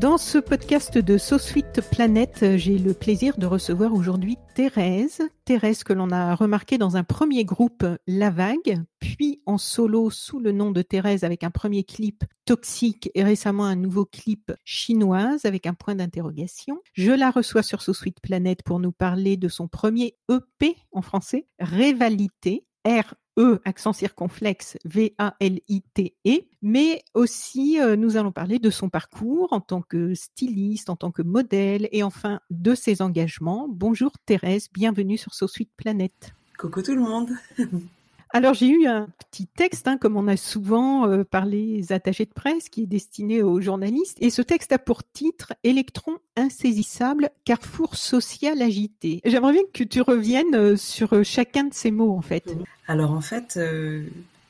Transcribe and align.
Dans 0.00 0.16
ce 0.16 0.38
podcast 0.38 0.96
de 0.96 1.18
Sweet 1.18 1.80
Planet, 1.90 2.56
j'ai 2.56 2.78
le 2.78 2.94
plaisir 2.94 3.36
de 3.36 3.46
recevoir 3.46 3.92
aujourd'hui 3.92 4.36
Thérèse. 4.54 5.22
Thérèse 5.44 5.82
que 5.82 5.92
l'on 5.92 6.12
a 6.12 6.36
remarqué 6.36 6.78
dans 6.78 6.96
un 6.96 7.02
premier 7.02 7.44
groupe 7.44 7.84
La 8.06 8.30
Vague, 8.30 8.80
puis 9.00 9.42
en 9.44 9.58
solo 9.58 10.08
sous 10.10 10.38
le 10.38 10.52
nom 10.52 10.70
de 10.70 10.82
Thérèse 10.82 11.24
avec 11.24 11.42
un 11.42 11.50
premier 11.50 11.82
clip 11.82 12.22
Toxique 12.44 13.10
et 13.16 13.24
récemment 13.24 13.64
un 13.64 13.74
nouveau 13.74 14.04
clip 14.04 14.52
chinoise 14.64 15.44
avec 15.44 15.66
un 15.66 15.74
point 15.74 15.96
d'interrogation. 15.96 16.80
Je 16.92 17.10
la 17.10 17.32
reçois 17.32 17.64
sur 17.64 17.82
Sweet 17.82 18.20
Planet 18.20 18.62
pour 18.62 18.78
nous 18.78 18.92
parler 18.92 19.36
de 19.36 19.48
son 19.48 19.66
premier 19.66 20.14
EP 20.30 20.76
en 20.92 21.02
français, 21.02 21.48
Révalité, 21.58 22.64
R 22.86 23.14
E, 23.38 23.60
accent 23.64 23.92
circonflexe, 23.92 24.78
V-A-L-I-T-E, 24.84 26.40
mais 26.60 27.04
aussi 27.14 27.80
euh, 27.80 27.94
nous 27.94 28.16
allons 28.16 28.32
parler 28.32 28.58
de 28.58 28.68
son 28.68 28.88
parcours 28.88 29.52
en 29.52 29.60
tant 29.60 29.80
que 29.80 30.12
styliste, 30.14 30.90
en 30.90 30.96
tant 30.96 31.12
que 31.12 31.22
modèle 31.22 31.88
et 31.92 32.02
enfin 32.02 32.40
de 32.50 32.74
ses 32.74 33.00
engagements. 33.00 33.68
Bonjour 33.68 34.10
Thérèse, 34.26 34.68
bienvenue 34.72 35.16
sur 35.16 35.34
So 35.34 35.46
Sweet 35.46 35.70
Planet. 35.76 36.34
Coucou 36.58 36.82
tout 36.82 36.96
le 36.96 37.00
monde 37.00 37.30
Alors 38.30 38.52
j'ai 38.52 38.68
eu 38.68 38.86
un 38.86 39.08
petit 39.30 39.46
texte, 39.46 39.88
hein, 39.88 39.96
comme 39.96 40.16
on 40.16 40.28
a 40.28 40.36
souvent 40.36 41.08
euh, 41.08 41.24
par 41.24 41.46
les 41.46 41.92
attachés 41.92 42.26
de 42.26 42.32
presse, 42.32 42.68
qui 42.68 42.82
est 42.82 42.86
destiné 42.86 43.42
aux 43.42 43.60
journalistes. 43.60 44.18
Et 44.20 44.30
ce 44.30 44.42
texte 44.42 44.72
a 44.72 44.78
pour 44.78 45.02
titre 45.02 45.54
Électron 45.64 46.18
insaisissable, 46.36 47.30
carrefour 47.44 47.96
social 47.96 48.60
agité. 48.60 49.22
J'aimerais 49.24 49.52
bien 49.52 49.62
que 49.72 49.82
tu 49.82 50.02
reviennes 50.02 50.54
euh, 50.54 50.76
sur 50.76 51.14
euh, 51.14 51.22
chacun 51.22 51.64
de 51.64 51.74
ces 51.74 51.90
mots 51.90 52.12
en 52.12 52.20
fait. 52.20 52.54
Alors 52.86 53.12
en 53.12 53.20
fait, 53.20 53.58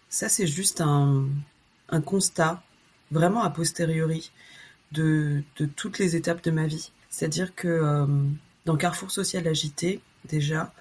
ça 0.08 0.28
c'est 0.28 0.46
juste 0.46 0.80
un, 0.80 1.26
constat, 2.04 2.62
vraiment 3.10 3.42
a 3.42 3.50
posteriori, 3.50 4.30
de, 4.92 5.42
toutes 5.76 5.98
les 5.98 6.16
étapes 6.16 6.42
de 6.44 6.50
ma 6.50 6.66
vie. 6.66 6.90
C'est-à-dire 7.10 7.54
que 7.54 8.06
dans 8.64 8.76
Carrefour 8.76 9.10
social 9.10 9.48
agité, 9.48 10.00
déjà, 10.28 10.72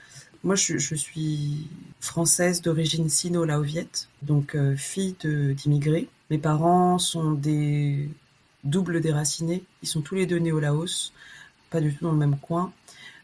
moi, 0.43 0.55
je, 0.55 0.77
suis 0.77 1.67
française 1.99 2.61
d'origine 2.61 3.09
sino-laoviette, 3.09 4.07
donc 4.21 4.55
euh, 4.55 4.75
fille 4.75 5.15
d'immigrés. 5.21 6.09
Mes 6.29 6.37
parents 6.37 6.99
sont 6.99 7.31
des 7.31 8.09
doubles 8.63 9.01
déracinés. 9.01 9.63
Ils 9.81 9.87
sont 9.87 10.01
tous 10.01 10.15
les 10.15 10.25
deux 10.25 10.37
nés 10.37 10.51
au 10.51 10.59
Laos, 10.59 11.13
pas 11.69 11.81
du 11.81 11.93
tout 11.93 12.05
dans 12.05 12.11
le 12.11 12.17
même 12.17 12.37
coin. 12.37 12.71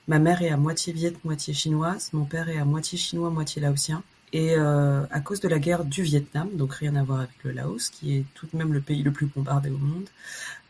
Ma 0.08 0.20
mère 0.20 0.42
est 0.42 0.50
à 0.50 0.58
moitié 0.58 0.92
viette, 0.92 1.24
moitié 1.24 1.54
chinoise. 1.54 2.10
Mon 2.14 2.26
père 2.26 2.50
est 2.50 2.58
à 2.58 2.66
moitié 2.66 2.98
chinois, 2.98 3.30
moitié 3.30 3.62
laotien. 3.62 4.04
Et 4.34 4.56
euh, 4.58 5.04
à 5.12 5.20
cause 5.20 5.40
de 5.40 5.48
la 5.48 5.60
guerre 5.60 5.86
du 5.86 6.02
Vietnam, 6.02 6.50
donc 6.54 6.74
rien 6.74 6.96
à 6.96 7.04
voir 7.04 7.20
avec 7.20 7.44
le 7.44 7.52
Laos, 7.52 7.90
qui 7.90 8.18
est 8.18 8.26
tout 8.34 8.48
de 8.52 8.58
même 8.58 8.74
le 8.74 8.82
pays 8.82 9.04
le 9.04 9.12
plus 9.12 9.28
bombardé 9.28 9.70
au 9.70 9.78
monde, 9.78 10.10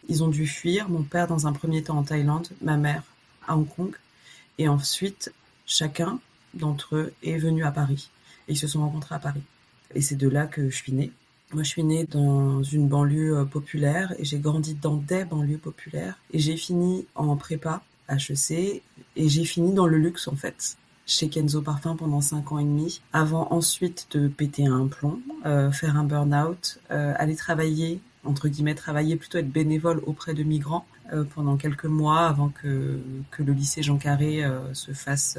ils 0.09 0.23
ont 0.23 0.27
dû 0.27 0.45
fuir. 0.45 0.89
Mon 0.89 1.03
père 1.03 1.27
dans 1.27 1.47
un 1.47 1.53
premier 1.53 1.81
temps 1.81 1.97
en 1.97 2.03
Thaïlande, 2.03 2.49
ma 2.61 2.77
mère 2.77 3.03
à 3.47 3.55
Hong 3.55 3.67
Kong. 3.67 3.95
Et 4.57 4.67
ensuite, 4.67 5.33
chacun 5.65 6.19
d'entre 6.53 6.95
eux 6.95 7.13
est 7.23 7.37
venu 7.37 7.63
à 7.63 7.71
Paris. 7.71 8.09
Et 8.47 8.53
ils 8.53 8.57
se 8.57 8.67
sont 8.67 8.81
rencontrés 8.81 9.15
à 9.15 9.19
Paris. 9.19 9.43
Et 9.95 10.01
c'est 10.01 10.15
de 10.15 10.27
là 10.27 10.47
que 10.47 10.69
je 10.69 10.75
suis 10.75 10.91
née. 10.91 11.11
Moi, 11.53 11.63
je 11.63 11.69
suis 11.69 11.83
née 11.83 12.05
dans 12.05 12.63
une 12.63 12.87
banlieue 12.87 13.45
populaire 13.45 14.13
et 14.17 14.25
j'ai 14.25 14.39
grandi 14.39 14.73
dans 14.73 14.95
des 14.95 15.23
banlieues 15.23 15.59
populaires. 15.59 16.17
Et 16.31 16.39
j'ai 16.39 16.57
fini 16.57 17.05
en 17.15 17.35
prépa, 17.35 17.83
HEC, 18.09 18.81
et 19.15 19.29
j'ai 19.29 19.45
fini 19.45 19.73
dans 19.73 19.85
le 19.85 19.97
luxe, 19.97 20.27
en 20.27 20.35
fait, 20.35 20.77
chez 21.05 21.29
Kenzo 21.29 21.61
Parfum 21.61 21.95
pendant 21.95 22.21
cinq 22.21 22.51
ans 22.51 22.59
et 22.59 22.63
demi, 22.63 23.01
avant 23.11 23.47
ensuite 23.51 24.07
de 24.11 24.27
péter 24.27 24.65
un 24.65 24.87
plomb, 24.87 25.19
euh, 25.45 25.71
faire 25.71 25.97
un 25.97 26.03
burn-out, 26.03 26.79
euh, 26.91 27.13
aller 27.17 27.35
travailler, 27.35 27.99
entre 28.23 28.47
guillemets, 28.47 28.75
travailler, 28.75 29.15
plutôt 29.15 29.37
être 29.37 29.51
bénévole 29.51 30.01
auprès 30.05 30.33
de 30.33 30.43
migrants 30.43 30.85
euh, 31.11 31.23
pendant 31.23 31.57
quelques 31.57 31.85
mois 31.85 32.27
avant 32.27 32.49
que, 32.49 32.99
que 33.31 33.43
le 33.43 33.53
lycée 33.53 33.83
Jean 33.83 33.97
Carré 33.97 34.43
se 34.73 34.91
fasse 34.93 35.37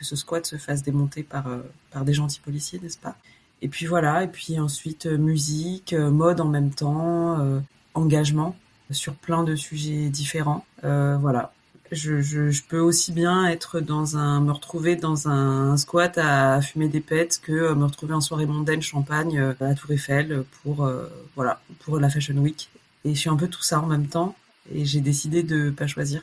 que 0.00 0.06
ce 0.06 0.16
squat 0.16 0.46
se 0.46 0.56
fasse 0.56 0.82
démonter 0.82 1.22
par, 1.22 1.46
euh, 1.46 1.60
des 2.02 2.14
gentils 2.14 2.40
policiers, 2.40 2.80
n'est-ce 2.82 2.98
pas? 2.98 3.16
Et 3.60 3.68
puis 3.68 3.84
voilà, 3.84 4.24
et 4.24 4.28
puis 4.28 4.58
ensuite 4.58 5.04
euh, 5.04 5.18
musique, 5.18 5.92
euh, 5.92 6.10
mode 6.10 6.40
en 6.40 6.48
même 6.48 6.70
temps, 6.70 7.60
engagement 7.92 8.56
sur 8.90 9.14
plein 9.14 9.44
de 9.44 9.54
sujets 9.54 10.08
différents. 10.08 10.64
voilà, 10.82 11.52
je, 11.92 12.62
peux 12.68 12.80
aussi 12.80 13.12
bien 13.12 13.46
être 13.46 13.80
dans 13.80 14.16
un, 14.16 14.40
me 14.40 14.52
retrouver 14.52 14.96
dans 14.96 15.28
un, 15.28 15.76
squat 15.76 16.16
à 16.18 16.60
fumer 16.62 16.88
des 16.88 17.00
pets 17.00 17.38
que 17.42 17.74
me 17.74 17.84
retrouver 17.84 18.14
en 18.14 18.20
soirée 18.20 18.46
mondaine 18.46 18.80
champagne 18.80 19.38
à 19.38 19.54
la 19.60 19.74
Tour 19.74 19.90
Eiffel 19.92 20.44
pour, 20.62 20.88
voilà, 21.36 21.60
pour 21.80 21.98
la 21.98 22.08
Fashion 22.08 22.36
Week. 22.36 22.70
Et 23.04 23.14
je 23.14 23.20
suis 23.20 23.30
un 23.30 23.36
peu 23.36 23.48
tout 23.48 23.62
ça 23.62 23.80
en 23.80 23.86
même 23.86 24.06
temps 24.06 24.34
et 24.72 24.84
j'ai 24.84 25.00
décidé 25.00 25.42
de 25.42 25.70
pas 25.70 25.86
choisir. 25.86 26.22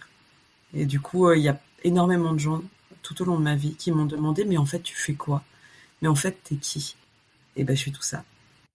Et 0.74 0.86
du 0.86 1.00
coup, 1.00 1.32
il 1.32 1.42
y 1.42 1.50
a 1.50 1.60
énormément 1.84 2.34
de 2.34 2.40
gens 2.40 2.62
tout 3.08 3.22
au 3.22 3.26
long 3.26 3.38
de 3.38 3.44
ma 3.44 3.56
vie 3.56 3.76
qui 3.76 3.92
m'ont 3.92 4.06
demandé 4.06 4.44
mais 4.46 4.58
en 4.58 4.66
fait 4.66 4.82
tu 4.82 4.96
fais 4.96 5.14
quoi? 5.14 5.44
Mais 6.02 6.08
en 6.08 6.16
fait 6.16 6.38
t'es 6.44 6.56
qui? 6.56 6.96
Et 7.56 7.62
eh 7.62 7.64
ben 7.64 7.76
je 7.76 7.82
suis 7.82 7.92
tout 7.92 8.04
ça. 8.04 8.24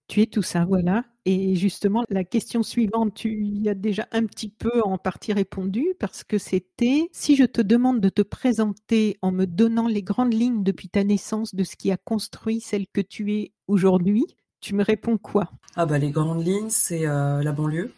Tu 0.09 0.21
es 0.21 0.25
tout 0.25 0.41
ça, 0.41 0.65
voilà. 0.65 1.05
Et 1.25 1.55
justement, 1.55 2.03
la 2.09 2.25
question 2.25 2.61
suivante, 2.61 3.13
tu 3.13 3.45
y 3.45 3.69
as 3.69 3.73
déjà 3.73 4.07
un 4.11 4.25
petit 4.25 4.49
peu 4.49 4.81
en 4.83 4.97
partie 4.97 5.31
répondu 5.31 5.95
parce 5.99 6.25
que 6.25 6.37
c'était 6.37 7.07
si 7.13 7.37
je 7.37 7.45
te 7.45 7.61
demande 7.61 8.01
de 8.01 8.09
te 8.09 8.21
présenter 8.21 9.17
en 9.21 9.31
me 9.31 9.45
donnant 9.45 9.87
les 9.87 10.03
grandes 10.03 10.33
lignes 10.33 10.63
depuis 10.63 10.89
ta 10.89 11.05
naissance 11.05 11.55
de 11.55 11.63
ce 11.63 11.77
qui 11.77 11.91
a 11.91 11.97
construit 11.97 12.59
celle 12.59 12.85
que 12.87 12.99
tu 12.99 13.33
es 13.33 13.53
aujourd'hui, 13.67 14.25
tu 14.59 14.75
me 14.75 14.83
réponds 14.83 15.17
quoi? 15.17 15.49
Ah 15.75 15.85
bah 15.85 15.97
les 15.97 16.11
grandes 16.11 16.45
lignes, 16.45 16.69
c'est 16.69 17.07
euh, 17.07 17.41
la 17.41 17.53
banlieue. 17.53 17.93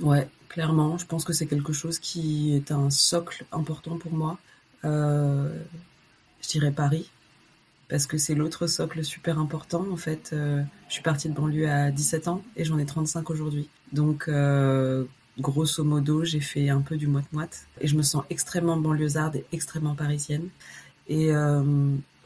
Ouais, 0.00 0.28
clairement, 0.48 0.96
je 0.96 1.06
pense 1.06 1.24
que 1.24 1.32
c'est 1.32 1.46
quelque 1.46 1.72
chose 1.72 1.98
qui 1.98 2.54
est 2.54 2.70
un 2.70 2.90
socle 2.90 3.44
important 3.50 3.98
pour 3.98 4.12
moi. 4.12 4.38
Euh, 4.84 5.48
je 6.42 6.48
dirais 6.48 6.70
Paris, 6.70 7.10
parce 7.88 8.06
que 8.06 8.18
c'est 8.18 8.34
l'autre 8.34 8.66
socle 8.66 9.04
super 9.04 9.38
important. 9.38 9.86
En 9.92 9.96
fait, 9.96 10.30
euh, 10.32 10.62
je 10.88 10.94
suis 10.94 11.02
partie 11.02 11.28
de 11.28 11.34
banlieue 11.34 11.68
à 11.68 11.90
17 11.90 12.28
ans 12.28 12.42
et 12.56 12.64
j'en 12.64 12.78
ai 12.78 12.86
35 12.86 13.28
aujourd'hui. 13.30 13.68
Donc, 13.92 14.26
euh, 14.28 15.04
grosso 15.38 15.84
modo, 15.84 16.24
j'ai 16.24 16.40
fait 16.40 16.70
un 16.70 16.80
peu 16.80 16.96
du 16.96 17.06
moite-moite 17.06 17.66
et 17.80 17.86
je 17.86 17.96
me 17.96 18.02
sens 18.02 18.24
extrêmement 18.30 18.76
banlieusarde 18.76 19.36
et 19.36 19.44
extrêmement 19.52 19.94
parisienne. 19.94 20.48
Et 21.08 21.32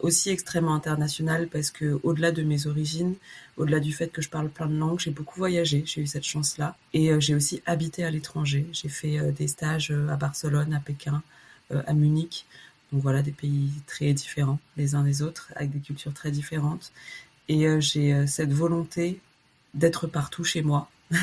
aussi 0.00 0.28
extrêmement 0.28 0.74
internationale 0.74 1.48
parce 1.50 1.70
que 1.70 1.98
au-delà 2.02 2.32
de 2.32 2.42
mes 2.42 2.66
origines, 2.66 3.14
au-delà 3.56 3.80
du 3.80 3.94
fait 3.94 4.08
que 4.08 4.20
je 4.20 4.28
parle 4.28 4.50
plein 4.50 4.66
de 4.66 4.76
langues, 4.76 5.00
j'ai 5.00 5.10
beaucoup 5.10 5.38
voyagé, 5.38 5.84
j'ai 5.86 6.02
eu 6.02 6.06
cette 6.06 6.24
chance-là 6.24 6.76
et 6.92 7.18
j'ai 7.18 7.34
aussi 7.34 7.62
habité 7.64 8.04
à 8.04 8.10
l'étranger. 8.10 8.66
J'ai 8.72 8.90
fait 8.90 9.32
des 9.32 9.48
stages 9.48 9.90
à 10.10 10.16
Barcelone, 10.16 10.74
à 10.74 10.80
Pékin, 10.80 11.22
à 11.70 11.92
Munich. 11.94 12.46
Donc 12.94 13.02
voilà, 13.02 13.22
des 13.22 13.32
pays 13.32 13.72
très 13.86 14.12
différents 14.12 14.60
les 14.76 14.94
uns 14.94 15.02
des 15.02 15.20
autres, 15.22 15.52
avec 15.56 15.72
des 15.72 15.80
cultures 15.80 16.14
très 16.14 16.30
différentes. 16.30 16.92
Et 17.48 17.66
euh, 17.66 17.80
j'ai 17.80 18.14
euh, 18.14 18.26
cette 18.28 18.52
volonté 18.52 19.20
d'être 19.74 20.06
partout 20.06 20.44
chez 20.44 20.62
moi. 20.62 20.88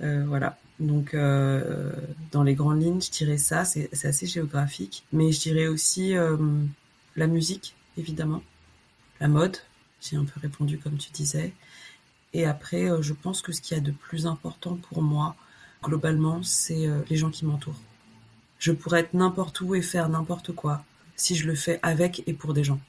voilà. 0.00 0.58
Donc, 0.78 1.16
dans 1.16 2.42
les 2.44 2.54
grandes 2.54 2.80
lignes, 2.82 3.00
je 3.00 3.10
dirais 3.10 3.38
ça, 3.38 3.64
c'est 3.64 3.90
assez 4.04 4.26
géographique. 4.26 5.02
Mais 5.12 5.32
je 5.32 5.40
dirais 5.40 5.66
aussi 5.66 6.14
la 7.16 7.26
musique, 7.26 7.74
évidemment. 7.96 8.42
La 9.18 9.26
mode, 9.26 9.56
j'ai 10.00 10.16
un 10.16 10.24
peu 10.24 10.38
répondu 10.38 10.78
comme 10.78 10.98
tu 10.98 11.10
disais. 11.10 11.52
Et 12.32 12.44
après, 12.46 12.88
je 13.00 13.12
pense 13.12 13.42
que 13.42 13.50
ce 13.50 13.60
qu'il 13.60 13.76
y 13.76 13.80
a 13.80 13.82
de 13.82 13.90
plus 13.90 14.26
important 14.26 14.76
pour 14.76 15.02
moi, 15.02 15.34
globalement, 15.82 16.44
c'est 16.44 16.86
les 17.10 17.16
gens 17.16 17.30
qui 17.30 17.44
m'entourent 17.44 17.80
je 18.58 18.72
pourrais 18.72 19.00
être 19.00 19.14
n'importe 19.14 19.60
où 19.60 19.74
et 19.74 19.82
faire 19.82 20.08
n'importe 20.08 20.52
quoi. 20.52 20.84
si 21.16 21.34
je 21.34 21.46
le 21.46 21.54
fais 21.54 21.80
avec 21.82 22.22
et 22.26 22.32
pour 22.32 22.54
des 22.54 22.64
gens. 22.64 22.80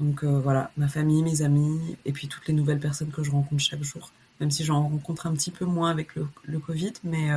Donc 0.00 0.24
voilà, 0.24 0.70
ma 0.76 0.88
famille, 0.88 1.22
mes 1.22 1.42
amis, 1.42 1.96
et 2.04 2.12
puis 2.12 2.28
toutes 2.28 2.46
les 2.46 2.54
nouvelles 2.54 2.78
personnes 2.78 3.10
que 3.10 3.22
je 3.22 3.30
rencontre 3.30 3.62
chaque 3.62 3.82
jour. 3.82 4.10
Même 4.40 4.50
si 4.50 4.64
j'en 4.64 4.82
rencontre 4.82 5.26
un 5.26 5.34
petit 5.34 5.50
peu 5.50 5.64
moins 5.64 5.90
avec 5.90 6.14
le, 6.14 6.26
le 6.44 6.58
Covid, 6.60 6.92
mais 7.04 7.30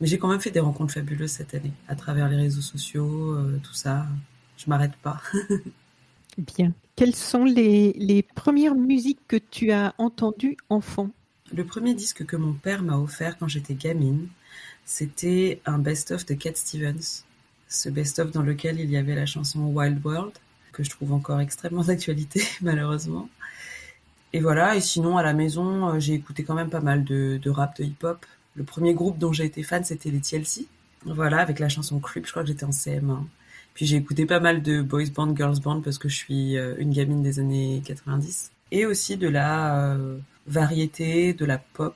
mais 0.00 0.06
j'ai 0.06 0.18
quand 0.18 0.28
même 0.28 0.40
fait 0.40 0.50
des 0.50 0.60
rencontres 0.60 0.92
fabuleuses 0.92 1.30
cette 1.30 1.54
année, 1.54 1.72
à 1.88 1.94
travers 1.94 2.28
les 2.28 2.36
réseaux 2.36 2.60
sociaux, 2.60 3.34
euh, 3.34 3.60
tout 3.62 3.74
ça. 3.74 4.06
Je 4.56 4.68
m'arrête 4.68 4.96
pas. 4.96 5.20
Bien. 6.38 6.72
Quelles 6.96 7.14
sont 7.14 7.44
les, 7.44 7.92
les, 7.92 8.22
premières 8.22 8.74
musiques 8.74 9.20
que 9.28 9.36
tu 9.36 9.70
as 9.70 9.94
entendues 9.98 10.56
enfant? 10.68 11.10
Le 11.52 11.64
premier 11.64 11.94
disque 11.94 12.24
que 12.24 12.36
mon 12.36 12.54
père 12.54 12.82
m'a 12.82 12.98
offert 12.98 13.38
quand 13.38 13.48
j'étais 13.48 13.74
gamine, 13.74 14.28
c'était 14.84 15.60
un 15.66 15.78
best-of 15.78 16.26
de 16.26 16.34
Cat 16.34 16.54
Stevens. 16.54 17.24
Ce 17.68 17.88
best-of 17.88 18.30
dans 18.30 18.42
lequel 18.42 18.78
il 18.80 18.90
y 18.90 18.96
avait 18.96 19.14
la 19.14 19.26
chanson 19.26 19.60
Wild 19.60 20.04
World, 20.04 20.32
que 20.72 20.82
je 20.82 20.90
trouve 20.90 21.12
encore 21.12 21.40
extrêmement 21.40 21.82
d'actualité, 21.84 22.42
malheureusement. 22.60 23.28
Et 24.32 24.40
voilà, 24.40 24.76
et 24.76 24.80
sinon 24.80 25.16
à 25.16 25.22
la 25.22 25.32
maison, 25.32 25.90
euh, 25.90 26.00
j'ai 26.00 26.14
écouté 26.14 26.42
quand 26.42 26.54
même 26.54 26.70
pas 26.70 26.80
mal 26.80 27.04
de, 27.04 27.40
rap, 27.46 27.78
de 27.78 27.84
hip-hop, 27.84 28.26
le 28.56 28.64
premier 28.64 28.92
groupe 28.92 29.18
dont 29.18 29.32
j'ai 29.32 29.44
été 29.44 29.62
fan, 29.62 29.84
c'était 29.84 30.10
les 30.10 30.20
TLC. 30.20 30.66
Voilà, 31.04 31.38
avec 31.38 31.58
la 31.58 31.68
chanson 31.68 32.00
Creep, 32.00 32.26
je 32.26 32.30
crois 32.30 32.42
que 32.42 32.48
j'étais 32.48 32.64
en 32.64 32.70
CM1. 32.70 33.24
Puis 33.74 33.86
j'ai 33.86 33.96
écouté 33.96 34.26
pas 34.26 34.40
mal 34.40 34.62
de 34.62 34.82
boys 34.82 35.10
band, 35.14 35.36
girls 35.36 35.60
band 35.60 35.80
parce 35.80 35.98
que 35.98 36.08
je 36.08 36.16
suis 36.16 36.56
euh, 36.56 36.74
une 36.78 36.92
gamine 36.92 37.22
des 37.22 37.40
années 37.40 37.82
90. 37.84 38.50
Et 38.70 38.86
aussi 38.86 39.16
de 39.16 39.28
la 39.28 39.92
euh, 39.92 40.18
variété, 40.46 41.32
de 41.32 41.44
la 41.44 41.58
pop 41.58 41.94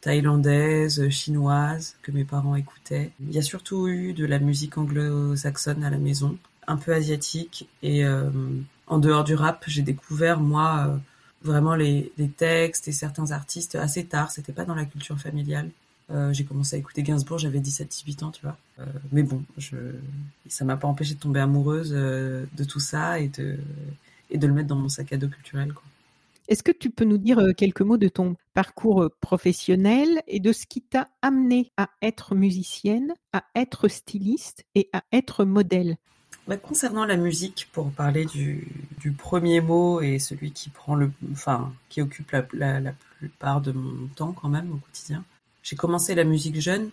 thaïlandaise, 0.00 1.08
chinoise 1.10 1.96
que 2.02 2.12
mes 2.12 2.24
parents 2.24 2.56
écoutaient. 2.56 3.10
Il 3.20 3.32
y 3.32 3.38
a 3.38 3.42
surtout 3.42 3.88
eu 3.88 4.12
de 4.12 4.24
la 4.24 4.38
musique 4.38 4.78
anglo-saxonne 4.78 5.84
à 5.84 5.90
la 5.90 5.98
maison, 5.98 6.38
un 6.66 6.76
peu 6.76 6.92
asiatique. 6.94 7.68
Et 7.82 8.04
en 8.86 8.98
dehors 8.98 9.24
du 9.24 9.34
rap, 9.34 9.64
j'ai 9.66 9.82
découvert 9.82 10.40
moi 10.40 10.98
vraiment 11.42 11.74
les, 11.74 12.12
les, 12.18 12.28
textes 12.28 12.88
et 12.88 12.92
certains 12.92 13.30
artistes 13.30 13.74
assez 13.74 14.04
tard. 14.04 14.30
C'était 14.30 14.52
pas 14.52 14.64
dans 14.64 14.74
la 14.74 14.84
culture 14.84 15.18
familiale. 15.18 15.70
Euh, 16.12 16.32
j'ai 16.32 16.44
commencé 16.44 16.76
à 16.76 16.78
écouter 16.78 17.02
Gainsbourg, 17.02 17.38
j'avais 17.38 17.60
17-18 17.60 18.24
ans, 18.24 18.30
tu 18.30 18.42
vois. 18.42 18.56
Euh, 18.80 18.84
mais 19.12 19.22
bon, 19.22 19.44
je, 19.58 19.76
ça 20.48 20.64
m'a 20.64 20.76
pas 20.76 20.88
empêché 20.88 21.14
de 21.14 21.20
tomber 21.20 21.40
amoureuse 21.40 21.92
euh, 21.94 22.46
de 22.56 22.64
tout 22.64 22.80
ça 22.80 23.20
et 23.20 23.28
de, 23.28 23.56
et 24.30 24.38
de 24.38 24.46
le 24.46 24.52
mettre 24.52 24.68
dans 24.68 24.76
mon 24.76 24.88
sac 24.88 25.12
à 25.12 25.16
dos 25.16 25.28
culturel. 25.28 25.72
Est-ce 26.50 26.64
que 26.64 26.72
tu 26.72 26.90
peux 26.90 27.04
nous 27.04 27.16
dire 27.16 27.38
euh, 27.38 27.52
quelques 27.52 27.80
mots 27.80 27.96
de 27.96 28.08
ton 28.08 28.34
parcours 28.54 29.08
professionnel 29.20 30.20
et 30.26 30.40
de 30.40 30.52
ce 30.52 30.66
qui 30.66 30.82
t'a 30.82 31.06
amené 31.22 31.70
à 31.76 31.90
être 32.02 32.34
musicienne, 32.34 33.14
à 33.32 33.44
être 33.54 33.86
styliste 33.86 34.64
et 34.74 34.90
à 34.92 35.04
être 35.12 35.44
modèle? 35.44 35.96
Bah, 36.48 36.56
concernant 36.56 37.04
la 37.04 37.16
musique, 37.16 37.68
pour 37.70 37.92
parler 37.92 38.24
du, 38.24 38.66
premier 39.16 39.60
mot 39.60 40.00
et 40.00 40.18
celui 40.18 40.50
qui 40.50 40.70
prend 40.70 40.96
le, 40.96 41.12
qui 41.88 42.02
occupe 42.02 42.32
la, 42.52 42.82
plupart 43.18 43.60
de 43.60 43.70
mon 43.70 44.08
temps 44.16 44.32
quand 44.32 44.48
même 44.48 44.72
au 44.72 44.78
quotidien. 44.78 45.22
J'ai 45.62 45.76
commencé 45.76 46.16
la 46.16 46.24
musique 46.24 46.60
jeune. 46.60 46.90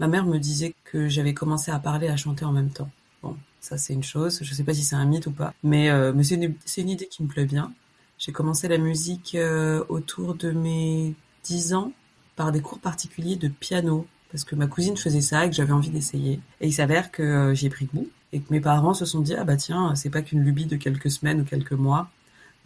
Ma 0.00 0.08
mère 0.08 0.24
me 0.24 0.38
disait 0.38 0.74
que 0.84 1.08
j'avais 1.08 1.34
commencé 1.34 1.70
à 1.70 1.78
parler, 1.78 2.08
à 2.08 2.16
chanter 2.16 2.46
en 2.46 2.52
même 2.52 2.70
temps. 2.70 2.90
Bon, 3.22 3.36
ça 3.60 3.76
c'est 3.76 3.92
une 3.92 4.02
chose. 4.02 4.38
Je 4.40 4.54
sais 4.54 4.64
pas 4.64 4.72
si 4.72 4.82
c'est 4.82 4.96
un 4.96 5.04
mythe 5.04 5.26
ou 5.26 5.32
pas, 5.32 5.52
mais, 5.62 5.90
euh, 5.90 6.14
c'est 6.22 6.36
une, 6.36 6.54
une, 6.78 6.88
idée 6.88 7.06
qui 7.08 7.22
me 7.22 7.28
plaît 7.28 7.44
bien. 7.44 7.70
J'ai 8.18 8.32
commencé 8.32 8.68
la 8.68 8.78
musique 8.78 9.34
euh, 9.34 9.84
autour 9.88 10.34
de 10.34 10.50
mes 10.50 11.14
10 11.44 11.74
ans 11.74 11.92
par 12.36 12.52
des 12.52 12.60
cours 12.60 12.78
particuliers 12.78 13.36
de 13.36 13.48
piano 13.48 14.06
parce 14.30 14.44
que 14.44 14.56
ma 14.56 14.66
cousine 14.66 14.96
faisait 14.96 15.20
ça 15.20 15.46
et 15.46 15.50
que 15.50 15.54
j'avais 15.54 15.72
envie 15.72 15.90
d'essayer. 15.90 16.40
Et 16.60 16.66
il 16.66 16.72
s'avère 16.72 17.12
que 17.12 17.22
euh, 17.22 17.54
j'ai 17.54 17.70
pris 17.70 17.86
goût 17.86 18.08
et 18.32 18.40
que 18.40 18.52
mes 18.52 18.60
parents 18.60 18.94
se 18.94 19.04
sont 19.04 19.20
dit 19.20 19.34
ah 19.34 19.44
bah 19.44 19.56
tiens 19.56 19.94
c'est 19.94 20.10
pas 20.10 20.22
qu'une 20.22 20.42
lubie 20.42 20.66
de 20.66 20.76
quelques 20.76 21.10
semaines 21.10 21.40
ou 21.40 21.44
quelques 21.44 21.72
mois 21.72 22.10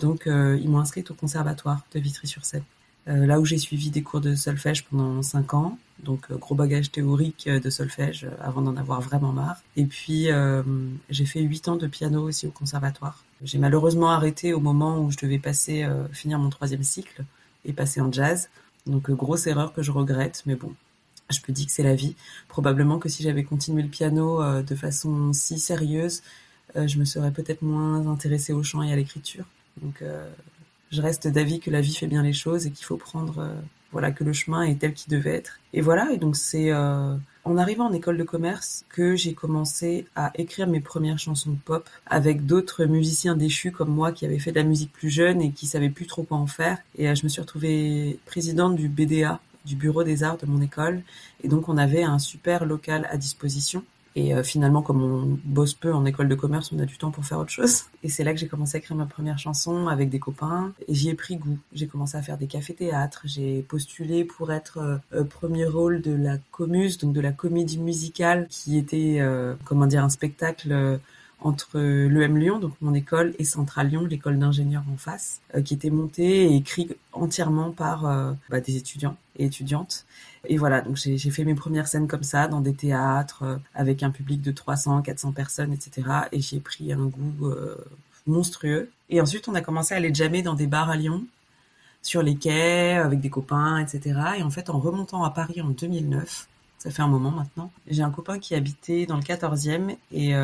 donc 0.00 0.26
euh, 0.26 0.58
ils 0.60 0.70
m'ont 0.70 0.78
inscrite 0.78 1.10
au 1.10 1.14
conservatoire 1.14 1.82
de 1.92 2.00
Vitry-sur-Seine 2.00 2.64
là 3.14 3.40
où 3.40 3.44
j'ai 3.44 3.58
suivi 3.58 3.90
des 3.90 4.02
cours 4.02 4.20
de 4.20 4.34
solfège 4.34 4.84
pendant 4.84 5.22
cinq 5.22 5.54
ans 5.54 5.78
donc 6.02 6.26
euh, 6.30 6.36
gros 6.36 6.54
bagage 6.54 6.90
théorique 6.90 7.48
de 7.48 7.70
solfège 7.70 8.26
avant 8.40 8.62
d'en 8.62 8.76
avoir 8.76 9.00
vraiment 9.00 9.32
marre 9.32 9.62
et 9.76 9.84
puis 9.84 10.28
j'ai 11.10 11.26
fait 11.26 11.40
huit 11.40 11.68
ans 11.68 11.76
de 11.76 11.86
piano 11.86 12.22
aussi 12.22 12.46
au 12.46 12.50
conservatoire 12.50 13.24
j'ai 13.42 13.58
malheureusement 13.58 14.10
arrêté 14.10 14.52
au 14.52 14.60
moment 14.60 15.00
où 15.00 15.10
je 15.10 15.16
devais 15.16 15.38
passer 15.38 15.86
finir 16.12 16.38
mon 16.38 16.50
troisième 16.50 16.82
cycle 16.82 17.24
et 17.64 17.72
passer 17.72 18.00
en 18.00 18.12
jazz 18.12 18.48
donc 18.86 19.10
grosse 19.10 19.46
erreur 19.46 19.72
que 19.72 19.82
je 19.82 19.90
regrette 19.90 20.42
mais 20.46 20.54
bon 20.54 20.72
je 21.30 21.40
me 21.46 21.54
dis 21.54 21.66
que 21.66 21.72
c'est 21.72 21.82
la 21.82 21.94
vie. 21.94 22.14
Probablement 22.48 22.98
que 22.98 23.08
si 23.08 23.22
j'avais 23.22 23.44
continué 23.44 23.82
le 23.82 23.88
piano 23.88 24.42
euh, 24.42 24.62
de 24.62 24.74
façon 24.74 25.32
si 25.32 25.58
sérieuse, 25.58 26.22
euh, 26.76 26.86
je 26.86 26.98
me 26.98 27.04
serais 27.04 27.30
peut-être 27.32 27.62
moins 27.62 28.06
intéressée 28.06 28.52
au 28.52 28.62
chant 28.62 28.82
et 28.82 28.92
à 28.92 28.96
l'écriture. 28.96 29.44
Donc, 29.82 30.02
euh, 30.02 30.28
je 30.90 31.02
reste 31.02 31.28
d'avis 31.28 31.60
que 31.60 31.70
la 31.70 31.80
vie 31.80 31.94
fait 31.94 32.06
bien 32.06 32.22
les 32.22 32.32
choses 32.32 32.66
et 32.66 32.70
qu'il 32.70 32.84
faut 32.84 32.96
prendre, 32.96 33.48
voilà, 33.92 34.10
que 34.10 34.24
le 34.24 34.32
chemin 34.32 34.62
est 34.62 34.80
tel 34.80 34.94
qu'il 34.94 35.12
devait 35.12 35.34
être. 35.34 35.58
Et 35.72 35.80
voilà. 35.80 36.10
Et 36.12 36.18
donc, 36.18 36.36
c'est 36.36 36.72
en 36.72 37.56
arrivant 37.56 37.86
en 37.86 37.92
école 37.92 38.18
de 38.18 38.24
commerce 38.24 38.84
que 38.88 39.16
j'ai 39.16 39.32
commencé 39.34 40.06
à 40.16 40.32
écrire 40.34 40.66
mes 40.66 40.80
premières 40.80 41.18
chansons 41.18 41.56
pop 41.64 41.88
avec 42.06 42.46
d'autres 42.46 42.84
musiciens 42.84 43.34
déchus 43.34 43.72
comme 43.72 43.90
moi 43.90 44.12
qui 44.12 44.26
avaient 44.26 44.38
fait 44.38 44.52
de 44.52 44.58
la 44.58 44.64
musique 44.64 44.92
plus 44.92 45.10
jeune 45.10 45.40
et 45.40 45.52
qui 45.52 45.66
savaient 45.66 45.90
plus 45.90 46.06
trop 46.06 46.22
quoi 46.22 46.36
en 46.36 46.46
faire. 46.46 46.78
Et 46.96 47.14
je 47.14 47.24
me 47.24 47.28
suis 47.28 47.40
retrouvée 47.40 48.18
présidente 48.26 48.76
du 48.76 48.88
BDA, 48.88 49.40
du 49.64 49.76
bureau 49.76 50.04
des 50.04 50.22
arts 50.22 50.38
de 50.38 50.46
mon 50.46 50.60
école. 50.60 51.02
Et 51.42 51.48
donc, 51.48 51.68
on 51.68 51.76
avait 51.76 52.02
un 52.02 52.18
super 52.18 52.64
local 52.64 53.06
à 53.10 53.16
disposition. 53.16 53.82
Et 54.16 54.34
euh, 54.34 54.42
finalement, 54.42 54.82
comme 54.82 55.02
on 55.02 55.38
bosse 55.44 55.74
peu 55.74 55.92
en 55.92 56.04
école 56.04 56.28
de 56.28 56.34
commerce, 56.34 56.72
on 56.72 56.78
a 56.78 56.86
du 56.86 56.98
temps 56.98 57.10
pour 57.10 57.24
faire 57.24 57.38
autre 57.38 57.50
chose. 57.50 57.84
Et 58.02 58.08
c'est 58.08 58.24
là 58.24 58.32
que 58.32 58.40
j'ai 58.40 58.48
commencé 58.48 58.76
à 58.76 58.78
écrire 58.78 58.96
ma 58.96 59.06
première 59.06 59.38
chanson 59.38 59.88
avec 59.88 60.10
des 60.10 60.18
copains. 60.18 60.72
Et 60.88 60.94
j'y 60.94 61.10
ai 61.10 61.14
pris 61.14 61.36
goût. 61.36 61.58
J'ai 61.72 61.86
commencé 61.86 62.16
à 62.16 62.22
faire 62.22 62.38
des 62.38 62.46
cafés-théâtres. 62.46 63.22
J'ai 63.24 63.62
postulé 63.62 64.24
pour 64.24 64.52
être 64.52 65.00
euh, 65.12 65.24
premier 65.24 65.66
rôle 65.66 66.00
de 66.00 66.12
la 66.12 66.38
Comus, 66.50 66.98
donc 66.98 67.12
de 67.12 67.20
la 67.20 67.32
comédie 67.32 67.78
musicale, 67.78 68.46
qui 68.50 68.78
était, 68.78 69.18
euh, 69.20 69.54
comment 69.64 69.86
dire, 69.86 70.04
un 70.04 70.08
spectacle 70.08 70.98
entre 71.40 71.78
l'EM 71.78 72.36
Lyon, 72.36 72.58
donc 72.58 72.72
mon 72.80 72.94
école, 72.94 73.34
et 73.38 73.44
Central 73.44 73.88
Lyon, 73.88 74.06
l'école 74.06 74.38
d'ingénieurs 74.38 74.84
en 74.92 74.96
face, 74.96 75.40
euh, 75.54 75.62
qui 75.62 75.74
était 75.74 75.90
montée 75.90 76.52
et 76.52 76.56
écrit 76.56 76.88
entièrement 77.12 77.70
par 77.70 78.06
euh, 78.06 78.32
bah, 78.50 78.60
des 78.60 78.76
étudiants 78.76 79.16
et 79.36 79.44
étudiantes. 79.44 80.04
Et 80.48 80.56
voilà, 80.56 80.80
donc 80.80 80.96
j'ai 80.96 81.30
fait 81.30 81.44
mes 81.44 81.54
premières 81.54 81.88
scènes 81.88 82.08
comme 82.08 82.22
ça, 82.22 82.48
dans 82.48 82.60
des 82.60 82.74
théâtres, 82.74 83.42
euh, 83.42 83.56
avec 83.74 84.02
un 84.02 84.10
public 84.10 84.40
de 84.40 84.50
300, 84.50 85.02
400 85.02 85.32
personnes, 85.32 85.72
etc. 85.72 86.08
Et 86.32 86.40
j'ai 86.40 86.58
pris 86.58 86.92
un 86.92 87.06
goût 87.06 87.52
monstrueux. 88.26 88.90
Et 89.10 89.20
ensuite, 89.20 89.48
on 89.48 89.54
a 89.54 89.60
commencé 89.60 89.94
à 89.94 89.98
aller 89.98 90.12
jammer 90.12 90.42
dans 90.42 90.54
des 90.54 90.66
bars 90.66 90.90
à 90.90 90.96
Lyon, 90.96 91.24
sur 92.02 92.22
les 92.22 92.36
quais, 92.36 92.94
avec 92.94 93.20
des 93.20 93.30
copains, 93.30 93.78
etc. 93.78 94.20
Et 94.38 94.42
en 94.42 94.50
fait, 94.50 94.70
en 94.70 94.78
remontant 94.78 95.22
à 95.24 95.30
Paris 95.30 95.60
en 95.60 95.68
2009, 95.68 96.48
ça 96.78 96.90
fait 96.90 97.02
un 97.02 97.08
moment 97.08 97.30
maintenant, 97.32 97.72
j'ai 97.88 98.02
un 98.02 98.10
copain 98.10 98.38
qui 98.38 98.54
habitait 98.54 99.04
dans 99.04 99.16
le 99.16 99.22
14e 99.22 99.96
et 100.12 100.36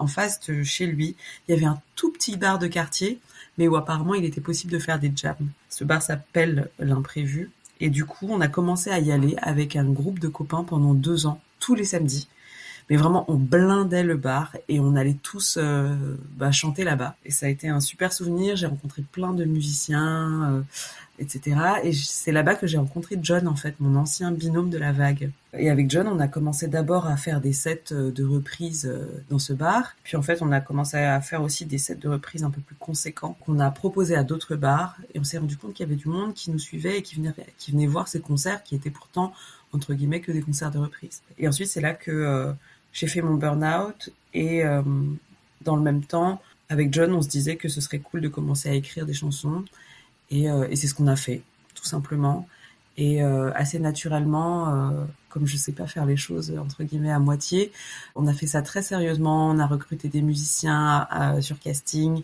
en 0.00 0.06
face 0.06 0.40
de 0.48 0.62
chez 0.62 0.86
lui, 0.86 1.14
il 1.46 1.54
y 1.54 1.54
avait 1.56 1.66
un 1.66 1.80
tout 1.94 2.10
petit 2.10 2.36
bar 2.36 2.58
de 2.58 2.66
quartier, 2.66 3.20
mais 3.58 3.68
où 3.68 3.76
apparemment 3.76 4.14
il 4.14 4.24
était 4.24 4.40
possible 4.40 4.72
de 4.72 4.78
faire 4.78 4.98
des 4.98 5.12
jams. 5.14 5.50
Ce 5.68 5.84
bar 5.84 6.02
s'appelle 6.02 6.70
l'imprévu. 6.78 7.50
Et 7.80 7.90
du 7.90 8.04
coup, 8.04 8.26
on 8.28 8.40
a 8.40 8.48
commencé 8.48 8.90
à 8.90 8.98
y 8.98 9.10
aller 9.10 9.34
avec 9.40 9.76
un 9.76 9.84
groupe 9.84 10.18
de 10.18 10.28
copains 10.28 10.64
pendant 10.64 10.94
deux 10.94 11.26
ans, 11.26 11.40
tous 11.58 11.74
les 11.74 11.84
samedis. 11.84 12.28
Mais 12.90 12.96
vraiment, 12.96 13.24
on 13.28 13.36
blindait 13.36 14.02
le 14.02 14.16
bar 14.16 14.56
et 14.68 14.80
on 14.80 14.96
allait 14.96 15.16
tous 15.22 15.56
euh, 15.60 15.94
bah, 16.36 16.50
chanter 16.50 16.82
là-bas. 16.82 17.14
Et 17.24 17.30
ça 17.30 17.46
a 17.46 17.48
été 17.48 17.68
un 17.68 17.78
super 17.80 18.12
souvenir. 18.12 18.56
J'ai 18.56 18.66
rencontré 18.66 19.02
plein 19.02 19.32
de 19.32 19.44
musiciens, 19.44 20.50
euh, 20.50 20.62
etc. 21.20 21.56
Et 21.84 21.92
c'est 21.92 22.32
là-bas 22.32 22.56
que 22.56 22.66
j'ai 22.66 22.78
rencontré 22.78 23.16
John, 23.22 23.46
en 23.46 23.54
fait, 23.54 23.74
mon 23.78 23.96
ancien 23.96 24.32
binôme 24.32 24.70
de 24.70 24.78
la 24.78 24.92
vague. 24.92 25.30
Et 25.56 25.70
avec 25.70 25.90
John, 25.90 26.08
on 26.08 26.18
a 26.18 26.26
commencé 26.26 26.66
d'abord 26.66 27.06
à 27.06 27.16
faire 27.16 27.40
des 27.40 27.52
sets 27.52 27.92
euh, 27.92 28.10
de 28.10 28.24
reprises 28.24 28.92
dans 29.28 29.38
ce 29.38 29.52
bar. 29.52 29.94
Puis 30.02 30.16
en 30.16 30.22
fait, 30.22 30.42
on 30.42 30.50
a 30.50 30.60
commencé 30.60 30.96
à 30.96 31.20
faire 31.20 31.42
aussi 31.42 31.66
des 31.66 31.78
sets 31.78 31.96
de 31.96 32.08
reprises 32.08 32.42
un 32.42 32.50
peu 32.50 32.60
plus 32.60 32.76
conséquents 32.76 33.36
qu'on 33.44 33.60
a 33.60 33.70
proposés 33.70 34.16
à 34.16 34.24
d'autres 34.24 34.56
bars. 34.56 34.96
Et 35.14 35.20
on 35.20 35.24
s'est 35.24 35.38
rendu 35.38 35.56
compte 35.56 35.74
qu'il 35.74 35.86
y 35.86 35.88
avait 35.88 36.00
du 36.00 36.08
monde 36.08 36.34
qui 36.34 36.50
nous 36.50 36.58
suivait 36.58 36.98
et 36.98 37.02
qui 37.02 37.16
venait, 37.16 37.34
qui 37.58 37.70
venait 37.70 37.86
voir 37.86 38.08
ces 38.08 38.20
concerts 38.20 38.64
qui 38.64 38.74
étaient 38.74 38.90
pourtant 38.90 39.32
entre 39.72 39.94
guillemets 39.94 40.20
que 40.20 40.32
des 40.32 40.42
concerts 40.42 40.72
de 40.72 40.78
reprise. 40.78 41.22
Et 41.38 41.46
ensuite, 41.46 41.68
c'est 41.68 41.80
là 41.80 41.94
que 41.94 42.52
j'ai 42.92 43.06
fait 43.06 43.22
mon 43.22 43.34
burn-out 43.34 44.10
et 44.34 44.64
euh, 44.64 44.82
dans 45.62 45.76
le 45.76 45.82
même 45.82 46.02
temps, 46.02 46.40
avec 46.68 46.92
John, 46.92 47.12
on 47.12 47.22
se 47.22 47.28
disait 47.28 47.56
que 47.56 47.68
ce 47.68 47.80
serait 47.80 47.98
cool 47.98 48.20
de 48.20 48.28
commencer 48.28 48.68
à 48.68 48.74
écrire 48.74 49.06
des 49.06 49.14
chansons 49.14 49.64
et, 50.30 50.50
euh, 50.50 50.66
et 50.70 50.76
c'est 50.76 50.86
ce 50.86 50.94
qu'on 50.94 51.06
a 51.06 51.16
fait, 51.16 51.42
tout 51.74 51.84
simplement. 51.84 52.46
Et 52.96 53.22
euh, 53.22 53.50
assez 53.54 53.78
naturellement, 53.78 54.92
comme 55.30 55.46
je 55.46 55.56
sais 55.56 55.72
pas 55.72 55.86
faire 55.86 56.04
les 56.04 56.18
choses 56.18 56.52
entre 56.58 56.82
guillemets 56.84 57.12
à 57.12 57.18
moitié, 57.18 57.72
on 58.14 58.26
a 58.26 58.34
fait 58.34 58.46
ça 58.46 58.60
très 58.62 58.82
sérieusement. 58.82 59.48
On 59.50 59.58
a 59.58 59.66
recruté 59.66 60.08
des 60.08 60.20
musiciens 60.20 61.08
sur 61.40 61.58
casting. 61.58 62.22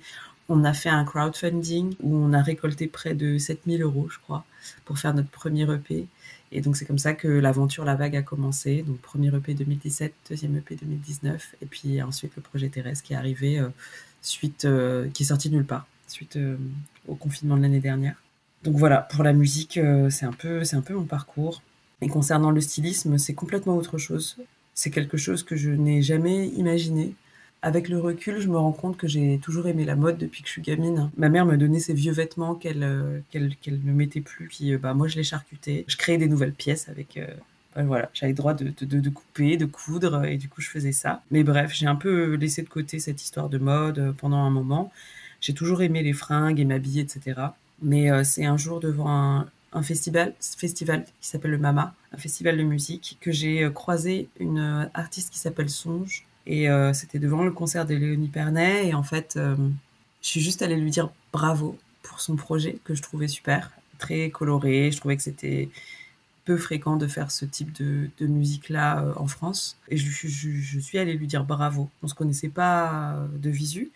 On 0.48 0.64
a 0.64 0.74
fait 0.74 0.90
un 0.90 1.04
crowdfunding 1.04 1.94
où 2.02 2.14
on 2.14 2.32
a 2.32 2.42
récolté 2.42 2.88
près 2.88 3.14
de 3.14 3.38
7000 3.38 3.82
euros, 3.82 4.08
je 4.10 4.18
crois, 4.18 4.44
pour 4.84 4.98
faire 4.98 5.14
notre 5.14 5.30
premier 5.30 5.62
EP. 5.72 6.06
Et 6.52 6.60
donc, 6.60 6.76
c'est 6.76 6.84
comme 6.86 6.98
ça 6.98 7.12
que 7.14 7.28
l'aventure 7.28 7.84
La 7.84 7.96
Vague 7.96 8.16
a 8.16 8.22
commencé. 8.22 8.82
Donc, 8.82 8.98
premier 8.98 9.34
EP 9.34 9.54
2017, 9.54 10.14
deuxième 10.30 10.56
EP 10.56 10.76
2019. 10.76 11.56
Et 11.62 11.66
puis 11.66 12.00
ensuite, 12.02 12.32
le 12.36 12.42
projet 12.42 12.68
Thérèse 12.68 13.02
qui 13.02 13.14
est 13.14 13.16
arrivé 13.16 13.58
euh, 13.58 13.68
suite, 14.22 14.64
euh, 14.64 15.08
qui 15.10 15.24
est 15.24 15.26
sorti 15.26 15.50
nulle 15.50 15.66
part, 15.66 15.86
suite 16.06 16.36
euh, 16.36 16.56
au 17.08 17.14
confinement 17.14 17.56
de 17.56 17.62
l'année 17.62 17.80
dernière. 17.80 18.16
Donc 18.64 18.76
voilà, 18.76 18.98
pour 18.98 19.22
la 19.22 19.32
musique, 19.32 19.78
c'est 20.10 20.26
un, 20.26 20.32
peu, 20.32 20.64
c'est 20.64 20.76
un 20.76 20.80
peu 20.80 20.94
mon 20.94 21.04
parcours. 21.04 21.62
Et 22.02 22.08
concernant 22.08 22.50
le 22.50 22.60
stylisme, 22.60 23.18
c'est 23.18 23.34
complètement 23.34 23.76
autre 23.76 23.98
chose. 23.98 24.36
C'est 24.74 24.90
quelque 24.90 25.16
chose 25.16 25.42
que 25.42 25.56
je 25.56 25.70
n'ai 25.70 26.02
jamais 26.02 26.48
imaginé 26.48 27.14
avec 27.66 27.88
le 27.88 27.98
recul, 27.98 28.40
je 28.40 28.48
me 28.48 28.56
rends 28.56 28.72
compte 28.72 28.96
que 28.96 29.08
j'ai 29.08 29.40
toujours 29.42 29.66
aimé 29.66 29.84
la 29.84 29.96
mode 29.96 30.18
depuis 30.18 30.42
que 30.42 30.48
je 30.48 30.52
suis 30.52 30.62
gamine. 30.62 31.10
Ma 31.16 31.28
mère 31.28 31.46
me 31.46 31.56
donnait 31.56 31.80
ses 31.80 31.94
vieux 31.94 32.12
vêtements 32.12 32.54
qu'elle 32.54 32.82
euh, 32.82 33.18
qu'elle 33.30 33.50
ne 33.68 33.92
mettait 33.92 34.20
plus, 34.20 34.46
puis 34.46 34.72
euh, 34.72 34.78
bah 34.78 34.94
moi 34.94 35.08
je 35.08 35.16
les 35.16 35.24
charcutais. 35.24 35.84
Je 35.88 35.96
créais 35.96 36.18
des 36.18 36.28
nouvelles 36.28 36.52
pièces 36.52 36.88
avec 36.88 37.16
euh, 37.16 37.26
bah, 37.74 37.82
voilà, 37.82 38.10
j'avais 38.14 38.32
le 38.32 38.36
droit 38.36 38.54
de, 38.54 38.72
de, 38.80 39.00
de, 39.00 39.10
couper, 39.10 39.56
de 39.56 39.64
coudre, 39.64 40.24
et 40.24 40.36
du 40.36 40.48
coup 40.48 40.60
je 40.60 40.68
faisais 40.68 40.92
ça. 40.92 41.22
Mais 41.30 41.42
bref, 41.42 41.72
j'ai 41.74 41.86
un 41.86 41.96
peu 41.96 42.34
laissé 42.34 42.62
de 42.62 42.68
côté 42.68 43.00
cette 43.00 43.22
histoire 43.22 43.48
de 43.48 43.58
mode 43.58 44.14
pendant 44.18 44.38
un 44.38 44.50
moment. 44.50 44.92
J'ai 45.40 45.54
toujours 45.54 45.82
aimé 45.82 46.02
les 46.02 46.12
fringues 46.12 46.60
et 46.60 46.64
m'habiller, 46.64 47.02
etc. 47.02 47.40
Mais 47.82 48.24
c'est 48.24 48.44
un 48.44 48.56
jour 48.56 48.80
devant 48.80 49.44
un, 49.72 49.82
festival, 49.82 50.34
festival 50.40 51.04
qui 51.20 51.28
s'appelle 51.28 51.50
le 51.50 51.58
Mama, 51.58 51.94
un 52.12 52.16
festival 52.16 52.56
de 52.56 52.62
musique, 52.62 53.18
que 53.20 53.30
j'ai 53.30 53.70
croisé 53.74 54.28
une 54.40 54.88
artiste 54.94 55.30
qui 55.30 55.38
s'appelle 55.38 55.68
Songe, 55.68 56.24
et 56.46 56.70
euh, 56.70 56.92
c'était 56.92 57.18
devant 57.18 57.42
le 57.42 57.50
concert 57.50 57.86
de 57.86 57.94
Léonie 57.94 58.28
Pernet. 58.28 58.88
Et 58.88 58.94
en 58.94 59.02
fait, 59.02 59.34
euh, 59.36 59.56
je 60.22 60.28
suis 60.28 60.40
juste 60.40 60.62
allée 60.62 60.76
lui 60.76 60.90
dire 60.90 61.10
bravo 61.32 61.76
pour 62.02 62.20
son 62.20 62.36
projet 62.36 62.78
que 62.84 62.94
je 62.94 63.02
trouvais 63.02 63.28
super, 63.28 63.72
très 63.98 64.30
coloré. 64.30 64.90
Je 64.92 64.96
trouvais 64.98 65.16
que 65.16 65.22
c'était 65.22 65.68
peu 66.44 66.56
fréquent 66.56 66.96
de 66.96 67.08
faire 67.08 67.32
ce 67.32 67.44
type 67.44 67.72
de, 67.82 68.26
musique-là 68.26 69.02
euh, 69.02 69.12
en 69.16 69.26
France. 69.26 69.76
Et 69.88 69.96
je, 69.96 70.08
je, 70.08 70.78
suis 70.78 70.98
allée 70.98 71.14
lui 71.14 71.26
dire 71.26 71.44
bravo. 71.44 71.90
On 72.02 72.08
se 72.08 72.14
connaissait 72.14 72.48
pas 72.48 73.26
de 73.34 73.50
visu 73.50 73.90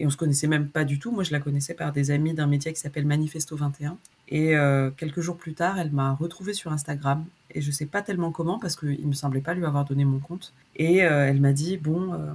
et 0.00 0.06
on 0.06 0.10
se 0.10 0.16
connaissait 0.16 0.46
même 0.46 0.66
pas 0.66 0.84
du 0.84 0.98
tout. 0.98 1.12
Moi, 1.12 1.24
je 1.24 1.30
la 1.30 1.40
connaissais 1.40 1.74
par 1.74 1.92
des 1.92 2.10
amis 2.10 2.32
d'un 2.32 2.46
média 2.46 2.72
qui 2.72 2.80
s'appelle 2.80 3.04
Manifesto 3.04 3.54
21. 3.54 3.98
Et 4.28 4.56
euh, 4.56 4.90
quelques 4.90 5.20
jours 5.20 5.36
plus 5.36 5.52
tard, 5.52 5.78
elle 5.78 5.90
m'a 5.90 6.14
retrouvée 6.14 6.54
sur 6.54 6.72
Instagram. 6.72 7.26
Et 7.50 7.60
je 7.60 7.70
sais 7.70 7.84
pas 7.84 8.00
tellement 8.00 8.32
comment, 8.32 8.58
parce 8.58 8.76
qu'il 8.76 9.06
me 9.06 9.12
semblait 9.12 9.42
pas 9.42 9.52
lui 9.52 9.66
avoir 9.66 9.84
donné 9.84 10.06
mon 10.06 10.18
compte. 10.18 10.54
Et 10.74 11.04
euh, 11.04 11.28
elle 11.28 11.38
m'a 11.38 11.52
dit 11.52 11.76
Bon, 11.76 12.14
euh, 12.14 12.32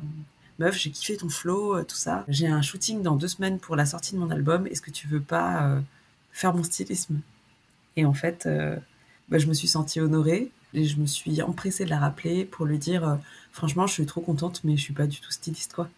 meuf, 0.60 0.78
j'ai 0.78 0.92
kiffé 0.92 1.18
ton 1.18 1.28
flow, 1.28 1.82
tout 1.86 1.96
ça. 1.96 2.24
J'ai 2.28 2.46
un 2.46 2.62
shooting 2.62 3.02
dans 3.02 3.16
deux 3.16 3.28
semaines 3.28 3.58
pour 3.58 3.76
la 3.76 3.88
sortie 3.88 4.14
de 4.14 4.20
mon 4.20 4.30
album. 4.30 4.68
Est-ce 4.68 4.84
que 4.84 4.92
tu 4.92 5.08
veux 5.08 5.22
pas 5.22 5.82
faire 6.32 6.54
mon 6.54 6.64
stylisme? 6.64 7.22
Et 7.96 8.06
en 8.06 8.14
fait, 8.14 8.48
bah, 9.30 9.40
je 9.40 9.48
me 9.48 9.56
suis 9.56 9.68
sentie 9.68 10.00
honorée. 10.00 10.52
Et 10.76 10.84
je 10.84 11.00
me 11.00 11.08
suis 11.08 11.42
empressée 11.42 11.86
de 11.86 11.90
la 11.90 11.98
rappeler 11.98 12.46
pour 12.46 12.68
lui 12.68 12.78
dire 12.78 13.18
Franchement, 13.52 13.88
je 13.88 13.94
suis 13.94 14.06
trop 14.06 14.22
contente, 14.22 14.62
mais 14.64 14.78
je 14.78 14.84
suis 14.84 14.94
pas 14.94 15.08
du 15.08 15.20
tout 15.20 15.32
styliste, 15.32 15.74
quoi. 15.74 15.90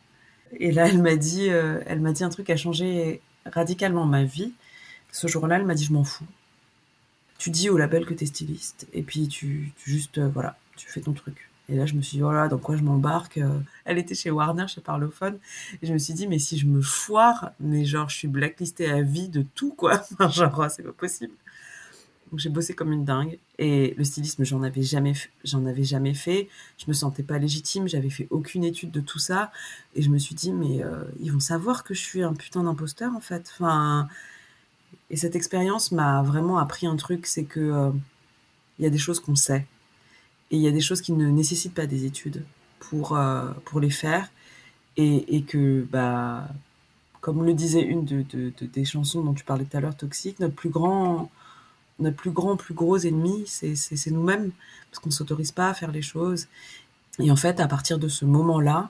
Et 0.59 0.71
là, 0.71 0.87
elle 0.87 1.01
m'a 1.01 1.15
dit, 1.15 1.47
elle 1.47 1.99
m'a 1.99 2.11
dit 2.11 2.23
un 2.23 2.29
truc 2.29 2.45
qui 2.45 2.51
a 2.51 2.57
changé 2.57 3.21
radicalement 3.45 4.05
ma 4.05 4.23
vie 4.23 4.53
ce 5.11 5.27
jour-là, 5.27 5.57
elle 5.57 5.65
m'a 5.65 5.73
dit 5.73 5.85
je 5.85 5.93
m'en 5.93 6.03
fous. 6.03 6.27
Tu 7.37 7.49
dis 7.49 7.69
au 7.69 7.77
label 7.77 8.05
que 8.05 8.13
tu 8.13 8.23
es 8.23 8.27
styliste 8.27 8.87
et 8.93 9.03
puis 9.03 9.27
tu, 9.27 9.73
juste 9.83 10.17
euh, 10.17 10.27
voilà, 10.27 10.57
tu 10.75 10.87
fais 10.89 11.01
ton 11.01 11.13
truc. 11.13 11.49
Et 11.69 11.75
là, 11.75 11.85
je 11.85 11.95
me 11.95 12.01
suis 12.01 12.17
dit, 12.17 12.21
voilà, 12.21 12.47
dans 12.47 12.59
quoi 12.59 12.77
je 12.77 12.83
m'embarque 12.83 13.39
euh. 13.39 13.59
Elle 13.83 13.97
était 13.97 14.15
chez 14.15 14.31
Warner, 14.31 14.67
chez 14.69 14.79
Parlophone. 14.79 15.37
Et 15.81 15.87
je 15.87 15.91
me 15.91 15.97
suis 15.97 16.13
dit, 16.13 16.25
mais 16.25 16.39
si 16.39 16.57
je 16.57 16.65
me 16.65 16.81
foire, 16.81 17.51
mais 17.59 17.83
genre, 17.83 18.09
je 18.09 18.15
suis 18.15 18.27
blacklistée 18.29 18.89
à 18.89 19.01
vie 19.01 19.27
de 19.27 19.45
tout, 19.53 19.73
quoi. 19.73 20.01
genre, 20.29 20.67
c'est 20.71 20.83
pas 20.83 20.93
possible. 20.93 21.33
J'ai 22.35 22.49
bossé 22.49 22.73
comme 22.73 22.91
une 22.91 23.05
dingue. 23.05 23.39
Et 23.57 23.93
le 23.97 24.03
stylisme, 24.03 24.43
j'en 24.43 24.63
avais 24.63 24.83
jamais, 24.83 25.13
j'en 25.43 25.65
avais 25.65 25.83
jamais 25.83 26.13
fait. 26.13 26.49
Je 26.77 26.85
me 26.87 26.93
sentais 26.93 27.23
pas 27.23 27.37
légitime. 27.37 27.87
J'avais 27.87 28.09
fait 28.09 28.27
aucune 28.29 28.63
étude 28.63 28.91
de 28.91 28.99
tout 28.99 29.19
ça. 29.19 29.51
Et 29.95 30.01
je 30.01 30.09
me 30.09 30.17
suis 30.17 30.35
dit, 30.35 30.51
mais 30.51 30.83
euh, 30.83 31.03
ils 31.19 31.31
vont 31.31 31.39
savoir 31.39 31.83
que 31.83 31.93
je 31.93 32.01
suis 32.01 32.23
un 32.23 32.33
putain 32.33 32.63
d'imposteur, 32.63 33.15
en 33.15 33.21
fait. 33.21 33.49
Enfin, 33.53 34.07
et 35.09 35.15
cette 35.15 35.35
expérience 35.35 35.91
m'a 35.91 36.21
vraiment 36.21 36.57
appris 36.57 36.85
un 36.85 36.95
truc, 36.95 37.25
c'est 37.25 37.45
que 37.45 37.59
euh, 37.59 37.91
il 38.79 38.83
y 38.83 38.85
a 38.85 38.89
des 38.89 38.97
choses 38.97 39.19
qu'on 39.19 39.35
sait 39.35 39.65
et 40.51 40.57
il 40.57 40.61
y 40.61 40.67
a 40.67 40.71
des 40.71 40.81
choses 40.81 41.01
qui 41.01 41.11
ne 41.13 41.27
nécessitent 41.29 41.73
pas 41.73 41.87
des 41.87 42.05
études 42.05 42.43
pour 42.79 43.15
euh, 43.15 43.51
pour 43.65 43.79
les 43.79 43.89
faire 43.89 44.29
et, 44.97 45.43
que 45.43 45.85
bah 45.91 46.47
comme 47.21 47.45
le 47.45 47.53
disait 47.53 47.81
une 47.81 48.03
de, 48.03 48.23
de, 48.23 48.51
des 48.65 48.85
chansons 48.85 49.23
dont 49.23 49.33
tu 49.33 49.43
parlais 49.43 49.65
tout 49.65 49.77
à 49.77 49.79
l'heure, 49.79 49.95
Toxique, 49.95 50.39
notre 50.39 50.55
plus 50.55 50.69
grand 50.69 51.29
notre 51.99 52.15
plus 52.15 52.31
grand, 52.31 52.55
plus 52.55 52.73
gros 52.73 52.97
ennemi, 52.97 53.43
c'est 53.47 54.11
nous-mêmes, 54.11 54.51
parce 54.91 54.99
qu'on 54.99 55.09
ne 55.09 55.13
s'autorise 55.13 55.51
pas 55.51 55.69
à 55.69 55.73
faire 55.73 55.91
les 55.91 56.01
choses. 56.01 56.47
Et 57.19 57.31
en 57.31 57.35
fait, 57.35 57.59
à 57.59 57.67
partir 57.67 57.97
de 57.97 58.07
ce 58.07 58.25
moment-là, 58.25 58.89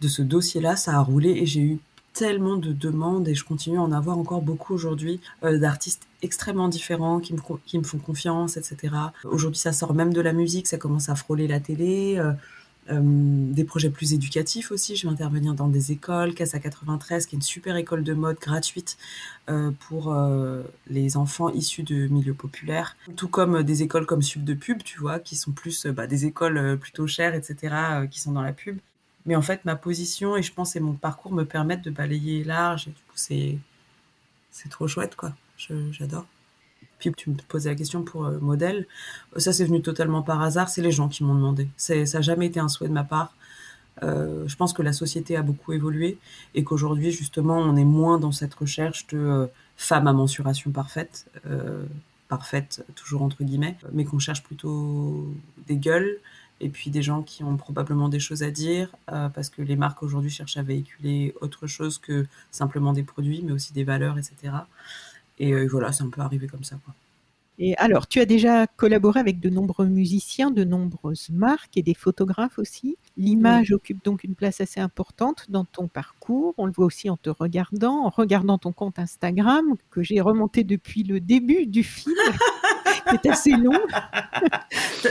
de 0.00 0.08
ce 0.08 0.22
dossier-là, 0.22 0.76
ça 0.76 0.94
a 0.94 1.00
roulé 1.00 1.30
et 1.30 1.46
j'ai 1.46 1.60
eu 1.60 1.78
tellement 2.12 2.56
de 2.56 2.72
demandes 2.72 3.28
et 3.28 3.34
je 3.34 3.44
continue 3.44 3.78
à 3.78 3.82
en 3.82 3.92
avoir 3.92 4.18
encore 4.18 4.42
beaucoup 4.42 4.74
aujourd'hui 4.74 5.20
euh, 5.44 5.58
d'artistes 5.58 6.08
extrêmement 6.22 6.68
différents 6.68 7.20
qui 7.20 7.32
me, 7.32 7.84
font 7.84 7.98
confiance, 7.98 8.56
etc. 8.56 8.94
Aujourd'hui, 9.24 9.60
ça 9.60 9.72
sort 9.72 9.94
même 9.94 10.12
de 10.12 10.20
la 10.20 10.32
musique, 10.32 10.66
ça 10.66 10.78
commence 10.78 11.08
à 11.08 11.14
frôler 11.14 11.46
la 11.46 11.60
télé. 11.60 12.16
Euh, 12.18 12.32
des 12.90 13.64
projets 13.64 13.90
plus 13.90 14.14
éducatifs 14.14 14.70
aussi. 14.70 14.96
Je 14.96 15.06
vais 15.06 15.12
intervenir 15.12 15.54
dans 15.54 15.68
des 15.68 15.92
écoles, 15.92 16.34
Casa 16.34 16.58
93, 16.58 17.26
qui 17.26 17.36
est 17.36 17.38
une 17.38 17.42
super 17.42 17.76
école 17.76 18.02
de 18.02 18.14
mode 18.14 18.38
gratuite 18.38 18.96
pour 19.88 20.16
les 20.88 21.16
enfants 21.16 21.50
issus 21.50 21.82
de 21.82 22.06
milieux 22.08 22.34
populaires. 22.34 22.96
Tout 23.16 23.28
comme 23.28 23.62
des 23.62 23.82
écoles 23.82 24.06
comme 24.06 24.22
Sub 24.22 24.44
de 24.44 24.54
Pub, 24.54 24.82
tu 24.82 24.98
vois, 24.98 25.18
qui 25.18 25.36
sont 25.36 25.52
plus 25.52 25.86
bah, 25.86 26.06
des 26.06 26.26
écoles 26.26 26.78
plutôt 26.78 27.06
chères, 27.06 27.34
etc., 27.34 27.74
qui 28.10 28.20
sont 28.20 28.32
dans 28.32 28.42
la 28.42 28.52
pub. 28.52 28.78
Mais 29.26 29.36
en 29.36 29.42
fait, 29.42 29.64
ma 29.66 29.76
position 29.76 30.36
et 30.36 30.42
je 30.42 30.52
pense 30.52 30.74
et 30.74 30.80
mon 30.80 30.94
parcours 30.94 31.32
me 31.32 31.44
permettent 31.44 31.84
de 31.84 31.90
balayer 31.90 32.44
large. 32.44 32.88
Et 32.88 32.92
du 32.92 33.02
coup, 33.02 33.16
c'est 33.16 33.58
trop 34.70 34.88
chouette, 34.88 35.16
quoi. 35.16 35.34
j'adore. 35.90 36.26
Puis 36.98 37.12
tu 37.16 37.30
me 37.30 37.36
posais 37.48 37.70
la 37.70 37.76
question 37.76 38.02
pour 38.02 38.26
euh, 38.26 38.38
modèle. 38.40 38.86
Ça, 39.36 39.52
c'est 39.52 39.64
venu 39.64 39.82
totalement 39.82 40.22
par 40.22 40.42
hasard. 40.42 40.68
C'est 40.68 40.82
les 40.82 40.90
gens 40.90 41.08
qui 41.08 41.24
m'ont 41.24 41.34
demandé. 41.34 41.68
Ça 41.76 41.94
n'a 41.94 42.20
jamais 42.20 42.46
été 42.46 42.60
un 42.60 42.68
souhait 42.68 42.88
de 42.88 42.92
ma 42.92 43.04
part. 43.04 43.34
Euh, 44.02 44.46
je 44.46 44.56
pense 44.56 44.72
que 44.72 44.82
la 44.82 44.92
société 44.92 45.36
a 45.36 45.42
beaucoup 45.42 45.72
évolué 45.72 46.18
et 46.54 46.62
qu'aujourd'hui, 46.62 47.10
justement, 47.10 47.58
on 47.58 47.76
est 47.76 47.84
moins 47.84 48.18
dans 48.18 48.32
cette 48.32 48.54
recherche 48.54 49.06
de 49.08 49.18
euh, 49.18 49.46
femme 49.76 50.06
à 50.06 50.12
mensuration 50.12 50.70
parfaite, 50.70 51.26
parfaite 52.28 52.84
toujours 52.94 53.22
entre 53.22 53.44
guillemets, 53.44 53.76
mais 53.92 54.04
qu'on 54.04 54.18
cherche 54.18 54.42
plutôt 54.42 55.32
des 55.66 55.76
gueules, 55.76 56.18
et 56.60 56.68
puis 56.68 56.90
des 56.90 57.02
gens 57.02 57.22
qui 57.22 57.44
ont 57.44 57.56
probablement 57.56 58.08
des 58.08 58.20
choses 58.20 58.42
à 58.42 58.50
dire, 58.50 58.94
euh, 59.12 59.28
parce 59.28 59.48
que 59.48 59.62
les 59.62 59.76
marques 59.76 60.02
aujourd'hui 60.02 60.30
cherchent 60.30 60.56
à 60.56 60.62
véhiculer 60.62 61.34
autre 61.40 61.66
chose 61.66 61.98
que 61.98 62.26
simplement 62.50 62.92
des 62.92 63.04
produits, 63.04 63.42
mais 63.44 63.52
aussi 63.52 63.72
des 63.72 63.84
valeurs, 63.84 64.18
etc. 64.18 64.54
Et 65.38 65.52
euh, 65.52 65.66
voilà, 65.70 65.92
c'est 65.92 66.04
un 66.04 66.10
peu 66.10 66.20
arrivé 66.20 66.46
comme 66.46 66.64
ça. 66.64 66.78
Quoi. 66.84 66.94
Et 67.60 67.76
alors, 67.76 68.06
tu 68.06 68.20
as 68.20 68.24
déjà 68.24 68.68
collaboré 68.68 69.18
avec 69.18 69.40
de 69.40 69.50
nombreux 69.50 69.86
musiciens, 69.86 70.52
de 70.52 70.62
nombreuses 70.62 71.28
marques 71.30 71.76
et 71.76 71.82
des 71.82 71.94
photographes 71.94 72.58
aussi. 72.58 72.96
L'image 73.16 73.72
occupe 73.72 74.04
donc 74.04 74.22
une 74.22 74.36
place 74.36 74.60
assez 74.60 74.78
importante 74.78 75.46
dans 75.48 75.64
ton 75.64 75.88
parcours. 75.88 76.54
On 76.56 76.66
le 76.66 76.72
voit 76.72 76.86
aussi 76.86 77.10
en 77.10 77.16
te 77.16 77.30
regardant, 77.30 78.04
en 78.04 78.10
regardant 78.10 78.58
ton 78.58 78.70
compte 78.70 79.00
Instagram 79.00 79.74
que 79.90 80.04
j'ai 80.04 80.20
remonté 80.20 80.62
depuis 80.62 81.02
le 81.02 81.18
début 81.18 81.66
du 81.66 81.82
film. 81.82 82.14
C'est 83.10 83.26
assez 83.26 83.50
long. 83.50 83.72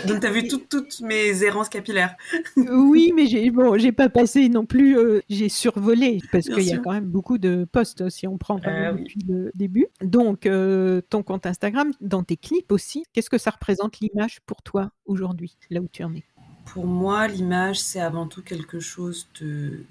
Donc, 0.08 0.22
tu 0.22 0.27
as 0.27 0.32
vu 0.32 0.48
toutes 0.48 1.01
mes 1.01 1.44
errances 1.44 1.70
capillaires. 1.70 2.16
oui, 2.56 3.12
mais 3.16 3.27
j'ai 3.27 3.50
bon, 3.50 3.77
j'ai 3.77 3.92
pas 3.92 4.10
passé 4.10 4.50
non 4.50 4.66
plus, 4.66 4.98
euh, 4.98 5.22
j'ai 5.30 5.50
survolé, 5.50 6.20
parce 6.32 6.48
qu'il 6.48 6.63
y 6.63 6.74
a 6.74 6.77
quand 6.77 6.92
même 6.92 7.06
beaucoup 7.06 7.38
de 7.38 7.66
posts 7.72 8.10
si 8.10 8.27
on 8.27 8.38
prend 8.38 8.60
euh, 8.66 8.94
depuis 8.94 9.20
le 9.27 9.51
début. 9.56 9.88
Donc, 10.01 10.46
euh, 10.46 11.01
ton 11.10 11.24
compte 11.24 11.46
Instagram, 11.46 11.92
dans 12.01 12.24
tes 12.24 12.38
clips 12.38 12.72
aussi, 12.72 13.04
qu'est-ce 13.13 13.30
que 13.30 13.38
ça 13.38 13.51
représente 13.51 14.00
l'image 14.00 14.39
pour 14.46 14.62
toi 14.62 14.92
aujourd'hui, 15.06 15.58
là 15.70 15.82
où 15.82 15.88
tu 15.92 16.04
en 16.04 16.13
es? 16.13 16.24
Pour 16.66 16.86
moi, 16.86 17.27
l'image, 17.27 17.80
c'est 17.80 18.01
avant 18.01 18.27
tout 18.27 18.42
quelque 18.42 18.80
chose 18.80 19.27
de. 19.39 19.86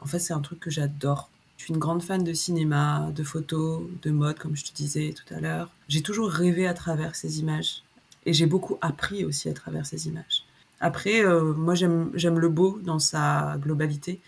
En 0.00 0.06
fait, 0.06 0.18
c'est 0.18 0.32
un 0.32 0.40
truc 0.40 0.60
que 0.60 0.70
j'adore 0.70 1.30
je 1.60 1.66
suis 1.66 1.74
une 1.74 1.78
grande 1.78 2.02
fan 2.02 2.24
de 2.24 2.32
cinéma, 2.32 3.10
de 3.14 3.22
photos, 3.22 3.82
de 4.00 4.10
mode, 4.10 4.38
comme 4.38 4.56
je 4.56 4.64
te 4.64 4.72
disais 4.72 5.12
tout 5.14 5.34
à 5.34 5.40
l'heure. 5.40 5.68
J'ai 5.88 6.00
toujours 6.00 6.30
rêvé 6.30 6.66
à 6.66 6.72
travers 6.72 7.14
ces 7.14 7.38
images. 7.38 7.82
Et 8.24 8.32
j'ai 8.32 8.46
beaucoup 8.46 8.78
appris 8.80 9.26
aussi 9.26 9.50
à 9.50 9.52
travers 9.52 9.84
ces 9.84 10.08
images. 10.08 10.44
Après, 10.80 11.22
euh, 11.22 11.52
moi, 11.52 11.74
j'aime 11.74 12.14
le 12.14 12.48
beau 12.48 12.80
dans 12.82 12.98
sa 12.98 13.58
globalité. 13.60 14.20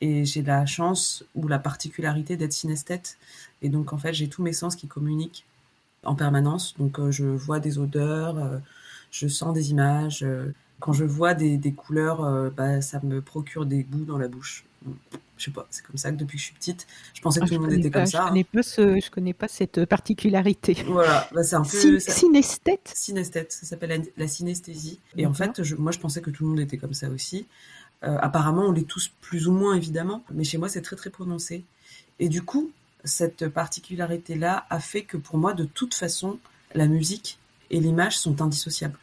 Et 0.00 0.24
j'ai 0.24 0.40
la 0.40 0.64
chance 0.64 1.22
ou 1.34 1.48
la 1.48 1.58
particularité 1.58 2.38
d'être 2.38 2.54
synesthète. 2.54 3.18
Et 3.60 3.68
donc, 3.68 3.92
en 3.92 3.98
fait, 3.98 4.14
j'ai 4.14 4.28
tous 4.28 4.42
mes 4.42 4.54
sens 4.54 4.74
qui 4.74 4.86
communiquent 4.86 5.44
en 6.02 6.14
permanence. 6.14 6.74
Donc, 6.78 6.98
euh, 6.98 7.10
je 7.10 7.26
vois 7.26 7.60
des 7.60 7.78
odeurs, 7.78 8.38
euh, 8.38 8.56
je 9.10 9.28
sens 9.28 9.52
des 9.52 9.70
images. 9.70 10.24
quand 10.78 10.94
je 10.94 11.04
vois 11.04 11.34
des, 11.34 11.74
couleurs, 11.76 12.50
bah, 12.52 12.80
ça 12.80 13.00
me 13.02 13.20
procure 13.20 13.66
des 13.66 13.82
goûts 13.82 14.06
dans 14.06 14.16
la 14.16 14.28
bouche. 14.28 14.64
Je 15.40 15.46
sais 15.46 15.50
pas, 15.50 15.66
c'est 15.70 15.82
comme 15.86 15.96
ça 15.96 16.10
que 16.10 16.16
depuis 16.16 16.36
que 16.36 16.40
je 16.40 16.46
suis 16.46 16.54
petite, 16.54 16.86
je 17.14 17.22
pensais 17.22 17.40
que 17.40 17.46
ah, 17.46 17.48
tout 17.48 17.54
le 17.54 17.60
monde 17.60 17.72
était 17.72 17.90
comme 17.90 18.04
ça. 18.04 18.24
Je 18.24 18.28
connais, 18.28 18.44
pas 18.44 18.62
ce, 18.62 19.00
je 19.00 19.10
connais 19.10 19.32
pas 19.32 19.48
cette 19.48 19.86
particularité. 19.86 20.76
Voilà, 20.86 21.26
bah, 21.32 21.42
c'est 21.42 21.56
un 21.56 21.62
peu. 21.62 21.98
Synesthète 21.98 22.92
Synesthète, 22.94 23.52
ça 23.52 23.64
s'appelle 23.64 24.04
la, 24.16 24.28
synesthésie. 24.28 25.00
Et 25.16 25.24
en 25.24 25.32
fait, 25.32 25.62
je, 25.62 25.76
moi 25.76 25.92
je 25.92 25.98
pensais 25.98 26.20
que 26.20 26.28
tout 26.28 26.44
le 26.44 26.50
monde 26.50 26.60
était 26.60 26.76
comme 26.76 26.94
ça 26.94 27.08
aussi. 27.08 27.46
Euh, 28.04 28.18
apparemment, 28.20 28.66
on 28.66 28.72
l'est 28.72 28.86
tous 28.86 29.10
plus 29.22 29.48
ou 29.48 29.52
moins 29.52 29.74
évidemment, 29.74 30.22
mais 30.30 30.44
chez 30.44 30.58
moi 30.58 30.68
c'est 30.68 30.82
très 30.82 30.96
très 30.96 31.10
prononcé. 31.10 31.64
Et 32.18 32.28
du 32.28 32.42
coup, 32.42 32.70
cette 33.04 33.48
particularité-là 33.48 34.66
a 34.68 34.78
fait 34.78 35.02
que 35.02 35.16
pour 35.16 35.38
moi, 35.38 35.54
de 35.54 35.64
toute 35.64 35.94
façon, 35.94 36.38
la 36.74 36.86
musique 36.86 37.38
et 37.70 37.80
l'image 37.80 38.18
sont 38.18 38.42
indissociables. 38.42 38.98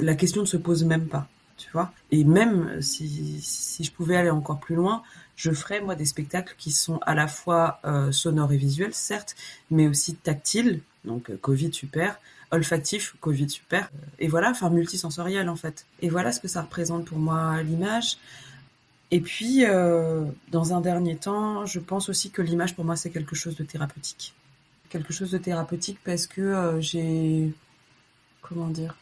la 0.00 0.14
question 0.14 0.42
ne 0.42 0.46
se 0.46 0.56
pose 0.56 0.84
même 0.84 1.08
pas, 1.08 1.28
tu 1.56 1.70
vois. 1.72 1.92
Et 2.10 2.24
même 2.24 2.80
si, 2.80 3.40
si, 3.40 3.84
je 3.84 3.92
pouvais 3.92 4.16
aller 4.16 4.30
encore 4.30 4.60
plus 4.60 4.74
loin, 4.74 5.02
je 5.36 5.50
ferais 5.50 5.80
moi 5.80 5.94
des 5.94 6.04
spectacles 6.04 6.54
qui 6.58 6.70
sont 6.70 6.98
à 7.02 7.14
la 7.14 7.26
fois 7.26 7.80
euh, 7.84 8.12
sonores 8.12 8.52
et 8.52 8.56
visuels, 8.56 8.94
certes, 8.94 9.34
mais 9.70 9.86
aussi 9.86 10.14
tactiles, 10.14 10.80
donc 11.04 11.30
euh, 11.30 11.36
Covid 11.40 11.72
super, 11.72 12.18
olfactif, 12.50 13.16
Covid 13.20 13.48
super, 13.48 13.90
et 14.18 14.28
voilà, 14.28 14.50
enfin 14.50 14.70
multisensoriel 14.70 15.48
en 15.48 15.56
fait. 15.56 15.86
Et 16.00 16.10
voilà 16.10 16.32
ce 16.32 16.40
que 16.40 16.48
ça 16.48 16.62
représente 16.62 17.06
pour 17.06 17.18
moi 17.18 17.62
l'image. 17.62 18.18
Et 19.10 19.20
puis, 19.20 19.64
euh, 19.66 20.24
dans 20.50 20.72
un 20.72 20.80
dernier 20.80 21.16
temps, 21.16 21.66
je 21.66 21.78
pense 21.78 22.08
aussi 22.08 22.30
que 22.30 22.40
l'image 22.40 22.74
pour 22.74 22.84
moi 22.84 22.96
c'est 22.96 23.10
quelque 23.10 23.34
chose 23.34 23.56
de 23.56 23.64
thérapeutique. 23.64 24.34
Quelque 24.90 25.12
chose 25.12 25.30
de 25.30 25.38
thérapeutique 25.38 25.98
parce 26.04 26.26
que 26.26 26.76
j'ai, 26.80 27.50
comment 28.42 28.68
dire, 28.68 28.94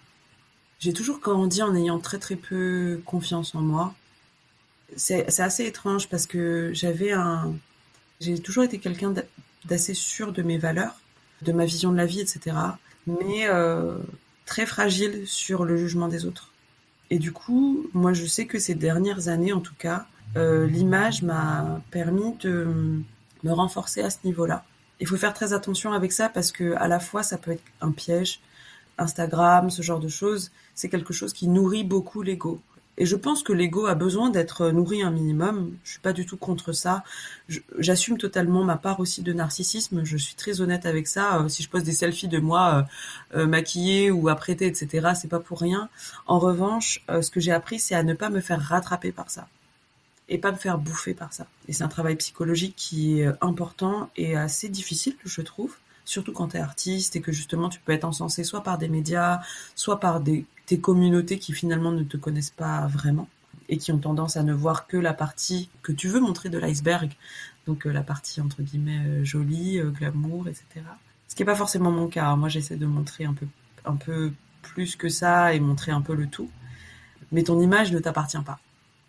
j'ai 0.78 0.92
toujours 0.92 1.18
grandi 1.18 1.62
en 1.62 1.74
ayant 1.74 1.98
très 1.98 2.18
très 2.18 2.36
peu 2.36 3.02
confiance 3.04 3.54
en 3.56 3.60
moi 3.60 3.94
c'est 4.96 5.40
assez 5.40 5.64
étrange 5.66 6.08
parce 6.08 6.26
que 6.26 6.70
j'avais 6.72 7.12
un. 7.12 7.54
J'ai 8.20 8.38
toujours 8.38 8.64
été 8.64 8.78
quelqu'un 8.78 9.14
d'assez 9.64 9.94
sûr 9.94 10.32
de 10.32 10.42
mes 10.42 10.58
valeurs, 10.58 11.00
de 11.42 11.52
ma 11.52 11.64
vision 11.64 11.92
de 11.92 11.96
la 11.96 12.06
vie, 12.06 12.20
etc. 12.20 12.56
Mais 13.06 13.46
euh, 13.48 13.96
très 14.46 14.66
fragile 14.66 15.26
sur 15.26 15.64
le 15.64 15.76
jugement 15.76 16.08
des 16.08 16.26
autres. 16.26 16.52
Et 17.10 17.18
du 17.18 17.32
coup, 17.32 17.88
moi, 17.92 18.12
je 18.12 18.24
sais 18.26 18.46
que 18.46 18.58
ces 18.58 18.74
dernières 18.74 19.28
années, 19.28 19.52
en 19.52 19.60
tout 19.60 19.74
cas, 19.76 20.06
euh, 20.36 20.66
l'image 20.66 21.22
m'a 21.22 21.80
permis 21.90 22.34
de 22.40 23.02
me 23.42 23.52
renforcer 23.52 24.02
à 24.02 24.10
ce 24.10 24.18
niveau-là. 24.24 24.64
Il 25.00 25.06
faut 25.06 25.16
faire 25.16 25.34
très 25.34 25.52
attention 25.52 25.92
avec 25.92 26.12
ça 26.12 26.28
parce 26.28 26.52
que 26.52 26.74
à 26.74 26.86
la 26.86 27.00
fois, 27.00 27.22
ça 27.22 27.38
peut 27.38 27.52
être 27.52 27.62
un 27.80 27.90
piège. 27.90 28.40
Instagram, 28.98 29.70
ce 29.70 29.82
genre 29.82 29.98
de 29.98 30.08
choses, 30.08 30.50
c'est 30.74 30.88
quelque 30.90 31.14
chose 31.14 31.32
qui 31.32 31.48
nourrit 31.48 31.84
beaucoup 31.84 32.22
l'ego. 32.22 32.60
Et 33.00 33.06
je 33.06 33.16
pense 33.16 33.42
que 33.42 33.54
l'ego 33.54 33.86
a 33.86 33.94
besoin 33.94 34.28
d'être 34.28 34.68
nourri 34.72 35.02
un 35.02 35.10
minimum. 35.10 35.74
Je 35.84 35.92
suis 35.92 36.00
pas 36.00 36.12
du 36.12 36.26
tout 36.26 36.36
contre 36.36 36.72
ça. 36.72 37.02
J'assume 37.78 38.18
totalement 38.18 38.62
ma 38.62 38.76
part 38.76 39.00
aussi 39.00 39.22
de 39.22 39.32
narcissisme. 39.32 40.04
Je 40.04 40.18
suis 40.18 40.34
très 40.34 40.60
honnête 40.60 40.84
avec 40.84 41.06
ça. 41.06 41.40
Euh, 41.40 41.48
si 41.48 41.62
je 41.62 41.70
pose 41.70 41.82
des 41.82 41.92
selfies 41.92 42.28
de 42.28 42.38
moi 42.38 42.86
euh, 43.32 43.38
euh, 43.38 43.46
maquillée 43.46 44.10
ou 44.10 44.28
apprêtée, 44.28 44.66
etc., 44.66 45.12
c'est 45.18 45.28
pas 45.28 45.40
pour 45.40 45.60
rien. 45.60 45.88
En 46.26 46.38
revanche, 46.38 47.02
ce 47.08 47.30
que 47.30 47.40
j'ai 47.40 47.52
appris, 47.52 47.78
c'est 47.78 47.94
à 47.94 48.02
ne 48.02 48.12
pas 48.12 48.28
me 48.28 48.40
faire 48.40 48.60
rattraper 48.60 49.12
par 49.12 49.30
ça 49.30 49.48
et 50.28 50.36
pas 50.36 50.52
me 50.52 50.58
faire 50.58 50.76
bouffer 50.76 51.14
par 51.14 51.32
ça. 51.32 51.46
Et 51.68 51.72
c'est 51.72 51.84
un 51.84 51.88
travail 51.88 52.16
psychologique 52.16 52.74
qui 52.76 53.22
est 53.22 53.30
important 53.40 54.10
et 54.16 54.36
assez 54.36 54.68
difficile, 54.68 55.16
je 55.24 55.40
trouve 55.40 55.74
surtout 56.04 56.32
quand 56.32 56.48
tu 56.48 56.56
es 56.56 56.60
artiste 56.60 57.14
et 57.16 57.20
que 57.20 57.30
justement 57.30 57.68
tu 57.68 57.78
peux 57.80 57.92
être 57.92 58.04
encensé 58.04 58.42
soit 58.42 58.62
par 58.62 58.78
des 58.78 58.88
médias, 58.88 59.40
soit 59.74 60.00
par 60.00 60.20
des 60.20 60.44
communautés 60.78 61.38
qui 61.38 61.52
finalement 61.52 61.90
ne 61.90 62.04
te 62.04 62.16
connaissent 62.16 62.50
pas 62.50 62.86
vraiment 62.86 63.28
et 63.70 63.78
qui 63.78 63.92
ont 63.92 63.98
tendance 63.98 64.36
à 64.36 64.42
ne 64.42 64.52
voir 64.52 64.86
que 64.86 64.96
la 64.96 65.14
partie 65.14 65.70
que 65.82 65.92
tu 65.92 66.08
veux 66.08 66.20
montrer 66.20 66.48
de 66.48 66.58
l'iceberg, 66.58 67.16
donc 67.66 67.86
euh, 67.86 67.92
la 67.92 68.02
partie 68.02 68.40
entre 68.40 68.62
guillemets 68.62 69.00
euh, 69.06 69.24
jolie, 69.24 69.78
euh, 69.78 69.90
glamour, 69.90 70.48
etc. 70.48 70.66
Ce 71.28 71.34
qui 71.36 71.42
n'est 71.42 71.46
pas 71.46 71.54
forcément 71.54 71.92
mon 71.92 72.08
cas. 72.08 72.26
Hein. 72.26 72.36
Moi, 72.36 72.48
j'essaie 72.48 72.76
de 72.76 72.86
montrer 72.86 73.24
un 73.24 73.32
peu, 73.32 73.46
un 73.84 73.94
peu 73.94 74.32
plus 74.62 74.96
que 74.96 75.08
ça 75.08 75.54
et 75.54 75.60
montrer 75.60 75.92
un 75.92 76.00
peu 76.00 76.14
le 76.14 76.26
tout. 76.26 76.50
Mais 77.30 77.44
ton 77.44 77.60
image 77.60 77.92
ne 77.92 78.00
t'appartient 78.00 78.42
pas. 78.44 78.58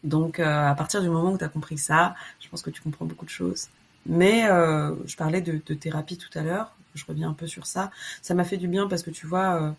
Donc, 0.04 0.40
à 0.40 0.74
partir 0.76 1.02
du 1.02 1.10
moment 1.10 1.32
où 1.32 1.38
tu 1.38 1.44
as 1.44 1.50
compris 1.50 1.78
ça, 1.78 2.16
je 2.40 2.48
pense 2.50 2.62
que 2.62 2.70
tu 2.70 2.82
comprends 2.82 3.06
beaucoup 3.06 3.26
de 3.26 3.32
choses. 3.32 3.70
Mais 4.06 4.44
je 4.44 5.16
parlais 5.16 5.42
de, 5.42 5.58
thérapie 5.74 6.18
tout 6.18 6.30
à 6.38 6.44
l'heure. 6.44 6.76
Je 6.94 7.04
reviens 7.08 7.30
un 7.30 7.34
peu 7.34 7.48
sur 7.48 7.66
ça. 7.66 7.92
Ça 8.22 8.36
m'a 8.36 8.44
fait 8.44 8.58
du 8.58 8.68
bien 8.68 8.88
parce 8.88 9.02
que 9.02 9.10
tu 9.10 9.26
vois, 9.26 9.76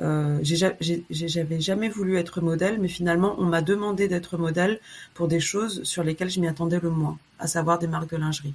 j'avais 0.00 1.60
jamais 1.60 1.88
voulu 1.88 2.16
être 2.16 2.40
modèle, 2.40 2.80
mais 2.80 2.88
finalement, 2.88 3.34
on 3.38 3.44
m'a 3.44 3.62
demandé 3.62 4.08
d'être 4.08 4.38
modèle 4.38 4.80
pour 5.14 5.28
des 5.28 5.40
choses 5.40 5.82
sur 5.84 6.02
lesquelles 6.02 6.30
je 6.30 6.40
m'y 6.40 6.48
attendais 6.48 6.80
le 6.80 6.90
moins, 6.90 7.18
à 7.38 7.46
savoir 7.46 7.78
des 7.78 7.86
marques 7.86 8.10
de 8.10 8.16
lingerie. 8.16 8.54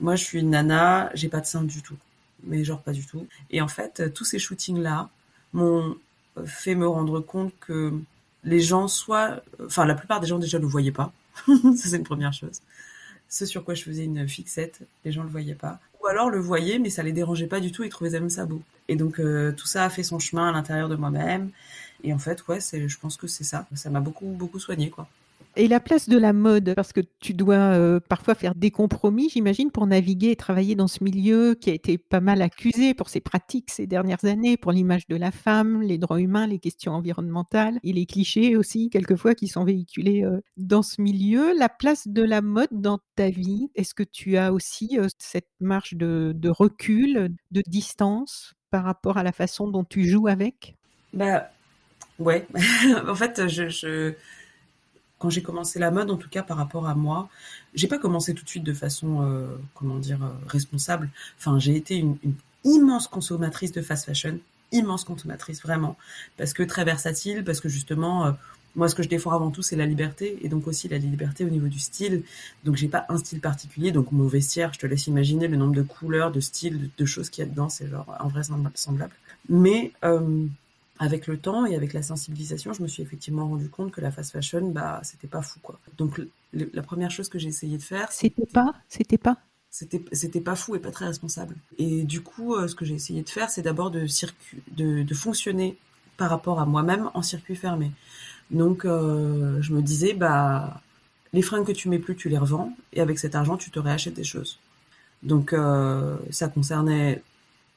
Moi, 0.00 0.14
je 0.14 0.24
suis 0.24 0.38
une 0.38 0.50
nana, 0.50 1.10
j'ai 1.14 1.28
pas 1.28 1.40
de 1.40 1.46
sein 1.46 1.62
du 1.62 1.82
tout, 1.82 1.96
mais 2.44 2.62
genre 2.62 2.82
pas 2.82 2.92
du 2.92 3.04
tout. 3.04 3.26
Et 3.50 3.60
en 3.60 3.68
fait, 3.68 4.12
tous 4.14 4.24
ces 4.24 4.38
shootings-là 4.38 5.10
m'ont 5.52 5.96
fait 6.46 6.76
me 6.76 6.86
rendre 6.86 7.20
compte 7.20 7.52
que 7.60 7.92
les 8.44 8.60
gens, 8.60 8.86
soit, 8.86 9.42
enfin, 9.64 9.84
la 9.84 9.94
plupart 9.94 10.20
des 10.20 10.28
gens 10.28 10.38
déjà 10.38 10.58
ne 10.58 10.66
voyaient 10.66 10.92
pas. 10.92 11.12
C'est 11.76 11.96
une 11.96 12.04
première 12.04 12.32
chose. 12.32 12.60
Ce 13.28 13.46
sur 13.46 13.64
quoi 13.64 13.74
je 13.74 13.82
faisais 13.82 14.04
une 14.04 14.26
fixette, 14.28 14.80
les 15.04 15.12
gens 15.12 15.22
le 15.22 15.28
voyaient 15.28 15.54
pas 15.54 15.80
ou 16.00 16.06
alors 16.06 16.30
le 16.30 16.38
voyaient, 16.38 16.78
mais 16.78 16.90
ça 16.90 17.02
les 17.02 17.12
dérangeait 17.12 17.46
pas 17.46 17.60
du 17.60 17.72
tout, 17.72 17.84
ils 17.84 17.90
trouvaient 17.90 18.10
même 18.10 18.30
ça 18.30 18.46
beau. 18.46 18.62
Et 18.88 18.96
donc 18.96 19.20
euh, 19.20 19.52
tout 19.52 19.66
ça 19.66 19.84
a 19.84 19.90
fait 19.90 20.02
son 20.02 20.18
chemin 20.18 20.48
à 20.48 20.52
l'intérieur 20.52 20.88
de 20.88 20.96
moi-même. 20.96 21.50
Et 22.04 22.12
en 22.12 22.18
fait, 22.18 22.46
ouais, 22.46 22.60
je 22.60 22.98
pense 22.98 23.16
que 23.16 23.26
c'est 23.26 23.44
ça. 23.44 23.66
Ça 23.74 23.90
m'a 23.90 24.00
beaucoup, 24.00 24.26
beaucoup 24.26 24.60
soigné, 24.60 24.88
quoi. 24.88 25.08
Et 25.58 25.66
la 25.66 25.80
place 25.80 26.08
de 26.08 26.16
la 26.16 26.32
mode, 26.32 26.74
parce 26.76 26.92
que 26.92 27.00
tu 27.18 27.34
dois 27.34 27.56
euh, 27.56 27.98
parfois 27.98 28.36
faire 28.36 28.54
des 28.54 28.70
compromis, 28.70 29.28
j'imagine, 29.28 29.72
pour 29.72 29.88
naviguer 29.88 30.30
et 30.30 30.36
travailler 30.36 30.76
dans 30.76 30.86
ce 30.86 31.02
milieu 31.02 31.56
qui 31.56 31.70
a 31.70 31.72
été 31.72 31.98
pas 31.98 32.20
mal 32.20 32.42
accusé 32.42 32.94
pour 32.94 33.08
ses 33.08 33.18
pratiques 33.18 33.72
ces 33.72 33.88
dernières 33.88 34.24
années, 34.24 34.56
pour 34.56 34.70
l'image 34.70 35.08
de 35.08 35.16
la 35.16 35.32
femme, 35.32 35.82
les 35.82 35.98
droits 35.98 36.20
humains, 36.20 36.46
les 36.46 36.60
questions 36.60 36.92
environnementales 36.92 37.80
et 37.82 37.92
les 37.92 38.06
clichés 38.06 38.54
aussi, 38.54 38.88
quelquefois, 38.88 39.34
qui 39.34 39.48
sont 39.48 39.64
véhiculés 39.64 40.22
euh, 40.22 40.38
dans 40.56 40.82
ce 40.82 41.02
milieu. 41.02 41.52
La 41.58 41.68
place 41.68 42.06
de 42.06 42.22
la 42.22 42.40
mode 42.40 42.68
dans 42.70 43.00
ta 43.16 43.28
vie, 43.28 43.68
est-ce 43.74 43.94
que 43.94 44.04
tu 44.04 44.36
as 44.36 44.52
aussi 44.52 44.96
euh, 44.96 45.08
cette 45.18 45.50
marge 45.58 45.94
de, 45.94 46.48
recul, 46.48 47.34
de 47.50 47.62
distance 47.66 48.54
par 48.70 48.84
rapport 48.84 49.16
à 49.16 49.24
la 49.24 49.32
façon 49.32 49.66
dont 49.66 49.82
tu 49.82 50.04
joues 50.04 50.28
avec? 50.28 50.76
Bah, 51.12 51.50
ouais. 52.20 52.46
en 53.08 53.16
fait, 53.16 53.48
je 53.48 54.14
quand 55.18 55.30
j'ai 55.30 55.42
commencé 55.42 55.78
la 55.78 55.90
mode, 55.90 56.10
en 56.10 56.16
tout 56.16 56.28
cas 56.28 56.42
par 56.42 56.56
rapport 56.56 56.88
à 56.88 56.94
moi, 56.94 57.28
j'ai 57.74 57.88
pas 57.88 57.98
commencé 57.98 58.34
tout 58.34 58.44
de 58.44 58.48
suite 58.48 58.64
de 58.64 58.72
façon, 58.72 59.22
euh, 59.22 59.46
comment 59.74 59.98
dire, 59.98 60.22
euh, 60.22 60.30
responsable. 60.46 61.10
Enfin, 61.38 61.58
j'ai 61.58 61.76
été 61.76 61.96
une, 61.96 62.16
immense 62.64 63.06
consommatrice 63.06 63.72
de 63.72 63.80
fast 63.80 64.04
fashion, 64.04 64.38
immense 64.72 65.04
consommatrice 65.04 65.62
vraiment, 65.62 65.96
parce 66.36 66.52
que 66.52 66.62
très 66.62 66.84
versatile, 66.84 67.44
parce 67.44 67.60
que 67.60 67.68
justement, 67.68 68.26
euh, 68.26 68.32
moi, 68.74 68.88
ce 68.88 68.94
que 68.94 69.02
je 69.02 69.08
défends 69.08 69.30
avant 69.30 69.50
tout, 69.50 69.62
c'est 69.62 69.76
la 69.76 69.86
liberté, 69.86 70.38
et 70.42 70.48
donc 70.48 70.66
aussi 70.66 70.88
la 70.88 70.98
liberté 70.98 71.44
au 71.44 71.48
niveau 71.48 71.68
du 71.68 71.78
style. 71.78 72.22
Donc, 72.64 72.76
j'ai 72.76 72.88
pas 72.88 73.06
un 73.08 73.16
style 73.16 73.40
particulier. 73.40 73.92
Donc, 73.92 74.12
mon 74.12 74.26
vestiaire, 74.26 74.72
je 74.74 74.78
te 74.78 74.86
laisse 74.86 75.06
imaginer 75.06 75.48
le 75.48 75.56
nombre 75.56 75.74
de 75.74 75.82
couleurs, 75.82 76.30
de 76.30 76.40
styles, 76.40 76.90
de, 76.96 77.04
choses 77.04 77.30
qu'il 77.30 77.44
y 77.44 77.46
a 77.46 77.50
dedans, 77.50 77.68
c'est 77.68 77.88
genre 77.88 78.06
invraisemblable. 78.20 79.14
Mais 79.48 79.92
avec 80.98 81.26
le 81.26 81.38
temps 81.38 81.64
et 81.66 81.74
avec 81.74 81.92
la 81.92 82.02
sensibilisation, 82.02 82.72
je 82.72 82.82
me 82.82 82.88
suis 82.88 83.02
effectivement 83.02 83.46
rendu 83.46 83.68
compte 83.68 83.92
que 83.92 84.00
la 84.00 84.10
fast 84.10 84.32
fashion, 84.32 84.70
bah, 84.70 85.00
c'était 85.04 85.28
pas 85.28 85.42
fou, 85.42 85.60
quoi. 85.62 85.78
Donc, 85.96 86.20
la 86.52 86.82
première 86.82 87.10
chose 87.10 87.28
que 87.28 87.38
j'ai 87.38 87.48
essayé 87.48 87.76
de 87.76 87.82
faire. 87.82 88.10
C'était 88.10 88.46
pas 88.46 88.74
C'était 88.88 89.18
pas? 89.18 89.36
C'était 89.70 90.02
c'était 90.12 90.40
pas 90.40 90.56
fou 90.56 90.76
et 90.76 90.78
pas 90.78 90.90
très 90.90 91.06
responsable. 91.06 91.54
Et 91.76 92.02
du 92.02 92.22
coup, 92.22 92.54
euh, 92.54 92.68
ce 92.68 92.74
que 92.74 92.84
j'ai 92.84 92.94
essayé 92.94 93.22
de 93.22 93.28
faire, 93.28 93.50
c'est 93.50 93.62
d'abord 93.62 93.90
de, 93.90 94.06
de, 94.76 95.02
de 95.02 95.14
fonctionner 95.14 95.76
par 96.16 96.30
rapport 96.30 96.58
à 96.58 96.66
moi-même 96.66 97.10
en 97.14 97.22
circuit 97.22 97.54
fermé. 97.54 97.92
Donc, 98.50 98.84
euh, 98.84 99.60
je 99.60 99.72
me 99.74 99.82
disais, 99.82 100.14
bah, 100.14 100.80
les 101.32 101.42
fringues 101.42 101.66
que 101.66 101.72
tu 101.72 101.88
mets 101.88 101.98
plus, 101.98 102.16
tu 102.16 102.28
les 102.28 102.38
revends, 102.38 102.74
et 102.92 103.00
avec 103.00 103.18
cet 103.18 103.34
argent, 103.34 103.56
tu 103.56 103.70
te 103.70 103.78
réachètes 103.78 104.14
des 104.14 104.24
choses. 104.24 104.58
Donc, 105.22 105.52
euh, 105.52 106.16
ça 106.30 106.48
concernait 106.48 107.22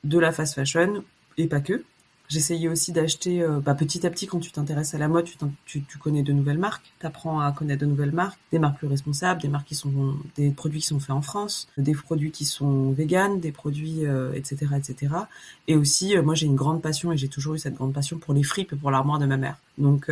de 0.03 0.17
la 0.17 0.31
fast 0.31 0.55
fashion, 0.55 1.03
et 1.37 1.47
pas 1.47 1.59
que. 1.59 1.83
J'essayais 2.31 2.69
aussi 2.69 2.93
d'acheter 2.93 3.41
euh, 3.41 3.59
bah, 3.59 3.75
petit 3.75 4.07
à 4.07 4.09
petit 4.09 4.25
quand 4.25 4.39
tu 4.39 4.53
t'intéresses 4.53 4.93
à 4.93 4.97
la 4.97 5.09
mode, 5.09 5.25
tu, 5.65 5.83
tu, 5.83 5.97
connais 5.97 6.23
de 6.23 6.31
nouvelles 6.31 6.59
marques, 6.59 6.93
tu 7.01 7.05
apprends 7.05 7.41
à 7.41 7.51
connaître 7.51 7.81
de 7.81 7.85
nouvelles 7.85 8.13
marques, 8.13 8.39
des 8.53 8.59
marques 8.59 8.77
plus 8.77 8.87
responsables, 8.87 9.41
des 9.41 9.49
marques 9.49 9.67
qui 9.67 9.75
sont 9.75 10.15
des 10.37 10.51
produits 10.51 10.79
qui 10.79 10.87
sont 10.87 11.01
faits 11.01 11.11
en 11.11 11.21
France, 11.21 11.67
des 11.77 11.93
produits 11.93 12.31
qui 12.31 12.45
sont 12.45 12.91
véganes, 12.91 13.41
des 13.41 13.51
produits 13.51 14.05
etc 14.33 14.67
euh, 14.71 14.77
etc. 14.77 15.13
Et 15.67 15.75
aussi 15.75 16.15
euh, 16.15 16.23
moi 16.23 16.33
j'ai 16.33 16.45
une 16.45 16.55
grande 16.55 16.81
passion 16.81 17.11
et 17.11 17.17
j'ai 17.17 17.27
toujours 17.27 17.55
eu 17.55 17.59
cette 17.59 17.75
grande 17.75 17.91
passion 17.91 18.17
pour 18.17 18.33
les 18.33 18.43
fripes 18.43 18.71
et 18.71 18.77
pour 18.77 18.91
l'armoire 18.91 19.19
de 19.19 19.25
ma 19.25 19.35
mère. 19.35 19.57
Donc 19.77 20.09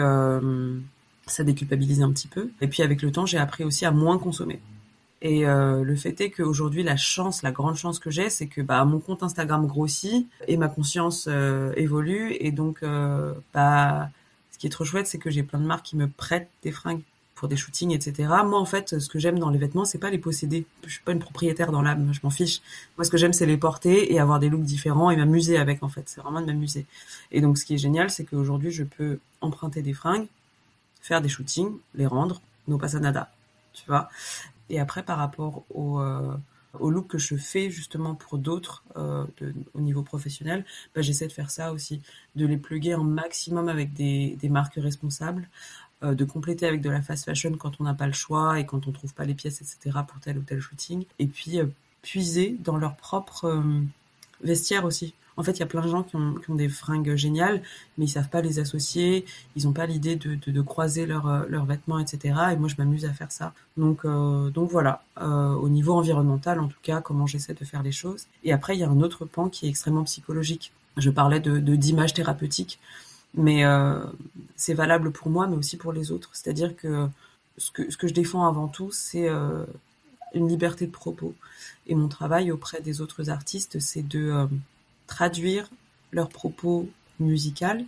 ça 1.25 1.43
déculpabilise 1.45 2.01
un 2.01 2.11
petit 2.11 2.27
peu. 2.27 2.49
Et 2.59 2.67
puis 2.67 2.83
avec 2.83 3.01
le 3.01 3.13
temps 3.13 3.25
j'ai 3.25 3.37
appris 3.37 3.63
aussi 3.63 3.85
à 3.85 3.91
moins 3.91 4.17
consommer. 4.17 4.59
Et 5.21 5.45
euh, 5.45 5.83
le 5.83 5.95
fait 5.95 6.19
est 6.21 6.31
qu'aujourd'hui, 6.31 6.83
la 6.83 6.95
chance, 6.95 7.43
la 7.43 7.51
grande 7.51 7.75
chance 7.75 7.99
que 7.99 8.09
j'ai, 8.09 8.29
c'est 8.29 8.47
que 8.47 8.61
bah, 8.61 8.83
mon 8.85 8.99
compte 8.99 9.21
Instagram 9.21 9.67
grossit 9.67 10.27
et 10.47 10.55
ma 10.55 10.69
conscience 10.69 11.25
euh, 11.27 11.73
évolue. 11.75 12.35
Et 12.39 12.51
donc, 12.51 12.83
euh, 12.83 13.33
bah, 13.53 14.09
ce 14.51 14.57
qui 14.57 14.67
est 14.67 14.69
trop 14.69 14.85
chouette, 14.85 15.07
c'est 15.07 15.17
que 15.17 15.29
j'ai 15.29 15.43
plein 15.43 15.59
de 15.59 15.65
marques 15.65 15.85
qui 15.85 15.97
me 15.97 16.07
prêtent 16.07 16.49
des 16.63 16.71
fringues 16.71 17.01
pour 17.35 17.47
des 17.47 17.57
shootings, 17.57 17.91
etc. 17.91 18.29
Moi, 18.45 18.59
en 18.59 18.65
fait, 18.65 18.99
ce 18.99 19.09
que 19.09 19.19
j'aime 19.19 19.39
dans 19.39 19.49
les 19.49 19.59
vêtements, 19.59 19.85
c'est 19.85 19.97
pas 19.97 20.09
les 20.09 20.17
posséder. 20.17 20.65
Je 20.85 20.91
suis 20.91 21.03
pas 21.03 21.13
une 21.13 21.19
propriétaire 21.19 21.71
dans 21.71 21.81
l'âme, 21.81 22.13
je 22.13 22.19
m'en 22.23 22.29
fiche. 22.29 22.61
Moi, 22.97 23.05
ce 23.05 23.09
que 23.09 23.17
j'aime, 23.17 23.31
c'est 23.31 23.45
les 23.45 23.57
porter 23.57 24.13
et 24.13 24.19
avoir 24.19 24.39
des 24.39 24.49
looks 24.49 24.63
différents 24.63 25.09
et 25.09 25.15
m'amuser 25.15 25.57
avec, 25.57 25.83
en 25.83 25.87
fait. 25.89 26.03
C'est 26.07 26.21
vraiment 26.21 26.41
de 26.41 26.45
m'amuser. 26.45 26.85
Et 27.31 27.39
donc, 27.39 27.57
ce 27.57 27.65
qui 27.65 27.75
est 27.75 27.77
génial, 27.77 28.09
c'est 28.09 28.25
qu'aujourd'hui, 28.25 28.71
je 28.71 28.83
peux 28.83 29.19
emprunter 29.39 29.81
des 29.81 29.93
fringues, 29.93 30.27
faire 31.01 31.21
des 31.21 31.29
shootings, 31.29 31.71
les 31.95 32.07
rendre, 32.07 32.41
no 32.67 32.77
pasa 32.77 32.99
nada, 32.99 33.31
tu 33.73 33.83
vois? 33.87 34.09
Et 34.69 34.79
après, 34.79 35.03
par 35.03 35.17
rapport 35.17 35.63
au, 35.69 35.99
euh, 35.99 36.33
au 36.79 36.89
look 36.89 37.07
que 37.07 37.17
je 37.17 37.35
fais 37.35 37.69
justement 37.69 38.15
pour 38.15 38.37
d'autres 38.37 38.83
euh, 38.97 39.25
au 39.73 39.81
niveau 39.81 40.03
professionnel, 40.03 40.65
bah, 40.95 41.01
j'essaie 41.01 41.27
de 41.27 41.31
faire 41.33 41.51
ça 41.51 41.73
aussi, 41.73 42.01
de 42.35 42.45
les 42.45 42.57
pluguer 42.57 42.93
un 42.93 43.03
maximum 43.03 43.69
avec 43.69 43.93
des, 43.93 44.37
des 44.39 44.49
marques 44.49 44.75
responsables, 44.75 45.47
euh, 46.01 46.15
de 46.15 46.23
compléter 46.23 46.65
avec 46.65 46.81
de 46.81 46.89
la 46.89 47.01
fast 47.01 47.25
fashion 47.25 47.51
quand 47.57 47.81
on 47.81 47.83
n'a 47.83 47.93
pas 47.93 48.07
le 48.07 48.13
choix 48.13 48.57
et 48.57 48.65
quand 48.65 48.87
on 48.87 48.91
trouve 48.93 49.13
pas 49.13 49.25
les 49.25 49.33
pièces, 49.33 49.61
etc. 49.61 49.97
pour 50.07 50.19
tel 50.21 50.37
ou 50.37 50.41
tel 50.43 50.61
shooting. 50.61 51.03
Et 51.19 51.27
puis 51.27 51.59
euh, 51.59 51.65
puiser 52.01 52.55
dans 52.59 52.77
leur 52.77 52.95
propre 52.95 53.45
euh, 53.45 53.81
vestiaire 54.41 54.85
aussi. 54.85 55.13
En 55.37 55.43
fait, 55.43 55.53
il 55.53 55.59
y 55.61 55.63
a 55.63 55.67
plein 55.67 55.81
de 55.81 55.87
gens 55.87 56.03
qui 56.03 56.17
ont, 56.17 56.33
qui 56.35 56.51
ont, 56.51 56.55
des 56.55 56.67
fringues 56.67 57.15
géniales, 57.15 57.61
mais 57.97 58.05
ils 58.05 58.09
savent 58.09 58.27
pas 58.27 58.41
les 58.41 58.59
associer, 58.59 59.25
ils 59.55 59.69
ont 59.69 59.71
pas 59.71 59.85
l'idée 59.85 60.17
de, 60.17 60.35
de, 60.35 60.51
de, 60.51 60.61
croiser 60.61 61.05
leurs 61.05 61.45
leurs 61.47 61.63
vêtements, 61.63 61.97
etc. 61.97 62.35
Et 62.51 62.57
moi, 62.57 62.67
je 62.67 62.75
m'amuse 62.77 63.05
à 63.05 63.13
faire 63.13 63.31
ça. 63.31 63.53
Donc, 63.77 64.03
euh, 64.03 64.49
donc 64.49 64.69
voilà, 64.69 65.01
euh, 65.21 65.53
au 65.53 65.69
niveau 65.69 65.93
environnemental, 65.93 66.59
en 66.59 66.67
tout 66.67 66.79
cas, 66.83 66.99
comment 66.99 67.25
j'essaie 67.25 67.53
de 67.53 67.63
faire 67.63 67.83
les 67.83 67.93
choses. 67.93 68.25
Et 68.43 68.51
après, 68.51 68.75
il 68.75 68.79
y 68.79 68.83
a 68.83 68.89
un 68.89 68.99
autre 68.99 69.23
pan 69.23 69.47
qui 69.47 69.65
est 69.65 69.69
extrêmement 69.69 70.03
psychologique. 70.03 70.73
Je 70.97 71.09
parlais 71.09 71.39
de 71.39 71.57
d'image 71.59 72.13
thérapeutique. 72.13 72.79
Mais 73.33 73.63
euh, 73.63 73.99
c'est 74.55 74.73
valable 74.73 75.11
pour 75.11 75.29
moi, 75.29 75.47
mais 75.47 75.55
aussi 75.55 75.77
pour 75.77 75.93
les 75.93 76.11
autres. 76.11 76.31
C'est-à-dire 76.33 76.75
que 76.75 77.07
ce, 77.57 77.71
que 77.71 77.91
ce 77.91 77.97
que 77.97 78.07
je 78.07 78.13
défends 78.13 78.47
avant 78.47 78.67
tout, 78.67 78.91
c'est 78.91 79.29
euh, 79.29 79.65
une 80.33 80.47
liberté 80.47 80.85
de 80.85 80.91
propos. 80.91 81.33
Et 81.87 81.95
mon 81.95 82.07
travail 82.07 82.51
auprès 82.51 82.81
des 82.81 83.01
autres 83.01 83.29
artistes, 83.29 83.79
c'est 83.79 84.07
de 84.07 84.29
euh, 84.31 84.47
traduire 85.07 85.69
leurs 86.11 86.29
propos 86.29 86.89
musicaux 87.19 87.85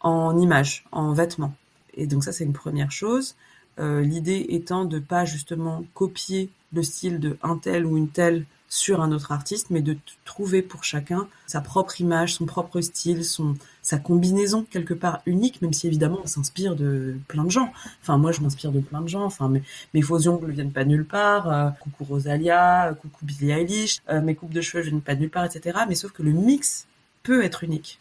en 0.00 0.38
images, 0.38 0.84
en 0.92 1.12
vêtements. 1.12 1.54
Et 1.94 2.06
donc 2.06 2.24
ça, 2.24 2.32
c'est 2.32 2.44
une 2.44 2.52
première 2.52 2.92
chose. 2.92 3.34
Euh, 3.78 4.00
L'idée 4.00 4.46
étant 4.50 4.84
de 4.84 4.98
pas 4.98 5.24
justement 5.24 5.84
copier 5.94 6.50
le 6.72 6.82
style 6.82 7.20
de 7.20 7.36
un 7.42 7.58
tel 7.58 7.84
ou 7.86 7.96
une 7.96 8.08
telle 8.08 8.46
sur 8.68 9.00
un 9.00 9.12
autre 9.12 9.32
artiste, 9.32 9.68
mais 9.70 9.80
de 9.80 9.96
trouver 10.24 10.62
pour 10.62 10.84
chacun 10.84 11.28
sa 11.46 11.60
propre 11.60 12.00
image, 12.00 12.34
son 12.34 12.46
propre 12.46 12.80
style, 12.80 13.24
son 13.24 13.54
sa 13.82 13.98
combinaison 13.98 14.66
quelque 14.68 14.94
part 14.94 15.22
unique, 15.26 15.62
même 15.62 15.72
si 15.72 15.86
évidemment 15.86 16.18
on 16.22 16.26
s'inspire 16.26 16.74
de 16.74 17.16
plein 17.28 17.44
de 17.44 17.50
gens. 17.50 17.72
Enfin 18.02 18.18
moi 18.18 18.32
je 18.32 18.40
m'inspire 18.40 18.72
de 18.72 18.80
plein 18.80 19.00
de 19.00 19.08
gens. 19.08 19.24
Enfin 19.24 19.48
mes, 19.48 19.62
mes 19.94 20.02
faux 20.02 20.26
ongles 20.28 20.50
viennent 20.50 20.72
pas 20.72 20.84
nulle 20.84 21.04
part. 21.04 21.48
Euh, 21.50 21.70
coucou 21.80 22.04
Rosalia, 22.04 22.96
coucou 23.00 23.24
Billie 23.24 23.52
Eilish, 23.52 24.00
euh, 24.08 24.20
mes 24.20 24.34
coupes 24.34 24.52
de 24.52 24.60
cheveux 24.60 24.82
viennent 24.82 25.00
pas 25.00 25.14
nulle 25.14 25.30
part, 25.30 25.44
etc. 25.44 25.78
Mais 25.88 25.94
sauf 25.94 26.10
que 26.12 26.22
le 26.22 26.32
mix 26.32 26.86
peut 27.22 27.44
être 27.44 27.62
unique 27.62 28.00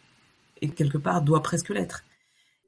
et 0.62 0.70
quelque 0.70 0.98
part 0.98 1.22
doit 1.22 1.44
presque 1.44 1.70
l'être. 1.70 2.04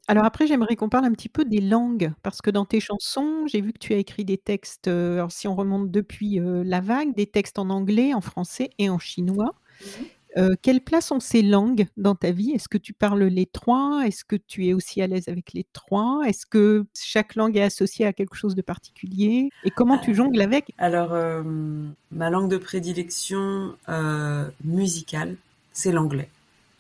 Alors 0.10 0.24
après, 0.24 0.48
j'aimerais 0.48 0.78
qu'on 0.78 0.88
parle 0.88 1.04
un 1.04 1.12
petit 1.12 1.28
peu 1.28 1.44
des 1.44 1.60
langues, 1.60 2.14
parce 2.24 2.42
que 2.42 2.50
dans 2.50 2.64
tes 2.64 2.80
chansons, 2.80 3.46
j'ai 3.46 3.60
vu 3.60 3.74
que 3.74 3.80
tu 3.80 3.94
as 3.94 3.98
écrit 3.98 4.24
des 4.24 4.38
textes, 4.38 4.88
euh, 4.88 5.16
alors 5.16 5.34
si 5.34 5.50
on 5.50 5.56
remonte 5.56 5.92
depuis 5.92 6.40
euh, 6.40 6.64
La 6.66 6.80
Vague, 6.80 7.14
des 7.14 7.26
textes 7.26 7.60
en 7.60 7.70
anglais, 7.70 8.14
en 8.14 8.22
français 8.22 8.70
et 8.80 8.90
en 8.90 9.00
chinois. 9.00 9.54
Mmh. 9.82 9.86
Euh, 10.38 10.56
quelle 10.62 10.82
place 10.82 11.12
ont 11.12 11.20
ces 11.20 11.42
langues 11.42 11.88
dans 11.98 12.16
ta 12.16 12.32
vie? 12.32 12.52
Est-ce 12.52 12.70
que 12.70 12.78
tu 12.78 12.94
parles 12.94 13.24
les 13.24 13.48
trois? 13.48 14.04
Est-ce 14.06 14.24
que 14.24 14.38
tu 14.38 14.68
es 14.68 14.74
aussi 14.74 15.02
à 15.02 15.08
l'aise 15.08 15.28
avec 15.28 15.52
les 15.52 15.66
trois? 15.74 16.22
Est-ce 16.26 16.46
que 16.46 16.86
chaque 16.94 17.36
langue 17.36 17.58
est 17.58 17.64
associée 17.64 18.06
à 18.06 18.14
quelque 18.14 18.36
chose 18.36 18.56
de 18.56 18.62
particulier? 18.62 19.50
Et 19.66 19.72
comment 19.72 19.98
tu 19.98 20.14
jongles 20.14 20.40
avec? 20.42 20.74
Alors, 20.78 21.18
ma 22.12 22.30
langue 22.30 22.52
de 22.52 22.58
prédilection 22.58 23.74
musicale, 24.64 25.38
c'est 25.74 25.92
l'anglais 25.92 26.30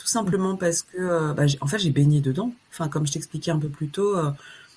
tout 0.07 0.13
simplement 0.13 0.55
parce 0.55 0.83
que, 0.83 0.97
euh, 0.97 1.33
bah, 1.33 1.43
en 1.59 1.67
fait, 1.67 1.79
j'ai 1.79 1.89
baigné 1.89 2.21
dedans. 2.21 2.53
Enfin, 2.71 2.87
comme 2.87 3.05
je 3.05 3.11
t'expliquais 3.11 3.51
un 3.51 3.59
peu 3.59 3.67
plus 3.67 3.89
tôt, 3.89 4.15
euh, 4.15 4.31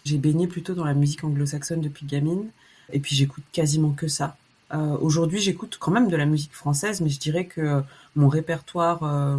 j'ai 0.05 0.19
baigné 0.19 0.49
plutôt 0.49 0.75
dans 0.75 0.85
la 0.85 0.93
musique 0.93 1.23
anglo-saxonne 1.23 1.81
depuis 1.81 2.05
gamine, 2.05 2.49
et 2.93 2.99
puis 2.99 3.15
j'écoute 3.15 3.45
quasiment 3.53 3.93
que 3.93 4.09
ça. 4.09 4.37
Euh, 4.75 4.97
Aujourd'hui, 5.01 5.39
j'écoute 5.39 5.77
quand 5.79 5.93
même 5.93 6.09
de 6.09 6.17
la 6.17 6.27
musique 6.27 6.53
française, 6.53 7.01
mais 7.01 7.11
je 7.11 7.21
dirais 7.21 7.45
que 7.45 7.81
mon 8.17 8.27
répertoire 8.29 9.39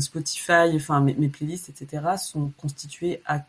Spotify, 0.00 0.74
enfin 0.74 1.02
mes, 1.02 1.28
playlists, 1.28 1.68
etc., 1.68 2.02
sont 2.16 2.50
constitués 2.56 3.20
à 3.26 3.44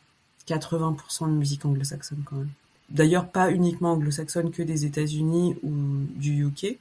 80% 0.50 1.28
de 1.28 1.32
musique 1.32 1.64
anglo-saxonne 1.64 2.24
quand 2.26 2.36
même. 2.36 2.50
D'ailleurs, 2.90 3.30
pas 3.30 3.52
uniquement 3.52 3.94
anglo-saxonne 3.94 4.52
que 4.52 4.64
des 4.64 4.86
États-Unis 4.86 5.56
ou 5.64 5.72
du 6.16 6.46
UK, 6.46 6.78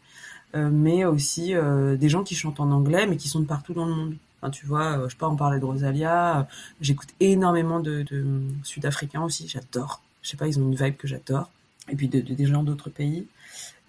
mais 0.54 1.04
aussi 1.04 1.54
des 1.98 2.08
gens 2.08 2.24
qui 2.24 2.34
chantent 2.34 2.58
en 2.58 2.72
anglais, 2.72 3.06
mais 3.06 3.16
qui 3.16 3.28
sont 3.28 3.40
de 3.40 3.46
partout 3.46 3.74
dans 3.74 3.86
le 3.86 3.94
monde. 3.94 4.14
Tu 4.52 4.66
vois, 4.66 5.04
je 5.04 5.10
sais 5.10 5.18
pas, 5.18 5.28
on 5.28 5.36
parlait 5.36 5.58
de 5.58 5.64
Rosalia. 5.64 6.46
J'écoute 6.80 7.08
énormément 7.20 7.80
de, 7.80 8.04
Sud-Africains 8.62 9.22
aussi. 9.22 9.48
J'adore. 9.48 10.00
Je 10.22 10.30
sais 10.30 10.36
pas, 10.36 10.46
ils 10.46 10.58
ont 10.58 10.62
une 10.62 10.76
vibe 10.76 10.96
que 10.96 11.08
j'adore. 11.08 11.50
Et 11.90 11.96
puis 11.96 12.08
de, 12.08 12.20
de, 12.20 12.34
des 12.34 12.46
gens 12.46 12.62
d'autres 12.62 12.90
pays. 12.90 13.26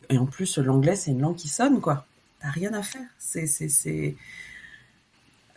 Et 0.09 0.17
en 0.17 0.25
plus, 0.25 0.57
l'anglais, 0.57 0.95
c'est 0.95 1.12
une 1.12 1.21
langue 1.21 1.35
qui 1.35 1.49
sonne, 1.49 1.81
quoi. 1.81 2.05
T'as 2.39 2.49
rien 2.49 2.73
à 2.73 2.81
faire. 2.81 3.05
C'est, 3.17 3.47
c'est. 3.47 4.15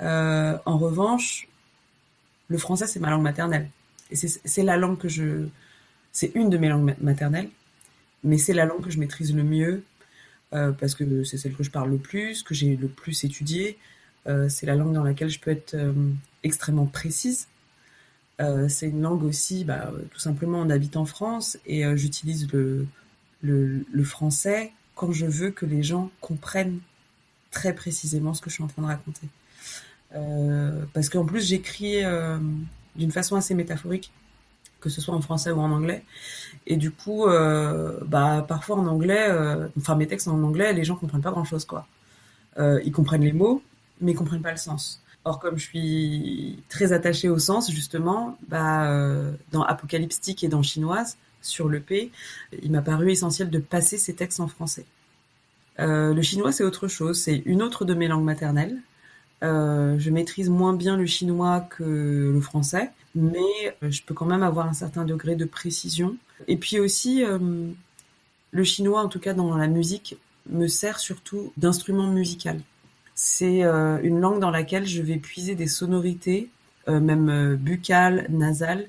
Euh, 0.00 0.58
en 0.66 0.78
revanche, 0.78 1.48
le 2.48 2.58
français, 2.58 2.86
c'est 2.86 3.00
ma 3.00 3.10
langue 3.10 3.22
maternelle. 3.22 3.70
C'est 4.12 4.62
la 4.62 4.76
langue 4.76 4.98
que 4.98 5.08
je. 5.08 5.46
C'est 6.12 6.32
une 6.34 6.50
de 6.50 6.58
mes 6.58 6.68
langues 6.68 6.94
maternelles, 7.00 7.48
mais 8.24 8.36
c'est 8.36 8.52
la 8.52 8.66
langue 8.66 8.84
que 8.84 8.90
je 8.90 8.98
maîtrise 8.98 9.34
le 9.34 9.42
mieux 9.42 9.84
euh, 10.52 10.72
parce 10.72 10.94
que 10.94 11.24
c'est 11.24 11.38
celle 11.38 11.54
que 11.54 11.62
je 11.62 11.70
parle 11.70 11.90
le 11.90 11.96
plus, 11.96 12.42
que 12.42 12.52
j'ai 12.52 12.76
le 12.76 12.88
plus 12.88 13.24
étudiée. 13.24 13.78
Euh, 14.26 14.48
c'est 14.48 14.66
la 14.66 14.74
langue 14.74 14.92
dans 14.92 15.02
laquelle 15.02 15.28
je 15.28 15.40
peux 15.40 15.50
être 15.50 15.74
euh, 15.74 15.92
extrêmement 16.42 16.86
précise. 16.86 17.48
Euh, 18.40 18.68
c'est 18.68 18.88
une 18.88 19.02
langue 19.02 19.24
aussi, 19.24 19.64
bah, 19.64 19.90
tout 20.10 20.18
simplement, 20.18 20.58
on 20.60 20.70
habite 20.70 20.96
en 20.96 21.04
France 21.04 21.58
et 21.66 21.84
j'utilise 21.96 22.48
le, 22.52 22.86
français 24.04 24.72
quand 24.94 25.12
je 25.12 25.26
veux 25.26 25.50
que 25.50 25.66
les 25.66 25.82
gens 25.82 26.10
comprennent 26.20 26.78
très 27.50 27.74
précisément 27.74 28.34
ce 28.34 28.40
que 28.40 28.50
je 28.50 28.54
suis 28.54 28.64
en 28.64 28.68
train 28.68 28.82
de 28.82 28.86
raconter. 28.86 29.28
parce 30.92 31.08
qu'en 31.08 31.24
plus, 31.24 31.46
j'écris 31.46 32.02
d'une 32.96 33.12
façon 33.12 33.36
assez 33.36 33.54
métaphorique 33.54 34.12
que 34.80 34.90
ce 34.90 35.00
soit 35.00 35.14
en 35.14 35.20
français 35.20 35.52
ou 35.52 35.60
en 35.60 35.70
anglais. 35.70 36.02
Et 36.66 36.76
du 36.76 36.90
coup, 36.90 37.26
bah 38.06 38.44
parfois 38.48 38.76
en 38.76 38.86
anglais, 38.86 39.28
enfin 39.78 39.94
mes 39.94 40.06
textes 40.06 40.28
en 40.28 40.42
anglais, 40.42 40.72
les 40.72 40.84
gens 40.84 40.96
comprennent 40.96 41.22
pas 41.22 41.30
grand 41.30 41.44
chose 41.44 41.64
quoi. 41.64 41.86
Ils 42.58 42.92
comprennent 42.92 43.22
les 43.22 43.32
mots, 43.32 43.62
mais 44.02 44.14
comprennent 44.14 44.42
pas 44.42 44.50
le 44.50 44.56
sens. 44.58 45.02
Or, 45.24 45.38
comme 45.38 45.56
je 45.56 45.64
suis 45.64 46.58
très 46.68 46.92
attachée 46.92 47.28
au 47.28 47.38
sens, 47.38 47.70
justement, 47.70 48.36
bah, 48.48 48.90
euh, 48.90 49.32
dans 49.52 49.62
Apocalyptique 49.62 50.42
et 50.42 50.48
dans 50.48 50.62
Chinoise, 50.62 51.16
sur 51.40 51.68
le 51.68 51.80
P, 51.80 52.10
il 52.62 52.70
m'a 52.72 52.82
paru 52.82 53.10
essentiel 53.10 53.50
de 53.50 53.58
passer 53.58 53.98
ces 53.98 54.14
textes 54.14 54.40
en 54.40 54.48
français. 54.48 54.84
Euh, 55.80 56.12
le 56.12 56.22
chinois, 56.22 56.52
c'est 56.52 56.64
autre 56.64 56.88
chose. 56.88 57.20
C'est 57.20 57.42
une 57.46 57.62
autre 57.62 57.84
de 57.84 57.94
mes 57.94 58.08
langues 58.08 58.24
maternelles. 58.24 58.78
Euh, 59.42 59.98
je 59.98 60.10
maîtrise 60.10 60.50
moins 60.50 60.72
bien 60.72 60.96
le 60.96 61.06
chinois 61.06 61.60
que 61.60 62.30
le 62.32 62.40
français, 62.40 62.90
mais 63.14 63.76
je 63.82 64.02
peux 64.02 64.14
quand 64.14 64.26
même 64.26 64.42
avoir 64.42 64.68
un 64.68 64.72
certain 64.72 65.04
degré 65.04 65.34
de 65.34 65.44
précision. 65.44 66.16
Et 66.46 66.56
puis 66.56 66.78
aussi, 66.78 67.24
le 68.52 68.64
chinois, 68.64 69.02
en 69.02 69.08
tout 69.08 69.18
cas 69.18 69.34
dans 69.34 69.56
la 69.56 69.66
musique, 69.66 70.16
me 70.48 70.68
sert 70.68 71.00
surtout 71.00 71.52
d'instrument 71.56 72.06
musical. 72.06 72.60
C'est 73.24 73.62
euh, 73.62 74.00
une 74.02 74.18
langue 74.18 74.40
dans 74.40 74.50
laquelle 74.50 74.84
je 74.84 75.00
vais 75.00 75.16
puiser 75.16 75.54
des 75.54 75.68
sonorités, 75.68 76.50
euh, 76.88 76.98
même 76.98 77.28
euh, 77.28 77.54
buccales, 77.54 78.26
nasales, 78.30 78.88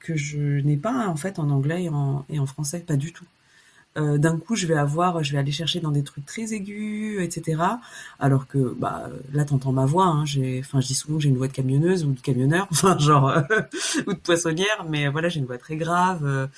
que 0.00 0.16
je 0.16 0.38
n'ai 0.62 0.78
pas 0.78 1.08
en 1.08 1.16
fait 1.16 1.38
en 1.38 1.50
anglais 1.50 1.84
et 1.84 1.88
en, 1.90 2.24
et 2.30 2.38
en 2.38 2.46
français, 2.46 2.80
pas 2.80 2.96
du 2.96 3.12
tout. 3.12 3.26
Euh, 3.98 4.16
d'un 4.16 4.38
coup, 4.38 4.56
je 4.56 4.66
vais 4.66 4.78
avoir, 4.78 5.22
je 5.22 5.32
vais 5.32 5.38
aller 5.38 5.52
chercher 5.52 5.80
dans 5.80 5.90
des 5.90 6.02
trucs 6.02 6.24
très 6.24 6.54
aigus, 6.54 7.22
etc. 7.22 7.62
Alors 8.18 8.46
que, 8.46 8.74
bah, 8.78 9.10
là, 9.34 9.44
t'entends 9.44 9.72
ma 9.72 9.84
voix. 9.84 10.06
Hein, 10.06 10.24
j'ai, 10.24 10.60
enfin, 10.64 10.80
je 10.80 10.86
dis 10.86 10.94
souvent, 10.94 11.20
j'ai 11.20 11.28
une 11.28 11.36
voix 11.36 11.48
de 11.48 11.52
camionneuse 11.52 12.06
ou 12.06 12.14
de 12.14 12.20
camionneur, 12.20 12.68
enfin, 12.72 12.96
genre 12.98 13.30
ou 14.06 14.14
de 14.14 14.18
poissonnière, 14.18 14.86
mais 14.88 15.08
voilà, 15.08 15.28
j'ai 15.28 15.40
une 15.40 15.46
voix 15.46 15.58
très 15.58 15.76
grave. 15.76 16.48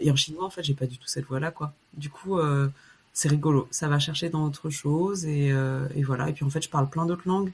et 0.00 0.10
en 0.10 0.16
chinois, 0.16 0.46
en 0.46 0.50
fait, 0.50 0.62
j'ai 0.62 0.74
pas 0.74 0.86
du 0.86 0.96
tout 0.96 1.08
cette 1.08 1.26
voix-là, 1.26 1.50
quoi. 1.50 1.74
Du 1.94 2.08
coup 2.08 2.38
c'est 3.18 3.28
rigolo. 3.28 3.66
Ça 3.72 3.88
va 3.88 3.98
chercher 3.98 4.28
dans 4.28 4.44
autre 4.44 4.70
chose 4.70 5.26
et, 5.26 5.50
euh, 5.50 5.88
et, 5.96 6.04
voilà. 6.04 6.28
Et 6.28 6.32
puis 6.32 6.44
en 6.44 6.50
fait, 6.50 6.62
je 6.62 6.68
parle 6.68 6.88
plein 6.88 7.04
d'autres 7.04 7.26
langues. 7.26 7.50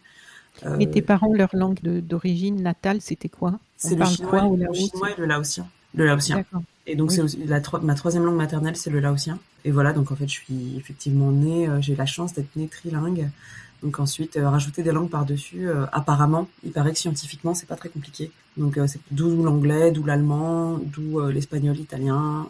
Euh, 0.67 0.77
Mais 0.77 0.87
tes 0.87 1.01
parents, 1.01 1.33
leur 1.33 1.49
langue 1.55 1.81
d'origine 1.81 2.61
natale, 2.63 3.01
c'était 3.01 3.31
quoi? 3.31 3.59
C'est 3.79 3.97
le, 3.97 4.05
chinois, 4.05 4.31
quoi, 4.31 4.43
le 4.43 4.75
chinois 4.75 5.11
et 5.13 5.15
le 5.19 5.25
laotien. 5.25 5.67
Le 5.95 6.05
laotien. 6.05 6.45
Et 6.87 6.97
donc, 6.97 7.13
oui. 7.13 7.23
c'est 7.27 7.47
la 7.47 7.63
ma 7.81 7.95
troisième 7.95 8.27
langue 8.27 8.37
maternelle, 8.37 8.77
c'est 8.77 8.91
le 8.91 9.01
laotien. 9.01 9.39
Et 9.65 9.71
voilà, 9.71 9.95
donc 9.95 10.13
en 10.13 10.17
fait, 10.17 10.27
je 10.27 10.35
suis 10.35 10.77
effectivement 10.77 11.31
née, 11.31 11.67
euh, 11.67 11.81
j'ai 11.81 11.97
la 11.97 12.05
chance 12.05 12.35
d'être 12.35 12.55
née 12.57 12.69
trilingue. 12.69 13.31
Donc 13.83 13.99
ensuite, 14.01 14.39
rajouter 14.41 14.83
des 14.83 14.93
langues 14.93 15.11
par-dessus, 15.11 15.69
apparemment, 15.93 16.49
il 16.63 16.73
paraît 16.73 16.93
que 16.93 16.99
scientifiquement, 16.99 17.55
c'est 17.55 17.67
pas 17.67 17.77
très 17.77 17.91
compliqué. 17.91 18.31
Donc 18.57 18.79
c'est 18.87 19.01
d'où 19.11 19.43
l'anglais, 19.43 19.93
d'où 19.93 20.05
l'allemand, 20.05 20.79
d'où 20.79 21.21
l'espagnol, 21.29 21.75
l'italien. 21.75 22.47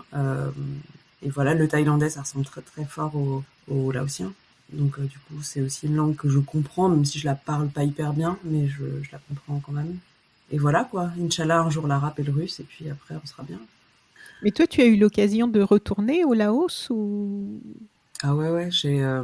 Et 1.24 1.30
voilà, 1.30 1.54
le 1.54 1.66
thaïlandais, 1.68 2.10
ça 2.10 2.22
ressemble 2.22 2.44
très 2.44 2.60
très 2.60 2.84
fort 2.84 3.14
au, 3.16 3.42
au 3.68 3.90
laotien. 3.92 4.32
Donc 4.72 5.00
du 5.00 5.18
coup, 5.18 5.42
c'est 5.42 5.60
aussi 5.60 5.86
une 5.86 5.96
langue 5.96 6.16
que 6.16 6.28
je 6.28 6.38
comprends, 6.38 6.88
même 6.88 7.04
si 7.04 7.18
je 7.18 7.26
la 7.26 7.34
parle 7.34 7.68
pas 7.68 7.84
hyper 7.84 8.12
bien, 8.12 8.38
mais 8.44 8.68
je, 8.68 8.84
je 9.02 9.12
la 9.12 9.18
comprends 9.28 9.60
quand 9.60 9.72
même. 9.72 9.98
Et 10.50 10.58
voilà 10.58 10.84
quoi, 10.84 11.10
Inch'Allah, 11.20 11.60
un 11.60 11.70
jour 11.70 11.86
l'arabe 11.86 12.14
et 12.18 12.22
le 12.22 12.32
russe, 12.32 12.60
et 12.60 12.64
puis 12.64 12.88
après, 12.90 13.14
on 13.22 13.26
sera 13.26 13.42
bien. 13.42 13.58
Mais 14.42 14.50
toi, 14.50 14.66
tu 14.66 14.80
as 14.80 14.86
eu 14.86 14.96
l'occasion 14.96 15.48
de 15.48 15.60
retourner 15.60 16.24
au 16.24 16.34
Laos 16.34 16.88
ou? 16.90 17.60
Ah 18.22 18.34
ouais, 18.34 18.50
ouais, 18.50 18.70
j'ai. 18.70 19.02
Euh, 19.02 19.22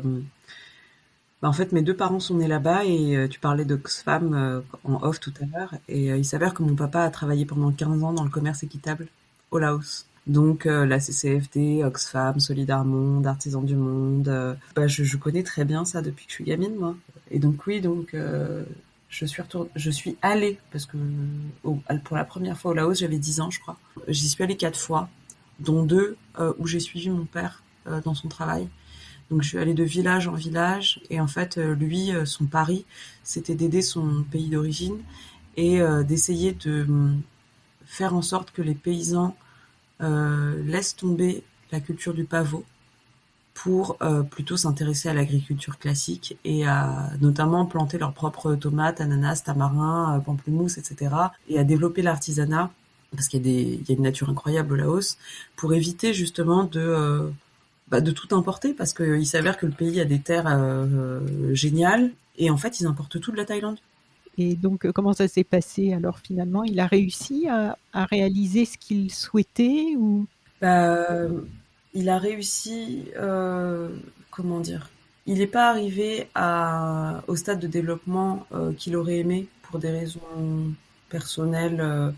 bah, 1.42 1.48
en 1.48 1.52
fait, 1.52 1.72
mes 1.72 1.82
deux 1.82 1.96
parents 1.96 2.20
sont 2.20 2.36
nés 2.36 2.48
là-bas 2.48 2.84
et 2.84 3.16
euh, 3.16 3.28
tu 3.28 3.40
parlais 3.40 3.64
d'Oxfam 3.64 4.34
euh, 4.34 4.60
en 4.84 5.02
off 5.02 5.20
tout 5.20 5.32
à 5.40 5.44
l'heure. 5.46 5.74
Et 5.88 6.06
il 6.06 6.24
s'avère 6.24 6.54
que 6.54 6.62
mon 6.62 6.74
papa 6.74 7.02
a 7.02 7.10
travaillé 7.10 7.46
pendant 7.46 7.72
15 7.72 8.02
ans 8.02 8.12
dans 8.12 8.24
le 8.24 8.30
commerce 8.30 8.62
équitable 8.62 9.08
au 9.50 9.58
Laos. 9.58 10.06
Donc 10.26 10.66
la 10.66 11.00
CCFD, 11.00 11.83
Oxfam, 11.83 12.38
Solidar 12.38 12.85
Monde, 12.85 13.26
Artisans 13.26 13.64
du 13.64 13.74
Monde. 13.74 14.56
Bah, 14.76 14.87
je, 14.87 15.02
je, 15.02 15.16
connais 15.16 15.42
très 15.42 15.64
bien 15.64 15.85
ça 15.85 16.02
depuis 16.02 16.26
que 16.26 16.30
je 16.30 16.35
suis 16.37 16.44
gamine, 16.44 16.76
moi. 16.76 16.94
Et 17.30 17.38
donc 17.38 17.66
oui, 17.66 17.80
donc 17.80 18.14
je 19.11 19.26
suis 19.26 19.42
je 19.74 19.90
suis 19.90 20.16
allée 20.22 20.59
parce 20.70 20.87
que 20.87 20.96
pour 22.04 22.16
la 22.16 22.24
première 22.24 22.56
fois 22.56 22.70
au 22.70 22.74
Laos, 22.74 22.98
j'avais 23.00 23.18
10 23.18 23.40
ans, 23.40 23.50
je 23.50 23.61
crois. 23.61 23.76
J'y 24.06 24.28
suis 24.28 24.42
allée 24.42 24.56
quatre 24.56 24.78
fois, 24.78 25.09
dont 25.59 25.83
deux 25.83 26.16
euh, 26.38 26.52
où 26.59 26.66
j'ai 26.66 26.80
suivi 26.80 27.11
mon 27.11 27.26
père 27.26 27.62
euh, 27.88 28.00
dans 28.00 28.14
son 28.14 28.28
travail. 28.28 28.68
Donc 29.30 29.42
je 29.42 29.48
suis 29.48 29.59
allée 29.59 29.74
de 29.74 29.85
village 29.85 30.26
en 30.28 30.35
village 30.35 31.00
et 31.11 31.20
en 31.20 31.26
fait 31.26 31.59
euh, 31.59 31.74
lui, 31.74 32.11
son 32.24 32.46
pari, 32.46 32.87
c'était 33.24 33.54
d'aider 33.54 33.83
son 33.83 34.24
pays 34.30 34.48
d'origine 34.48 34.98
et 35.56 35.80
d'essayer 36.06 36.52
de 36.52 36.85
hum, 36.85 37.20
faire 37.85 38.14
en 38.14 38.22
sorte 38.22 38.52
que 38.52 38.62
les 38.62 38.74
paysans 38.74 39.37
laissent 40.00 40.96
tomber 40.96 41.42
la 41.72 41.80
culture 41.80 42.14
du 42.14 42.24
pavot 42.24 42.64
pour 43.62 43.96
euh, 44.00 44.22
plutôt 44.22 44.56
s'intéresser 44.56 45.08
à 45.10 45.14
l'agriculture 45.14 45.78
classique 45.78 46.38
et 46.44 46.66
à 46.66 47.10
notamment 47.20 47.66
planter 47.66 47.98
leurs 47.98 48.14
propres 48.14 48.54
tomates, 48.54 49.00
ananas, 49.02 49.42
tamarins, 49.44 50.16
euh, 50.16 50.20
pamplemousse, 50.20 50.78
etc. 50.78 51.14
et 51.48 51.58
à 51.58 51.64
développer 51.64 52.00
l'artisanat 52.00 52.70
parce 53.12 53.28
qu'il 53.28 53.46
y, 53.46 53.90
a 53.90 53.92
une 53.92 54.02
nature 54.02 54.30
incroyable 54.30 54.74
au 54.74 54.76
Laos 54.76 55.18
pour 55.56 55.74
éviter 55.74 56.14
justement 56.14 56.64
de 56.64 56.80
euh, 56.80 57.28
bah, 57.88 58.00
de 58.00 58.12
tout 58.12 58.34
importer 58.34 58.72
parce 58.72 58.94
qu'il 58.94 59.26
s'avère 59.26 59.58
que 59.58 59.66
le 59.66 59.72
pays 59.72 60.00
a 60.00 60.04
des 60.04 60.20
terres 60.20 60.48
géniales 61.52 62.12
et 62.38 62.48
en 62.50 62.56
fait 62.56 62.78
ils 62.80 62.86
importent 62.86 63.20
tout 63.20 63.32
de 63.32 63.36
la 63.36 63.44
Thaïlande. 63.44 63.78
Et 64.40 64.55
donc, 64.55 64.90
comment 64.92 65.12
ça 65.12 65.29
s'est 65.29 65.44
passé 65.44 65.92
alors 65.92 66.18
finalement? 66.18 66.64
Il 66.64 66.81
a 66.81 66.87
réussi 66.87 67.46
à, 67.48 67.76
réaliser 67.92 68.64
ce 68.64 68.79
qu'il 68.79 69.12
souhaitait 69.12 69.94
ou? 69.98 70.26
Bah, 70.62 71.07
il 71.92 72.09
a 72.09 72.18
réussi, 72.18 73.05
euh, 73.16 73.88
comment 74.31 74.61
dire, 74.61 74.88
il 75.26 75.38
n'est 75.38 75.46
pas 75.46 75.68
arrivé 75.68 76.26
au 77.29 77.37
stade 77.37 77.61
de 77.61 77.66
développement 77.66 78.46
euh, 78.53 78.72
qu'il 78.72 78.96
aurait 78.96 79.18
aimé 79.18 79.46
pour 79.62 79.79
des 79.79 79.90
raisons 79.90 80.20
personnelles, 81.09 81.81
euh, 81.81 82.11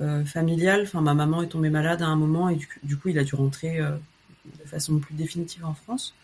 euh, 0.00 0.24
familiales. 0.24 0.82
Enfin, 0.82 1.00
ma 1.00 1.14
maman 1.14 1.42
est 1.42 1.48
tombée 1.48 1.70
malade 1.70 2.02
à 2.02 2.06
un 2.06 2.16
moment 2.16 2.48
et 2.48 2.58
du, 2.82 2.96
coup, 2.96 3.08
il 3.08 3.18
a 3.18 3.24
dû 3.24 3.34
rentrer 3.34 3.78
de 3.78 4.68
façon 4.68 4.98
plus 4.98 5.14
définitive 5.14 5.64
en 5.64 5.74
France. 5.74 6.14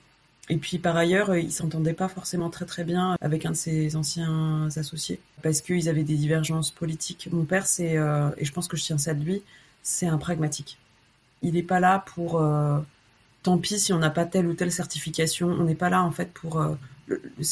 Et 0.48 0.58
puis 0.58 0.78
par 0.78 0.96
ailleurs, 0.96 1.36
il 1.36 1.50
s'entendait 1.50 1.92
pas 1.92 2.08
forcément 2.08 2.50
très 2.50 2.66
très 2.66 2.84
bien 2.84 3.16
avec 3.20 3.46
un 3.46 3.50
de 3.50 3.56
ses 3.56 3.96
anciens 3.96 4.68
associés 4.76 5.18
parce 5.42 5.60
qu'ils 5.60 5.88
avaient 5.88 6.04
des 6.04 6.16
divergences 6.16 6.70
politiques. 6.70 7.28
Mon 7.32 7.44
père, 7.44 7.66
c'est 7.66 7.94
et 7.94 8.44
je 8.44 8.52
pense 8.52 8.68
que 8.68 8.76
je 8.76 8.84
tiens 8.84 8.98
ça 8.98 9.14
de 9.14 9.24
lui, 9.24 9.42
c'est 9.82 10.06
un 10.06 10.18
pragmatique. 10.18 10.78
Il 11.42 11.54
n'est 11.54 11.64
pas 11.64 11.80
là 11.80 12.04
pour 12.14 12.40
tant 13.46 13.58
pis 13.58 13.78
si 13.78 13.92
on 13.92 13.98
n'a 13.98 14.10
pas 14.10 14.24
telle 14.24 14.48
ou 14.48 14.54
telle 14.54 14.72
certification. 14.72 15.48
On 15.48 15.64
n'est 15.64 15.76
pas 15.76 15.88
là 15.88 16.02
en 16.02 16.10
fait 16.10 16.32
pour. 16.32 16.60
Euh, 16.60 16.74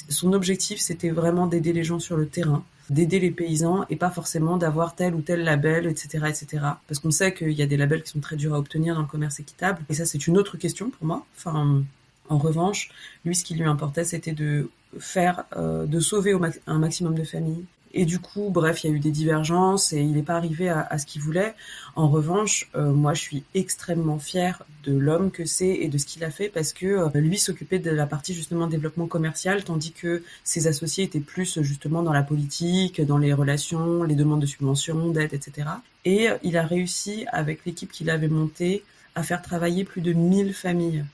son 0.08 0.32
objectif, 0.32 0.80
c'était 0.80 1.10
vraiment 1.10 1.46
d'aider 1.46 1.72
les 1.72 1.84
gens 1.84 2.00
sur 2.00 2.16
le 2.16 2.26
terrain, 2.26 2.64
d'aider 2.90 3.20
les 3.20 3.30
paysans 3.30 3.86
et 3.88 3.94
pas 3.94 4.10
forcément 4.10 4.56
d'avoir 4.56 4.96
tel 4.96 5.14
ou 5.14 5.20
tel 5.20 5.44
label, 5.44 5.86
etc., 5.86 6.24
etc. 6.28 6.46
Parce 6.88 6.98
qu'on 6.98 7.12
sait 7.12 7.32
qu'il 7.32 7.52
y 7.52 7.62
a 7.62 7.66
des 7.66 7.76
labels 7.76 8.02
qui 8.02 8.10
sont 8.10 8.18
très 8.18 8.34
durs 8.34 8.54
à 8.54 8.58
obtenir 8.58 8.96
dans 8.96 9.02
le 9.02 9.06
commerce 9.06 9.38
équitable. 9.38 9.80
Et 9.88 9.94
ça, 9.94 10.06
c'est 10.06 10.26
une 10.26 10.36
autre 10.36 10.56
question 10.56 10.90
pour 10.90 11.06
moi. 11.06 11.24
Enfin, 11.36 11.84
en 12.28 12.38
revanche, 12.38 12.90
lui, 13.24 13.34
ce 13.34 13.44
qui 13.44 13.54
lui 13.54 13.64
importait, 13.64 14.04
c'était 14.04 14.32
de 14.32 14.70
faire, 14.98 15.44
euh, 15.56 15.86
de 15.86 16.00
sauver 16.00 16.34
un 16.66 16.78
maximum 16.78 17.14
de 17.14 17.24
familles, 17.24 17.64
et 17.96 18.04
du 18.06 18.18
coup, 18.18 18.50
bref, 18.50 18.82
il 18.82 18.90
y 18.90 18.92
a 18.92 18.96
eu 18.96 18.98
des 18.98 19.12
divergences 19.12 19.92
et 19.92 20.00
il 20.00 20.12
n'est 20.12 20.24
pas 20.24 20.34
arrivé 20.34 20.68
à, 20.68 20.98
ce 20.98 21.06
qu'il 21.06 21.22
voulait. 21.22 21.54
En 21.94 22.08
revanche, 22.08 22.68
euh, 22.74 22.92
moi, 22.92 23.14
je 23.14 23.20
suis 23.20 23.44
extrêmement 23.54 24.18
fière 24.18 24.64
de 24.82 24.92
l'homme 24.98 25.30
que 25.30 25.44
c'est 25.44 25.68
et 25.68 25.86
de 25.86 25.96
ce 25.96 26.04
qu'il 26.04 26.24
a 26.24 26.30
fait 26.30 26.48
parce 26.48 26.72
que 26.72 26.86
euh, 26.86 27.20
lui 27.20 27.38
s'occupait 27.38 27.78
de 27.78 27.90
la 27.90 28.06
partie 28.06 28.34
justement 28.34 28.66
développement 28.66 29.06
commercial, 29.06 29.62
tandis 29.62 29.92
que 29.92 30.24
ses 30.42 30.66
associés 30.66 31.04
étaient 31.04 31.20
plus 31.20 31.62
justement 31.62 32.02
dans 32.02 32.12
la 32.12 32.24
politique, 32.24 33.00
dans 33.00 33.18
les 33.18 33.32
relations, 33.32 34.02
les 34.02 34.16
demandes 34.16 34.40
de 34.40 34.46
subventions, 34.46 35.10
d'aide, 35.10 35.32
etc. 35.32 35.68
Et 36.04 36.28
il 36.42 36.56
a 36.56 36.66
réussi, 36.66 37.26
avec 37.30 37.64
l'équipe 37.64 37.92
qu'il 37.92 38.10
avait 38.10 38.28
montée, 38.28 38.82
à 39.14 39.22
faire 39.22 39.40
travailler 39.40 39.84
plus 39.84 40.00
de 40.00 40.12
1000 40.12 40.52
familles. 40.52 41.04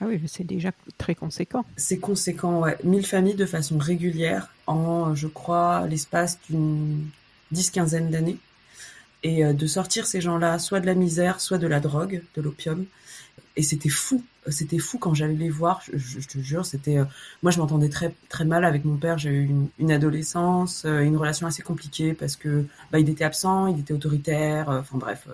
Ah 0.00 0.06
oui, 0.08 0.20
c'est 0.26 0.44
déjà 0.44 0.72
très 0.98 1.14
conséquent. 1.14 1.64
C'est 1.76 1.98
conséquent, 1.98 2.60
ouais. 2.60 2.76
1000 2.84 3.06
familles 3.06 3.34
de 3.34 3.46
façon 3.46 3.78
régulière 3.78 4.50
en, 4.66 5.14
je 5.14 5.26
crois, 5.26 5.86
l'espace 5.86 6.38
d'une 6.48 7.06
dix-quinzaine 7.50 8.10
d'années. 8.10 8.38
Et 9.22 9.44
euh, 9.44 9.54
de 9.54 9.66
sortir 9.66 10.06
ces 10.06 10.20
gens-là, 10.20 10.58
soit 10.58 10.80
de 10.80 10.86
la 10.86 10.94
misère, 10.94 11.40
soit 11.40 11.58
de 11.58 11.66
la 11.66 11.80
drogue, 11.80 12.22
de 12.34 12.42
l'opium. 12.42 12.84
Et 13.56 13.62
c'était 13.62 13.88
fou, 13.88 14.22
c'était 14.48 14.78
fou 14.78 14.98
quand 14.98 15.14
j'allais 15.14 15.34
les 15.34 15.48
voir. 15.48 15.80
Je, 15.94 16.18
te 16.20 16.38
jure, 16.38 16.66
c'était. 16.66 16.98
Euh, 16.98 17.04
moi, 17.42 17.50
je 17.50 17.58
m'entendais 17.58 17.88
très 17.88 18.14
très 18.28 18.44
mal 18.44 18.66
avec 18.66 18.84
mon 18.84 18.96
père. 18.96 19.16
J'ai 19.16 19.30
eu 19.30 19.50
une, 19.78 19.90
adolescence, 19.90 20.84
euh, 20.84 21.00
une 21.00 21.16
relation 21.16 21.46
assez 21.46 21.62
compliquée 21.62 22.12
parce 22.12 22.36
que 22.36 22.66
bah, 22.92 22.98
il 22.98 23.08
était 23.08 23.24
absent, 23.24 23.66
il 23.68 23.80
était 23.80 23.94
autoritaire. 23.94 24.68
Enfin 24.68 24.98
bref, 24.98 25.26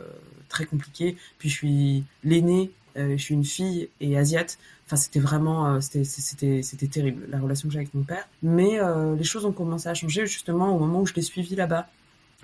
très 0.49 0.67
compliqué. 0.67 1.17
Puis 1.39 1.49
je 1.49 1.55
suis 1.55 2.05
l'aîné 2.23 2.71
je 2.97 3.17
suis 3.17 3.35
une 3.35 3.45
fille 3.45 3.89
et 4.01 4.17
asiate. 4.17 4.59
Enfin, 4.87 4.97
c'était 4.97 5.21
vraiment, 5.21 5.75
euh, 5.75 5.81
c'était, 5.81 6.89
terrible 6.89 7.27
la 7.31 7.41
relation 7.41 7.69
que 7.69 7.73
j'ai 7.73 7.79
avec 7.79 7.95
mon 7.95 8.03
père. 8.03 8.29
Mais 8.43 8.79
euh, 8.79 9.17
les 9.17 9.25
choses 9.25 9.47
ont 9.47 9.53
commencé 9.53 9.89
à 9.89 9.95
changer 9.95 10.27
justement 10.27 10.77
au 10.77 10.79
moment 10.79 11.01
où 11.01 11.07
je 11.07 11.15
l'ai 11.15 11.23
suivi 11.23 11.55
là-bas 11.57 11.89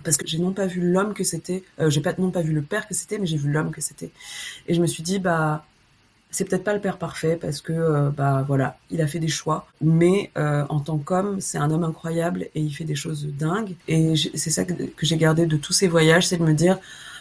parce 0.04 0.16
que 0.16 0.26
j'ai 0.26 0.38
non 0.38 0.52
pas 0.52 0.66
vu 0.66 0.80
l'homme 0.80 1.12
que 1.12 1.24
c'était, 1.24 1.64
j'ai 1.88 2.00
pas 2.00 2.14
non 2.18 2.30
pas 2.30 2.40
vu 2.40 2.52
le 2.52 2.62
père 2.62 2.86
que 2.86 2.94
c'était, 2.94 3.18
mais 3.18 3.26
j'ai 3.26 3.36
vu 3.36 3.50
l'homme 3.50 3.72
que 3.72 3.80
c'était. 3.80 4.10
Et 4.68 4.74
je 4.74 4.80
me 4.80 4.86
suis 4.86 5.02
dit 5.02 5.18
bah 5.18 5.66
c'est 6.30 6.44
peut-être 6.44 6.62
pas 6.62 6.72
le 6.72 6.80
père 6.80 6.98
parfait 6.98 7.36
parce 7.36 7.60
que 7.60 8.08
bah 8.10 8.44
voilà, 8.46 8.78
il 8.90 9.02
a 9.02 9.08
fait 9.08 9.18
des 9.18 9.26
choix, 9.26 9.66
mais 9.80 10.30
en 10.36 10.78
tant 10.78 10.98
qu'homme, 10.98 11.40
c'est 11.40 11.58
un 11.58 11.68
homme 11.72 11.82
incroyable 11.82 12.42
et 12.54 12.60
il 12.60 12.70
fait 12.70 12.84
des 12.84 12.94
choses 12.94 13.26
dingues. 13.26 13.74
Et 13.88 14.14
c'est 14.16 14.50
ça 14.50 14.64
que, 14.64 14.72
que 14.72 15.04
j'ai 15.04 15.16
gardé 15.16 15.46
de 15.46 15.56
tous 15.56 15.72
ces 15.72 15.88
voyages, 15.88 16.28
c'est 16.28 16.36
de 16.36 16.44
me 16.44 16.54
dire 16.54 16.78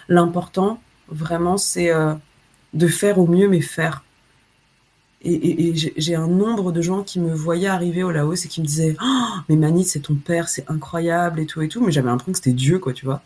l'important 0.08 0.80
vraiment 1.10 1.58
c'est 1.58 1.92
de 2.74 2.88
faire 2.88 3.20
au 3.20 3.28
mieux, 3.28 3.48
mais 3.48 3.62
faire. 3.62 4.04
Et, 5.24 5.74
j'ai 5.76 6.16
un 6.16 6.28
nombre 6.28 6.72
de 6.72 6.82
gens 6.82 7.02
qui 7.02 7.20
me 7.20 7.34
voyaient 7.34 7.68
arriver 7.68 8.04
au 8.04 8.12
Laos 8.12 8.46
et 8.46 8.48
qui 8.48 8.62
me 8.62 8.68
disaient 8.68 8.96
oh, 9.02 9.28
mais 9.50 9.56
Manit 9.56 9.86
c'est 9.86 10.02
ton 10.02 10.14
père 10.14 10.48
c'est 10.48 10.70
incroyable 10.70 11.40
et 11.40 11.48
tout 11.48 11.62
et 11.64 11.68
tout. 11.68 11.84
Mais 11.84 11.92
j'avais 11.92 12.08
l'impression 12.08 12.34
que 12.34 12.38
c'était 12.38 12.54
Dieu 12.54 12.78
quoi 12.78 12.94
tu 12.94 13.06
vois. 13.06 13.24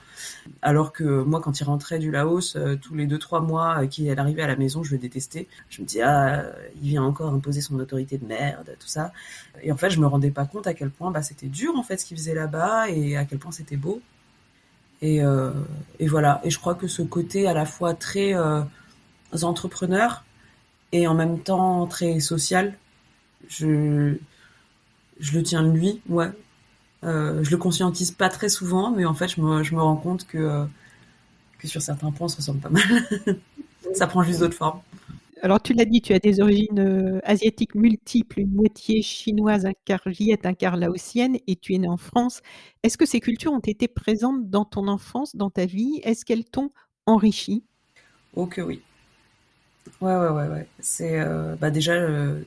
Alors 0.61 0.93
que 0.93 1.03
moi 1.03 1.41
quand 1.41 1.59
il 1.59 1.65
rentrait 1.65 1.99
du 1.99 2.09
Laos 2.09 2.55
euh, 2.55 2.77
tous 2.81 2.95
les 2.95 3.07
deux 3.07 3.19
trois 3.19 3.41
mois 3.41 3.83
euh, 3.83 3.87
qu'il 3.87 4.09
arrivait 4.17 4.41
à 4.41 4.47
la 4.47 4.55
maison 4.55 4.83
je 4.83 4.93
le 4.93 4.99
détestais. 4.99 5.47
Je 5.69 5.81
me 5.81 5.85
dis 5.85 6.01
ah 6.01 6.45
il 6.81 6.89
vient 6.89 7.03
encore 7.03 7.33
imposer 7.33 7.59
son 7.59 7.77
autorité 7.77 8.17
de 8.17 8.25
merde 8.25 8.73
tout 8.79 8.87
ça. 8.87 9.11
Et 9.61 9.73
en 9.73 9.77
fait 9.77 9.89
je 9.89 9.99
me 9.99 10.07
rendais 10.07 10.31
pas 10.31 10.45
compte 10.45 10.67
à 10.67 10.73
quel 10.73 10.91
point 10.91 11.11
bah, 11.11 11.21
c'était 11.21 11.47
dur 11.47 11.75
en 11.75 11.83
fait 11.83 11.97
ce 11.97 12.05
qu'il 12.05 12.15
faisait 12.15 12.35
là-bas 12.35 12.89
et 12.89 13.17
à 13.17 13.25
quel 13.25 13.37
point 13.37 13.51
c'était 13.51 13.77
beau. 13.77 14.01
Et, 15.01 15.21
euh, 15.21 15.51
et 15.99 16.07
voilà. 16.07 16.39
Et 16.45 16.49
je 16.49 16.59
crois 16.59 16.75
que 16.75 16.87
ce 16.87 17.01
côté 17.01 17.47
à 17.47 17.53
la 17.53 17.65
fois 17.65 17.95
très 17.95 18.33
entrepreneurs 19.43 20.23
et 20.91 21.07
en 21.07 21.13
même 21.13 21.39
temps 21.39 21.87
très 21.87 22.19
social. 22.19 22.75
Je, 23.47 24.15
je 25.19 25.37
le 25.37 25.43
tiens 25.43 25.63
de 25.63 25.71
lui, 25.71 26.01
ouais. 26.09 26.31
Euh, 27.03 27.43
je 27.43 27.49
le 27.49 27.57
conscientise 27.57 28.11
pas 28.11 28.29
très 28.29 28.49
souvent, 28.49 28.91
mais 28.91 29.05
en 29.05 29.13
fait, 29.13 29.27
je 29.27 29.41
me, 29.41 29.63
je 29.63 29.73
me 29.73 29.81
rends 29.81 29.95
compte 29.95 30.27
que, 30.27 30.37
euh, 30.37 30.65
que 31.57 31.67
sur 31.67 31.81
certains 31.81 32.11
points, 32.11 32.25
on 32.25 32.29
se 32.29 32.37
ressemble 32.37 32.59
pas 32.59 32.69
mal. 32.69 32.83
ça 33.93 34.07
prend 34.07 34.23
juste 34.23 34.39
d'autres 34.41 34.57
formes. 34.57 34.81
Alors, 35.43 35.59
tu 35.59 35.73
l'as 35.73 35.85
dit, 35.85 36.01
tu 36.01 36.13
as 36.13 36.19
des 36.19 36.39
origines 36.39 36.79
euh, 36.79 37.19
asiatiques 37.23 37.73
multiples, 37.73 38.41
une 38.41 38.51
moitié 38.51 39.01
chinoise, 39.01 39.65
un 39.65 39.73
quart 39.85 40.03
viette, 40.05 40.45
un 40.45 40.53
quart 40.53 40.77
laotienne, 40.77 41.37
et 41.47 41.55
tu 41.55 41.73
es 41.73 41.79
né 41.79 41.87
en 41.87 41.97
France. 41.97 42.41
Est-ce 42.83 42.95
que 42.95 43.07
ces 43.07 43.19
cultures 43.19 43.51
ont 43.51 43.59
été 43.59 43.87
présentes 43.87 44.51
dans 44.51 44.65
ton 44.65 44.87
enfance, 44.87 45.35
dans 45.35 45.49
ta 45.49 45.65
vie? 45.65 45.99
Est-ce 46.03 46.25
qu'elles 46.25 46.45
t'ont 46.45 46.69
enrichi? 47.07 47.63
Oh 48.35 48.45
que 48.45 48.61
oui. 48.61 48.81
Ouais, 50.01 50.15
ouais, 50.15 50.29
ouais, 50.29 50.47
ouais. 50.47 50.67
C'est 50.79 51.19
euh, 51.19 51.55
bah 51.55 51.71
déjà, 51.71 51.93
euh, 51.93 52.41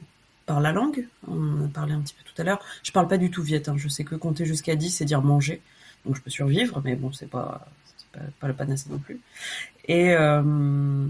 par 0.47 0.61
la 0.61 0.73
langue. 0.73 1.07
On 1.29 1.63
en 1.63 1.65
a 1.67 1.69
parlé 1.69 1.93
un 1.93 2.01
petit 2.01 2.15
peu 2.15 2.23
tout 2.25 2.41
à 2.41 2.45
l'heure. 2.45 2.61
Je 2.83 2.93
parle 2.93 3.09
pas 3.09 3.19
du 3.19 3.31
tout 3.31 3.43
viet. 3.43 3.69
Hein. 3.69 3.75
Je 3.77 3.89
sais 3.89 4.05
que 4.05 4.15
compter 4.15 4.45
jusqu'à 4.45 4.77
10, 4.77 4.91
c'est 4.91 5.05
dire 5.05 5.23
manger. 5.23 5.63
Donc 6.05 6.17
je 6.17 6.23
peux 6.23 6.31
survivre, 6.31 6.81
mais 6.85 6.97
bon, 6.97 7.13
c'est 7.13 7.29
pas, 7.29 7.67
pas, 8.13 8.21
pas 8.41 8.49
le 8.49 8.55
panacée 8.55 8.91
non 8.91 8.99
plus. 8.99 9.21
Et 9.89 10.13
euh, 10.15 11.07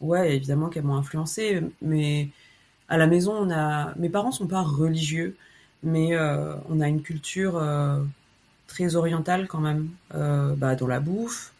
ouais, 0.00 0.36
évidemment 0.36 0.68
qu'elles 0.68 0.84
m'ont 0.84 0.96
influencé, 0.96 1.60
mais 1.82 2.28
à 2.88 2.96
la 2.98 3.06
maison, 3.06 3.32
on 3.34 3.50
a, 3.50 3.94
mes 3.96 4.08
parents 4.08 4.32
sont 4.32 4.46
pas 4.48 4.62
religieux, 4.62 5.36
mais 5.82 6.14
euh, 6.14 6.54
on 6.68 6.80
a 6.80 6.88
une 6.88 7.02
culture 7.02 7.62
très 8.66 8.96
orientale 8.96 9.46
quand 9.48 9.60
même, 9.60 9.90
bah, 10.12 10.74
dans 10.76 10.86
la 10.86 11.00
bouffe, 11.00 11.52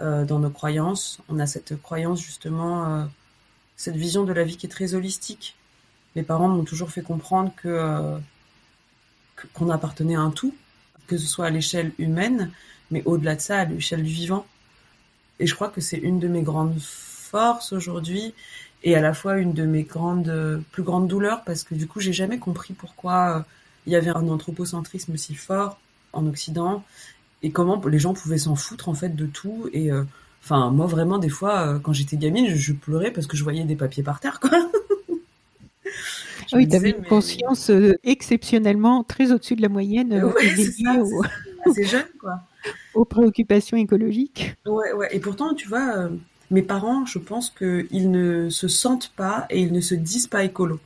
euh, 0.00 0.24
dans 0.24 0.38
nos 0.38 0.50
croyances. 0.50 1.18
On 1.28 1.38
a 1.38 1.46
cette 1.46 1.80
croyance 1.80 2.20
justement, 2.20 2.86
euh, 2.86 3.04
cette 3.76 3.96
vision 3.96 4.24
de 4.24 4.32
la 4.32 4.44
vie 4.44 4.56
qui 4.56 4.66
est 4.66 4.70
très 4.70 4.94
holistique. 4.94 5.56
Mes 6.16 6.22
parents 6.22 6.48
m'ont 6.48 6.64
toujours 6.64 6.90
fait 6.90 7.02
comprendre 7.02 7.52
euh, 7.66 8.18
que- 9.36 9.46
qu'on 9.54 9.70
appartenait 9.70 10.16
à 10.16 10.20
un 10.20 10.30
tout, 10.30 10.54
que 11.06 11.16
ce 11.16 11.26
soit 11.26 11.46
à 11.46 11.50
l'échelle 11.50 11.92
humaine, 11.98 12.50
mais 12.90 13.02
au-delà 13.04 13.36
de 13.36 13.40
ça, 13.40 13.58
à 13.60 13.64
l'échelle 13.64 14.02
du 14.02 14.10
vivant. 14.10 14.46
Et 15.38 15.46
je 15.46 15.54
crois 15.54 15.68
que 15.68 15.80
c'est 15.80 15.96
une 15.98 16.18
de 16.18 16.28
mes 16.28 16.42
grandes 16.42 16.78
forces 16.80 17.72
aujourd'hui 17.72 18.34
et 18.82 18.96
à 18.96 19.00
la 19.00 19.14
fois 19.14 19.38
une 19.38 19.52
de 19.52 19.64
mes 19.64 19.84
grandes, 19.84 20.62
plus 20.72 20.82
grandes 20.82 21.08
douleurs 21.08 21.44
parce 21.44 21.62
que 21.64 21.74
du 21.74 21.86
coup, 21.86 22.00
j'ai 22.00 22.12
jamais 22.12 22.38
compris 22.38 22.74
pourquoi 22.74 23.46
il 23.86 23.92
y 23.92 23.96
avait 23.96 24.10
un 24.10 24.28
anthropocentrisme 24.28 25.16
si 25.16 25.34
fort 25.34 25.78
en 26.12 26.26
Occident 26.26 26.84
et 27.42 27.50
comment 27.50 27.80
les 27.86 27.98
gens 27.98 28.14
pouvaient 28.14 28.38
s'en 28.38 28.54
foutre 28.56 28.88
en 28.88 28.94
fait 28.94 29.14
de 29.16 29.26
tout. 29.26 29.68
Et 29.72 29.90
euh, 29.92 30.02
enfin, 30.44 30.70
moi 30.70 30.86
vraiment, 30.86 31.18
des 31.18 31.28
fois, 31.28 31.60
euh, 31.74 31.78
quand 31.78 31.92
j'étais 31.92 32.16
gamine, 32.16 32.48
je, 32.48 32.56
je 32.56 32.72
pleurais 32.72 33.10
parce 33.10 33.26
que 33.26 33.36
je 33.36 33.42
voyais 33.44 33.64
des 33.64 33.76
papiers 33.76 34.02
par 34.02 34.20
terre, 34.20 34.40
quoi. 34.40 34.50
Je 36.50 36.56
oui, 36.56 36.68
tu 36.68 36.74
avais 36.76 36.90
une 36.90 37.00
mais- 37.02 37.08
conscience 37.08 37.70
euh, 37.70 37.94
exceptionnellement 38.02 39.04
très 39.04 39.30
au-dessus 39.32 39.54
de 39.56 39.62
la 39.62 39.68
moyenne, 39.68 40.12
Ouais, 40.24 40.56
ça, 40.56 41.00
aux, 41.00 41.74
jeune, 41.84 42.04
quoi. 42.20 42.40
aux 42.94 43.04
préoccupations 43.04 43.76
écologiques. 43.76 44.54
Ouais, 44.66 44.92
ouais. 44.92 45.08
Et 45.12 45.20
pourtant, 45.20 45.54
tu 45.54 45.68
vois, 45.68 45.96
euh, 45.96 46.08
mes 46.50 46.62
parents, 46.62 47.06
je 47.06 47.18
pense 47.20 47.50
qu'ils 47.50 48.10
ne 48.10 48.50
se 48.50 48.66
sentent 48.68 49.12
pas 49.16 49.46
et 49.50 49.60
ils 49.60 49.72
ne 49.72 49.80
se 49.80 49.94
disent 49.94 50.26
pas 50.26 50.42
écolo. 50.42 50.80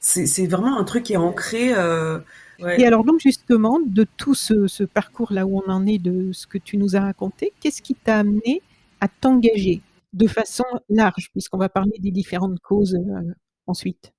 C'est, 0.00 0.26
c'est 0.26 0.46
vraiment 0.46 0.78
un 0.78 0.84
truc 0.84 1.04
qui 1.04 1.12
est 1.12 1.16
ancré. 1.18 1.72
euh, 1.74 2.18
ouais. 2.62 2.80
Et 2.80 2.86
alors 2.86 3.04
donc 3.04 3.20
justement, 3.20 3.78
de 3.84 4.06
tout 4.16 4.34
ce, 4.34 4.66
ce 4.66 4.84
parcours-là 4.84 5.46
où 5.46 5.62
on 5.66 5.70
en 5.70 5.86
est, 5.86 5.98
de 5.98 6.32
ce 6.32 6.46
que 6.46 6.58
tu 6.58 6.76
nous 6.76 6.96
as 6.96 7.00
raconté, 7.00 7.52
qu'est-ce 7.60 7.82
qui 7.82 7.94
t'a 7.94 8.18
amené 8.18 8.62
à 9.00 9.08
t'engager 9.08 9.80
de 10.12 10.26
façon 10.26 10.64
large, 10.88 11.30
puisqu'on 11.32 11.58
va 11.58 11.68
parler 11.68 11.92
des 12.00 12.10
différentes 12.10 12.58
causes 12.60 12.94
euh, 12.96 13.34
ensuite? 13.66 14.12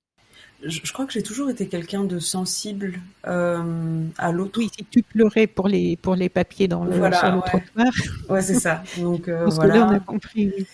Je, 0.63 0.79
je 0.83 0.93
crois 0.93 1.05
que 1.05 1.13
j'ai 1.13 1.23
toujours 1.23 1.49
été 1.49 1.67
quelqu'un 1.67 2.03
de 2.03 2.19
sensible 2.19 2.99
euh, 3.27 4.03
à 4.17 4.31
l'autre. 4.31 4.59
Oui, 4.59 4.69
si 4.77 4.85
tu 4.85 5.01
pleurais 5.01 5.47
pour 5.47 5.67
les, 5.67 5.97
pour 5.97 6.15
les 6.15 6.29
papiers 6.29 6.67
dans 6.67 6.83
le, 6.85 6.95
Voilà, 6.97 7.17
sur 7.17 7.29
le 7.29 7.35
ouais. 7.37 7.41
trottoir, 7.45 7.87
Ouais, 8.29 8.41
c'est 8.41 8.59
ça. 8.59 8.83
Donc 8.99 9.27
euh, 9.27 9.43
parce 9.45 9.57
que 9.57 9.65
là 9.65 9.75
on 9.75 9.83
voilà. 9.85 9.97
a 9.97 9.99
compris. 9.99 10.51
oui. 10.57 10.67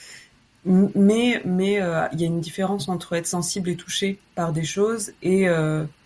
Mais 0.96 1.42
mais 1.46 1.82
euh, 1.82 2.06
il 2.12 2.20
y 2.20 2.24
a 2.26 2.28
une 2.28 2.42
différence 2.42 2.90
entre 2.90 3.14
être 3.14 3.28
sensible 3.28 3.70
et 3.70 3.78
touché 3.78 4.20
par 4.36 4.52
des 4.52 4.66
choses 4.66 5.14
et 5.24 5.48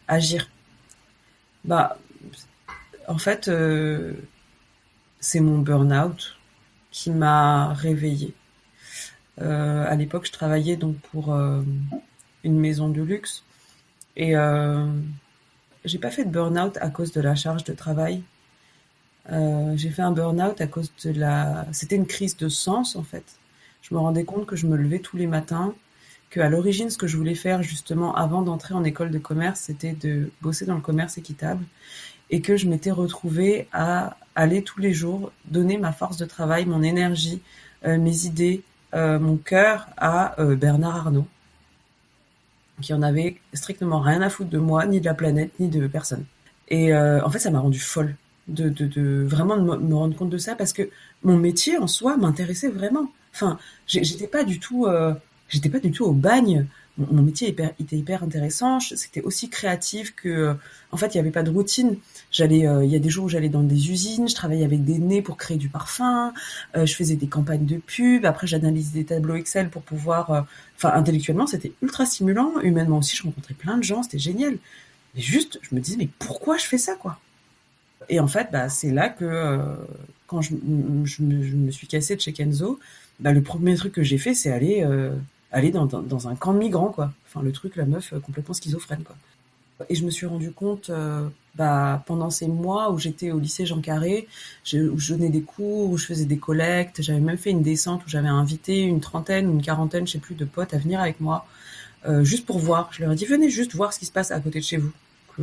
agir. 0.08 0.50
Bah, 1.63 1.97
en 3.08 3.17
fait, 3.17 3.47
euh, 3.47 4.13
c'est 5.19 5.39
mon 5.39 5.60
burn-out 5.60 6.38
qui 6.91 7.12
m'a 7.12 7.74
réveillée. 7.74 8.34
Euh, 9.41 9.86
à 9.88 9.95
l'époque, 9.95 10.26
je 10.26 10.32
travaillais 10.32 10.76
donc 10.76 10.97
pour 11.12 11.34
euh, 11.34 11.62
une 12.43 12.60
maison 12.60 12.89
de 12.89 13.02
luxe 13.02 13.43
et 14.17 14.34
j'ai 15.86 15.97
pas 15.97 16.12
fait 16.12 16.26
de 16.26 16.30
burn-out 16.30 16.78
à 16.82 16.89
cause 16.89 17.12
de 17.12 17.21
la 17.21 17.34
charge 17.36 17.63
de 17.63 17.74
travail. 17.74 18.21
J'ai 19.30 19.89
fait 19.89 20.02
un 20.02 20.12
burn-out 20.12 20.60
à 20.60 20.67
cause 20.67 20.91
de 21.06 21.12
la. 21.12 21.65
C'était 21.71 21.95
une 21.95 22.06
crise 22.06 22.36
de 22.38 22.50
sens 22.50 22.95
en 22.95 23.04
fait. 23.04 23.24
Je 23.82 23.95
me 23.95 24.00
rendais 24.00 24.26
compte 24.26 24.45
que 24.45 24.56
je 24.56 24.67
me 24.67 24.76
levais 24.76 25.00
tous 25.00 25.17
les 25.17 25.28
matins, 25.28 25.74
que 26.32 26.39
à 26.39 26.50
l'origine, 26.50 26.89
ce 26.89 26.98
que 26.98 27.08
je 27.08 27.17
voulais 27.17 27.36
faire 27.36 27.62
justement 27.62 28.15
avant 28.15 28.41
d'entrer 28.41 28.74
en 28.74 28.84
école 28.84 29.12
de 29.12 29.20
commerce, 29.20 29.60
c'était 29.60 29.91
de 29.91 30.32
bosser 30.41 30.65
dans 30.65 30.76
le 30.76 30.82
commerce 30.82 31.17
équitable, 31.17 31.63
et 32.32 32.41
que 32.41 32.56
je 32.56 32.67
m'étais 32.67 32.89
retrouvée 32.89 33.67
à 33.74 34.17
aller 34.36 34.63
tous 34.63 34.80
les 34.80 34.94
jours 34.94 35.32
donner 35.46 35.78
ma 35.78 35.91
force 35.91 36.15
de 36.17 36.26
travail, 36.26 36.65
mon 36.65 36.82
énergie, 36.82 37.41
euh, 37.86 37.98
mes 37.98 38.26
idées, 38.26 38.63
euh, 38.94 39.20
mon 39.20 39.36
cœur 39.36 39.88
à 39.98 40.39
euh, 40.41 40.56
Bernard 40.56 40.96
Arnault, 40.96 41.28
qui 42.82 42.94
en 42.94 43.02
avait 43.02 43.38
strictement 43.54 44.00
rien 44.00 44.22
à 44.22 44.30
foutre 44.30 44.50
de 44.50 44.58
moi, 44.58 44.86
ni 44.86 45.02
de 45.02 45.06
la 45.06 45.13
planète, 45.13 45.52
ni 45.60 45.67
de 45.67 45.86
personne. 45.88 46.24
Et 46.70 46.96
en 46.96 47.30
fait, 47.30 47.39
ça 47.39 47.52
m'a 47.52 47.60
rendue 47.60 47.82
folle 47.82 48.15
de, 48.48 49.26
vraiment 49.28 49.58
me, 49.58 49.94
rendre 49.94 50.15
compte 50.15 50.30
de 50.30 50.38
ça 50.38 50.56
parce 50.56 50.72
que 50.72 50.89
mon 51.22 51.36
métier 51.36 51.78
en 51.78 51.88
soi 51.88 52.15
m'intéressait 52.15 52.70
vraiment. 52.70 53.12
Enfin, 53.34 53.60
j'étais 53.88 54.26
pas 54.26 54.46
du 54.46 54.58
tout, 54.58 54.88
j'étais 55.52 55.70
pas 55.70 55.80
du 55.80 55.92
tout 55.92 56.06
au 56.06 56.14
bagne. 56.14 56.66
Mon, 56.98 57.22
métier 57.22 57.48
était 57.48 57.98
hyper 57.98 58.24
intéressant. 58.24 58.80
C'était 58.80 59.22
aussi 59.22 59.50
créatif 59.50 60.14
que, 60.16 60.56
en 60.92 60.98
fait, 60.98 61.14
il 61.14 61.18
y 61.18 61.20
avait 61.20 61.32
pas 61.32 61.44
de 61.44 61.50
routine. 61.50 61.96
J'allais, 62.32 62.68
euh, 62.68 62.84
il 62.84 62.92
y 62.92 62.96
a 62.96 63.00
des 63.00 63.10
jours 63.10 63.26
où 63.26 63.30
j'allais 63.30 63.50
dans 63.50 63.64
des 63.64 63.92
usines, 63.92 64.28
je 64.28 64.36
travaillais 64.36 64.66
avec 64.66 64.84
des 64.84 65.00
nez 65.00 65.22
pour 65.22 65.38
créer 65.38 65.58
du 65.58 65.70
parfum, 65.70 66.34
euh, 66.76 66.86
je 66.86 66.96
faisais 66.96 67.16
des 67.16 67.28
campagnes 67.28 67.66
de 67.66 67.78
pub. 67.78 68.26
Après, 68.26 68.46
j'analysais 68.46 69.00
des 69.00 69.06
tableaux 69.06 69.36
Excel 69.36 69.70
pour 69.70 69.84
pouvoir, 69.84 70.32
euh, 70.32 70.42
enfin, 70.78 70.92
intellectuellement, 70.94 71.48
c'était 71.48 71.72
ultra 71.82 72.06
stimulant. 72.06 72.60
Humainement 72.62 72.98
aussi, 72.98 73.16
je 73.16 73.24
rencontrais 73.24 73.54
plein 73.54 73.78
de 73.78 73.84
gens, 73.84 74.04
c'était 74.04 74.20
génial. 74.20 74.58
Mais 75.16 75.22
juste, 75.22 75.60
je 75.62 75.74
me 75.76 75.80
disais, 75.80 75.98
mais 75.98 76.10
pourquoi 76.20 76.58
je 76.58 76.66
fais 76.66 76.78
ça, 76.78 76.96
quoi? 76.96 77.20
Et 78.10 78.20
en 78.20 78.28
fait, 78.28 78.50
bah, 78.52 78.68
c'est 78.68 78.92
là 78.92 79.10
que, 79.10 79.60
quand 80.28 80.42
je, 80.42 80.56
me, 80.56 81.72
suis 81.72 81.88
cassée 81.88 82.16
de 82.16 82.22
chez 82.22 82.34
Kenzo, 82.34 82.80
bah, 83.20 83.32
le 83.32 83.42
premier 83.42 83.76
truc 83.76 83.94
que 83.94 84.04
j'ai 84.04 84.18
fait, 84.18 84.34
c'est 84.34 84.52
aller, 84.52 84.86
aller 85.52 85.72
dans, 85.72 85.86
dans, 85.86 86.02
dans 86.02 86.28
un 86.28 86.36
camp 86.36 86.54
de 86.54 86.60
migrants, 86.60 86.92
quoi. 86.92 87.12
Enfin, 87.28 87.42
le 87.42 87.52
truc, 87.52 87.76
la 87.76 87.86
meuf 87.86 88.14
euh, 88.14 88.20
complètement 88.20 88.54
schizophrène, 88.54 89.04
quoi. 89.04 89.16
Et 89.90 89.96
je 89.96 90.06
me 90.06 90.12
suis 90.12 90.28
rendu 90.28 90.52
compte, 90.52 90.90
euh, 90.90 91.28
bah, 91.56 92.04
pendant 92.06 92.30
ces 92.30 92.48
mois 92.48 92.92
où 92.92 93.00
j'étais 93.00 93.32
au 93.32 93.40
lycée 93.40 93.66
Jean 93.66 93.82
Carré, 93.82 94.28
je, 94.64 94.78
où 94.78 95.00
je 95.00 95.14
donnais 95.14 95.30
des 95.30 95.42
cours, 95.42 95.90
où 95.90 95.98
je 95.98 96.06
faisais 96.06 96.26
des 96.26 96.38
collectes, 96.38 97.02
j'avais 97.02 97.20
même 97.20 97.38
fait 97.38 97.50
une 97.50 97.64
descente 97.64 98.06
où 98.06 98.10
j'avais 98.10 98.28
invité 98.28 98.82
une 98.82 99.00
trentaine 99.00 99.48
ou 99.48 99.54
une 99.54 99.62
quarantaine, 99.62 100.06
je 100.06 100.14
sais 100.14 100.20
plus, 100.20 100.36
de 100.36 100.46
potes 100.46 100.74
à 100.74 100.78
venir 100.78 101.00
avec 101.00 101.20
moi, 101.20 101.48
euh, 102.08 102.24
juste 102.24 102.46
pour 102.46 102.60
voir. 102.60 102.90
Je 102.92 103.02
leur 103.02 103.12
ai 103.12 103.16
dit, 103.16 103.26
venez 103.26 103.50
juste 103.50 103.74
voir 103.74 103.92
ce 103.92 104.00
qui 104.00 104.06
se 104.06 104.12
passe 104.12 104.32
à 104.32 104.40
côté 104.40 104.60
de 104.60 104.66
chez 104.66 104.78
vous, 104.78 104.92
que, 105.36 105.42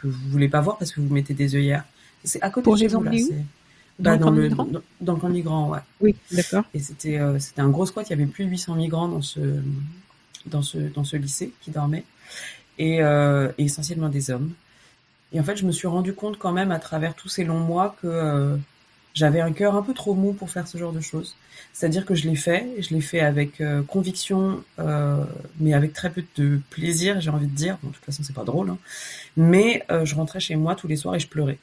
que 0.00 0.06
vous 0.06 0.28
voulez 0.30 0.48
pas 0.48 0.60
voir 0.60 0.76
parce 0.76 0.92
que 0.92 1.00
vous 1.00 1.12
mettez 1.12 1.34
des 1.34 1.54
œillères. 1.54 1.84
C'est 2.24 2.42
à 2.42 2.50
côté 2.50 2.64
Pour 2.64 2.74
de 2.74 2.80
chez 2.80 2.88
vous, 2.88 3.02
là. 3.02 3.12
Dans 4.00 4.10
bah, 4.10 4.16
le 4.16 4.18
dans, 4.18 4.30
de 4.32 4.40
le, 4.40 4.48
dans, 4.48 4.66
dans 5.00 5.14
le 5.14 5.20
camp 5.20 5.28
de 5.28 5.34
migrants, 5.34 5.68
ouais. 5.68 5.78
Oui, 6.00 6.16
d'accord. 6.32 6.64
Et 6.74 6.80
c'était 6.80 7.18
euh, 7.18 7.38
c'était 7.38 7.60
un 7.60 7.68
gros 7.68 7.86
squat. 7.86 8.06
Il 8.08 8.10
y 8.10 8.14
avait 8.14 8.26
plus 8.26 8.44
de 8.44 8.50
800 8.50 8.74
migrants 8.74 9.08
dans 9.08 9.22
ce 9.22 9.40
dans 10.46 10.62
ce 10.62 10.78
dans 10.78 11.04
ce 11.04 11.16
lycée 11.16 11.52
qui 11.60 11.70
dormaient 11.70 12.04
et, 12.78 13.02
euh, 13.02 13.52
et 13.58 13.64
essentiellement 13.64 14.08
des 14.08 14.30
hommes. 14.30 14.52
Et 15.32 15.38
en 15.38 15.44
fait, 15.44 15.56
je 15.56 15.64
me 15.64 15.72
suis 15.72 15.86
rendu 15.86 16.12
compte 16.14 16.38
quand 16.38 16.52
même 16.52 16.72
à 16.72 16.78
travers 16.78 17.14
tous 17.14 17.28
ces 17.28 17.44
longs 17.44 17.60
mois 17.60 17.94
que 18.02 18.08
euh, 18.08 18.56
j'avais 19.14 19.40
un 19.40 19.52
cœur 19.52 19.76
un 19.76 19.82
peu 19.82 19.94
trop 19.94 20.14
mou 20.14 20.32
pour 20.32 20.50
faire 20.50 20.66
ce 20.66 20.78
genre 20.78 20.92
de 20.92 21.00
choses. 21.00 21.36
C'est-à-dire 21.72 22.04
que 22.04 22.14
je 22.14 22.28
l'ai 22.28 22.36
fait, 22.36 22.66
et 22.76 22.82
je 22.82 22.94
l'ai 22.94 23.00
fait 23.00 23.20
avec 23.20 23.60
euh, 23.60 23.82
conviction, 23.82 24.62
euh, 24.78 25.24
mais 25.60 25.72
avec 25.74 25.92
très 25.92 26.10
peu 26.10 26.24
de 26.36 26.60
plaisir, 26.70 27.20
j'ai 27.20 27.30
envie 27.30 27.46
de 27.46 27.54
dire. 27.54 27.78
Bon, 27.82 27.90
de 27.90 27.94
toute 27.94 28.04
façon, 28.04 28.22
c'est 28.22 28.34
pas 28.34 28.44
drôle, 28.44 28.70
hein. 28.70 28.78
mais 29.36 29.84
euh, 29.90 30.04
je 30.04 30.14
rentrais 30.14 30.40
chez 30.40 30.56
moi 30.56 30.74
tous 30.74 30.88
les 30.88 30.96
soirs 30.96 31.14
et 31.14 31.20
je 31.20 31.28
pleurais 31.28 31.58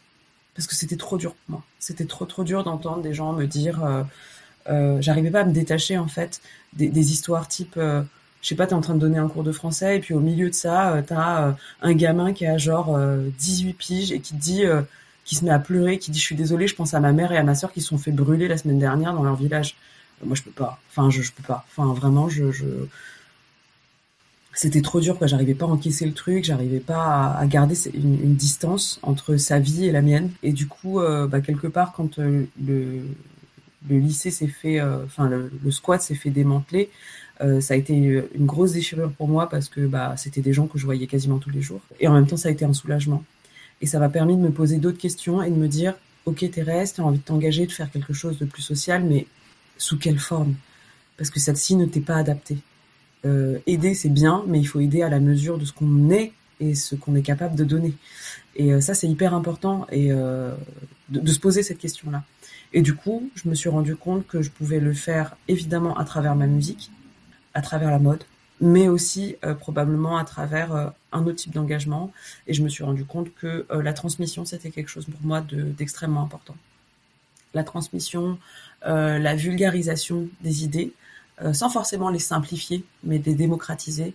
parce 0.57 0.67
que 0.67 0.75
c'était 0.75 0.97
trop 0.97 1.17
dur 1.17 1.33
pour 1.35 1.51
moi. 1.57 1.63
C'était 1.79 2.05
trop 2.05 2.25
trop 2.25 2.43
dur 2.43 2.63
d'entendre 2.63 3.01
des 3.03 3.13
gens 3.13 3.31
me 3.33 3.45
dire, 3.45 3.83
euh, 3.85 4.03
euh, 4.69 4.97
j'arrivais 5.01 5.31
pas 5.31 5.41
à 5.41 5.45
me 5.45 5.53
détacher 5.53 5.97
en 5.97 6.07
fait 6.07 6.41
des, 6.73 6.89
des 6.89 7.11
histoires 7.11 7.47
type, 7.47 7.75
euh, 7.77 8.01
je 8.41 8.49
sais 8.49 8.55
pas, 8.55 8.67
t'es 8.67 8.73
en 8.73 8.81
train 8.81 8.95
de 8.95 8.99
donner 8.99 9.17
un 9.19 9.27
cours 9.29 9.43
de 9.43 9.51
français 9.51 9.97
et 9.97 9.99
puis 9.99 10.13
au 10.13 10.19
milieu 10.19 10.49
de 10.49 10.55
ça, 10.55 10.93
euh, 10.95 11.01
t'as 11.05 11.47
euh, 11.49 11.51
un 11.81 11.93
gamin 11.93 12.33
qui 12.33 12.45
a 12.45 12.57
genre 12.57 12.95
euh, 12.95 13.29
18 13.39 13.73
piges 13.73 14.11
et 14.11 14.19
qui 14.19 14.35
dit, 14.35 14.65
euh, 14.65 14.81
qui 15.25 15.35
se 15.35 15.45
met 15.45 15.51
à 15.51 15.59
pleurer, 15.59 15.99
qui 15.99 16.11
dit 16.11 16.19
je 16.19 16.23
suis 16.25 16.35
désolé, 16.35 16.67
je 16.67 16.75
pense 16.75 16.93
à 16.93 16.99
ma 16.99 17.11
mère 17.13 17.31
et 17.31 17.37
à 17.37 17.43
ma 17.43 17.55
sœur 17.55 17.71
qui 17.71 17.81
se 17.81 17.87
sont 17.89 17.97
fait 17.97 18.11
brûler 18.11 18.47
la 18.47 18.57
semaine 18.57 18.79
dernière 18.79 19.13
dans 19.13 19.23
leur 19.23 19.35
village. 19.35 19.75
Euh, 20.23 20.25
Moi 20.25 20.35
je 20.35 20.43
peux 20.43 20.51
pas. 20.51 20.79
Enfin 20.89 21.09
je, 21.11 21.21
je 21.21 21.31
peux 21.33 21.43
pas. 21.43 21.65
Enfin 21.69 21.93
vraiment 21.93 22.29
je, 22.29 22.51
je... 22.51 22.65
c'était 24.57 24.81
trop 24.81 24.99
dur 24.99 25.17
quoi. 25.17 25.27
J'arrivais 25.27 25.53
pas 25.53 25.65
à 25.65 25.69
encaisser 25.69 26.05
le 26.05 26.13
truc, 26.13 26.43
j'arrivais 26.43 26.79
pas 26.79 27.35
à, 27.37 27.45
garder 27.45 27.75
une, 27.93 28.33
distance 28.33 28.99
entre 29.03 29.37
sa 29.37 29.59
vie 29.59 29.85
et 29.85 29.91
la 29.91 30.01
mienne. 30.01 30.31
Et 30.41 30.51
du 30.51 30.67
coup 30.67 30.99
euh, 30.99 31.27
bah, 31.27 31.41
quelque 31.41 31.67
part 31.67 31.93
quand 31.93 32.17
euh, 32.17 32.45
le 32.60 33.03
lycée 33.87 34.31
s'est 34.31 34.47
fait, 34.47 34.79
euh, 34.79 35.05
enfin 35.05 35.29
le, 35.29 35.71
squat 35.71 36.01
s'est 36.01 36.15
fait 36.15 36.31
démanteler. 36.31 36.89
Ça 37.60 37.75
a 37.75 37.77
été 37.77 37.93
une 37.93 38.47
grosse 38.47 38.71
déchirure 38.71 39.12
pour 39.12 39.27
moi 39.27 39.47
parce 39.47 39.69
que 39.69 39.85
bah, 39.85 40.15
c'était 40.17 40.41
des 40.41 40.53
gens 40.53 40.65
que 40.65 40.79
je 40.79 40.85
voyais 40.85 41.05
quasiment 41.05 41.37
tous 41.37 41.51
les 41.51 41.62
jours. 41.62 41.81
Et 41.99 42.08
en 42.08 42.13
même 42.13 42.25
temps, 42.25 42.35
ça 42.35 42.49
a 42.49 42.51
été 42.51 42.65
un 42.65 42.73
soulagement. 42.73 43.23
Et 43.79 43.85
ça 43.85 43.99
m'a 43.99 44.10
permis 44.10 44.35
de 44.35 44.41
me 44.41 44.49
poser 44.49 44.77
d'autres 44.77 44.97
questions 44.97 45.43
et 45.43 45.51
de 45.51 45.55
me 45.55 45.67
dire, 45.67 45.93
ok 46.25 46.49
Thérèse, 46.49 46.93
tu 46.93 47.01
as 47.01 47.03
envie 47.05 47.19
de 47.19 47.23
t'engager, 47.23 47.67
de 47.67 47.71
faire 47.71 47.91
quelque 47.91 48.12
chose 48.12 48.39
de 48.39 48.45
plus 48.45 48.63
social, 48.63 49.03
mais 49.03 49.27
sous 49.77 49.99
quelle 49.99 50.17
forme? 50.17 50.55
Parce 51.15 51.29
que 51.29 51.39
celle-ci 51.39 51.75
ne 51.75 51.85
t'est 51.85 52.01
pas 52.01 52.15
adaptée. 52.15 52.58
Aider 53.23 53.93
c'est 53.93 54.09
bien, 54.09 54.43
mais 54.47 54.59
il 54.59 54.65
faut 54.65 54.79
aider 54.79 55.01
à 55.01 55.09
la 55.09 55.19
mesure 55.19 55.57
de 55.57 55.65
ce 55.65 55.73
qu'on 55.73 56.09
est 56.09 56.31
et 56.59 56.75
ce 56.75 56.95
qu'on 56.95 57.15
est 57.15 57.21
capable 57.21 57.55
de 57.55 57.63
donner. 57.63 57.93
Et 58.55 58.79
ça 58.79 58.93
c'est 58.93 59.07
hyper 59.07 59.33
important 59.33 59.85
et 59.91 60.09
de, 60.09 61.31
se 61.31 61.39
poser 61.39 61.63
cette 61.63 61.77
question-là. 61.77 62.23
Et 62.73 62.81
du 62.81 62.95
coup, 62.95 63.29
je 63.35 63.49
me 63.49 63.55
suis 63.55 63.69
rendu 63.69 63.95
compte 63.95 64.27
que 64.27 64.41
je 64.41 64.49
pouvais 64.49 64.79
le 64.79 64.93
faire 64.93 65.35
évidemment 65.47 65.97
à 65.97 66.05
travers 66.05 66.35
ma 66.35 66.47
musique, 66.47 66.91
à 67.53 67.61
travers 67.61 67.91
la 67.91 67.99
mode, 67.99 68.23
mais 68.59 68.87
aussi 68.87 69.35
euh, 69.45 69.53
probablement 69.53 70.17
à 70.17 70.25
travers 70.25 70.73
euh, 70.75 70.89
un 71.11 71.21
autre 71.25 71.35
type 71.35 71.53
d'engagement. 71.53 72.11
Et 72.47 72.53
je 72.53 72.63
me 72.63 72.69
suis 72.69 72.83
rendu 72.83 73.05
compte 73.05 73.33
que 73.35 73.65
euh, 73.71 73.81
la 73.81 73.93
transmission, 73.93 74.45
c'était 74.45 74.71
quelque 74.71 74.89
chose 74.89 75.05
pour 75.05 75.21
moi 75.21 75.41
d'extrêmement 75.41 76.21
important. 76.21 76.55
La 77.53 77.63
transmission, 77.63 78.37
la 78.83 79.35
vulgarisation 79.35 80.27
des 80.41 80.63
idées, 80.63 80.93
sans 81.54 81.69
forcément 81.69 82.10
les 82.10 82.19
simplifier, 82.19 82.83
mais 83.04 83.21
les 83.23 83.35
démocratiser, 83.35 84.13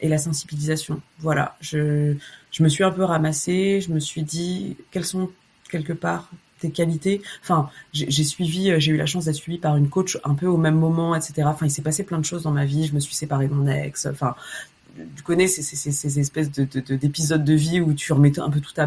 et 0.00 0.08
la 0.08 0.18
sensibilisation. 0.18 1.00
Voilà, 1.18 1.56
je, 1.60 2.14
je 2.50 2.62
me 2.62 2.68
suis 2.68 2.84
un 2.84 2.90
peu 2.90 3.04
ramassée, 3.04 3.80
je 3.80 3.92
me 3.92 4.00
suis 4.00 4.22
dit 4.22 4.76
quelles 4.90 5.04
sont 5.04 5.30
quelque 5.70 5.92
part 5.92 6.30
tes 6.58 6.70
qualités. 6.70 7.22
Enfin, 7.42 7.70
j'ai 7.92 8.24
suivi, 8.24 8.70
euh, 8.70 8.78
j'ai 8.78 8.92
eu 8.92 8.96
la 8.96 9.06
chance 9.06 9.24
d'être 9.24 9.34
suivie 9.34 9.58
par 9.58 9.76
une 9.76 9.88
coach 9.88 10.18
un 10.24 10.34
peu 10.34 10.46
au 10.46 10.58
même 10.58 10.74
moment, 10.74 11.14
etc. 11.14 11.42
Enfin, 11.46 11.66
il 11.66 11.70
s'est 11.70 11.82
passé 11.82 12.04
plein 12.04 12.18
de 12.18 12.24
choses 12.24 12.42
dans 12.42 12.50
ma 12.50 12.66
vie. 12.66 12.86
Je 12.86 12.94
me 12.94 13.00
suis 13.00 13.14
séparée 13.14 13.48
de 13.48 13.54
mon 13.54 13.66
ex. 13.66 14.06
Enfin, 14.06 14.34
tu 15.16 15.22
connais 15.22 15.46
ces, 15.46 15.62
ces, 15.62 15.90
ces 15.90 16.20
espèces 16.20 16.50
de, 16.50 16.64
d'épisodes 16.94 17.44
de, 17.44 17.54
vie 17.54 17.80
où 17.80 17.94
tu 17.94 18.12
remets 18.12 18.38
un 18.38 18.50
peu 18.50 18.60
tout 18.60 18.74
à, 18.76 18.86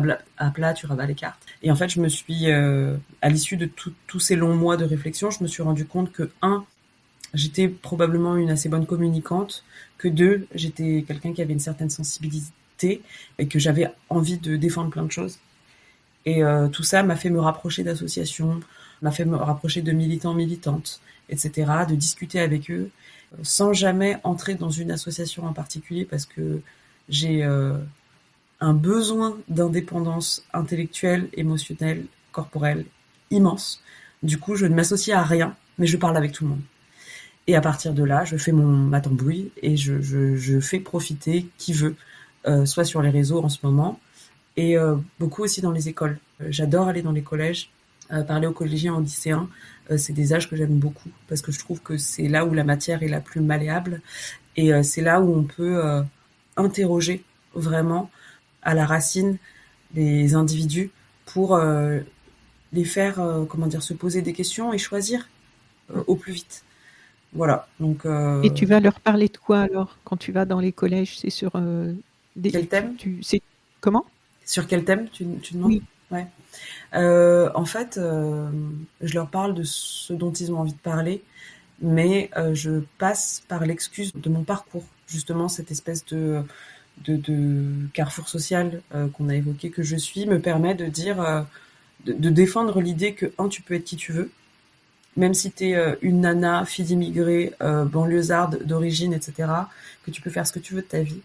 plat, 0.51 0.73
tu 0.73 0.85
rabats 0.85 1.07
les 1.07 1.15
cartes. 1.15 1.41
Et 1.63 1.71
en 1.71 1.75
fait, 1.75 1.89
je 1.89 1.99
me 1.99 2.09
suis, 2.09 2.51
euh, 2.51 2.95
à 3.23 3.29
l'issue 3.29 3.57
de 3.57 3.67
tous 4.07 4.19
ces 4.19 4.35
longs 4.35 4.55
mois 4.55 4.77
de 4.77 4.85
réflexion, 4.85 5.31
je 5.31 5.41
me 5.41 5.47
suis 5.47 5.63
rendu 5.63 5.85
compte 5.85 6.11
que 6.11 6.29
un, 6.43 6.65
j'étais 7.33 7.67
probablement 7.67 8.35
une 8.35 8.49
assez 8.49 8.69
bonne 8.69 8.85
communicante, 8.85 9.63
que 9.97 10.07
deux, 10.07 10.47
j'étais 10.53 11.03
quelqu'un 11.07 11.33
qui 11.33 11.41
avait 11.41 11.53
une 11.53 11.59
certaine 11.59 11.89
sensibilité 11.89 13.01
et 13.39 13.47
que 13.47 13.59
j'avais 13.59 13.91
envie 14.09 14.37
de 14.37 14.55
défendre 14.55 14.89
plein 14.89 15.03
de 15.03 15.11
choses 15.11 15.39
et 16.25 16.43
euh, 16.43 16.67
tout 16.67 16.83
ça 16.83 17.03
m'a 17.03 17.15
fait 17.15 17.29
me 17.29 17.39
rapprocher 17.39 17.83
d'associations, 17.83 18.59
m'a 19.01 19.11
fait 19.11 19.25
me 19.25 19.35
rapprocher 19.35 19.81
de 19.81 19.91
militants, 19.91 20.33
militantes, 20.33 21.01
etc., 21.29 21.71
de 21.89 21.95
discuter 21.95 22.39
avec 22.39 22.71
eux, 22.71 22.89
sans 23.41 23.73
jamais 23.73 24.17
entrer 24.23 24.55
dans 24.55 24.69
une 24.69 24.91
association 24.91 25.45
en 25.45 25.53
particulier 25.53 26.05
parce 26.05 26.25
que 26.25 26.61
j'ai 27.09 27.43
euh, 27.43 27.77
un 28.61 28.73
besoin 28.73 29.37
d'indépendance 29.49 30.45
intellectuelle, 30.53 31.27
émotionnelle, 31.33 32.05
corporelle 32.31 32.85
immense. 33.29 33.81
Du 34.21 34.37
coup, 34.37 34.55
je 34.55 34.65
ne 34.65 34.75
m'associe 34.75 35.17
à 35.17 35.23
rien, 35.23 35.55
mais 35.77 35.87
je 35.87 35.97
parle 35.97 36.15
avec 36.15 36.31
tout 36.31 36.45
le 36.45 36.51
monde. 36.51 36.61
Et 37.47 37.55
à 37.55 37.61
partir 37.61 37.93
de 37.93 38.03
là, 38.03 38.23
je 38.25 38.37
fais 38.37 38.51
mon 38.51 38.67
ma 38.67 39.01
tambouille 39.01 39.51
et 39.61 39.75
je, 39.75 40.01
je, 40.01 40.35
je 40.35 40.59
fais 40.59 40.79
profiter 40.79 41.47
qui 41.57 41.73
veut, 41.73 41.95
euh, 42.47 42.65
soit 42.65 42.85
sur 42.85 43.01
les 43.01 43.09
réseaux 43.09 43.43
en 43.43 43.49
ce 43.49 43.59
moment, 43.63 43.99
et 44.57 44.77
euh, 44.77 44.95
beaucoup 45.19 45.43
aussi 45.43 45.61
dans 45.61 45.71
les 45.71 45.89
écoles. 45.89 46.17
Euh, 46.41 46.47
j'adore 46.49 46.87
aller 46.87 47.01
dans 47.01 47.11
les 47.11 47.21
collèges, 47.21 47.69
euh, 48.11 48.23
parler 48.23 48.47
aux 48.47 48.53
collégiens, 48.53 48.95
aux 48.95 49.01
lycéens. 49.01 49.47
c'est 49.97 50.13
des 50.13 50.33
âges 50.33 50.49
que 50.49 50.55
j'aime 50.55 50.77
beaucoup 50.77 51.09
parce 51.27 51.41
que 51.41 51.51
je 51.51 51.59
trouve 51.59 51.81
que 51.81 51.97
c'est 51.97 52.27
là 52.27 52.45
où 52.45 52.53
la 52.53 52.63
matière 52.63 53.03
est 53.03 53.07
la 53.07 53.19
plus 53.19 53.41
malléable 53.41 54.01
et 54.55 54.71
c'est 54.83 55.01
là 55.01 55.19
où 55.19 55.35
on 55.35 55.43
peut 55.43 55.81
interroger 56.55 57.23
vraiment 57.53 58.09
à 58.61 58.75
la 58.75 58.85
racine 58.85 59.37
les 59.93 60.35
individus 60.35 60.89
pour 61.25 61.59
les 62.71 62.85
faire, 62.85 63.15
comment 63.49 63.67
dire, 63.67 63.83
se 63.83 63.93
poser 63.93 64.21
des 64.21 64.31
questions 64.31 64.71
et 64.71 64.77
choisir 64.77 65.27
au 66.07 66.15
plus 66.15 66.31
vite. 66.31 66.63
Voilà. 67.33 67.67
Donc. 67.79 68.05
Et 68.43 68.53
tu 68.53 68.65
vas 68.65 68.79
leur 68.79 68.99
parler 68.99 69.27
de 69.27 69.37
quoi 69.37 69.61
alors 69.61 69.97
quand 70.03 70.17
tu 70.17 70.31
vas 70.31 70.45
dans 70.45 70.59
les 70.59 70.71
collèges? 70.71 71.17
C'est 71.17 71.29
sur 71.29 71.51
des. 72.35 72.51
Quel 72.51 72.67
thème? 72.67 72.95
tu, 72.95 73.19
Comment? 73.81 74.05
Sur 74.45 74.67
quel 74.67 74.85
thème 74.85 75.07
tu, 75.11 75.25
tu 75.41 75.55
demandes? 75.55 75.71
Oui. 75.71 75.81
Ouais. 76.11 76.27
Euh, 76.93 77.49
en 77.55 77.65
fait, 77.65 77.97
euh, 77.97 78.49
je 79.01 79.13
leur 79.15 79.29
parle 79.29 79.53
de 79.53 79.63
ce 79.63 80.13
dont 80.13 80.31
ils 80.31 80.51
ont 80.51 80.59
envie 80.59 80.73
de 80.73 80.77
parler, 80.77 81.23
mais 81.81 82.29
euh, 82.37 82.53
je 82.53 82.81
passe 82.97 83.43
par 83.47 83.65
l'excuse 83.65 84.13
de 84.13 84.29
mon 84.29 84.43
parcours, 84.43 84.85
justement 85.07 85.49
cette 85.49 85.71
espèce 85.71 86.05
de, 86.05 86.43
de, 87.03 87.15
de 87.17 87.87
carrefour 87.93 88.29
social 88.29 88.81
qu'on 89.13 89.29
a 89.29 89.35
évoqué 89.35 89.69
que 89.69 89.83
je 89.83 89.95
suis 89.95 90.25
me 90.25 90.39
permet 90.39 90.75
de 90.75 90.85
dire, 90.85 91.45
de, 92.05 92.13
de, 92.13 92.29
défendre 92.29 92.79
l'idée 92.81 93.13
que 93.13 93.33
un, 93.37 93.47
tu 93.47 93.61
peux 93.61 93.73
être 93.73 93.83
qui 93.83 93.97
tu 93.97 94.11
veux, 94.11 94.31
même 95.15 95.33
si 95.33 95.51
tu 95.51 95.65
es 95.65 95.97
une 96.01 96.21
nana, 96.21 96.65
fille 96.65 96.85
d'immigrés, 96.85 97.53
banlieusarde 97.59 98.63
d'origine, 98.63 99.13
etc., 99.13 99.49
que 100.05 100.11
tu 100.11 100.21
peux 100.21 100.29
faire 100.29 100.45
ce 100.45 100.51
que 100.51 100.59
tu 100.59 100.73
veux 100.73 100.81
de 100.81 100.87
ta 100.87 101.01
vie 101.01 101.21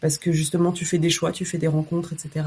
parce 0.00 0.18
que 0.18 0.32
justement 0.32 0.72
tu 0.72 0.84
fais 0.84 0.98
des 0.98 1.10
choix, 1.10 1.32
tu 1.32 1.44
fais 1.44 1.58
des 1.58 1.66
rencontres, 1.66 2.12
etc. 2.12 2.46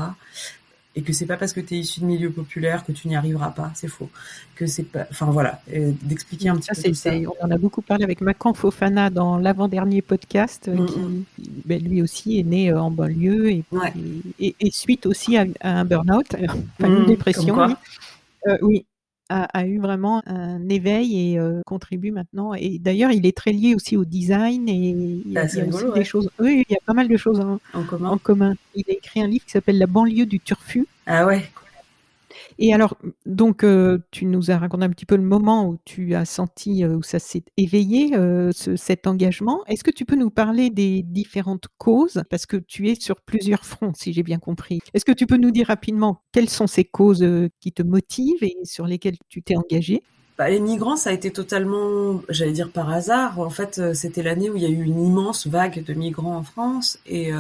Et 0.93 1.03
que 1.03 1.13
c'est 1.13 1.25
pas 1.25 1.37
parce 1.37 1.53
que 1.53 1.61
tu 1.61 1.75
es 1.75 1.79
issu 1.79 2.01
de 2.01 2.05
milieu 2.05 2.31
populaire 2.31 2.83
que 2.83 2.91
tu 2.91 3.07
n'y 3.07 3.15
arriveras 3.15 3.51
pas, 3.51 3.71
c'est 3.75 3.87
faux. 3.87 4.09
Que 4.55 4.65
c'est 4.65 4.83
pas, 4.83 5.07
enfin 5.09 5.27
voilà, 5.27 5.61
d'expliquer 5.67 6.49
un 6.49 6.57
petit 6.57 6.69
peu 6.81 6.93
ça. 6.93 7.11
On 7.13 7.45
en 7.45 7.51
a 7.51 7.57
beaucoup 7.57 7.81
parlé 7.81 8.03
avec 8.03 8.19
Macron 8.19 8.53
Fofana 8.53 9.09
dans 9.09 9.37
l'avant-dernier 9.37 10.01
podcast, 10.01 10.67
euh, 10.67 10.85
qui 10.85 11.25
ben, 11.65 11.81
lui 11.81 12.01
aussi 12.01 12.39
est 12.39 12.43
né 12.43 12.71
euh, 12.71 12.81
en 12.81 12.91
banlieue 12.91 13.51
et, 13.51 13.63
et, 14.39 14.71
suite 14.71 15.05
aussi 15.05 15.37
à, 15.37 15.45
un 15.61 15.85
burn-out, 15.85 16.35
enfin 16.35 16.87
une 16.87 17.05
dépression. 17.05 17.57
Euh, 18.47 18.57
oui, 18.61 18.85
a, 19.31 19.65
eu 19.65 19.79
vraiment 19.79 20.21
un 20.25 20.67
éveil 20.69 21.33
et 21.33 21.39
euh, 21.39 21.61
contribue 21.65 22.11
maintenant. 22.11 22.53
Et 22.53 22.79
d'ailleurs, 22.79 23.11
il 23.11 23.25
est 23.25 23.35
très 23.35 23.51
lié 23.51 23.75
aussi 23.75 23.97
au 23.97 24.05
design 24.05 24.67
et 24.67 24.73
il 24.73 25.31
y 25.31 25.37
a, 25.37 25.41
ah, 25.41 25.45
aussi 25.45 25.91
des 25.93 26.03
choses. 26.03 26.29
Oui, 26.39 26.65
il 26.69 26.73
y 26.73 26.75
a 26.75 26.81
pas 26.85 26.93
mal 26.93 27.07
de 27.07 27.17
choses 27.17 27.39
en, 27.39 27.59
en, 27.73 28.17
commun. 28.17 28.55
Il 28.75 28.83
a 28.89 28.93
écrit 28.93 29.21
un 29.21 29.27
livre 29.27 29.45
qui 29.45 29.51
s'appelle 29.51 29.77
La 29.77 29.87
banlieue 29.87 30.25
du 30.25 30.39
turfu. 30.39 30.87
Ah 31.05 31.25
ouais, 31.25 31.49
et 32.63 32.75
alors, 32.75 32.95
donc, 33.25 33.63
euh, 33.63 33.97
tu 34.11 34.27
nous 34.27 34.51
as 34.51 34.57
raconté 34.59 34.83
un 34.83 34.89
petit 34.91 35.07
peu 35.07 35.15
le 35.15 35.23
moment 35.23 35.67
où 35.67 35.79
tu 35.83 36.13
as 36.13 36.25
senti, 36.25 36.83
euh, 36.83 36.97
où 36.97 37.01
ça 37.01 37.17
s'est 37.17 37.43
éveillé, 37.57 38.15
euh, 38.15 38.51
cet 38.51 39.07
engagement. 39.07 39.63
Est-ce 39.65 39.83
que 39.83 39.89
tu 39.89 40.05
peux 40.05 40.15
nous 40.15 40.29
parler 40.29 40.69
des 40.69 41.01
différentes 41.01 41.65
causes? 41.79 42.21
Parce 42.29 42.45
que 42.45 42.57
tu 42.57 42.87
es 42.87 42.93
sur 42.93 43.19
plusieurs 43.19 43.65
fronts, 43.65 43.93
si 43.95 44.13
j'ai 44.13 44.21
bien 44.21 44.37
compris. 44.37 44.79
Est-ce 44.93 45.05
que 45.05 45.11
tu 45.11 45.25
peux 45.25 45.37
nous 45.37 45.49
dire 45.49 45.67
rapidement 45.67 46.21
quelles 46.31 46.49
sont 46.49 46.67
ces 46.67 46.85
causes 46.85 47.25
qui 47.59 47.71
te 47.71 47.81
motivent 47.81 48.43
et 48.43 48.55
sur 48.63 48.85
lesquelles 48.85 49.17
tu 49.27 49.41
t'es 49.41 49.55
engagé 49.55 50.03
bah, 50.37 50.49
les 50.49 50.59
migrants, 50.59 50.95
ça 50.95 51.11
a 51.11 51.13
été 51.13 51.29
totalement, 51.29 52.21
j'allais 52.29 52.51
dire 52.51 52.71
par 52.71 52.89
hasard. 52.89 53.39
En 53.39 53.49
fait, 53.49 53.93
c'était 53.93 54.23
l'année 54.23 54.49
où 54.49 54.55
il 54.55 54.61
y 54.61 54.65
a 54.65 54.69
eu 54.69 54.83
une 54.83 55.03
immense 55.03 55.45
vague 55.45 55.83
de 55.83 55.93
migrants 55.93 56.37
en 56.37 56.43
France 56.43 56.99
et 57.05 57.31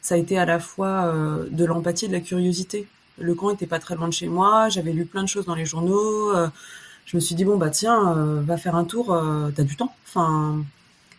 ça 0.00 0.14
a 0.14 0.18
été 0.18 0.38
à 0.38 0.46
la 0.46 0.58
fois 0.58 1.12
de 1.50 1.64
l'empathie 1.64 2.06
et 2.06 2.08
de 2.08 2.12
la 2.12 2.20
curiosité 2.20 2.86
le 3.18 3.34
camp 3.34 3.50
était 3.50 3.66
pas 3.66 3.78
très 3.78 3.94
loin 3.94 4.08
de 4.08 4.12
chez 4.12 4.28
moi, 4.28 4.68
j'avais 4.68 4.92
lu 4.92 5.04
plein 5.04 5.22
de 5.22 5.28
choses 5.28 5.46
dans 5.46 5.54
les 5.54 5.66
journaux. 5.66 6.34
Euh, 6.34 6.48
je 7.06 7.16
me 7.16 7.20
suis 7.20 7.34
dit 7.34 7.44
bon 7.44 7.56
bah 7.56 7.70
tiens, 7.70 8.16
euh, 8.16 8.40
va 8.42 8.56
faire 8.56 8.76
un 8.76 8.84
tour, 8.84 9.12
euh, 9.12 9.50
t'as 9.54 9.64
du 9.64 9.76
temps. 9.76 9.94
Enfin, 10.06 10.62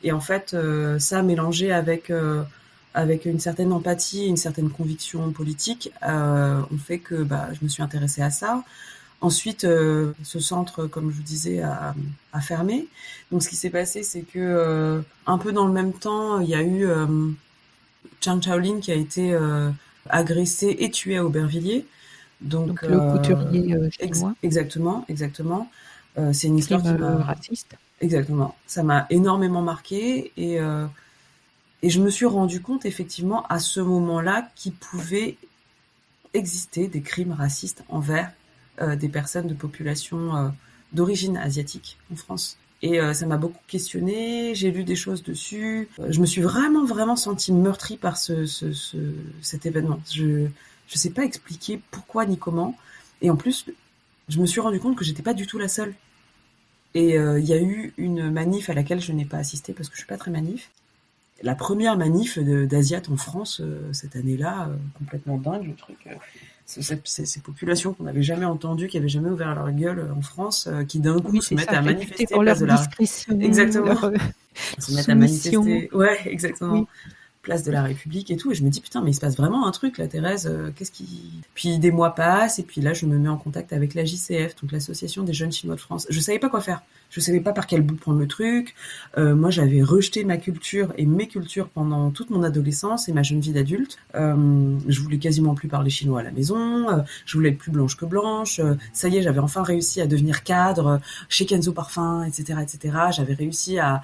et 0.03 0.11
en 0.11 0.21
fait, 0.21 0.55
ça 0.99 1.21
mélangé 1.21 1.71
avec 1.71 2.11
avec 2.93 3.25
une 3.25 3.39
certaine 3.39 3.71
empathie, 3.71 4.25
une 4.25 4.37
certaine 4.37 4.69
conviction 4.69 5.31
politique, 5.31 5.91
on 6.01 6.77
fait 6.83 6.99
que 6.99 7.23
bah 7.23 7.49
je 7.53 7.59
me 7.63 7.69
suis 7.69 7.83
intéressée 7.83 8.21
à 8.21 8.31
ça. 8.31 8.63
Ensuite, 9.21 9.61
ce 9.61 10.39
centre, 10.39 10.87
comme 10.87 11.11
je 11.11 11.17
vous 11.17 11.21
disais, 11.21 11.61
a, 11.61 11.93
fermé. 12.41 12.87
Donc, 13.31 13.43
ce 13.43 13.49
qui 13.49 13.55
s'est 13.55 13.69
passé, 13.69 14.01
c'est 14.01 14.23
que 14.23 15.03
un 15.27 15.37
peu 15.37 15.51
dans 15.51 15.67
le 15.67 15.73
même 15.73 15.93
temps, 15.93 16.39
il 16.39 16.49
y 16.49 16.55
a 16.55 16.63
eu 16.63 16.87
Chang 18.21 18.41
Chaolin 18.41 18.79
qui 18.79 18.91
a 18.91 18.95
été 18.95 19.37
agressé 20.09 20.75
et 20.79 20.91
tué 20.91 21.17
à 21.17 21.25
Aubervilliers. 21.25 21.85
Donc, 22.41 22.81
le 22.81 22.99
euh, 22.99 23.11
couturier 23.11 23.75
euh, 23.75 23.89
Exactement, 24.41 25.05
exactement. 25.07 25.69
Euh, 26.17 26.33
c'est 26.33 26.47
une 26.47 26.57
histoire 26.57 26.81
qui 26.81 26.89
raciste. 26.89 27.75
Exactement. 28.01 28.55
Ça 28.65 28.83
m'a 28.83 29.05
énormément 29.09 29.61
marqué 29.61 30.31
et 30.37 30.59
et 31.83 31.89
je 31.89 31.99
me 31.99 32.11
suis 32.11 32.27
rendu 32.27 32.61
compte 32.61 32.85
effectivement 32.85 33.43
à 33.47 33.57
ce 33.57 33.79
moment-là 33.79 34.47
qu'il 34.55 34.73
pouvait 34.73 35.37
exister 36.35 36.87
des 36.87 37.01
crimes 37.01 37.31
racistes 37.31 37.83
envers 37.89 38.31
des 38.79 39.09
personnes 39.09 39.47
de 39.47 39.55
population 39.55 40.53
d'origine 40.93 41.37
asiatique 41.37 41.97
en 42.11 42.15
France. 42.15 42.57
Et 42.83 42.99
ça 43.13 43.27
m'a 43.27 43.37
beaucoup 43.37 43.61
questionné, 43.67 44.55
j'ai 44.55 44.71
lu 44.71 44.83
des 44.83 44.95
choses 44.95 45.21
dessus. 45.21 45.87
je 46.09 46.19
me 46.19 46.25
suis 46.25 46.41
vraiment, 46.41 46.83
vraiment 46.83 47.15
sentie 47.15 47.53
meurtrie 47.53 47.97
par 47.97 48.17
ce, 48.17 48.47
ce, 48.47 48.73
ce 48.73 48.97
cet 49.41 49.67
événement. 49.67 49.99
Je, 50.11 50.47
je 50.87 50.97
sais 50.97 51.11
pas 51.11 51.23
expliquer 51.23 51.79
pourquoi 51.91 52.25
ni 52.25 52.37
comment. 52.37 52.75
Et 53.21 53.29
en 53.29 53.35
plus, 53.35 53.65
je 54.27 54.39
me 54.39 54.45
suis 54.45 54.59
rendu 54.59 54.79
compte 54.79 54.97
que 54.97 55.05
j'étais 55.05 55.23
pas 55.23 55.33
du 55.33 55.47
tout 55.47 55.57
la 55.57 55.67
seule. 55.67 55.93
Et 56.93 57.17
euh, 57.17 57.39
il 57.39 57.45
y 57.45 57.53
a 57.53 57.61
eu 57.61 57.93
une 57.97 58.29
manif 58.29 58.69
à 58.69 58.73
laquelle 58.73 58.99
je 58.99 59.13
n'ai 59.13 59.25
pas 59.25 59.37
assisté 59.37 59.73
parce 59.73 59.87
que 59.87 59.95
je 59.95 59.99
suis 59.99 60.07
pas 60.07 60.17
très 60.17 60.31
manif. 60.31 60.69
La 61.43 61.55
première 61.55 61.97
manif 61.97 62.39
d'Asiat 62.39 63.01
en 63.11 63.17
France 63.17 63.61
cette 63.91 64.15
année-là, 64.15 64.69
complètement 64.97 65.37
dingue 65.37 65.67
le 65.67 65.75
truc 65.75 65.97
ces, 66.65 67.41
populations 67.41 67.93
qu'on 67.93 68.05
n'avait 68.05 68.23
jamais 68.23 68.45
entendues, 68.45 68.87
qui 68.87 68.95
n'avaient 68.95 69.09
jamais 69.09 69.29
ouvert 69.29 69.53
leur 69.53 69.69
gueule 69.71 70.07
en 70.15 70.21
France, 70.21 70.69
qui 70.87 70.99
d'un 70.99 71.19
coup 71.19 71.41
se 71.41 71.53
mettent 71.53 71.67
à 71.67 71.81
manifester 71.81 72.27
pour 72.31 72.43
leur 72.43 72.57
de 72.57 72.65
la... 72.65 72.81
Exactement. 73.41 73.85
Leur... 73.87 74.11
se 74.79 74.95
mettent 74.95 75.09
à 75.09 75.15
manifester. 75.15 75.89
Ouais, 75.93 76.17
exactement 76.25 76.87
place 77.41 77.63
de 77.63 77.71
la 77.71 77.83
République 77.83 78.31
et 78.31 78.37
tout. 78.37 78.51
Et 78.51 78.55
je 78.55 78.63
me 78.63 78.69
dis, 78.69 78.81
putain, 78.81 79.01
mais 79.01 79.11
il 79.11 79.13
se 79.13 79.19
passe 79.19 79.37
vraiment 79.37 79.67
un 79.67 79.71
truc 79.71 79.97
là, 79.97 80.07
Thérèse. 80.07 80.47
Euh, 80.47 80.71
qu'est-ce 80.75 80.91
qui. 80.91 81.31
Puis 81.53 81.79
des 81.79 81.91
mois 81.91 82.15
passent, 82.15 82.59
et 82.59 82.63
puis 82.63 82.81
là, 82.81 82.93
je 82.93 83.05
me 83.05 83.17
mets 83.17 83.29
en 83.29 83.37
contact 83.37 83.73
avec 83.73 83.93
la 83.93 84.05
JCF, 84.05 84.55
donc 84.61 84.71
l'Association 84.71 85.23
des 85.23 85.33
jeunes 85.33 85.51
chinois 85.51 85.75
de 85.75 85.81
France. 85.81 86.07
Je 86.09 86.19
savais 86.19 86.39
pas 86.39 86.49
quoi 86.49 86.61
faire. 86.61 86.81
Je 87.11 87.19
savais 87.19 87.41
pas 87.41 87.51
par 87.51 87.67
quel 87.67 87.81
bout 87.81 87.95
prendre 87.95 88.19
le 88.19 88.27
truc. 88.27 88.73
Euh, 89.17 89.35
moi, 89.35 89.49
j'avais 89.49 89.81
rejeté 89.81 90.23
ma 90.23 90.37
culture 90.37 90.93
et 90.97 91.05
mes 91.05 91.27
cultures 91.27 91.67
pendant 91.67 92.09
toute 92.09 92.29
mon 92.29 92.41
adolescence 92.41 93.09
et 93.09 93.13
ma 93.13 93.21
jeune 93.21 93.41
vie 93.41 93.51
d'adulte. 93.51 93.97
Euh, 94.15 94.77
je 94.87 95.01
voulais 95.01 95.19
quasiment 95.19 95.53
plus 95.53 95.67
parler 95.67 95.89
chinois 95.89 96.21
à 96.21 96.23
la 96.23 96.31
maison. 96.31 96.89
Euh, 96.89 97.01
je 97.25 97.37
voulais 97.37 97.49
être 97.49 97.57
plus 97.57 97.71
blanche 97.71 97.97
que 97.97 98.05
blanche. 98.05 98.61
ça 98.93 99.09
y 99.09 99.17
est, 99.17 99.21
j'avais 99.21 99.39
enfin 99.39 99.61
réussi 99.61 99.99
à 99.99 100.07
devenir 100.07 100.43
cadre 100.43 101.01
chez 101.27 101.45
Kenzo 101.45 101.73
Parfum, 101.73 102.23
etc., 102.23 102.59
etc. 102.61 102.97
J'avais 103.11 103.33
réussi 103.33 103.77
à 103.77 103.95
euh, 103.95 103.97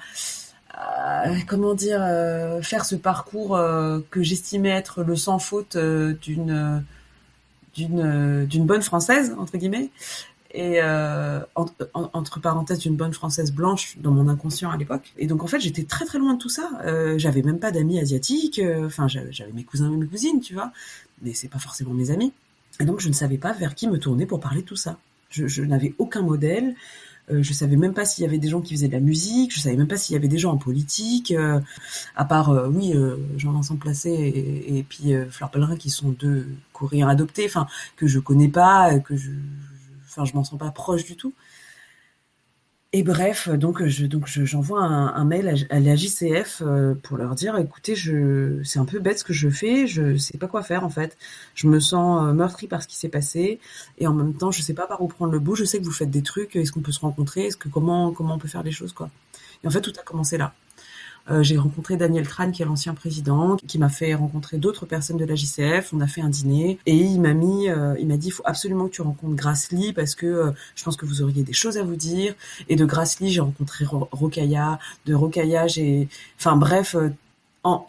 comment 1.46 1.74
dire, 1.74 2.00
euh, 2.02 2.62
faire 2.62 2.84
ce 2.84 2.94
parcours 2.96 3.56
euh, 3.56 4.00
que 4.10 4.22
j'estimais 4.22 4.70
être 4.70 5.02
le 5.02 5.16
sans 5.16 5.38
faute 5.38 5.76
d'une 5.76 6.84
d'une 7.74 8.46
d'une 8.46 8.66
bonne 8.66 8.82
française 8.82 9.34
entre 9.38 9.56
guillemets 9.56 9.90
et 10.52 10.80
entre 11.54 12.40
parenthèses 12.40 12.80
d'une 12.80 12.96
bonne 12.96 13.12
française 13.12 13.52
blanche 13.52 13.96
dans 13.98 14.10
mon 14.10 14.28
inconscient 14.28 14.70
à 14.70 14.76
l'époque. 14.76 15.12
Et 15.16 15.26
donc 15.26 15.44
en 15.44 15.46
fait 15.46 15.60
j'étais 15.60 15.84
très 15.84 16.04
très 16.04 16.18
loin 16.18 16.34
de 16.34 16.38
tout 16.38 16.48
ça. 16.48 16.70
j'avais 17.16 17.42
même 17.42 17.60
pas 17.60 17.70
d'amis 17.70 18.00
asiatiques. 18.00 18.60
Enfin 18.84 19.06
j'avais 19.08 19.52
mes 19.52 19.64
cousins 19.64 19.92
et 19.92 19.96
mes 19.96 20.06
cousines, 20.06 20.40
tu 20.40 20.54
vois, 20.54 20.72
mais 21.22 21.34
c'est 21.34 21.48
pas 21.48 21.58
forcément 21.58 21.94
mes 21.94 22.10
amis. 22.10 22.32
Et 22.80 22.84
donc 22.84 23.00
je 23.00 23.08
ne 23.08 23.14
savais 23.14 23.38
pas 23.38 23.52
vers 23.52 23.74
qui 23.74 23.88
me 23.88 23.98
tourner 23.98 24.26
pour 24.26 24.40
parler 24.40 24.62
de 24.62 24.66
tout 24.66 24.76
ça. 24.76 24.96
Je, 25.30 25.46
je 25.46 25.62
n'avais 25.62 25.94
aucun 25.98 26.22
modèle. 26.22 26.74
Euh, 27.30 27.42
je 27.42 27.52
savais 27.52 27.76
même 27.76 27.94
pas 27.94 28.04
s'il 28.04 28.24
y 28.24 28.26
avait 28.26 28.38
des 28.38 28.48
gens 28.48 28.60
qui 28.60 28.74
faisaient 28.74 28.88
de 28.88 28.92
la 28.92 29.00
musique. 29.00 29.54
Je 29.54 29.60
savais 29.60 29.76
même 29.76 29.86
pas 29.86 29.96
s'il 29.96 30.14
y 30.14 30.16
avait 30.16 30.28
des 30.28 30.38
gens 30.38 30.52
en 30.52 30.56
politique. 30.56 31.32
Euh, 31.32 31.60
à 32.16 32.24
part, 32.24 32.50
euh, 32.50 32.68
oui, 32.68 32.94
Jean-Vincent 33.36 33.76
Placé 33.76 34.10
et, 34.10 34.78
et 34.78 34.82
puis 34.82 35.14
Fleur 35.30 35.50
Pellerin 35.50 35.76
qui 35.76 35.90
sont 35.90 36.10
deux 36.10 36.46
Coréens 36.72 37.08
adoptés, 37.08 37.46
enfin 37.46 37.66
que 37.96 38.06
je 38.06 38.18
connais 38.18 38.48
pas, 38.48 38.98
que 39.00 39.16
je, 39.16 39.30
enfin 40.06 40.24
je 40.24 40.34
m'en 40.34 40.44
sens 40.44 40.58
pas 40.58 40.70
proche 40.70 41.04
du 41.04 41.16
tout. 41.16 41.32
Et 42.94 43.02
bref, 43.02 43.50
donc 43.50 43.84
je 43.84 44.06
donc 44.06 44.26
j'envoie 44.26 44.82
un, 44.82 45.24
mail 45.26 45.66
à, 45.68 45.78
la 45.78 45.94
JCF 45.94 46.62
euh, 46.62 46.94
pour 46.94 47.18
leur 47.18 47.34
dire 47.34 47.58
écoutez, 47.58 47.94
je 47.94 48.62
c'est 48.64 48.78
un 48.78 48.86
peu 48.86 48.98
bête 48.98 49.18
ce 49.18 49.24
que 49.24 49.34
je 49.34 49.50
fais, 49.50 49.86
je 49.86 50.16
sais 50.16 50.38
pas 50.38 50.46
quoi 50.46 50.62
faire 50.62 50.84
en 50.84 50.88
fait. 50.88 51.18
Je 51.54 51.66
me 51.66 51.80
sens 51.80 52.22
euh, 52.22 52.32
meurtri 52.32 52.66
par 52.66 52.82
ce 52.82 52.88
qui 52.88 52.96
s'est 52.96 53.10
passé 53.10 53.60
et 53.98 54.06
en 54.06 54.14
même 54.14 54.32
temps, 54.32 54.50
je 54.50 54.62
sais 54.62 54.72
pas 54.72 54.86
par 54.86 55.02
où 55.02 55.08
prendre 55.08 55.32
le 55.32 55.38
bout. 55.38 55.54
Je 55.54 55.64
sais 55.64 55.78
que 55.78 55.84
vous 55.84 55.92
faites 55.92 56.10
des 56.10 56.22
trucs, 56.22 56.56
est-ce 56.56 56.72
qu'on 56.72 56.80
peut 56.80 56.92
se 56.92 57.00
rencontrer? 57.00 57.44
Est-ce 57.48 57.58
que 57.58 57.68
comment 57.68 58.10
comment 58.12 58.36
on 58.36 58.38
peut 58.38 58.48
faire 58.48 58.62
les 58.62 58.72
choses 58.72 58.94
quoi? 58.94 59.10
Et 59.62 59.66
en 59.66 59.70
fait, 59.70 59.82
tout 59.82 59.92
a 60.00 60.02
commencé 60.02 60.38
là. 60.38 60.54
Euh, 61.30 61.42
j'ai 61.42 61.58
rencontré 61.58 61.96
Daniel 61.96 62.26
Tran, 62.26 62.50
qui 62.50 62.62
est 62.62 62.64
l'ancien 62.64 62.94
président, 62.94 63.56
qui 63.66 63.78
m'a 63.78 63.88
fait 63.88 64.14
rencontrer 64.14 64.56
d'autres 64.56 64.86
personnes 64.86 65.16
de 65.16 65.24
la 65.24 65.34
JCF. 65.34 65.92
On 65.92 66.00
a 66.00 66.06
fait 66.06 66.20
un 66.20 66.28
dîner 66.28 66.78
et 66.86 66.96
il 66.96 67.20
m'a 67.20 67.34
mis, 67.34 67.68
euh, 67.68 67.94
il 67.98 68.06
m'a 68.06 68.16
dit, 68.16 68.28
il 68.28 68.32
faut 68.32 68.42
absolument 68.46 68.86
que 68.86 68.92
tu 68.92 69.02
rencontres 69.02 69.34
Grassley 69.34 69.92
parce 69.92 70.14
que 70.14 70.26
euh, 70.26 70.50
je 70.74 70.84
pense 70.84 70.96
que 70.96 71.06
vous 71.06 71.22
auriez 71.22 71.42
des 71.42 71.52
choses 71.52 71.76
à 71.76 71.82
vous 71.82 71.96
dire. 71.96 72.34
Et 72.68 72.76
de 72.76 72.84
Grassley, 72.84 73.28
j'ai 73.28 73.40
rencontré 73.40 73.84
Rokaya. 73.88 74.78
De 75.06 75.14
Rokaya, 75.14 75.66
j'ai, 75.66 76.08
enfin 76.38 76.56
bref, 76.56 76.96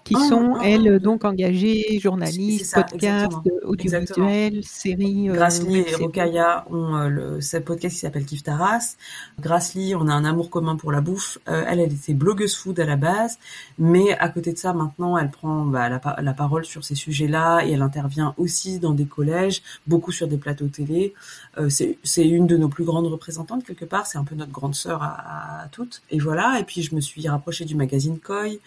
qui 0.03 0.15
sont, 0.15 0.59
elles, 0.61 0.99
donc 0.99 1.25
engagées, 1.25 1.99
journalistes, 1.99 2.75
podcasts, 2.75 3.31
audiovisuels, 3.63 4.63
séries. 4.63 5.29
Euh, 5.29 5.33
Grassley 5.33 5.85
et 5.87 5.95
Rokaya 5.95 6.65
ont 6.69 6.95
euh, 6.95 7.07
le, 7.07 7.41
ce 7.41 7.57
podcast 7.57 7.95
qui 7.95 8.01
s'appelle 8.01 8.25
Kif 8.25 8.43
Taras. 8.43 8.95
Grassley, 9.39 9.95
on 9.95 10.07
a 10.07 10.13
un 10.13 10.25
amour 10.25 10.49
commun 10.49 10.75
pour 10.75 10.91
la 10.91 11.01
bouffe. 11.01 11.37
Euh, 11.47 11.63
elle, 11.67 11.79
elle 11.79 11.93
était 11.93 12.13
blogueuse 12.13 12.55
food 12.55 12.79
à 12.79 12.85
la 12.85 12.95
base, 12.95 13.37
mais 13.77 14.17
à 14.17 14.29
côté 14.29 14.53
de 14.53 14.57
ça, 14.57 14.73
maintenant, 14.73 15.17
elle 15.17 15.29
prend 15.29 15.65
bah, 15.65 15.87
la, 15.87 16.01
la, 16.21 16.33
parole 16.33 16.65
sur 16.65 16.83
ces 16.83 16.95
sujets-là 16.95 17.61
et 17.65 17.71
elle 17.71 17.81
intervient 17.81 18.33
aussi 18.37 18.79
dans 18.79 18.93
des 18.93 19.05
collèges, 19.05 19.61
beaucoup 19.87 20.11
sur 20.11 20.27
des 20.27 20.37
plateaux 20.37 20.67
télé. 20.67 21.13
Euh, 21.57 21.69
c'est 21.69 22.27
une 22.27 22.47
de 22.47 22.57
nos 22.57 22.69
plus 22.69 22.85
grandes 22.85 23.07
représentantes 23.07 23.63
quelque 23.63 23.85
part. 23.85 24.07
C'est 24.07 24.17
un 24.17 24.23
peu 24.23 24.35
notre 24.35 24.51
grande 24.51 24.75
sœur 24.75 25.03
à, 25.03 25.63
à, 25.63 25.67
toutes. 25.67 26.01
Et 26.09 26.19
voilà. 26.19 26.59
Et 26.59 26.63
puis, 26.63 26.81
je 26.81 26.95
me 26.95 27.01
suis 27.01 27.27
rapprochée 27.27 27.65
du 27.65 27.75
magazine 27.75 28.19
Koi. 28.19 28.57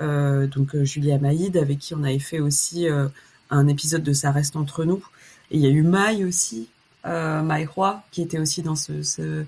Euh, 0.00 0.46
donc 0.46 0.74
euh, 0.74 0.84
Julia 0.84 1.18
Maïd, 1.18 1.56
avec 1.56 1.78
qui 1.78 1.94
on 1.94 2.02
avait 2.02 2.18
fait 2.18 2.40
aussi 2.40 2.88
euh, 2.88 3.08
un 3.50 3.68
épisode 3.68 4.02
de 4.02 4.12
Ça 4.12 4.30
reste 4.30 4.56
entre 4.56 4.84
nous. 4.84 5.04
Et 5.50 5.56
il 5.56 5.60
y 5.60 5.66
a 5.66 5.70
eu 5.70 5.82
Maï 5.82 6.24
aussi, 6.24 6.68
euh, 7.06 7.42
Maï 7.42 7.66
Roy, 7.66 8.02
qui 8.10 8.22
était 8.22 8.38
aussi 8.38 8.62
dans 8.62 8.76
ce, 8.76 9.02
ce, 9.02 9.44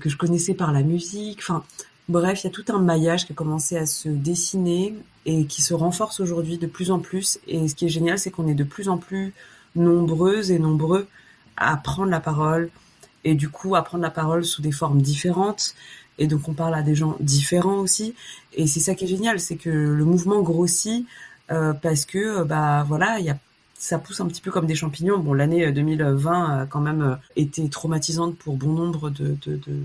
que 0.00 0.08
je 0.08 0.16
connaissais 0.16 0.54
par 0.54 0.72
la 0.72 0.82
musique. 0.82 1.38
Enfin, 1.40 1.64
bref, 2.08 2.42
il 2.42 2.48
y 2.48 2.50
a 2.50 2.52
tout 2.52 2.64
un 2.68 2.78
maillage 2.78 3.26
qui 3.26 3.32
a 3.32 3.34
commencé 3.34 3.76
à 3.76 3.86
se 3.86 4.08
dessiner 4.08 4.94
et 5.24 5.46
qui 5.46 5.62
se 5.62 5.74
renforce 5.74 6.20
aujourd'hui 6.20 6.58
de 6.58 6.66
plus 6.66 6.90
en 6.90 6.98
plus. 6.98 7.38
Et 7.46 7.68
ce 7.68 7.74
qui 7.74 7.86
est 7.86 7.90
génial, 7.90 8.18
c'est 8.18 8.30
qu'on 8.30 8.48
est 8.48 8.54
de 8.54 8.64
plus 8.64 8.88
en 8.88 8.98
plus 8.98 9.32
nombreuses 9.74 10.50
et 10.50 10.58
nombreux 10.58 11.06
à 11.56 11.76
prendre 11.76 12.10
la 12.10 12.20
parole 12.20 12.70
et 13.24 13.34
du 13.34 13.48
coup 13.48 13.74
à 13.74 13.82
prendre 13.82 14.02
la 14.02 14.10
parole 14.10 14.44
sous 14.44 14.62
des 14.62 14.72
formes 14.72 15.02
différentes, 15.02 15.74
et 16.18 16.26
donc 16.26 16.48
on 16.48 16.54
parle 16.54 16.74
à 16.74 16.82
des 16.82 16.94
gens 16.94 17.16
différents 17.20 17.78
aussi 17.78 18.14
et 18.54 18.66
c'est 18.66 18.80
ça 18.80 18.94
qui 18.94 19.04
est 19.04 19.08
génial 19.08 19.40
c'est 19.40 19.56
que 19.56 19.70
le 19.70 20.04
mouvement 20.04 20.40
grossit 20.40 21.06
euh, 21.50 21.72
parce 21.72 22.04
que 22.04 22.40
euh, 22.40 22.44
bah 22.44 22.84
voilà 22.86 23.18
il 23.20 23.26
y 23.26 23.30
a 23.30 23.38
ça 23.78 23.98
pousse 23.98 24.20
un 24.20 24.26
petit 24.26 24.40
peu 24.40 24.50
comme 24.50 24.64
des 24.64 24.74
champignons. 24.74 25.18
Bon, 25.18 25.34
l'année 25.34 25.70
2020 25.70 26.60
a 26.62 26.66
quand 26.66 26.80
même 26.80 27.02
euh, 27.02 27.14
été 27.36 27.68
traumatisante 27.68 28.34
pour 28.36 28.56
bon 28.56 28.72
nombre 28.72 29.10
de, 29.10 29.36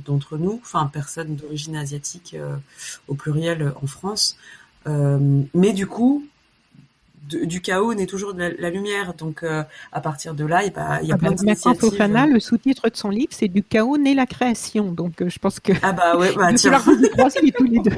d'entre 0.06 0.38
nous, 0.38 0.62
enfin 0.64 0.90
personnes 0.92 1.36
d'origine 1.36 1.76
asiatique 1.76 2.38
au 3.10 3.16
pluriel 3.16 3.74
en 3.82 3.88
France. 3.88 4.38
mais 4.86 5.74
du 5.74 5.88
coup, 5.88 6.26
du 7.22 7.62
chaos 7.62 7.94
naît 7.94 8.08
toujours 8.08 8.34
de 8.34 8.56
la, 8.58 8.70
lumière. 8.70 9.14
Donc, 9.14 9.44
euh, 9.44 9.64
à 9.92 10.02
partir 10.02 10.34
de 10.34 10.46
là, 10.46 10.64
il 10.64 10.74
y 10.74 10.78
a, 10.78 11.02
y 11.04 11.12
a 11.12 11.16
ah 11.16 11.18
plein 11.18 11.30
bah, 11.30 11.36
d'initiatives. 11.36 11.80
Fofana, 11.80 12.26
le 12.26 12.40
sous-titre 12.40 12.90
de 12.90 12.96
son 12.96 13.10
livre, 13.10 13.32
c'est 13.32 13.48
Du 13.48 13.64
chaos 13.64 13.98
naît 13.98 14.14
la 14.14 14.26
création. 14.26 14.92
Donc, 14.92 15.22
euh, 15.22 15.30
je 15.30 15.40
pense 15.40 15.60
que. 15.60 15.74
Ah 15.82 15.94
bah 15.94 16.18
ouais, 16.18 16.34
bah 16.36 16.54
tiens. 16.56 16.82
tous 16.82 17.64
les 17.64 17.80
deux. 17.80 17.92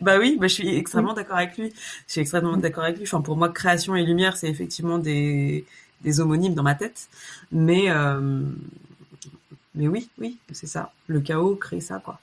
bah 0.00 0.18
oui, 0.18 0.36
bah, 0.38 0.48
je 0.48 0.54
suis 0.54 0.76
extrêmement 0.76 1.14
d'accord 1.14 1.38
avec 1.38 1.56
lui. 1.56 1.72
Je 2.06 2.12
suis 2.12 2.20
extrêmement 2.20 2.56
d'accord 2.56 2.84
avec 2.84 2.98
lui. 2.98 3.04
Enfin, 3.04 3.20
pour 3.20 3.36
moi, 3.36 3.48
création 3.48 3.96
et 3.96 4.04
lumière, 4.04 4.36
c'est 4.36 4.48
effectivement 4.48 4.98
des, 4.98 5.64
des 6.02 6.20
homonymes 6.20 6.54
dans 6.54 6.62
ma 6.62 6.74
tête. 6.74 7.08
Mais, 7.52 7.84
euh, 7.88 8.42
mais 9.74 9.88
oui, 9.88 10.08
oui, 10.18 10.38
c'est 10.52 10.66
ça. 10.66 10.92
Le 11.06 11.20
chaos 11.20 11.56
crée 11.56 11.80
ça, 11.80 12.00
quoi 12.04 12.20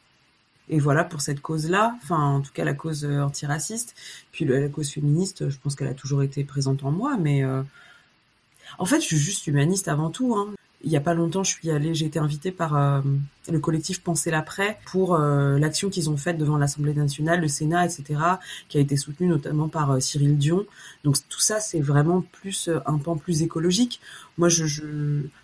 et 0.70 0.80
voilà 0.80 1.04
pour 1.04 1.22
cette 1.22 1.42
cause-là, 1.42 1.96
enfin 2.04 2.36
en 2.36 2.42
tout 2.42 2.52
cas 2.54 2.66
la 2.66 2.74
cause 2.74 3.06
euh, 3.06 3.22
antiraciste, 3.22 3.96
puis 4.32 4.46
la 4.46 4.68
cause 4.70 4.92
féministe, 4.92 5.50
je 5.50 5.58
pense 5.58 5.76
qu'elle 5.76 5.88
a 5.88 5.94
toujours 5.94 6.24
été 6.24 6.44
présente 6.44 6.84
en 6.84 6.92
moi, 6.92 7.18
mais 7.18 7.44
euh, 7.44 7.64
en 8.78 8.86
fait 8.86 9.00
je 9.00 9.06
suis 9.06 9.18
juste 9.18 9.48
humaniste 9.48 9.88
avant 9.88 10.10
tout. 10.10 10.36
Hein. 10.36 10.54
Il 10.84 10.92
y 10.92 10.98
a 10.98 11.02
pas 11.02 11.14
longtemps, 11.14 11.44
je 11.44 11.52
suis 11.52 11.72
allée, 11.72 11.94
j'ai 11.94 12.06
été 12.06 12.20
invitée 12.20 12.52
par 12.52 12.76
euh, 12.76 13.02
le 13.52 13.60
collectif 13.60 14.02
Penser 14.02 14.32
l'après 14.32 14.78
pour 14.86 15.18
l'action 15.18 15.90
qu'ils 15.90 16.10
ont 16.10 16.18
faite 16.18 16.38
devant 16.38 16.58
l'Assemblée 16.58 16.94
nationale, 16.94 17.42
le 17.42 17.48
Sénat, 17.48 17.86
etc., 17.86 18.20
qui 18.70 18.78
a 18.78 18.82
été 18.82 18.96
soutenue 18.96 19.28
notamment 19.28 19.70
par 19.70 20.02
Cyril 20.02 20.38
Dion. 20.38 20.66
Donc 21.04 21.16
tout 21.30 21.40
ça, 21.40 21.60
c'est 21.60 21.80
vraiment 21.80 22.22
plus 22.22 22.70
un 22.86 22.98
pan 22.98 23.18
plus 23.18 23.42
écologique. 23.42 24.00
Moi, 24.38 24.50
je, 24.50 24.66
je, 24.66 24.84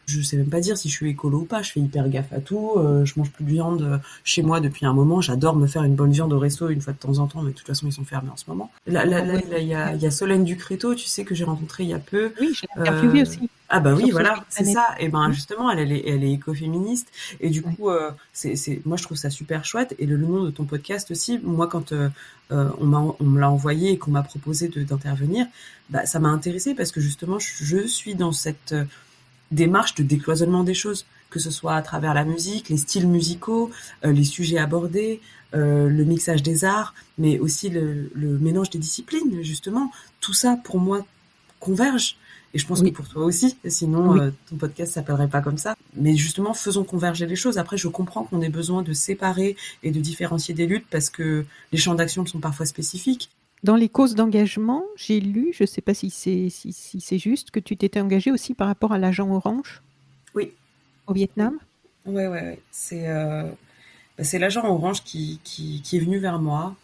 je 0.05 0.21
sais 0.21 0.37
même 0.37 0.49
pas 0.49 0.59
dire 0.59 0.77
si 0.77 0.87
je 0.87 0.93
suis 0.93 1.09
écolo 1.09 1.39
ou 1.39 1.45
pas. 1.45 1.63
Je 1.63 1.71
fais 1.71 1.79
hyper 1.79 2.07
gaffe 2.09 2.31
à 2.31 2.39
tout. 2.39 2.73
Euh, 2.77 3.05
je 3.05 3.13
mange 3.17 3.31
plus 3.31 3.43
de 3.43 3.49
viande 3.49 3.81
euh, 3.81 3.97
chez 4.23 4.43
moi 4.43 4.59
depuis 4.59 4.85
un 4.85 4.93
moment. 4.93 5.19
J'adore 5.19 5.55
me 5.55 5.65
faire 5.65 5.83
une 5.83 5.95
bonne 5.95 6.11
viande 6.11 6.31
au 6.31 6.39
resto 6.39 6.69
une 6.69 6.81
fois 6.81 6.93
de 6.93 6.99
temps 6.99 7.17
en 7.17 7.27
temps, 7.27 7.41
mais 7.41 7.51
de 7.51 7.55
toute 7.55 7.65
façon, 7.65 7.87
ils 7.87 7.93
sont 7.93 8.03
fermés 8.03 8.29
en 8.29 8.37
ce 8.37 8.45
moment. 8.47 8.71
Là, 8.85 9.05
là, 9.05 9.25
là, 9.25 9.39
il 9.59 9.67
y 9.67 9.73
a, 9.73 9.95
y 9.95 10.05
a 10.05 10.11
Solène 10.11 10.43
Ducréto, 10.43 10.93
tu 10.93 11.07
sais, 11.07 11.23
que 11.23 11.33
j'ai 11.33 11.43
rencontré 11.43 11.83
il 11.83 11.89
y 11.89 11.93
a 11.93 11.99
peu. 11.99 12.33
Oui, 12.39 12.53
j'ai 12.53 12.67
interviewé 12.79 13.19
euh, 13.19 13.23
aussi. 13.23 13.49
Ah 13.75 13.79
bah 13.79 13.93
oui, 13.93 14.11
voilà, 14.11 14.45
c'est 14.49 14.65
ça. 14.65 14.95
Et 14.99 15.09
ben 15.09 15.31
justement, 15.31 15.71
elle, 15.71 15.79
elle 15.79 15.91
est, 15.91 16.03
elle 16.07 16.23
est 16.23 16.31
écoféministe. 16.31 17.07
Et 17.39 17.49
du 17.49 17.61
coup, 17.61 17.89
euh, 17.89 18.11
c'est, 18.31 18.55
c'est, 18.55 18.81
moi, 18.85 18.97
je 18.97 19.03
trouve 19.03 19.17
ça 19.17 19.29
super 19.29 19.65
chouette. 19.65 19.95
Et 19.97 20.05
le, 20.05 20.17
nom 20.17 20.43
de 20.43 20.51
ton 20.51 20.65
podcast 20.65 21.09
aussi, 21.09 21.39
moi, 21.43 21.67
quand 21.67 21.91
euh, 21.91 22.09
on, 22.51 22.85
m'a, 22.85 23.03
on 23.19 23.23
me 23.23 23.39
l'a 23.39 23.49
envoyé 23.49 23.91
et 23.91 23.97
qu'on 23.97 24.11
m'a 24.11 24.23
proposé 24.23 24.67
de, 24.67 24.83
d'intervenir, 24.83 25.47
bah, 25.89 26.05
ça 26.05 26.19
m'a 26.19 26.29
intéressé 26.29 26.73
parce 26.73 26.91
que 26.91 27.01
justement, 27.01 27.39
je, 27.39 27.85
suis 27.87 28.15
dans 28.15 28.31
cette 28.31 28.73
euh, 28.73 28.85
démarche 29.51 29.95
de 29.95 30.03
décloisonnement 30.03 30.63
des 30.63 30.73
choses, 30.73 31.05
que 31.29 31.39
ce 31.39 31.51
soit 31.51 31.75
à 31.75 31.81
travers 31.81 32.13
la 32.13 32.25
musique, 32.25 32.69
les 32.69 32.77
styles 32.77 33.07
musicaux, 33.07 33.71
euh, 34.05 34.11
les 34.11 34.23
sujets 34.23 34.57
abordés, 34.57 35.21
euh, 35.55 35.89
le 35.89 36.03
mixage 36.03 36.41
des 36.41 36.65
arts, 36.65 36.93
mais 37.17 37.39
aussi 37.39 37.69
le, 37.69 38.09
mélange 38.15 38.69
des 38.69 38.79
disciplines, 38.79 39.43
justement. 39.43 39.91
Tout 40.19 40.33
ça, 40.33 40.57
pour 40.63 40.79
moi, 40.79 41.05
converge. 41.59 42.17
Et 42.53 42.59
je 42.59 42.67
pense 42.67 42.83
que 42.83 42.89
pour 42.89 43.07
toi 43.07 43.25
aussi, 43.25 43.57
sinon 43.65 44.31
ton 44.49 44.55
podcast 44.57 44.93
s'appellerait 44.93 45.27
pas 45.27 45.41
comme 45.41 45.57
ça. 45.57 45.75
Mais 45.95 46.15
justement, 46.15 46.53
faisons 46.53 46.83
converger 46.83 47.25
les 47.25 47.35
choses. 47.35 47.57
Après, 47.57 47.77
je 47.77 47.87
comprends 47.87 48.23
qu'on 48.23 48.41
ait 48.41 48.49
besoin 48.49 48.83
de 48.83 48.93
séparer 48.93 49.55
et 49.81 49.91
de 49.91 49.99
différencier 49.99 50.53
des 50.53 50.67
luttes 50.67 50.85
parce 50.89 51.09
que 51.09 51.45
les 51.71 51.77
champs 51.77 51.95
d'action 51.95 52.25
sont 52.25 52.39
parfois 52.39 52.65
spécifiques. 52.65 53.29
Dans 53.63 53.75
les 53.75 53.89
causes 53.89 54.13
d'engagement, 54.13 54.83
j'ai 54.97 55.19
lu, 55.19 55.51
je 55.53 55.63
ne 55.63 55.67
sais 55.67 55.81
pas 55.81 55.93
si 55.93 56.09
c'est 56.09 56.49
si, 56.49 56.73
c'est 56.73 57.17
juste, 57.17 57.49
que 57.49 57.61
tu 57.61 57.77
t'étais 57.77 58.01
engagé 58.01 58.29
aussi 58.29 58.53
par 58.53 58.67
rapport 58.67 58.91
à 58.91 58.97
l'agent 58.97 59.31
orange. 59.31 59.81
Oui. 60.35 60.51
Au 61.07 61.13
Vietnam. 61.13 61.57
Ouais, 62.05 62.27
ouais, 62.27 62.41
ouais. 62.41 62.59
C'est 62.71 63.07
euh, 63.07 63.43
bah, 64.17 64.23
c'est 64.23 64.37
l'agent 64.37 64.65
orange 64.65 65.03
qui, 65.03 65.39
qui, 65.43 65.81
qui, 65.81 65.97
est 65.97 65.99
venu 66.01 66.19
vers 66.19 66.39
moi 66.39 66.75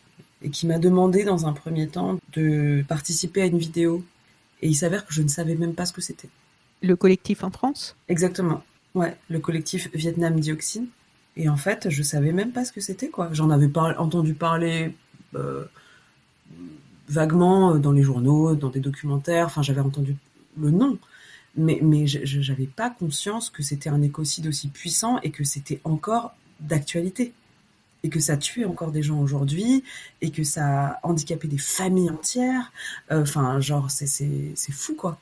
et 0.41 0.49
qui 0.49 0.67
m'a 0.67 0.79
demandé 0.79 1.23
dans 1.23 1.45
un 1.45 1.53
premier 1.53 1.87
temps 1.87 2.17
de 2.33 2.83
participer 2.87 3.41
à 3.41 3.45
une 3.45 3.57
vidéo. 3.57 4.03
Et 4.61 4.67
il 4.67 4.75
s'avère 4.75 5.05
que 5.05 5.13
je 5.13 5.21
ne 5.21 5.27
savais 5.27 5.55
même 5.55 5.73
pas 5.73 5.85
ce 5.85 5.93
que 5.93 6.01
c'était. 6.01 6.29
Le 6.81 6.95
collectif 6.95 7.43
en 7.43 7.51
France? 7.51 7.95
Exactement. 8.07 8.63
Ouais, 8.95 9.15
le 9.29 9.39
collectif 9.39 9.89
Vietnam 9.93 10.39
Dioxine. 10.39 10.87
Et 11.35 11.47
en 11.47 11.57
fait, 11.57 11.89
je 11.89 12.03
savais 12.03 12.31
même 12.31 12.51
pas 12.51 12.65
ce 12.65 12.71
que 12.71 12.81
c'était, 12.81 13.09
quoi. 13.09 13.29
J'en 13.31 13.49
avais 13.49 13.69
entendu 13.97 14.33
parler 14.33 14.93
euh, 15.35 15.65
vaguement 17.07 17.73
euh, 17.73 17.77
dans 17.77 17.91
les 17.91 18.03
journaux, 18.03 18.55
dans 18.55 18.69
des 18.69 18.79
documentaires. 18.79 19.45
Enfin, 19.45 19.61
j'avais 19.61 19.81
entendu 19.81 20.15
le 20.57 20.71
nom, 20.71 20.97
mais 21.55 21.79
mais 21.81 22.07
je 22.07 22.49
n'avais 22.49 22.65
pas 22.65 22.89
conscience 22.89 23.49
que 23.49 23.63
c'était 23.63 23.89
un 23.89 24.01
écocide 24.01 24.47
aussi 24.47 24.67
puissant 24.67 25.19
et 25.21 25.31
que 25.31 25.43
c'était 25.43 25.79
encore 25.83 26.33
d'actualité 26.59 27.33
et 28.03 28.09
que 28.09 28.19
ça 28.19 28.37
tuait 28.37 28.65
encore 28.65 28.91
des 28.91 29.03
gens 29.03 29.19
aujourd'hui 29.19 29.83
et 30.21 30.31
que 30.31 30.43
ça 30.43 30.87
a 30.87 30.99
handicapé 31.03 31.47
des 31.47 31.57
familles 31.57 32.09
entières. 32.09 32.71
Euh, 33.11 33.21
enfin, 33.23 33.59
genre 33.59 33.91
c'est 33.91 34.07
c'est 34.07 34.71
fou 34.71 34.95
quoi. 34.95 35.19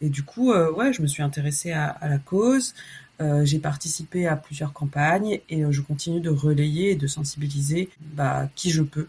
Et 0.00 0.08
du 0.08 0.22
coup, 0.22 0.52
euh, 0.52 0.72
ouais, 0.72 0.92
je 0.92 1.02
me 1.02 1.06
suis 1.06 1.22
intéressée 1.22 1.72
à, 1.72 1.98
la 2.02 2.18
cause. 2.18 2.74
Euh, 3.20 3.44
j'ai 3.44 3.58
participé 3.58 4.26
à 4.26 4.36
plusieurs 4.36 4.72
campagnes 4.72 5.40
et 5.50 5.62
je 5.70 5.80
continue 5.82 6.20
de 6.20 6.30
relayer 6.30 6.92
et 6.92 6.96
de 6.96 7.06
sensibiliser 7.06 7.90
bah, 8.00 8.48
qui 8.54 8.70
je 8.70 8.82
peux 8.82 9.08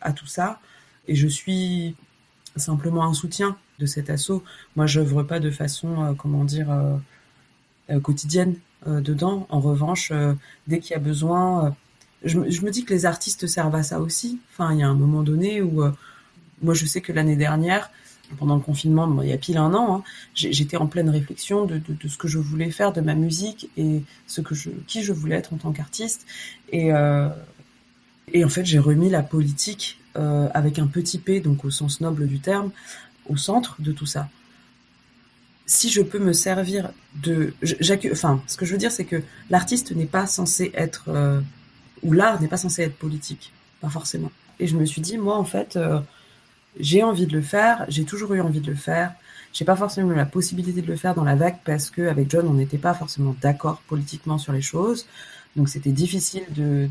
à 0.00 0.12
tout 0.12 0.26
ça. 0.26 0.60
Et 1.08 1.14
je 1.14 1.28
suis 1.28 1.94
simplement 2.56 3.04
un 3.04 3.14
soutien 3.14 3.56
de 3.78 3.86
cet 3.86 4.10
assaut. 4.10 4.42
Moi, 4.76 4.86
je 4.86 5.00
n'œuvre 5.00 5.22
pas 5.22 5.40
de 5.40 5.50
façon, 5.50 6.04
euh, 6.04 6.14
comment 6.14 6.44
dire, 6.44 6.70
euh, 6.70 6.96
euh, 7.90 8.00
quotidienne 8.00 8.56
dedans. 8.84 9.46
En 9.48 9.60
revanche, 9.60 10.12
dès 10.66 10.80
qu'il 10.80 10.90
y 10.90 10.96
a 10.96 10.98
besoin, 10.98 11.72
je, 12.24 12.38
me 12.38 12.70
dis 12.70 12.84
que 12.84 12.92
les 12.92 13.06
artistes 13.06 13.46
servent 13.46 13.74
à 13.74 13.82
ça 13.82 14.00
aussi. 14.00 14.40
Enfin, 14.52 14.72
il 14.72 14.80
y 14.80 14.82
a 14.82 14.88
un 14.88 14.94
moment 14.94 15.22
donné 15.22 15.62
où, 15.62 15.82
moi, 16.62 16.74
je 16.74 16.86
sais 16.86 17.00
que 17.00 17.12
l'année 17.12 17.36
dernière, 17.36 17.90
pendant 18.38 18.54
le 18.54 18.60
confinement, 18.60 19.22
il 19.22 19.28
y 19.28 19.32
a 19.32 19.38
pile 19.38 19.58
un 19.58 19.74
an, 19.74 19.96
hein, 19.96 20.02
j'étais 20.34 20.76
en 20.76 20.86
pleine 20.86 21.10
réflexion 21.10 21.66
de, 21.66 21.80
ce 22.06 22.16
que 22.16 22.28
je 22.28 22.38
voulais 22.38 22.70
faire 22.70 22.92
de 22.92 23.00
ma 23.00 23.14
musique 23.14 23.70
et 23.76 24.02
qui 24.86 25.02
je 25.02 25.12
voulais 25.12 25.36
être 25.36 25.52
en 25.52 25.56
tant 25.56 25.72
qu'artiste. 25.72 26.26
Et, 26.70 26.90
et 28.32 28.44
en 28.44 28.48
fait, 28.48 28.64
j'ai 28.64 28.78
remis 28.78 29.10
la 29.10 29.22
politique 29.22 29.98
euh, 30.16 30.48
avec 30.52 30.78
un 30.78 30.86
petit 30.86 31.18
p, 31.18 31.40
donc 31.40 31.64
au 31.64 31.70
sens 31.70 32.02
noble 32.02 32.26
du 32.26 32.38
terme, 32.38 32.70
au 33.30 33.36
centre 33.36 33.76
de 33.80 33.92
tout 33.92 34.04
ça. 34.04 34.28
Si 35.64 35.88
je 35.90 36.02
peux 36.02 36.18
me 36.18 36.34
servir 36.34 36.90
de, 37.14 37.54
enfin, 38.10 38.42
ce 38.46 38.58
que 38.58 38.66
je 38.66 38.72
veux 38.72 38.78
dire, 38.78 38.92
c'est 38.92 39.06
que 39.06 39.22
l'artiste 39.48 39.92
n'est 39.92 40.06
pas 40.06 40.26
censé 40.26 40.70
être, 40.74 41.08
ou 42.02 42.12
l'art 42.12 42.40
n'est 42.40 42.48
pas 42.48 42.56
censé 42.56 42.82
être 42.82 42.96
politique, 42.96 43.52
pas 43.80 43.88
forcément. 43.88 44.30
Et 44.60 44.66
je 44.66 44.76
me 44.76 44.84
suis 44.84 45.00
dit, 45.00 45.18
moi, 45.18 45.36
en 45.36 45.44
fait, 45.44 45.76
euh, 45.76 46.00
j'ai 46.78 47.02
envie 47.02 47.26
de 47.26 47.32
le 47.32 47.42
faire, 47.42 47.84
j'ai 47.88 48.04
toujours 48.04 48.34
eu 48.34 48.40
envie 48.40 48.60
de 48.60 48.70
le 48.70 48.76
faire. 48.76 49.14
J'ai 49.52 49.64
pas 49.64 49.76
forcément 49.76 50.12
eu 50.12 50.16
la 50.16 50.24
possibilité 50.24 50.80
de 50.80 50.86
le 50.86 50.96
faire 50.96 51.14
dans 51.14 51.24
la 51.24 51.34
vague 51.34 51.56
parce 51.64 51.90
que 51.90 52.02
avec 52.08 52.30
John, 52.30 52.46
on 52.48 52.54
n'était 52.54 52.78
pas 52.78 52.94
forcément 52.94 53.36
d'accord 53.42 53.82
politiquement 53.86 54.38
sur 54.38 54.52
les 54.52 54.62
choses. 54.62 55.06
Donc 55.56 55.68
c'était 55.68 55.92
difficile 55.92 56.44
de, 56.48 56.88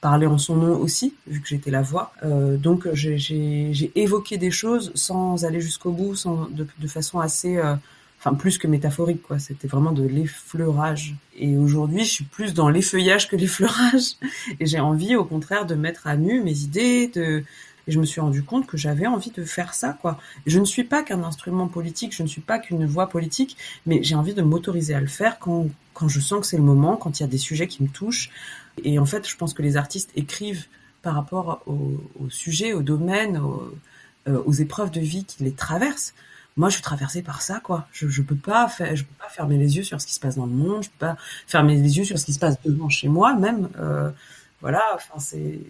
parler 0.00 0.26
en 0.26 0.38
son 0.38 0.56
nom 0.56 0.76
aussi, 0.76 1.14
vu 1.28 1.40
que 1.40 1.46
j'étais 1.46 1.70
la 1.70 1.82
voix. 1.82 2.12
Euh, 2.24 2.56
donc 2.56 2.88
j'ai 2.92 3.92
évoqué 3.94 4.36
des 4.36 4.50
choses 4.50 4.90
sans 4.96 5.44
aller 5.44 5.60
jusqu'au 5.60 5.92
bout, 5.92 6.16
sans, 6.16 6.48
de, 6.50 6.88
façon 6.88 7.20
assez, 7.20 7.56
euh, 7.56 7.76
enfin 8.24 8.34
plus 8.34 8.56
que 8.56 8.66
métaphorique 8.66 9.22
quoi. 9.22 9.38
C'était 9.38 9.68
vraiment 9.68 9.92
de 9.92 10.02
l'effleurage. 10.02 11.14
Et 11.36 11.56
aujourd'hui, 11.56 12.04
je 12.04 12.10
suis 12.10 12.24
plus 12.24 12.54
dans 12.54 12.68
l'effeuillage 12.68 13.28
que 13.28 13.36
l'effleurage. 13.36 14.16
Et 14.60 14.66
j'ai 14.66 14.80
envie, 14.80 15.14
au 15.14 15.24
contraire, 15.24 15.66
de 15.66 15.74
mettre 15.74 16.06
à 16.06 16.16
nu 16.16 16.42
mes 16.42 16.60
idées, 16.60 17.08
de 17.08 17.44
et 17.86 17.92
je 17.92 18.00
me 18.00 18.06
suis 18.06 18.22
rendu 18.22 18.42
compte 18.42 18.66
que 18.66 18.78
j'avais 18.78 19.06
envie 19.06 19.30
de 19.30 19.44
faire 19.44 19.74
ça, 19.74 19.98
quoi. 20.00 20.18
Je 20.46 20.58
ne 20.58 20.64
suis 20.64 20.84
pas 20.84 21.02
qu'un 21.02 21.22
instrument 21.22 21.68
politique, 21.68 22.16
je 22.16 22.22
ne 22.22 22.28
suis 22.28 22.40
pas 22.40 22.58
qu'une 22.58 22.86
voix 22.86 23.10
politique, 23.10 23.58
mais 23.84 24.02
j'ai 24.02 24.14
envie 24.14 24.32
de 24.32 24.40
m'autoriser 24.40 24.94
à 24.94 25.00
le 25.00 25.06
faire 25.06 25.38
quand, 25.38 25.66
quand 25.92 26.08
je 26.08 26.18
sens 26.18 26.40
que 26.40 26.46
c'est 26.46 26.56
le 26.56 26.62
moment, 26.62 26.96
quand 26.96 27.20
il 27.20 27.24
y 27.24 27.26
a 27.26 27.28
des 27.28 27.36
sujets 27.36 27.66
qui 27.66 27.82
me 27.82 27.88
touchent. 27.88 28.30
Et 28.84 28.98
en 28.98 29.04
fait, 29.04 29.28
je 29.28 29.36
pense 29.36 29.52
que 29.52 29.60
les 29.60 29.76
artistes 29.76 30.10
écrivent 30.16 30.64
par 31.02 31.14
rapport 31.14 31.62
au, 31.66 32.00
au 32.24 32.30
sujet, 32.30 32.72
au 32.72 32.80
domaine, 32.80 33.38
euh, 34.28 34.42
aux 34.46 34.52
épreuves 34.52 34.90
de 34.90 35.00
vie 35.00 35.26
qui 35.26 35.44
les 35.44 35.52
traversent 35.52 36.14
moi 36.56 36.68
je 36.68 36.74
suis 36.74 36.82
traversée 36.82 37.22
par 37.22 37.42
ça 37.42 37.60
quoi. 37.60 37.86
Je 37.92 38.08
je 38.08 38.22
peux 38.22 38.36
pas 38.36 38.68
faire 38.68 38.94
je 38.94 39.04
peux 39.04 39.14
pas 39.14 39.28
fermer 39.28 39.58
les 39.58 39.76
yeux 39.76 39.82
sur 39.82 40.00
ce 40.00 40.06
qui 40.06 40.14
se 40.14 40.20
passe 40.20 40.36
dans 40.36 40.46
le 40.46 40.52
monde. 40.52 40.84
Je 40.84 40.90
peux 40.90 41.06
pas 41.06 41.16
fermer 41.46 41.76
les 41.76 41.98
yeux 41.98 42.04
sur 42.04 42.18
ce 42.18 42.24
qui 42.24 42.32
se 42.32 42.38
passe 42.38 42.56
devant 42.64 42.88
chez 42.88 43.08
moi 43.08 43.34
même 43.34 43.68
euh, 43.78 44.10
voilà 44.60 44.82
enfin 44.94 45.18
c'est 45.18 45.60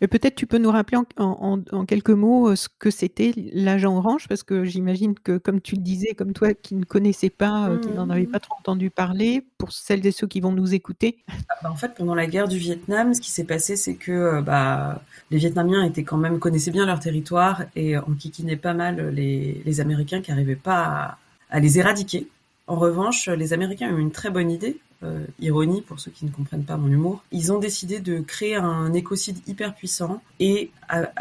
et 0.00 0.08
peut-être 0.08 0.34
tu 0.34 0.46
peux 0.46 0.58
nous 0.58 0.70
rappeler 0.70 0.98
en, 1.16 1.84
quelques 1.84 2.10
mots 2.10 2.50
euh, 2.50 2.56
ce 2.56 2.68
que 2.78 2.90
c'était 2.90 3.32
l'agent 3.52 3.96
orange, 3.96 4.28
parce 4.28 4.42
que 4.42 4.64
j'imagine 4.64 5.14
que, 5.14 5.38
comme 5.38 5.60
tu 5.60 5.76
le 5.76 5.82
disais, 5.82 6.14
comme 6.14 6.32
toi 6.32 6.54
qui 6.54 6.74
ne 6.74 6.84
connaissais 6.84 7.30
pas, 7.30 7.68
euh, 7.68 7.78
qui 7.78 7.88
n'en 7.90 8.08
avait 8.08 8.22
mmh. 8.22 8.30
pas 8.30 8.40
trop 8.40 8.54
entendu 8.58 8.90
parler, 8.90 9.44
pour 9.58 9.72
celles 9.72 10.06
et 10.06 10.12
ceux 10.12 10.26
qui 10.26 10.40
vont 10.40 10.52
nous 10.52 10.74
écouter. 10.74 11.18
Ah, 11.28 11.54
bah, 11.62 11.70
en 11.70 11.76
fait, 11.76 11.94
pendant 11.94 12.14
la 12.14 12.26
guerre 12.26 12.48
du 12.48 12.58
Vietnam, 12.58 13.14
ce 13.14 13.20
qui 13.20 13.30
s'est 13.30 13.44
passé, 13.44 13.76
c'est 13.76 13.94
que 13.94 14.12
euh, 14.12 14.42
bah, 14.42 15.02
les 15.30 15.38
Vietnamiens 15.38 15.84
étaient 15.84 16.04
quand 16.04 16.16
même 16.16 16.38
connaissaient 16.38 16.70
bien 16.70 16.86
leur 16.86 17.00
territoire 17.00 17.64
et 17.76 17.98
enquiquinaient 17.98 18.56
pas 18.56 18.74
mal 18.74 19.10
les, 19.10 19.62
les 19.64 19.80
Américains 19.80 20.22
qui 20.22 20.30
n'arrivaient 20.30 20.56
pas 20.56 20.84
à, 20.84 21.18
à 21.50 21.60
les 21.60 21.78
éradiquer. 21.78 22.28
En 22.70 22.76
revanche, 22.76 23.28
les 23.28 23.52
Américains 23.52 23.92
ont 23.92 23.98
une 23.98 24.12
très 24.12 24.30
bonne 24.30 24.48
idée, 24.48 24.78
euh, 25.02 25.26
ironie 25.40 25.82
pour 25.82 25.98
ceux 25.98 26.12
qui 26.12 26.24
ne 26.24 26.30
comprennent 26.30 26.64
pas 26.64 26.76
mon 26.76 26.86
humour, 26.86 27.24
ils 27.32 27.52
ont 27.52 27.58
décidé 27.58 27.98
de 27.98 28.20
créer 28.20 28.54
un 28.54 28.92
écocide 28.92 29.38
hyper 29.48 29.74
puissant 29.74 30.22
et 30.38 30.70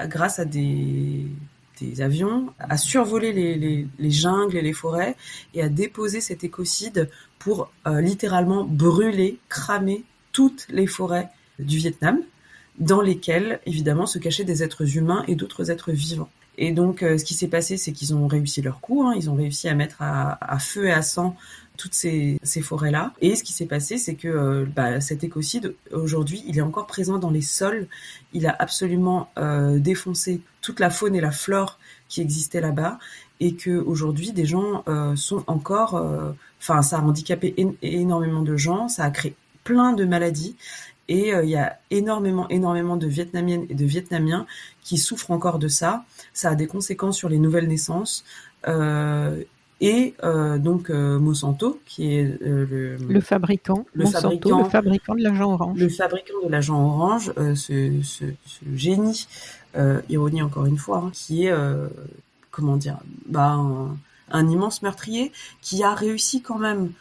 grâce 0.06 0.38
à 0.38 0.46
des, 0.46 1.26
avions, 2.02 2.54
à 2.60 2.78
survoler 2.78 3.34
les, 3.34 4.12
jungles 4.12 4.58
et 4.58 4.62
les 4.62 4.74
forêts 4.74 5.16
et 5.56 5.64
à 5.64 5.70
déposer 5.70 6.22
cet 6.22 6.44
écocide 6.44 7.10
pour 7.40 7.72
euh, 7.88 8.00
littéralement 8.00 8.64
brûler, 8.64 9.40
cramer 9.50 10.04
toutes 10.32 10.68
les 10.70 10.86
forêts 10.86 11.30
du 11.58 11.78
Vietnam, 11.78 12.20
dans 12.78 13.02
lesquelles 13.02 13.60
évidemment 13.66 14.06
se 14.06 14.20
cachaient 14.20 14.44
des 14.44 14.62
êtres 14.62 14.98
humains 14.98 15.24
et 15.28 15.34
d'autres 15.34 15.72
êtres 15.72 15.92
vivants. 15.92 16.30
Et 16.62 16.74
donc, 16.74 17.04
euh, 17.04 17.18
ce 17.18 17.24
qui 17.24 17.34
s'est 17.34 17.48
passé, 17.48 17.78
c'est 17.78 17.94
qu'ils 17.94 18.14
ont 18.14 18.28
réussi 18.28 18.62
leur 18.62 18.82
coup. 18.82 19.04
Hein, 19.04 19.14
ils 19.16 19.30
ont 19.30 19.34
réussi 19.34 19.70
à 19.70 19.76
mettre 19.76 20.02
à, 20.02 20.60
feu 20.60 20.88
et 20.88 20.92
à 20.92 21.02
sang 21.02 21.36
toutes 21.78 21.94
ces, 21.94 22.38
forêts-là. 22.62 23.14
Et 23.22 23.38
ce 23.38 23.44
qui 23.46 23.54
s'est 23.54 23.66
passé, 23.66 23.98
c'est 23.98 24.16
que 24.16 24.28
euh, 24.28 24.66
bah, 24.76 25.00
cet 25.00 25.24
écocide, 25.24 25.74
aujourd'hui, 25.94 26.44
il 26.46 26.58
est 26.58 26.62
encore 26.62 26.86
présent 26.86 27.18
dans 27.18 27.32
les 27.32 27.42
sols. 27.42 27.88
Il 28.34 28.46
a 28.46 28.56
absolument 28.60 29.30
euh, 29.40 29.80
défoncé 29.80 30.42
toute 30.62 30.82
la 30.82 30.90
faune 30.90 31.16
et 31.16 31.22
la 31.22 31.32
flore 31.32 31.80
qui 32.10 32.20
existait 32.20 32.60
là-bas. 32.60 33.00
Et 33.40 33.56
que 33.56 33.72
aujourd'hui, 33.72 34.34
des 34.34 34.46
gens 34.46 34.84
sont 35.16 35.46
encore... 35.48 35.94
Enfin, 36.60 36.82
ça 36.82 36.98
a 36.98 37.02
handicapé 37.02 37.56
énormément 37.82 38.42
de 38.42 38.58
gens, 38.58 38.90
ça 38.90 39.06
a 39.06 39.12
créé 39.12 39.34
plein 39.64 39.94
de 39.94 40.04
maladies. 40.04 40.58
Et 41.10 41.32
il 41.32 41.50
y 41.50 41.58
a 41.58 41.78
énormément, 41.90 42.48
énormément 42.50 42.96
de 42.96 43.08
Vietnamiennes 43.08 43.66
et 43.68 43.74
de 43.74 43.86
Vietnamiens 43.86 44.46
qui 44.84 44.98
souffrent 44.98 45.32
encore 45.32 45.58
de 45.58 45.68
ça. 45.68 46.06
Ça 46.34 46.52
a 46.52 46.56
des 46.56 46.68
conséquences 46.68 47.18
sur 47.18 47.30
les 47.30 47.40
nouvelles 47.40 47.68
naissances. 47.68 48.24
Euh, 48.68 49.44
et 49.82 50.14
euh, 50.24 50.58
donc 50.58 50.90
euh, 50.90 51.20
Monsanto 51.20 51.80
qui 51.86 52.14
est 52.16 52.26
euh, 52.42 52.66
le, 52.70 52.98
le, 52.98 53.22
fabricant 53.22 53.86
le 53.94 54.06
fabricant 54.06 54.64
le 54.64 54.70
fabricant 54.70 55.16
de 55.16 55.22
l'agent 55.22 55.54
orange 55.54 55.80
le 55.80 55.88
fabricant 55.88 56.34
de 56.44 56.52
l'agent 56.52 56.84
orange 56.84 57.32
euh, 57.38 57.56
ce, 57.56 58.02
ce, 58.04 58.26
ce, 58.46 58.66
génie 58.76 59.28
euh, 59.78 60.02
ironie 60.10 60.42
encore 60.42 60.66
une 60.66 60.78
fois 60.78 61.04
hein, 61.06 61.12
qui 61.14 61.46
est 61.46 61.54
comment 62.52 62.76
dire 62.76 62.98
bah 63.26 63.52
un, 63.52 63.96
un, 64.32 64.50
immense 64.50 64.82
meurtrier 64.82 65.32
qui 65.62 65.84
a 65.84 65.94
réussi 65.94 66.42
quand 66.42 66.58
même 66.58 66.92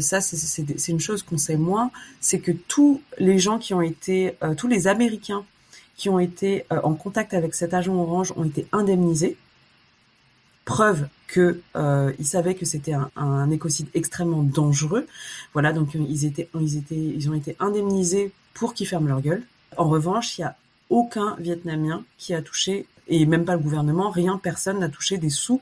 ça 0.00 0.20
c'est 0.20 0.88
une 0.88 1.00
chose 1.00 1.22
qu'on 1.22 1.38
sait 1.38 1.56
moins 1.56 1.90
c'est 2.20 2.40
que 2.40 2.52
tous 2.52 3.00
les 3.18 3.38
gens 3.38 3.58
qui 3.58 3.72
ont 3.72 3.80
été 3.80 4.34
tous 4.56 4.68
les 4.68 4.86
Américains 4.86 5.44
qui 5.96 6.08
ont 6.08 6.18
été 6.18 6.66
en 6.70 6.94
contact 6.94 7.32
avec 7.32 7.54
cet 7.54 7.72
agent 7.72 7.94
orange 7.94 8.34
ont 8.36 8.44
été 8.44 8.66
indemnisés 8.72 9.36
preuve 10.64 11.08
que 11.26 11.60
euh, 11.76 12.12
ils 12.18 12.26
savaient 12.26 12.54
que 12.54 12.64
c'était 12.64 12.92
un, 12.92 13.10
un, 13.16 13.50
écocide 13.50 13.88
extrêmement 13.94 14.42
dangereux. 14.42 15.06
Voilà, 15.52 15.72
donc 15.72 15.96
euh, 15.96 16.04
ils 16.08 16.24
étaient, 16.24 16.48
ils 16.60 16.76
étaient, 16.76 16.94
ils 16.94 17.30
ont 17.30 17.34
été 17.34 17.56
indemnisés 17.58 18.32
pour 18.54 18.74
qu'ils 18.74 18.86
ferment 18.86 19.08
leur 19.08 19.20
gueule. 19.20 19.42
En 19.76 19.88
revanche, 19.88 20.38
il 20.38 20.42
y 20.42 20.44
a 20.44 20.56
aucun 20.90 21.36
Vietnamien 21.38 22.04
qui 22.18 22.34
a 22.34 22.42
touché, 22.42 22.86
et 23.08 23.24
même 23.24 23.44
pas 23.44 23.54
le 23.54 23.62
gouvernement, 23.62 24.10
rien, 24.10 24.38
personne 24.42 24.78
n'a 24.78 24.88
touché 24.88 25.18
des 25.18 25.30
sous 25.30 25.60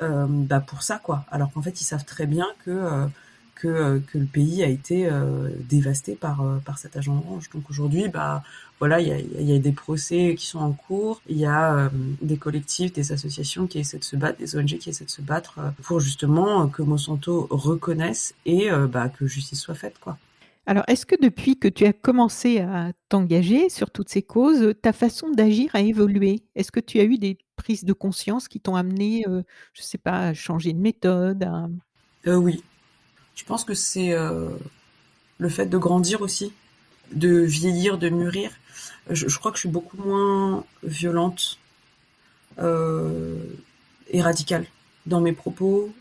bah 0.00 0.58
pour 0.58 0.82
ça 0.82 0.98
quoi. 0.98 1.24
Alors 1.30 1.52
qu'en 1.52 1.62
fait 1.62 1.80
ils 1.80 1.84
savent 1.84 2.04
très 2.04 2.26
bien 2.26 2.48
que 2.64 3.06
que, 3.62 4.00
que 4.12 4.18
le 4.18 4.26
pays 4.26 4.62
a 4.62 4.66
été 4.66 5.08
dévasté 5.68 6.14
par 6.14 6.44
par 6.64 6.78
cet 6.78 6.96
agent 6.96 7.16
orange. 7.16 7.48
Donc 7.54 7.70
aujourd'hui 7.70 8.08
bah 8.08 8.42
voilà, 8.78 9.00
il 9.00 9.08
y 9.08 9.12
a, 9.12 9.18
y 9.18 9.54
a, 9.54 9.58
des 9.60 9.70
procès 9.70 10.34
qui 10.36 10.46
sont 10.46 10.58
en 10.58 10.72
cours, 10.72 11.22
il 11.28 11.38
y 11.38 11.46
a 11.46 11.90
des 12.20 12.36
collectifs, 12.36 12.92
des 12.92 13.12
associations 13.12 13.68
qui 13.68 13.78
essaient 13.78 13.98
de 13.98 14.04
se 14.04 14.16
battre, 14.16 14.38
des 14.38 14.56
ONG 14.56 14.78
qui 14.78 14.90
essaient 14.90 15.04
de 15.04 15.10
se 15.10 15.22
battre 15.22 15.60
pour 15.82 16.00
justement 16.00 16.66
que 16.66 16.82
Monsanto 16.82 17.46
reconnaisse 17.50 18.34
et 18.44 18.68
bah, 18.90 19.08
que 19.08 19.26
justice 19.26 19.60
soit 19.60 19.76
faite, 19.76 19.98
quoi. 20.00 20.18
Alors, 20.64 20.84
est-ce 20.86 21.06
que 21.06 21.16
depuis 21.20 21.58
que 21.58 21.66
tu 21.66 21.84
as 21.86 21.92
commencé 21.92 22.60
à 22.60 22.92
t'engager 23.08 23.68
sur 23.68 23.90
toutes 23.90 24.08
ces 24.08 24.22
causes, 24.22 24.74
ta 24.80 24.92
façon 24.92 25.30
d'agir 25.30 25.74
a 25.74 25.80
évolué? 25.80 26.44
Est-ce 26.54 26.70
que 26.70 26.78
tu 26.78 27.00
as 27.00 27.04
eu 27.04 27.18
des 27.18 27.36
prises 27.56 27.84
de 27.84 27.92
conscience 27.92 28.46
qui 28.46 28.60
t'ont 28.60 28.76
amené, 28.76 29.24
euh, 29.26 29.42
je 29.72 29.82
ne 29.82 29.84
sais 29.84 29.98
pas, 29.98 30.28
à 30.28 30.34
changer 30.34 30.72
de 30.72 30.78
méthode 30.78 31.48
euh, 32.28 32.36
Oui. 32.36 32.62
Je 33.34 33.44
pense 33.44 33.64
que 33.64 33.74
c'est 33.74 34.12
euh, 34.12 34.50
le 35.38 35.48
fait 35.48 35.66
de 35.66 35.78
grandir 35.78 36.22
aussi, 36.22 36.52
de 37.12 37.40
vieillir, 37.40 37.98
de 37.98 38.08
mûrir. 38.08 38.50
Je, 39.10 39.36
crois 39.38 39.50
que 39.50 39.56
je 39.56 39.62
suis 39.62 39.68
beaucoup 39.68 39.96
moins 39.96 40.64
violente 40.82 41.58
et 42.58 44.22
radicale 44.22 44.66
dans 45.06 45.20
mes 45.20 45.32
propos 45.32 45.92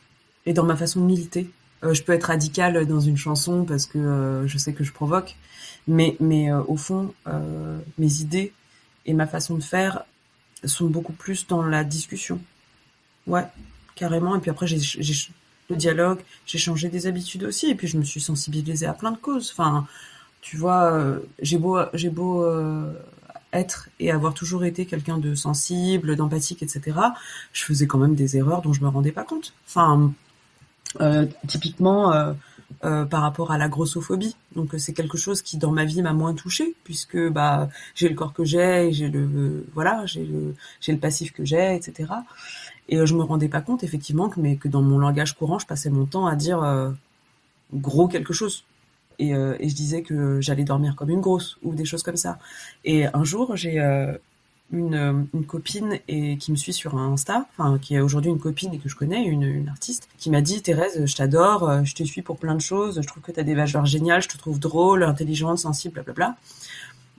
et 0.46 0.54
dans 0.54 0.64
ma 0.64 0.76
façon 0.76 1.00
de 1.02 1.06
militer. 1.06 1.50
Euh, 1.84 1.94
je 1.94 2.04
peux 2.04 2.14
être 2.14 2.26
radicale 2.26 2.86
dans 2.86 3.00
une 3.00 3.18
chanson 3.18 3.66
parce 3.66 3.86
que 3.86 3.98
euh, 3.98 4.48
je 4.48 4.58
sais 4.58 4.74
que 4.74 4.84
je 4.84 4.92
provoque, 4.92 5.36
mais 5.88 6.16
mais 6.20 6.52
euh, 6.52 6.62
au 6.68 6.78
fond, 6.78 7.14
mes 7.98 8.14
idées 8.22 8.54
et 9.06 9.14
ma 9.14 9.28
façon 9.28 9.56
de 9.56 9.64
faire 9.64 10.04
sont 10.64 10.88
beaucoup 10.88 11.14
plus 11.14 11.48
dans 11.48 11.64
la 11.64 11.84
discussion. 11.84 12.40
Ouais, 13.28 13.46
carrément. 13.96 14.36
Et 14.36 14.40
puis 14.40 14.52
après, 14.52 14.68
j'ai 14.68 14.80
le 15.72 15.78
dialogue, 15.78 16.20
j'ai 16.46 16.58
changé 16.58 16.90
des 16.90 17.08
habitudes 17.08 17.44
aussi, 17.44 17.70
et 17.70 17.76
puis 17.76 17.88
je 17.88 17.98
me 17.98 18.04
suis 18.04 18.22
sensibilisée 18.22 18.86
à 18.86 18.94
plein 18.94 19.12
de 19.12 19.18
causes. 19.18 19.52
Enfin, 19.52 19.88
tu 20.42 20.58
vois, 20.58 21.20
j'ai 21.42 21.58
beau 21.58 21.80
j'ai 21.94 22.10
beau 22.10 22.46
être 23.54 23.90
et 24.00 24.12
avoir 24.12 24.34
toujours 24.34 24.64
été 24.64 24.86
quelqu'un 24.86 25.18
de 25.18 25.36
sensible, 25.36 26.16
d'empathique, 26.16 26.64
etc. 26.64 26.98
Je 27.54 27.64
faisais 27.64 27.88
quand 27.88 27.98
même 27.98 28.16
des 28.16 28.38
erreurs 28.38 28.62
dont 28.62 28.74
je 28.74 28.82
me 28.82 28.88
rendais 28.88 29.12
pas 29.12 29.24
compte. 29.24 29.54
Enfin, 29.68 30.14
euh, 31.00 31.26
typiquement 31.48 32.14
euh, 32.14 32.34
euh, 32.84 33.06
par 33.06 33.22
rapport 33.22 33.52
à 33.52 33.58
la 33.58 33.70
grossophobie. 33.70 34.36
Donc 34.56 34.74
c'est 34.78 34.94
quelque 34.94 35.18
chose 35.18 35.42
qui 35.42 35.58
dans 35.58 35.72
ma 35.72 35.86
vie 35.86 36.02
m'a 36.02 36.14
moins 36.14 36.34
touchée 36.34 36.76
puisque 36.84 37.18
bah 37.30 37.70
j'ai 37.96 38.10
le 38.10 38.16
corps 38.16 38.34
que 38.34 38.44
j'ai, 38.44 38.92
j'ai 38.92 39.08
le 39.08 39.66
voilà, 39.74 40.06
j'ai 40.06 40.26
le 40.26 40.56
j'ai 40.82 40.92
le 40.92 40.98
passif 40.98 41.32
que 41.32 41.46
j'ai, 41.46 41.76
etc. 41.76 42.12
Et 42.90 43.06
je 43.06 43.14
me 43.16 43.24
rendais 43.24 43.48
pas 43.48 43.62
compte 43.62 43.84
effectivement 43.84 44.30
que 44.30 44.40
mais 44.40 44.58
que 44.58 44.68
dans 44.68 44.82
mon 44.82 44.98
langage 44.98 45.38
courant, 45.38 45.60
je 45.60 45.66
passais 45.66 45.90
mon 45.90 46.06
temps 46.06 46.28
à 46.28 46.36
dire 46.36 46.94
gros 47.74 48.08
quelque 48.08 48.34
chose. 48.34 48.64
Et, 49.20 49.30
et, 49.30 49.70
je 49.70 49.76
disais 49.76 50.02
que 50.02 50.42
j'allais 50.42 50.64
dormir 50.64 50.96
comme 50.96 51.10
une 51.10 51.22
grosse 51.22 51.58
ou 51.64 51.74
des 51.74 51.86
choses 51.86 52.04
comme 52.04 52.18
ça. 52.18 52.40
Et 52.84 53.06
un 53.06 53.24
jour, 53.24 53.56
j'ai 53.56 53.80
une, 54.72 54.96
euh, 54.96 55.14
une, 55.34 55.46
copine 55.46 56.00
et 56.08 56.38
qui 56.38 56.52
me 56.52 56.58
suit 56.58 56.74
sur 56.74 56.98
Insta, 56.98 57.48
enfin 57.52 57.78
qui 57.80 57.96
est 57.96 58.00
aujourd'hui 58.00 58.32
une 58.32 58.40
copine 58.40 58.74
et 58.74 58.80
que 58.80 58.90
je 58.90 58.96
connais, 58.96 59.24
une, 59.24 59.44
une 59.44 59.70
artiste, 59.70 60.08
qui 60.18 60.30
m'a 60.30 60.42
dit 60.42 60.62
Thérèse, 60.62 61.06
je 61.06 61.16
t'adore, 61.16 61.70
euh, 61.70 61.84
je 61.84 61.96
te 61.96 62.04
suis 62.04 62.22
pour 62.22 62.38
plein 62.38 62.56
de 62.56 62.62
choses, 62.62 63.02
je 63.02 63.08
trouve 63.08 63.24
que 63.24 63.32
tu 63.32 63.40
as 63.40 63.44
des 63.44 63.56
valeurs 63.56 63.86
géniales, 63.86 64.22
je 64.22 64.30
te 64.30 64.38
trouve 64.38 64.60
drôle, 64.60 65.04
intelligente, 65.04 65.60
sensible, 65.60 65.96
blablabla. 65.96 66.36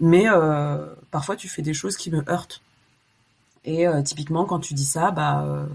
Mais 0.01 0.25
euh, 0.29 0.87
parfois 1.11 1.37
tu 1.37 1.49
fais 1.49 1.63
des 1.63 1.75
choses 1.75 1.97
qui 1.97 2.11
me 2.11 2.23
heurtent. 2.29 2.63
Et 3.65 3.87
euh, 3.87 4.03
typiquement 4.03 4.45
quand 4.45 4.61
tu 4.61 4.75
dis 4.75 4.85
ça, 4.85 5.11
bah 5.11 5.67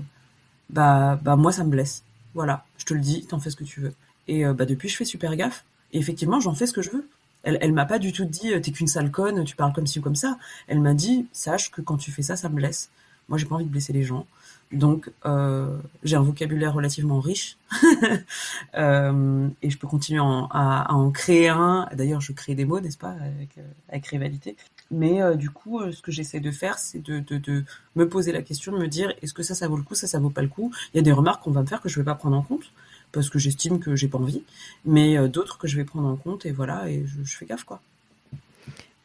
bah 0.70 1.20
bah 1.22 1.36
moi 1.36 1.52
ça 1.52 1.64
me 1.64 1.70
blesse. 1.70 2.04
Voilà, 2.34 2.66
je 2.78 2.86
te 2.86 2.94
le 2.94 3.00
dis, 3.00 3.26
t'en 3.26 3.40
fais 3.40 3.50
ce 3.50 3.56
que 3.56 3.64
tu 3.64 3.82
veux. 3.82 3.94
Et 4.28 4.46
bah 4.46 4.66
depuis 4.66 4.90
je 4.90 4.98
fais 4.98 5.06
super 5.06 5.36
gaffe. 5.36 5.64
Et 5.94 6.00
effectivement 6.00 6.40
j'en 6.40 6.54
fais 6.54 6.68
ce 6.68 6.74
que 6.74 6.82
je 6.82 6.92
veux. 6.92 7.08
Elle, 7.48 7.58
elle 7.62 7.72
m'a 7.72 7.86
pas 7.86 7.98
du 7.98 8.12
tout 8.12 8.26
dit 8.26 8.54
euh, 8.54 8.60
t'es 8.60 8.72
qu'une 8.72 8.88
sale 8.88 9.10
conne, 9.10 9.46
tu 9.46 9.56
parles 9.56 9.72
comme 9.72 9.88
ci 9.88 10.00
ou 10.00 10.02
comme 10.02 10.16
ça. 10.16 10.38
Elle 10.68 10.82
m'a 10.82 10.94
dit 10.94 11.28
sache 11.32 11.72
que 11.72 11.82
quand 11.82 11.96
tu 11.96 12.12
fais 12.12 12.22
ça, 12.22 12.36
ça 12.36 12.50
me 12.50 12.56
blesse. 12.56 12.90
Moi, 13.30 13.38
j'ai 13.38 13.46
pas 13.46 13.56
envie 13.56 13.66
de 13.66 13.70
blesser 13.70 13.94
les 13.94 14.04
gens. 14.04 14.26
Donc, 14.74 15.10
euh, 15.26 15.78
j'ai 16.04 16.18
un 16.18 16.22
vocabulaire 16.22 16.74
relativement 16.74 17.22
riche 17.22 17.58
euh, 18.76 19.48
et 19.62 19.70
je 19.70 19.78
peux 19.78 19.88
continuer 19.88 20.20
à, 20.22 20.94
en 20.94 21.10
créer 21.12 21.48
un. 21.48 21.88
D'ailleurs, 21.94 22.20
je 22.20 22.34
crée 22.34 22.54
des 22.54 22.66
mots, 22.66 22.82
n'est-ce 22.82 22.98
pas, 22.98 23.12
avec, 23.12 23.58
avec 23.88 24.08
rivalité. 24.08 24.58
Mais 24.90 25.36
du 25.36 25.50
coup, 25.50 25.82
ce 25.92 26.02
que 26.02 26.12
j'essaie 26.12 26.40
de 26.40 26.52
faire, 26.52 26.80
c'est 26.80 27.00
de, 27.00 27.20
de, 27.20 27.38
de, 27.38 27.64
me 27.96 28.08
poser 28.08 28.32
la 28.32 28.42
question, 28.42 28.72
de 28.72 28.78
me 28.78 28.88
dire 28.88 29.14
est-ce 29.22 29.34
que 29.34 29.44
ça, 29.44 29.54
ça 29.54 29.68
vaut 29.68 29.78
le 29.78 29.84
coup, 29.84 29.96
ça, 29.96 30.08
ça 30.08 30.20
vaut 30.20 30.30
pas 30.30 30.42
le 30.42 30.48
coup? 30.48 30.72
Il 30.94 30.98
y 30.98 31.00
a 31.00 31.04
des 31.04 31.12
remarques 31.12 31.44
qu'on 31.44 31.52
va 31.52 31.62
me 31.62 31.68
faire 31.68 31.82
que 31.82 31.90
je 31.90 32.00
vais 32.00 32.06
pas 32.06 32.16
prendre 32.16 32.38
en 32.38 32.42
compte 32.42 32.72
parce 33.12 33.30
que 33.30 33.40
j'estime 33.40 33.80
que 33.80 33.96
j'ai 33.96 34.08
pas 34.08 34.18
envie, 34.18 34.44
mais 34.86 35.18
euh, 35.18 35.28
d'autres 35.28 35.58
que 35.58 35.68
je 35.68 35.78
vais 35.78 35.86
prendre 35.86 36.08
en 36.08 36.16
compte 36.16 36.46
et 36.46 36.52
voilà, 36.52 36.90
et 36.90 37.06
je, 37.06 37.38
fais 37.38 37.46
gaffe 37.46 37.64
quoi. 37.64 37.82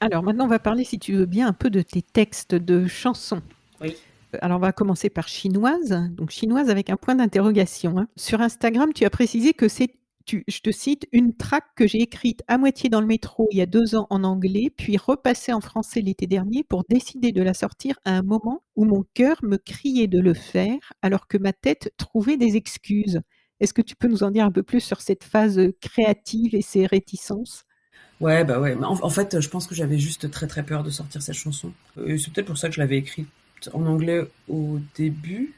Alors 0.00 0.22
maintenant, 0.22 0.44
on 0.44 0.48
va 0.48 0.58
parler, 0.58 0.84
si 0.84 0.98
tu 0.98 1.14
veux 1.14 1.26
bien, 1.26 1.46
un 1.46 1.52
peu 1.52 1.70
de 1.70 1.80
tes 1.80 2.02
textes 2.02 2.54
de 2.54 2.86
chansons. 2.86 3.42
Oui. 3.80 3.96
Euh, 4.34 4.38
alors, 4.40 4.56
on 4.58 4.60
va 4.60 4.72
commencer 4.72 5.10
par 5.10 5.28
chinoise. 5.28 5.90
Donc, 6.10 6.30
chinoise 6.30 6.70
avec 6.70 6.90
un 6.90 6.96
point 6.96 7.14
d'interrogation. 7.14 7.98
Hein. 7.98 8.08
Sur 8.16 8.40
Instagram, 8.40 8.92
tu 8.92 9.04
as 9.04 9.10
précisé 9.10 9.52
que 9.52 9.68
c'est, 9.68 9.94
je 10.26 10.60
te 10.60 10.70
cite, 10.70 11.06
une 11.12 11.34
track 11.34 11.64
que 11.76 11.86
j'ai 11.86 12.00
écrite 12.00 12.42
à 12.48 12.58
moitié 12.58 12.90
dans 12.90 13.00
le 13.00 13.06
métro 13.06 13.48
il 13.50 13.58
y 13.58 13.62
a 13.62 13.66
deux 13.66 13.94
ans 13.94 14.06
en 14.10 14.24
anglais, 14.24 14.72
puis 14.76 14.96
repassée 14.96 15.52
en 15.52 15.60
français 15.60 16.00
l'été 16.00 16.26
dernier 16.26 16.64
pour 16.64 16.84
décider 16.88 17.32
de 17.32 17.42
la 17.42 17.54
sortir 17.54 17.98
à 18.04 18.12
un 18.12 18.22
moment 18.22 18.62
où 18.76 18.84
mon 18.84 19.04
cœur 19.14 19.36
me 19.42 19.56
criait 19.56 20.06
de 20.06 20.20
le 20.20 20.34
faire, 20.34 20.92
alors 21.02 21.26
que 21.26 21.38
ma 21.38 21.52
tête 21.52 21.92
trouvait 21.96 22.36
des 22.36 22.56
excuses. 22.56 23.20
Est-ce 23.60 23.74
que 23.74 23.82
tu 23.82 23.94
peux 23.94 24.08
nous 24.08 24.22
en 24.24 24.30
dire 24.30 24.44
un 24.44 24.50
peu 24.50 24.62
plus 24.62 24.80
sur 24.80 25.00
cette 25.00 25.24
phase 25.24 25.60
créative 25.80 26.54
et 26.54 26.62
ses 26.62 26.86
réticences? 26.86 27.64
Ouais, 28.20 28.44
bah 28.44 28.60
ouais. 28.60 28.76
En, 28.82 29.10
fait, 29.10 29.40
je 29.40 29.48
pense 29.48 29.66
que 29.66 29.74
j'avais 29.74 29.98
juste 29.98 30.30
très 30.30 30.46
très 30.46 30.62
peur 30.62 30.82
de 30.82 30.90
sortir 30.90 31.22
cette 31.22 31.34
chanson. 31.34 31.72
Euh, 31.98 32.16
c'est 32.18 32.32
peut-être 32.32 32.46
pour 32.46 32.58
ça 32.58 32.68
que 32.68 32.74
je 32.74 32.80
l'avais 32.80 32.98
écrite 32.98 33.28
en 33.72 33.86
anglais 33.86 34.20
au 34.48 34.78
début. 34.96 35.54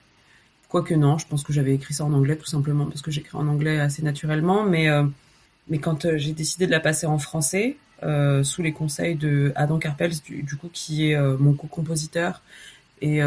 Quoique 0.74 0.94
non, 0.94 1.18
je 1.18 1.26
pense 1.28 1.44
que 1.44 1.52
j'avais 1.52 1.72
écrit 1.72 1.94
ça 1.94 2.04
en 2.04 2.12
anglais 2.12 2.34
tout 2.34 2.46
simplement 2.46 2.86
parce 2.86 3.00
que 3.00 3.12
j'écris 3.12 3.36
en 3.36 3.46
anglais 3.46 3.78
assez 3.78 4.02
naturellement. 4.02 4.64
Mais, 4.64 4.88
euh, 4.88 5.04
quand 5.80 6.04
euh, 6.04 6.18
j'ai 6.18 6.32
décidé 6.32 6.66
de 6.66 6.72
la 6.72 6.80
passer 6.80 7.06
en 7.06 7.18
français, 7.18 7.76
sous 8.42 8.60
les 8.60 8.72
conseils 8.72 9.14
de 9.14 9.52
Adam 9.54 9.78
Carpels, 9.78 10.12
du, 10.28 10.56
coup, 10.56 10.68
qui 10.70 11.10
est 11.10 11.18
mon 11.38 11.54
co-compositeur 11.54 12.42
et 13.00 13.20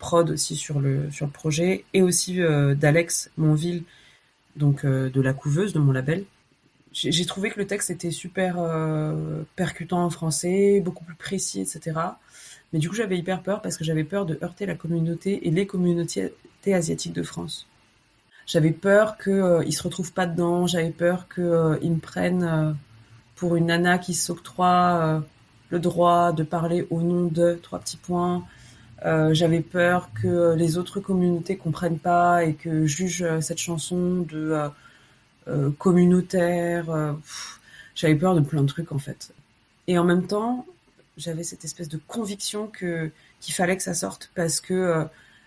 prod 0.00 0.28
aussi 0.28 0.56
sur 0.56 0.80
le, 0.80 1.08
sur 1.12 1.26
le 1.26 1.30
projet, 1.30 1.84
et 1.92 2.02
aussi 2.02 2.40
d'Alex 2.74 3.30
Monville, 3.36 3.84
donc 4.56 4.84
euh, 4.84 5.10
de 5.10 5.20
la 5.20 5.32
couveuse 5.32 5.72
de 5.72 5.78
mon 5.78 5.92
label. 5.92 6.24
J'ai 6.92 7.26
trouvé 7.26 7.50
que 7.50 7.58
le 7.58 7.66
texte 7.66 7.90
était 7.90 8.12
super 8.12 8.54
euh, 8.58 9.42
percutant 9.56 10.04
en 10.04 10.10
français, 10.10 10.80
beaucoup 10.80 11.02
plus 11.04 11.16
précis, 11.16 11.60
etc. 11.60 11.98
Mais 12.72 12.78
du 12.78 12.88
coup, 12.88 12.94
j'avais 12.94 13.18
hyper 13.18 13.42
peur 13.42 13.62
parce 13.62 13.76
que 13.76 13.82
j'avais 13.82 14.04
peur 14.04 14.26
de 14.26 14.38
heurter 14.44 14.64
la 14.64 14.76
communauté 14.76 15.48
et 15.48 15.50
les 15.50 15.66
communautés 15.66 16.32
asiatiques 16.72 17.12
de 17.12 17.22
France. 17.22 17.66
J'avais 18.46 18.70
peur 18.70 19.18
qu'ils 19.18 19.32
euh, 19.32 19.70
se 19.70 19.82
retrouvent 19.82 20.12
pas 20.12 20.26
dedans, 20.26 20.66
j'avais 20.66 20.90
peur 20.90 21.26
qu'ils 21.28 21.42
me 21.92 21.98
prennent 21.98 22.76
pour 23.36 23.56
une 23.56 23.66
nana 23.66 23.98
qui 23.98 24.14
s'octroie 24.14 25.22
le 25.70 25.78
droit 25.78 26.32
de 26.32 26.44
parler 26.44 26.86
au 26.90 27.02
nom 27.02 27.26
de 27.26 27.58
trois 27.62 27.80
petits 27.80 27.96
points, 27.96 28.44
euh, 29.04 29.34
j'avais 29.34 29.60
peur 29.60 30.10
que 30.14 30.54
les 30.54 30.78
autres 30.78 31.00
communautés 31.00 31.56
comprennent 31.56 31.98
pas 31.98 32.44
et 32.44 32.54
que 32.54 32.86
jugent 32.86 33.22
euh, 33.22 33.40
cette 33.40 33.58
chanson 33.58 34.20
de 34.20 34.70
euh, 35.48 35.70
communautaire. 35.78 37.16
j'avais 37.94 38.14
peur 38.14 38.34
de 38.34 38.40
plein 38.40 38.62
de 38.62 38.66
trucs 38.66 38.92
en 38.92 38.98
fait. 38.98 39.32
Et 39.88 39.98
en 39.98 40.04
même 40.04 40.26
temps, 40.26 40.64
j'avais 41.18 41.42
cette 41.42 41.64
espèce 41.64 41.88
de 41.88 42.00
conviction 42.06 42.66
que 42.66 43.10
qu'il 43.40 43.54
fallait 43.54 43.76
que 43.76 43.82
ça 43.82 43.94
sorte 43.94 44.30
parce 44.34 44.60
que 44.60 45.04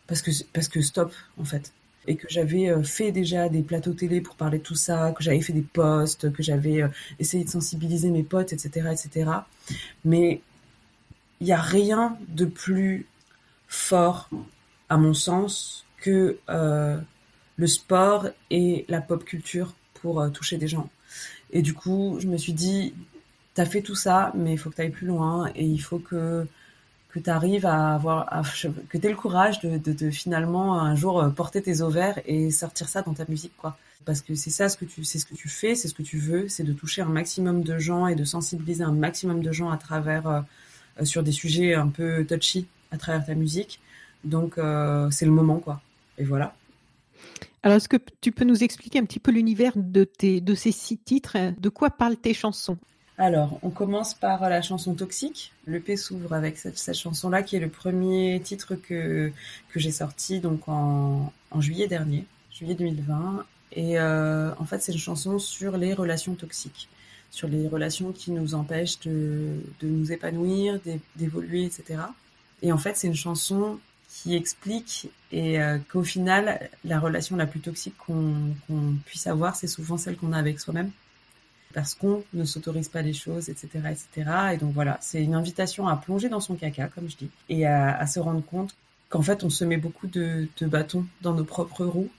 parce 0.07 0.21
que 0.21 0.31
parce 0.53 0.67
que 0.67 0.81
stop 0.81 1.13
en 1.39 1.43
fait 1.43 1.71
et 2.07 2.15
que 2.15 2.27
j'avais 2.29 2.71
fait 2.83 3.11
déjà 3.11 3.49
des 3.49 3.61
plateaux 3.61 3.93
télé 3.93 4.21
pour 4.21 4.35
parler 4.35 4.59
de 4.59 4.63
tout 4.63 4.75
ça, 4.75 5.11
que 5.11 5.21
j'avais 5.21 5.41
fait 5.41 5.51
des 5.51 5.61
posts, 5.61 6.31
que 6.31 6.41
j'avais 6.41 6.81
essayé 7.19 7.43
de 7.43 7.49
sensibiliser 7.49 8.11
mes 8.11 8.23
potes, 8.23 8.53
etc., 8.53 8.87
etc. 8.93 9.29
Mais 10.05 10.41
il 11.41 11.47
n'y 11.47 11.53
a 11.53 11.61
rien 11.61 12.17
de 12.29 12.45
plus 12.45 13.05
fort, 13.67 14.29
à 14.89 14.97
mon 14.97 15.13
sens, 15.13 15.85
que 15.97 16.37
euh, 16.49 16.97
le 17.57 17.67
sport 17.67 18.27
et 18.49 18.85
la 18.87 19.01
pop 19.01 19.23
culture 19.25 19.75
pour 19.95 20.21
euh, 20.21 20.29
toucher 20.29 20.57
des 20.57 20.67
gens. 20.67 20.89
Et 21.51 21.61
du 21.61 21.73
coup, 21.73 22.17
je 22.19 22.27
me 22.27 22.37
suis 22.37 22.53
dit, 22.53 22.93
t'as 23.53 23.65
fait 23.65 23.81
tout 23.81 23.95
ça, 23.95 24.31
mais 24.35 24.53
il 24.53 24.57
faut 24.57 24.69
que 24.69 24.75
tu 24.75 24.81
ailles 24.81 24.89
plus 24.89 25.07
loin 25.07 25.51
et 25.55 25.65
il 25.65 25.79
faut 25.79 25.99
que 25.99 26.47
que 27.17 27.23
tu 27.23 27.29
arrives 27.29 27.65
à 27.65 27.95
avoir, 27.95 28.29
que 28.89 28.97
tu 28.97 29.07
aies 29.07 29.09
le 29.09 29.15
courage 29.15 29.59
de, 29.59 29.77
de, 29.77 30.11
finalement 30.11 30.79
un 30.79 30.95
jour 30.95 31.21
euh, 31.21 31.29
porter 31.29 31.61
tes 31.61 31.81
ovaires 31.81 32.19
et 32.25 32.51
sortir 32.51 32.89
ça 32.89 33.01
dans 33.01 33.13
ta 33.13 33.25
musique, 33.27 33.55
quoi. 33.57 33.77
Parce 34.05 34.21
que 34.21 34.35
c'est 34.35 34.49
ça 34.49 34.69
ce 34.69 34.77
que 34.77 34.85
tu, 34.85 35.03
c'est 35.03 35.19
ce 35.19 35.25
que 35.25 35.35
tu 35.35 35.49
fais, 35.49 35.75
c'est 35.75 35.87
ce 35.87 35.93
que 35.93 36.03
tu 36.03 36.17
veux, 36.17 36.47
c'est 36.47 36.63
de 36.63 36.73
toucher 36.73 37.01
un 37.01 37.09
maximum 37.09 37.63
de 37.63 37.77
gens 37.77 38.07
et 38.07 38.15
de 38.15 38.23
sensibiliser 38.23 38.83
un 38.83 38.93
maximum 38.93 39.41
de 39.41 39.51
gens 39.51 39.69
à 39.69 39.77
travers 39.77 40.45
sur 41.03 41.23
des 41.23 41.31
sujets 41.31 41.73
un 41.73 41.87
peu 41.87 42.25
touchy 42.25 42.67
à 42.91 42.97
travers 42.97 43.25
ta 43.25 43.35
musique. 43.35 43.79
Donc 44.23 44.57
euh, 44.57 45.09
c'est 45.11 45.25
le 45.25 45.31
moment 45.31 45.59
quoi. 45.59 45.81
Et 46.17 46.23
voilà. 46.23 46.55
Alors, 47.63 47.77
est-ce 47.77 47.89
que 47.89 47.97
tu 48.21 48.31
peux 48.31 48.45
nous 48.45 48.63
expliquer 48.63 48.99
un 48.99 49.05
petit 49.05 49.19
peu 49.19 49.31
l'univers 49.31 49.73
de, 49.75 50.03
tes, 50.03 50.41
de 50.41 50.55
ces 50.55 50.71
six 50.71 50.97
titres? 50.97 51.37
De 51.59 51.69
quoi 51.69 51.89
parlent 51.89 52.15
tes 52.15 52.33
chansons? 52.33 52.77
Alors, 53.17 53.57
on 53.63 53.71
commence 53.71 54.13
par 54.13 54.47
la 54.47 54.61
chanson 54.61 54.93
Toxique. 54.93 55.51
Le 55.65 55.79
P 55.79 55.97
s'ouvre 55.97 56.33
avec 56.33 56.57
cette, 56.57 56.93
chanson-là, 56.93 57.41
qui 57.41 57.55
est 57.55 57.59
le 57.59 57.69
premier 57.69 58.39
titre 58.43 58.75
que, 58.75 59.31
que 59.69 59.79
j'ai 59.79 59.91
sorti 59.91 60.39
donc 60.39 60.67
en, 60.67 61.33
en, 61.49 61.61
juillet 61.61 61.87
dernier, 61.87 62.25
juillet 62.51 62.75
2020. 62.75 63.43
Et 63.71 63.99
euh, 63.99 64.53
en 64.59 64.65
fait, 64.65 64.83
c'est 64.83 64.91
une 64.91 64.99
chanson 64.99 65.39
sur 65.39 65.77
les 65.77 65.95
relations 65.95 66.35
toxiques, 66.35 66.89
sur 67.31 67.47
les 67.47 67.67
relations 67.67 68.11
qui 68.11 68.29
nous 68.29 68.53
empêchent 68.53 68.99
de, 68.99 69.61
de 69.81 69.87
nous 69.87 70.11
épanouir, 70.11 70.79
d'évoluer, 71.15 71.65
etc. 71.65 72.01
Et 72.61 72.71
en 72.71 72.77
fait, 72.77 72.97
c'est 72.97 73.07
une 73.07 73.15
chanson 73.15 73.79
qui 74.09 74.35
explique 74.35 75.09
et 75.31 75.59
euh, 75.59 75.79
qu'au 75.91 76.03
final, 76.03 76.69
la 76.85 76.99
relation 76.99 77.35
la 77.35 77.47
plus 77.47 77.61
toxique 77.61 77.95
qu'on 77.97 78.53
puisse 79.05 79.25
avoir, 79.25 79.55
c'est 79.55 79.67
souvent 79.67 79.97
celle 79.97 80.17
qu'on 80.17 80.33
a 80.33 80.37
avec 80.37 80.59
soi-même 80.59 80.91
parce 81.73 81.93
qu'on 81.93 82.23
ne 82.33 82.45
s'autorise 82.45 82.89
pas 82.89 83.01
les 83.01 83.13
choses, 83.13 83.49
etc., 83.49 83.67
etc. 83.91 84.31
Et 84.53 84.57
donc 84.57 84.73
voilà, 84.73 84.97
c'est 85.01 85.23
une 85.23 85.35
invitation 85.35 85.87
à 85.87 85.95
plonger 85.95 86.29
dans 86.29 86.39
son 86.39 86.55
caca, 86.55 86.87
comme 86.87 87.09
je 87.09 87.17
dis, 87.17 87.29
et 87.49 87.65
à, 87.65 88.05
se 88.07 88.19
rendre 88.19 88.43
compte 88.43 88.75
qu'en 89.09 89.21
fait, 89.21 89.43
on 89.43 89.49
se 89.49 89.63
met 89.63 89.77
beaucoup 89.77 90.07
de, 90.07 90.47
bâtons 90.61 91.05
dans 91.21 91.33
nos 91.33 91.43
propres 91.43 91.85
roues 91.85 92.09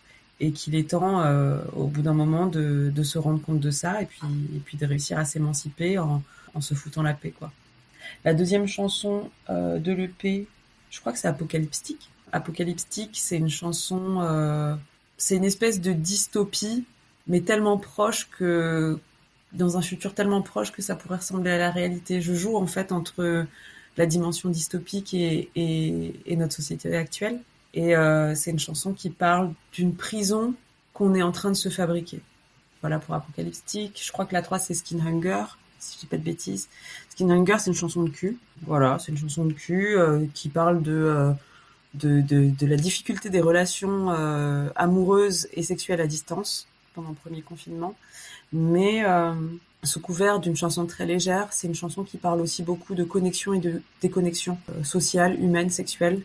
et 0.40 0.52
qu'il 0.52 0.74
est 0.76 0.90
temps, 0.90 1.22
euh, 1.22 1.58
au 1.74 1.86
bout 1.86 2.02
d'un 2.02 2.14
moment, 2.14 2.46
de, 2.46 3.02
se 3.02 3.18
rendre 3.18 3.40
compte 3.40 3.60
de 3.60 3.70
ça 3.70 4.00
et 4.02 4.06
puis, 4.06 4.20
et 4.54 4.60
puis 4.60 4.76
de 4.76 4.86
réussir 4.86 5.18
à 5.18 5.24
s'émanciper 5.24 5.98
en, 5.98 6.22
se 6.60 6.74
foutant 6.74 7.02
la 7.02 7.14
paix, 7.14 7.30
quoi. 7.30 7.52
La 8.24 8.34
deuxième 8.34 8.66
chanson 8.66 9.30
euh, 9.48 9.78
de 9.78 9.92
l'EP, 9.92 10.48
je 10.90 11.00
crois 11.00 11.12
que 11.12 11.18
c'est 11.18 11.28
Apocalyptique. 11.28 12.10
Apocalyptique, 12.32 13.12
c'est 13.14 13.36
une 13.36 13.48
chanson, 13.48 14.20
euh, 14.20 14.74
c'est 15.18 15.36
une 15.36 15.44
espèce 15.44 15.80
de 15.80 15.92
dystopie, 15.92 16.84
mais 17.28 17.42
tellement 17.42 17.78
proche 17.78 18.28
que 18.30 18.98
dans 19.52 19.76
un 19.76 19.82
futur 19.82 20.14
tellement 20.14 20.42
proche 20.42 20.72
que 20.72 20.82
ça 20.82 20.94
pourrait 20.94 21.16
ressembler 21.16 21.50
à 21.50 21.58
la 21.58 21.70
réalité. 21.70 22.20
Je 22.20 22.34
joue 22.34 22.56
en 22.56 22.66
fait 22.66 22.92
entre 22.92 23.46
la 23.96 24.06
dimension 24.06 24.48
dystopique 24.48 25.12
et, 25.12 25.50
et, 25.56 26.36
notre 26.36 26.54
société 26.54 26.94
actuelle. 26.96 27.40
Et 27.74 27.96
euh, 27.96 28.34
c'est 28.34 28.50
une 28.50 28.58
chanson 28.58 28.92
qui 28.92 29.10
parle 29.10 29.52
d'une 29.72 29.94
prison 29.94 30.54
qu'on 30.94 31.14
est 31.14 31.22
en 31.22 31.32
train 31.32 31.50
de 31.50 31.56
se 31.56 31.68
fabriquer. 31.68 32.20
Voilà 32.80 32.98
pour 32.98 33.14
Apocalyptique. 33.14 34.00
Je 34.02 34.12
crois 34.12 34.24
que 34.24 34.32
la 34.32 34.42
3 34.42 34.60
c'est 34.60 34.74
Skin 34.74 35.00
Hunger, 35.04 35.44
si 35.80 35.96
je 35.96 36.00
dis 36.00 36.06
pas 36.06 36.16
de 36.16 36.22
bêtises. 36.22 36.68
Skin 37.10 37.28
Hunger 37.28 37.56
c'est 37.58 37.70
une 37.70 37.76
chanson 37.76 38.04
de 38.04 38.10
cul. 38.10 38.38
Voilà, 38.62 38.98
c'est 39.00 39.12
une 39.12 39.18
chanson 39.18 39.44
de 39.44 39.52
cul 39.52 39.96
euh, 39.96 40.26
qui 40.32 40.48
parle 40.48 40.80
de, 40.82 40.92
euh, 40.92 41.32
de, 41.94 42.20
de, 42.20 42.50
de, 42.50 42.66
la 42.66 42.76
difficulté 42.76 43.30
des 43.30 43.40
relations 43.40 44.10
amoureuses 44.76 45.48
et 45.52 45.64
sexuelles 45.64 46.00
à 46.00 46.06
distance 46.06 46.68
pendant 46.98 47.14
premier 47.14 47.42
confinement 47.42 47.94
mais 48.52 49.04
euh, 49.04 49.32
sous 49.84 50.00
couvert 50.00 50.40
d'une 50.40 50.56
chanson 50.56 50.86
très 50.86 51.06
légère, 51.06 51.48
c'est 51.50 51.66
une 51.66 51.74
chanson 51.74 52.04
qui 52.04 52.16
parle 52.16 52.40
aussi 52.40 52.62
beaucoup 52.62 52.94
de 52.94 53.04
connexion 53.04 53.52
et 53.52 53.58
de 53.58 53.82
déconnexion 54.00 54.58
euh, 54.70 54.84
sociale, 54.84 55.38
humaine, 55.40 55.70
sexuelle, 55.70 56.22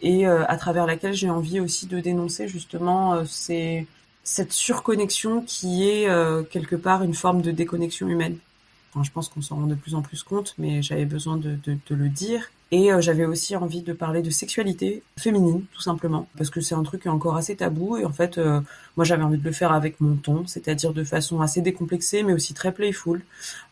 et 0.00 0.26
euh, 0.26 0.44
à 0.46 0.56
travers 0.56 0.86
laquelle 0.86 1.14
j'ai 1.14 1.30
envie 1.30 1.60
aussi 1.60 1.86
de 1.86 2.00
dénoncer 2.00 2.48
justement 2.48 3.24
cette 3.26 4.52
surconnexion 4.52 5.42
qui 5.42 5.88
est 5.88 6.06
quelque 6.50 6.76
part 6.76 7.02
une 7.02 7.14
forme 7.14 7.42
de 7.42 7.50
déconnexion 7.50 8.08
humaine. 8.08 8.36
Enfin, 8.92 9.02
je 9.02 9.10
pense 9.10 9.28
qu'on 9.28 9.42
s'en 9.42 9.56
rend 9.56 9.66
de 9.66 9.74
plus 9.74 9.94
en 9.94 10.02
plus 10.02 10.22
compte, 10.22 10.54
mais 10.58 10.82
j'avais 10.82 11.04
besoin 11.04 11.36
de, 11.36 11.58
le 11.90 12.08
dire. 12.08 12.50
Et 12.70 12.92
euh, 12.92 13.00
j'avais 13.00 13.24
aussi 13.24 13.56
envie 13.56 13.82
de 13.82 13.94
parler 13.94 14.20
de 14.20 14.28
sexualité 14.30 15.02
féminine, 15.18 15.64
tout 15.72 15.80
simplement, 15.80 16.28
parce 16.36 16.50
que 16.50 16.60
c'est 16.60 16.74
un 16.74 16.82
truc 16.82 17.02
qui 17.02 17.08
est 17.08 17.10
encore 17.10 17.36
assez 17.36 17.56
tabou. 17.56 17.96
Et 17.96 18.04
en 18.04 18.12
fait, 18.12 18.36
euh, 18.36 18.60
moi, 18.96 19.04
j'avais 19.04 19.22
envie 19.22 19.38
de 19.38 19.44
le 19.44 19.52
faire 19.52 19.72
avec 19.72 20.00
mon 20.00 20.16
ton, 20.16 20.46
c'est-à-dire 20.46 20.92
de 20.92 21.02
façon 21.02 21.40
assez 21.40 21.62
décomplexée, 21.62 22.22
mais 22.22 22.34
aussi 22.34 22.52
très 22.52 22.72
playful. 22.72 23.22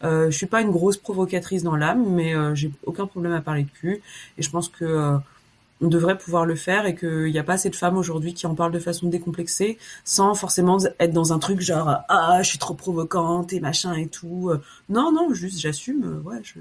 Euh, 0.03 0.31
je 0.31 0.37
suis 0.37 0.47
pas 0.47 0.63
une 0.63 0.71
grosse 0.71 0.97
provocatrice 0.97 1.63
dans 1.63 1.77
l'âme, 1.77 2.07
mais 2.09 2.35
euh, 2.35 2.55
j'ai 2.55 2.71
aucun 2.87 3.07
problème 3.07 3.33
à 3.33 3.43
parler 3.43 3.65
de 3.65 3.71
cul. 3.71 4.01
Et 4.39 4.43
je 4.43 4.51
pense 4.51 4.69
que 4.69 5.19
on 5.83 5.89
devrait 5.89 6.17
pouvoir 6.17 6.47
le 6.47 6.55
faire 6.55 6.87
et 6.87 6.95
qu'il 6.95 7.31
n'y 7.31 7.39
a 7.39 7.43
pas 7.43 7.55
assez 7.55 7.69
de 7.69 7.77
femmes 7.77 7.99
aujourd'hui 7.99 8.33
qui 8.33 8.47
en 8.47 8.55
parlent 8.55 8.73
de 8.73 8.79
façon 8.79 9.09
décomplexée 9.09 9.77
sans 10.05 10.35
forcément 10.35 10.79
être 10.99 11.13
dans 11.13 11.35
un 11.35 11.39
truc 11.39 11.61
genre 11.61 11.99
ah 12.09 12.39
je 12.43 12.49
suis 12.49 12.59
trop 12.59 12.73
provocante 12.73 13.53
et 13.53 13.61
machin 13.61 13.93
et 13.93 14.09
tout. 14.09 14.51
Non 14.89 15.13
non 15.13 15.35
juste 15.35 15.61
j'assume 15.61 16.23
ouais 16.25 16.41
je 16.43 16.61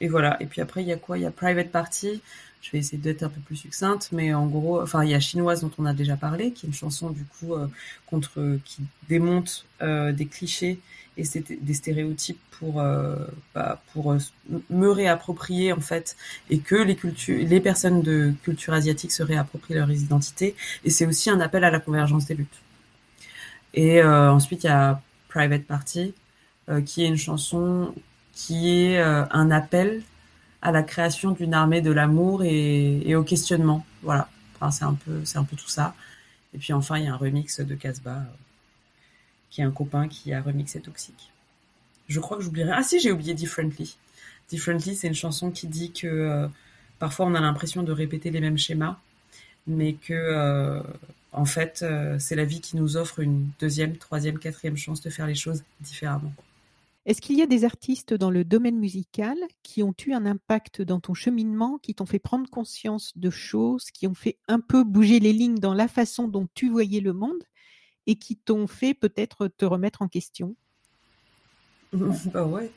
et 0.00 0.08
voilà. 0.08 0.36
Et 0.42 0.46
puis 0.46 0.60
après, 0.60 0.82
il 0.82 0.88
y 0.88 0.92
a 0.92 0.96
quoi? 0.96 1.18
Il 1.18 1.22
y 1.22 1.26
a 1.26 1.30
Private 1.30 1.70
Party. 1.70 2.20
Je 2.62 2.70
vais 2.72 2.78
essayer 2.78 2.98
d'être 2.98 3.22
un 3.22 3.30
peu 3.30 3.40
plus 3.40 3.56
succincte, 3.56 4.10
mais 4.12 4.34
en 4.34 4.46
gros, 4.46 4.82
enfin, 4.82 5.02
il 5.02 5.10
y 5.10 5.14
a 5.14 5.20
Chinoise 5.20 5.62
dont 5.62 5.70
on 5.78 5.86
a 5.86 5.94
déjà 5.94 6.16
parlé, 6.16 6.52
qui 6.52 6.66
est 6.66 6.68
une 6.68 6.74
chanson 6.74 7.08
du 7.10 7.24
coup 7.24 7.54
euh, 7.54 7.68
contre 8.06 8.58
qui 8.64 8.82
démonte 9.08 9.64
euh, 9.80 10.12
des 10.12 10.26
clichés 10.26 10.78
et 11.16 11.22
des 11.60 11.74
stéréotypes 11.74 12.40
pour 12.50 12.80
euh, 12.80 13.16
bah, 13.54 13.82
pour 13.92 14.14
me 14.70 14.88
réapproprier 14.88 15.72
en 15.72 15.80
fait 15.80 16.16
et 16.50 16.58
que 16.60 16.76
les 16.76 16.98
les 17.28 17.60
personnes 17.60 18.02
de 18.02 18.32
culture 18.42 18.74
asiatique 18.74 19.12
se 19.12 19.22
réapproprient 19.22 19.74
leur 19.74 19.90
identité. 19.90 20.54
Et 20.84 20.90
c'est 20.90 21.06
aussi 21.06 21.30
un 21.30 21.40
appel 21.40 21.64
à 21.64 21.70
la 21.70 21.80
convergence 21.80 22.26
des 22.26 22.34
luttes. 22.34 22.60
Et 23.72 24.02
ensuite, 24.02 24.64
il 24.64 24.66
y 24.66 24.70
a 24.70 25.00
Private 25.28 25.64
Party, 25.64 26.14
qui 26.84 27.04
est 27.04 27.06
une 27.06 27.16
chanson 27.16 27.94
qui 28.46 28.70
est 28.70 28.98
euh, 28.98 29.26
un 29.30 29.50
appel 29.50 30.02
à 30.62 30.72
la 30.72 30.82
création 30.82 31.32
d'une 31.32 31.52
armée 31.52 31.82
de 31.82 31.90
l'amour 31.90 32.42
et, 32.42 33.14
au 33.14 33.22
questionnement. 33.22 33.84
Voilà. 34.02 34.28
Enfin, 34.54 34.70
c'est 34.70 34.84
un 34.84 34.94
peu, 34.94 35.24
c'est 35.24 35.36
un 35.36 35.44
peu 35.44 35.56
tout 35.56 35.68
ça. 35.68 35.94
Et 36.54 36.58
puis 36.58 36.72
enfin, 36.72 36.98
il 36.98 37.04
y 37.04 37.08
a 37.08 37.12
un 37.12 37.16
remix 37.16 37.60
de 37.60 37.74
Casbah, 37.74 38.16
euh, 38.16 38.24
qui 39.50 39.60
est 39.60 39.64
un 39.64 39.70
copain 39.70 40.08
qui 40.08 40.32
a 40.32 40.40
remixé 40.40 40.80
Toxic. 40.80 41.32
Je 42.08 42.18
crois 42.18 42.38
que 42.38 42.42
j'oublierai. 42.42 42.72
Ah 42.74 42.82
si, 42.82 42.98
j'ai 42.98 43.12
oublié 43.12 43.34
Differently. 43.34 43.96
Differently, 44.48 44.96
c'est 44.96 45.08
une 45.08 45.14
chanson 45.14 45.50
qui 45.50 45.66
dit 45.66 45.92
que 45.92 46.06
euh, 46.06 46.48
parfois 46.98 47.26
on 47.26 47.34
a 47.34 47.40
l'impression 47.40 47.82
de 47.82 47.92
répéter 47.92 48.30
les 48.30 48.40
mêmes 48.40 48.58
schémas, 48.58 48.98
mais 49.66 49.94
que 49.94 50.82
en 51.32 51.44
fait, 51.44 51.84
c'est 52.18 52.34
la 52.34 52.44
vie 52.44 52.60
qui 52.60 52.76
nous 52.76 52.96
offre 52.96 53.20
une 53.20 53.50
deuxième, 53.60 53.96
troisième, 53.96 54.38
quatrième 54.38 54.76
chance 54.76 55.00
de 55.02 55.10
faire 55.10 55.26
les 55.26 55.36
choses 55.36 55.62
différemment. 55.80 56.32
Est-ce 57.10 57.20
qu'il 57.20 57.36
y 57.36 57.42
a 57.42 57.46
des 57.46 57.64
artistes 57.64 58.14
dans 58.14 58.30
le 58.30 58.44
domaine 58.44 58.78
musical 58.78 59.36
qui 59.64 59.82
ont 59.82 59.92
eu 60.06 60.12
un 60.12 60.26
impact 60.26 60.80
dans 60.80 61.00
ton 61.00 61.12
cheminement, 61.12 61.78
qui 61.78 61.92
t'ont 61.92 62.06
fait 62.06 62.20
prendre 62.20 62.48
conscience 62.48 63.18
de 63.18 63.30
choses, 63.30 63.90
qui 63.90 64.06
ont 64.06 64.14
fait 64.14 64.38
un 64.46 64.60
peu 64.60 64.84
bouger 64.84 65.18
les 65.18 65.32
lignes 65.32 65.58
dans 65.58 65.74
la 65.74 65.88
façon 65.88 66.28
dont 66.28 66.46
tu 66.54 66.68
voyais 66.70 67.00
le 67.00 67.12
monde 67.12 67.42
et 68.06 68.14
qui 68.14 68.36
t'ont 68.36 68.68
fait 68.68 68.94
peut-être 68.94 69.48
te 69.48 69.64
remettre 69.64 70.02
en 70.02 70.06
question? 70.06 70.54
Bah 72.26 72.44
ouais, 72.44 72.70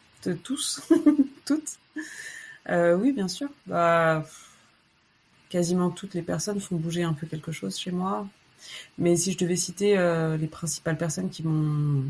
tous, 0.43 0.81
toutes. 1.45 1.77
Euh, 2.69 2.97
oui, 2.97 3.11
bien 3.11 3.27
sûr. 3.27 3.49
Bah, 3.67 4.25
quasiment 5.49 5.91
toutes 5.91 6.15
les 6.15 6.23
personnes 6.23 6.59
font 6.59 6.77
bouger 6.77 7.03
un 7.03 7.13
peu 7.13 7.27
quelque 7.27 7.51
chose 7.51 7.77
chez 7.77 7.91
moi. 7.91 8.27
Mais 8.97 9.15
si 9.15 9.31
je 9.31 9.37
devais 9.37 9.57
citer 9.57 9.95
euh, 9.95 10.37
les 10.37 10.47
principales 10.47 10.97
personnes 10.97 11.29
qui 11.29 11.43
m'ont 11.43 12.05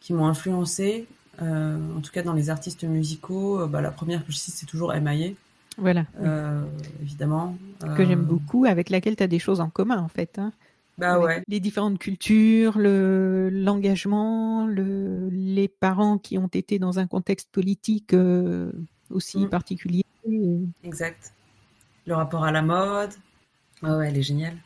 qui 0.00 0.12
m'ont 0.12 0.26
influencé, 0.26 1.06
en 1.40 2.00
tout 2.00 2.10
cas, 2.12 2.22
dans 2.22 2.32
les 2.32 2.50
artistes 2.50 2.84
musicaux, 2.84 3.60
euh, 3.60 3.66
bah, 3.66 3.80
la 3.80 3.90
première 3.90 4.24
que 4.24 4.32
je 4.32 4.36
cite, 4.36 4.54
c'est 4.54 4.66
toujours 4.66 4.92
M.I.A. 4.92 5.32
Voilà. 5.76 6.04
Euh, 6.20 6.64
évidemment. 7.02 7.56
Que 7.96 8.04
j'aime 8.04 8.24
beaucoup, 8.24 8.64
avec 8.64 8.90
laquelle 8.90 9.16
tu 9.16 9.22
as 9.22 9.28
des 9.28 9.38
choses 9.38 9.60
en 9.60 9.70
commun, 9.70 9.98
en 9.98 10.08
fait. 10.08 10.38
Hein. 10.38 10.52
Bah 10.98 11.20
ouais. 11.20 11.44
Les 11.46 11.60
différentes 11.60 12.00
cultures, 12.00 12.76
le 12.76 13.50
l'engagement, 13.52 14.66
le, 14.66 15.28
les 15.30 15.68
parents 15.68 16.18
qui 16.18 16.38
ont 16.38 16.48
été 16.48 16.80
dans 16.80 16.98
un 16.98 17.06
contexte 17.06 17.48
politique 17.52 18.16
aussi 19.08 19.38
mm. 19.38 19.48
particulier. 19.48 20.04
Exact. 20.82 21.32
Le 22.04 22.16
rapport 22.16 22.42
à 22.42 22.50
la 22.50 22.62
mode. 22.62 23.10
ouais, 23.84 24.08
elle 24.08 24.16
est 24.16 24.22
géniale. 24.22 24.56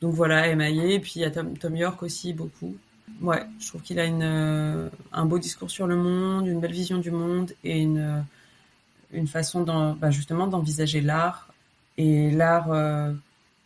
Donc 0.00 0.14
voilà, 0.14 0.48
M.I.A. 0.48 0.86
Et 0.86 0.98
puis 0.98 1.12
il 1.16 1.22
y 1.22 1.24
a 1.24 1.30
Tom, 1.30 1.56
Tom 1.56 1.76
York 1.76 2.02
aussi, 2.02 2.32
beaucoup. 2.32 2.74
Ouais, 3.20 3.44
je 3.58 3.68
trouve 3.68 3.82
qu'il 3.82 4.00
a 4.00 4.06
une, 4.06 4.22
euh, 4.22 4.88
un 5.12 5.26
beau 5.26 5.38
discours 5.38 5.70
sur 5.70 5.86
le 5.86 5.96
monde, 5.96 6.46
une 6.46 6.60
belle 6.60 6.72
vision 6.72 6.98
du 6.98 7.10
monde 7.10 7.52
et 7.64 7.80
une, 7.80 7.98
euh, 7.98 8.20
une 9.12 9.26
façon 9.26 9.62
bah, 9.62 10.10
justement 10.10 10.46
d'envisager 10.46 11.00
l'art 11.00 11.52
et 11.98 12.30
l'art 12.30 12.72
euh, 12.72 13.12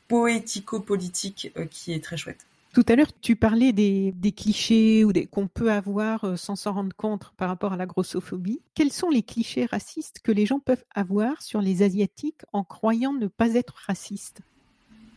poético-politique 0.08 1.52
qui 1.70 1.92
est 1.92 2.02
très 2.02 2.16
chouette. 2.16 2.46
Tout 2.72 2.84
à 2.88 2.96
l'heure, 2.96 3.12
tu 3.20 3.36
parlais 3.36 3.72
des, 3.72 4.10
des 4.16 4.32
clichés 4.32 5.04
ou 5.04 5.12
des, 5.12 5.26
qu'on 5.26 5.46
peut 5.46 5.70
avoir 5.70 6.36
sans 6.36 6.56
s'en 6.56 6.72
rendre 6.72 6.96
compte 6.96 7.32
par 7.36 7.48
rapport 7.48 7.72
à 7.72 7.76
la 7.76 7.86
grossophobie. 7.86 8.60
Quels 8.74 8.90
sont 8.90 9.10
les 9.10 9.22
clichés 9.22 9.66
racistes 9.66 10.18
que 10.24 10.32
les 10.32 10.46
gens 10.46 10.58
peuvent 10.58 10.84
avoir 10.92 11.40
sur 11.40 11.60
les 11.60 11.84
Asiatiques 11.84 12.42
en 12.52 12.64
croyant 12.64 13.12
ne 13.12 13.28
pas 13.28 13.54
être 13.54 13.74
racistes? 13.86 14.40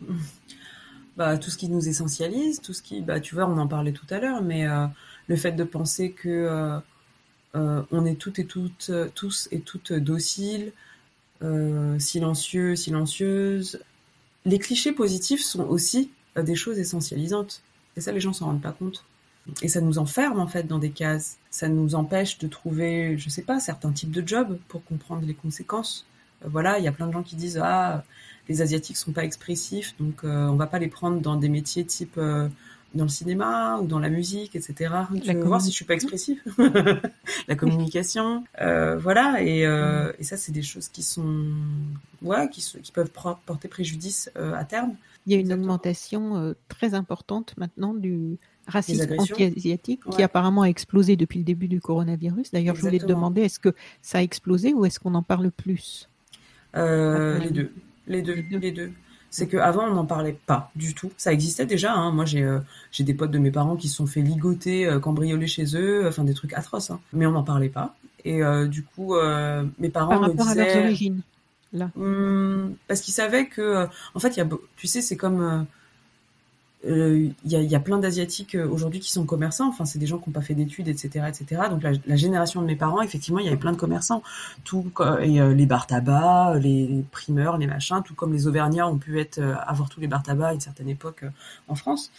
bah, 1.18 1.38
tout 1.40 1.50
ce 1.50 1.58
qui 1.58 1.68
nous 1.68 1.90
essentialise, 1.90 2.62
tout 2.62 2.74
ce 2.74 2.84
qui, 2.84 3.02
bah, 3.02 3.20
tu 3.20 3.34
vois, 3.34 3.48
on 3.48 3.58
en 3.58 3.68
parlait 3.68 3.92
tout 3.92 4.06
à 4.12 4.20
l'heure, 4.20 4.44
mais 4.44 4.68
euh, 4.68 4.86
le 5.26 5.36
fait 5.36 5.54
de 5.54 5.64
penser 5.64 6.12
que 6.12 6.30
euh, 6.30 6.80
euh, 7.56 7.82
on 7.92 8.06
est 8.06 8.16
toutes 8.16 8.38
et 8.38 8.46
toutes, 8.46 8.92
tous 9.16 9.50
et 9.52 9.60
toutes 9.62 9.94
dociles, 9.94 10.72
silencieux, 11.98 12.76
silencieuses. 12.76 13.80
Les 14.46 14.60
clichés 14.60 14.92
positifs 14.92 15.42
sont 15.42 15.64
aussi 15.68 16.12
des 16.36 16.56
choses 16.56 16.78
essentialisantes. 16.78 17.64
Et 17.96 18.02
ça, 18.02 18.12
les 18.12 18.20
gens 18.20 18.34
s'en 18.34 18.46
rendent 18.46 18.62
pas 18.62 18.72
compte. 18.72 19.04
Et 19.64 19.70
ça 19.70 19.82
nous 19.82 19.98
enferme 19.98 20.40
en 20.40 20.48
fait 20.48 20.68
dans 20.68 20.78
des 20.78 20.92
cases. 20.92 21.38
Ça 21.50 21.68
nous 21.68 21.96
empêche 21.96 22.38
de 22.38 22.48
trouver, 22.48 23.18
je 23.18 23.30
sais 23.30 23.42
pas, 23.42 23.60
certains 23.60 23.92
types 23.92 24.12
de 24.12 24.28
jobs 24.28 24.60
pour 24.68 24.84
comprendre 24.84 25.26
les 25.26 25.34
conséquences. 25.34 26.06
voilà, 26.44 26.78
il 26.78 26.86
y 26.86 26.88
a 26.88 26.92
plein 26.92 27.08
de 27.08 27.14
gens 27.14 27.24
qui 27.24 27.36
disent 27.36 27.60
ah 27.64 28.04
les 28.50 28.62
asiatiques 28.62 28.98
sont 28.98 29.12
pas 29.12 29.24
expressifs, 29.24 29.96
donc 30.00 30.24
on 30.24 30.56
va 30.56 30.68
pas 30.68 30.80
les 30.80 30.88
prendre 30.88 31.20
dans 31.20 31.36
des 31.36 31.50
métiers 31.50 31.86
type 31.86 32.20
dans 32.96 33.04
le 33.04 33.10
cinéma 33.10 33.80
ou 33.82 33.88
dans 33.88 34.00
la 34.00 34.10
musique, 34.10 34.56
etc. 34.56 34.94
Je 35.24 35.32
veux 35.32 35.44
voir 35.44 35.62
si 35.62 35.70
je 35.70 35.76
suis 35.76 35.86
pas 35.86 35.94
expressif. 35.94 36.40
la 37.48 37.56
communication, 37.56 38.44
euh, 38.62 38.98
voilà. 38.98 39.42
Et, 39.42 39.66
euh, 39.66 40.12
et 40.20 40.24
ça, 40.24 40.38
c'est 40.38 40.52
des 40.52 40.64
choses 40.64 40.88
qui 40.88 41.04
sont, 41.04 41.46
ouais, 42.22 42.50
qui, 42.50 42.62
qui 42.82 42.92
peuvent 42.92 43.12
porter 43.46 43.68
préjudice 43.68 44.32
euh, 44.38 44.54
à 44.54 44.64
terme. 44.64 44.96
Il 45.26 45.34
y 45.34 45.36
a 45.36 45.40
une 45.40 45.52
augmentation 45.54 46.38
euh, 46.38 46.54
très 46.70 46.94
importante 46.94 47.54
maintenant 47.58 47.94
du 47.94 48.38
racisme 48.68 49.16
anti-asiatique 49.18 50.02
qui 50.10 50.24
apparemment 50.24 50.64
a 50.64 50.68
explosé 50.68 51.16
depuis 51.16 51.40
le 51.40 51.46
début 51.46 51.68
du 51.68 51.80
coronavirus. 51.80 52.52
D'ailleurs, 52.52 52.76
je 52.76 52.82
voulais 52.82 53.00
te 53.00 53.06
demander, 53.06 53.42
est-ce 53.42 53.60
que 53.60 53.74
ça 54.02 54.20
a 54.20 54.22
explosé 54.22 54.74
ou 54.74 54.86
est-ce 54.86 55.00
qu'on 55.00 55.16
en 55.16 55.24
parle 55.24 55.52
plus? 55.52 56.10
Les 56.74 57.50
deux. 57.52 57.72
Les 58.08 58.22
deux. 58.22 58.44
Les 58.52 58.72
deux 58.72 58.92
c'est 59.30 59.48
qu'avant 59.48 59.84
on 59.86 59.94
n'en 59.94 60.06
parlait 60.06 60.38
pas 60.46 60.72
du 60.76 60.94
tout. 60.94 61.12
Ça 61.18 61.34
existait 61.34 61.66
déjà. 61.66 61.94
Hein. 61.94 62.12
Moi 62.12 62.26
j'ai 62.26 62.44
euh, 62.44 62.60
j'ai 62.92 63.04
des 63.04 63.14
potes 63.14 63.32
de 63.32 63.40
mes 63.40 63.52
parents 63.52 63.76
qui 63.76 63.88
se 63.88 63.96
sont 63.96 64.08
fait 64.08 64.22
ligoter, 64.22 64.88
euh, 64.88 65.00
cambrioler 65.00 65.48
chez 65.48 65.76
eux, 65.76 66.08
enfin 66.08 66.24
des 66.24 66.34
trucs 66.34 66.54
atroces. 66.54 66.92
Hein. 66.92 67.00
Mais 67.14 67.26
on 67.26 67.32
n'en 67.32 67.44
parlait 67.44 67.70
pas. 67.70 67.96
Et 68.26 68.44
euh, 68.44 68.68
du 68.68 68.84
coup 68.84 69.16
mes 69.80 69.90
parents 69.90 70.12
Par 70.12 70.22
me 70.22 70.28
rapport 70.28 70.48
disaient. 70.48 70.62
à 70.62 70.76
leurs 70.76 70.86
origines. 70.86 71.22
Là. 71.74 71.92
Hum, 71.98 72.76
parce 72.88 73.02
qu'ils 73.02 73.14
savaient 73.14 73.48
que, 73.48 73.86
en 74.16 74.20
fait, 74.20 74.30
il 74.30 74.38
y 74.38 74.42
a, 74.42 74.48
tu 74.78 74.88
sais, 74.88 75.02
c'est 75.02 75.18
comme 75.18 75.68
il 76.84 76.92
euh, 76.92 77.30
y, 77.44 77.76
a, 77.76 77.80
plein 77.80 77.98
d'asiatiques 77.98 78.54
euh, 78.54 78.68
aujourd'hui 78.68 79.00
qui 79.00 79.12
sont 79.12 79.26
commerçants. 79.26 79.68
Enfin, 79.68 79.86
c'est 79.86 79.98
des 79.98 80.06
gens 80.06 80.20
qui 80.20 80.30
n'ont 80.30 80.34
pas 80.34 80.42
fait 80.42 80.54
d'études, 80.54 80.88
etc., 80.88 81.26
etc. 81.28 81.64
Donc 81.72 81.82
la, 81.82 82.16
génération 82.16 82.62
de 82.62 82.68
mes 82.68 82.76
parents, 82.76 83.02
effectivement, 83.02 83.40
il 83.40 83.46
y 83.46 83.48
avait 83.48 83.58
plein 83.58 83.72
de 83.72 83.78
commerçants. 83.78 84.22
Tout 84.64 84.92
et 85.22 85.42
euh, 85.42 85.56
les 85.56 85.66
bars 85.66 85.88
tabac, 85.88 86.60
les 86.60 87.04
primeurs, 87.12 87.58
les 87.58 87.66
machins, 87.66 88.02
tout 88.06 88.14
comme 88.14 88.32
les 88.32 88.46
Auvergnats 88.46 88.88
ont 88.88 89.00
pu 89.00 89.20
être 89.20 89.40
avoir 89.66 89.90
tous 89.90 90.00
les 90.00 90.08
bars 90.08 90.22
tabac 90.22 90.50
à 90.50 90.54
une 90.54 90.60
certaine 90.60 90.90
époque 90.90 91.26
en 91.68 91.74
France. 91.76 92.12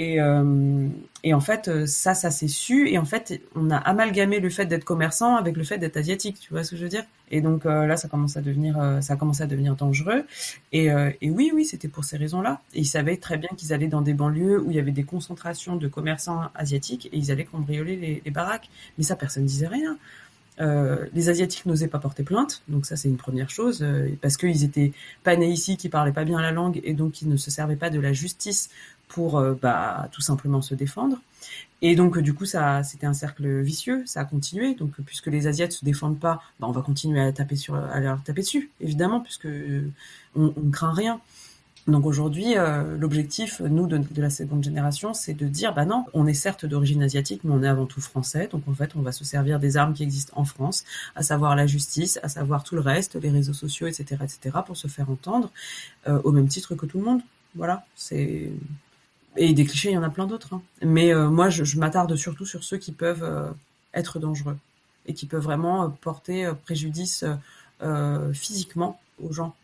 Et, 0.00 0.22
en 0.22 1.40
fait, 1.40 1.86
ça, 1.86 2.14
ça 2.14 2.30
s'est 2.30 2.48
su. 2.48 2.88
Et 2.88 2.98
en 2.98 3.04
fait, 3.04 3.42
on 3.56 3.68
a 3.70 3.76
amalgamé 3.76 4.38
le 4.38 4.48
fait 4.48 4.64
d'être 4.64 4.84
commerçant 4.84 5.36
avec 5.36 5.56
le 5.56 5.64
fait 5.64 5.78
d'être 5.78 5.96
asiatique. 5.96 6.38
Tu 6.40 6.52
vois 6.52 6.62
ce 6.62 6.70
que 6.70 6.76
je 6.76 6.84
veux 6.84 6.88
dire? 6.88 7.04
Et 7.30 7.40
donc 7.40 7.64
là, 7.64 7.96
ça 7.96 8.08
commence 8.08 8.36
à 8.36 8.40
devenir, 8.40 8.76
ça 9.00 9.14
a 9.14 9.16
commencé 9.16 9.42
à 9.42 9.46
devenir 9.46 9.74
dangereux. 9.74 10.24
Et, 10.72 10.86
et 10.86 11.30
oui, 11.30 11.50
oui, 11.52 11.64
c'était 11.64 11.88
pour 11.88 12.04
ces 12.04 12.16
raisons-là. 12.16 12.60
Et 12.74 12.80
ils 12.80 12.86
savaient 12.86 13.16
très 13.16 13.38
bien 13.38 13.48
qu'ils 13.56 13.72
allaient 13.72 13.88
dans 13.88 13.97
des 14.02 14.14
banlieues 14.14 14.60
où 14.60 14.70
il 14.70 14.76
y 14.76 14.80
avait 14.80 14.92
des 14.92 15.04
concentrations 15.04 15.76
de 15.76 15.88
commerçants 15.88 16.50
asiatiques 16.54 17.06
et 17.06 17.16
ils 17.16 17.30
allaient 17.30 17.44
cambrioler 17.44 17.96
les, 17.96 18.22
les 18.24 18.30
baraques. 18.30 18.68
Mais 18.96 19.04
ça, 19.04 19.16
personne 19.16 19.46
disait 19.46 19.68
rien. 19.68 19.96
Euh, 20.60 21.06
les 21.14 21.28
Asiatiques 21.28 21.66
n'osaient 21.66 21.88
pas 21.88 21.98
porter 21.98 22.24
plainte, 22.24 22.62
donc 22.68 22.84
ça 22.84 22.96
c'est 22.96 23.08
une 23.08 23.16
première 23.16 23.48
chose, 23.48 23.78
euh, 23.82 24.08
parce 24.20 24.36
qu'ils 24.36 24.64
étaient 24.64 24.92
pas 25.22 25.36
nés 25.36 25.50
ici, 25.50 25.76
qui 25.76 25.88
parlaient 25.88 26.12
pas 26.12 26.24
bien 26.24 26.40
la 26.40 26.50
langue, 26.50 26.80
et 26.82 26.94
donc 26.94 27.22
ils 27.22 27.28
ne 27.28 27.36
se 27.36 27.50
servaient 27.50 27.76
pas 27.76 27.90
de 27.90 28.00
la 28.00 28.12
justice 28.12 28.70
pour 29.06 29.38
euh, 29.38 29.54
bah, 29.60 30.08
tout 30.10 30.20
simplement 30.20 30.60
se 30.60 30.74
défendre. 30.74 31.20
Et 31.80 31.94
donc 31.94 32.18
du 32.18 32.34
coup 32.34 32.44
ça 32.44 32.82
c'était 32.82 33.06
un 33.06 33.12
cercle 33.12 33.60
vicieux, 33.60 34.02
ça 34.04 34.20
a 34.20 34.24
continué. 34.24 34.74
Donc 34.74 35.00
puisque 35.06 35.28
les 35.28 35.46
Asiates 35.46 35.72
se 35.72 35.84
défendent 35.84 36.18
pas, 36.18 36.42
bah, 36.58 36.66
on 36.68 36.72
va 36.72 36.82
continuer 36.82 37.20
à 37.20 37.32
taper 37.32 37.54
sur, 37.54 37.76
à 37.76 38.00
leur 38.00 38.20
taper 38.24 38.42
dessus, 38.42 38.70
évidemment, 38.80 39.20
puisque 39.20 39.48
on, 40.34 40.52
on 40.56 40.70
craint 40.70 40.92
rien. 40.92 41.20
Donc 41.88 42.06
aujourd'hui, 42.06 42.56
euh, 42.56 42.96
l'objectif, 42.96 43.60
nous, 43.60 43.86
de, 43.86 44.00
la 44.20 44.30
seconde 44.30 44.62
génération, 44.62 45.14
c'est 45.14 45.34
de 45.34 45.48
dire, 45.48 45.74
bah 45.74 45.86
non, 45.86 46.04
on 46.12 46.26
est 46.26 46.34
certes 46.34 46.66
d'origine 46.66 47.02
asiatique, 47.02 47.40
mais 47.44 47.52
on 47.52 47.62
est 47.62 47.68
avant 47.68 47.86
tout 47.86 48.00
français. 48.00 48.48
Donc 48.52 48.62
en 48.68 48.74
fait, 48.74 48.90
on 48.94 49.00
va 49.00 49.10
se 49.10 49.24
servir 49.24 49.58
des 49.58 49.76
armes 49.76 49.94
qui 49.94 50.02
existent 50.02 50.34
en 50.36 50.44
France, 50.44 50.84
à 51.16 51.22
savoir 51.22 51.56
la 51.56 51.66
justice, 51.66 52.20
à 52.22 52.28
savoir 52.28 52.62
tout 52.62 52.74
le 52.74 52.82
reste, 52.82 53.16
les 53.16 53.30
réseaux 53.30 53.54
sociaux, 53.54 53.86
etc., 53.86 54.22
etc., 54.22 54.58
pour 54.64 54.76
se 54.76 54.86
faire 54.86 55.10
entendre, 55.10 55.50
euh, 56.06 56.20
au 56.24 56.30
même 56.30 56.46
titre 56.46 56.74
que 56.74 56.86
tout 56.86 56.98
le 56.98 57.04
monde. 57.04 57.22
Voilà, 57.54 57.84
c'est 57.96 58.52
et 59.38 59.52
des 59.52 59.64
clichés, 59.64 59.90
il 59.90 59.94
y 59.94 59.98
en 59.98 60.02
a 60.02 60.10
plein 60.10 60.26
d'autres. 60.26 60.54
Hein. 60.54 60.62
Mais 60.82 61.12
euh, 61.14 61.30
moi, 61.30 61.48
je, 61.48 61.64
je 61.64 61.78
m'attarde 61.78 62.14
surtout 62.16 62.44
sur 62.44 62.64
ceux 62.64 62.76
qui 62.76 62.92
peuvent 62.92 63.22
euh, 63.22 63.50
être 63.94 64.18
dangereux 64.18 64.56
et 65.06 65.14
qui 65.14 65.26
peuvent 65.26 65.42
vraiment 65.42 65.84
euh, 65.84 65.88
porter 65.88 66.50
préjudice 66.64 67.24
physiquement 68.32 69.00
aux 69.22 69.32
gens. 69.32 69.54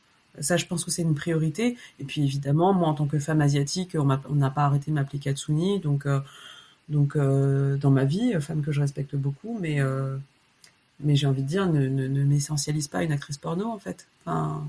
Ça, 0.41 0.57
je 0.57 0.66
pense 0.66 0.85
que 0.85 0.91
c'est 0.91 1.03
une 1.03 1.14
priorité. 1.14 1.76
Et 2.01 2.05
puis 2.05 2.22
évidemment, 2.22 2.72
moi, 2.72 2.89
en 2.89 2.95
tant 2.95 3.07
que 3.07 3.18
femme 3.18 3.41
asiatique, 3.41 3.97
on 4.01 4.35
n'a 4.35 4.51
pas 4.51 4.64
arrêté 4.64 4.91
de 4.91 4.97
m'appeler 4.97 5.18
Katsuni, 5.18 5.80
donc 5.80 6.07
euh, 6.07 6.20
donc 6.89 7.16
euh, 7.16 7.76
dans 7.76 7.91
ma 7.91 8.05
vie, 8.05 8.35
femme 8.41 8.62
que 8.62 8.72
je 8.72 8.80
respecte 8.80 9.14
beaucoup, 9.16 9.59
mais 9.61 9.80
euh, 9.80 10.16
mais 11.01 11.16
j'ai 11.16 11.26
envie 11.26 11.43
de 11.43 11.49
dire, 11.49 11.66
ne, 11.66 11.87
ne, 11.87 12.07
ne 12.09 12.24
m'essentialise 12.24 12.89
pas 12.89 13.03
une 13.03 13.12
actrice 13.12 13.39
porno 13.39 13.68
en 13.70 13.78
fait. 13.78 14.07
Enfin, 14.24 14.66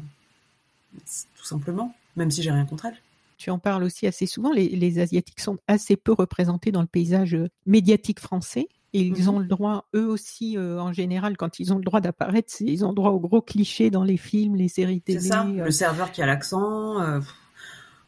tout 1.37 1.45
simplement, 1.45 1.95
même 2.15 2.31
si 2.31 2.41
j'ai 2.41 2.51
rien 2.51 2.65
contre 2.65 2.85
elle. 2.85 2.97
Tu 3.37 3.49
en 3.49 3.59
parles 3.59 3.83
aussi 3.83 4.07
assez 4.07 4.25
souvent. 4.27 4.53
Les, 4.53 4.69
les 4.69 4.99
Asiatiques 4.99 5.41
sont 5.41 5.57
assez 5.67 5.97
peu 5.97 6.13
représentés 6.13 6.71
dans 6.71 6.81
le 6.81 6.87
paysage 6.87 7.37
médiatique 7.65 8.19
français. 8.19 8.69
Et 8.95 9.01
ils 9.01 9.29
ont 9.29 9.39
le 9.39 9.45
droit, 9.45 9.89
eux 9.93 10.07
aussi, 10.07 10.57
euh, 10.57 10.79
en 10.79 10.93
général, 10.93 11.35
quand 11.35 11.59
ils 11.59 11.73
ont 11.73 11.77
le 11.77 11.83
droit 11.83 11.99
d'apparaître, 11.99 12.53
ils 12.61 12.85
ont 12.85 12.89
le 12.89 12.95
droit 12.95 13.11
aux 13.11 13.19
gros 13.19 13.41
clichés 13.41 13.89
dans 13.89 14.05
les 14.05 14.15
films, 14.15 14.55
les 14.55 14.69
séries 14.69 15.01
télé. 15.01 15.19
C'est 15.19 15.27
ça, 15.27 15.45
euh. 15.45 15.65
le 15.65 15.71
serveur 15.71 16.13
qui 16.13 16.21
a 16.21 16.25
l'accent. 16.25 17.01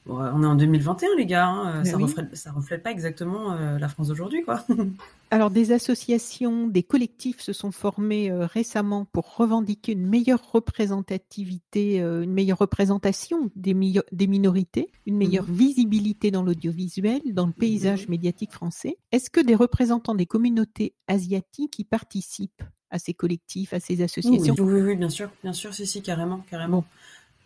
On 0.10 0.44
est 0.44 0.46
en 0.46 0.56
2021, 0.56 1.10
les 1.18 1.26
gars. 1.26 1.48
Hein, 1.48 1.84
ça, 1.84 1.98
oui. 1.98 2.04
reflète, 2.04 2.36
ça 2.36 2.52
reflète 2.52 2.84
pas 2.84 2.92
exactement 2.92 3.54
euh, 3.54 3.78
la 3.78 3.90
France 3.90 4.08
d'aujourd'hui, 4.08 4.44
quoi. 4.44 4.64
Alors, 5.32 5.52
des 5.52 5.74
associations, 5.74 6.68
des 6.68 6.84
collectifs 6.84 7.42
se 7.42 7.52
sont 7.52 7.72
formés 7.72 8.32
euh, 8.32 8.46
récemment 8.46 9.06
pour 9.06 9.36
revendiquer 9.36 9.92
une 9.92 10.08
meilleure 10.08 10.52
représentativité, 10.52 12.02
euh, 12.02 12.24
une 12.24 12.32
meilleure 12.32 12.60
représentation 12.60 13.52
des, 13.56 13.74
mi 13.74 14.00
des 14.12 14.28
minorités, 14.28 14.90
une 15.06 15.18
meilleure 15.18 15.50
mmh. 15.50 15.54
visibilité 15.54 16.32
dans 16.32 16.44
l'audiovisuel, 16.44 17.22
dans 17.34 17.46
le 17.46 17.54
paysage 17.54 18.08
mmh. 18.08 18.12
médiatique 18.12 18.52
français. 18.54 18.98
Est-ce 19.12 19.30
que 19.30 19.42
des 19.42 19.56
représentants 19.56 20.16
des 20.16 20.26
communautés 20.26 20.94
asiatiques 21.08 21.80
y 21.80 21.84
participent 21.84 22.64
à 22.90 23.00
ces 23.00 23.14
collectifs, 23.14 23.74
à 23.74 23.82
ces 23.82 24.02
associations? 24.02 24.56
oui, 24.60 24.74
oui, 24.74 24.82
oui, 24.82 24.96
bien 24.96 25.10
sûr, 25.10 25.30
bien 25.44 25.54
sûr, 25.54 25.74
si, 25.74 25.86
si, 25.86 26.02
carrément, 26.02 26.46
carrément. 26.50 26.78
Bon. 26.78 26.84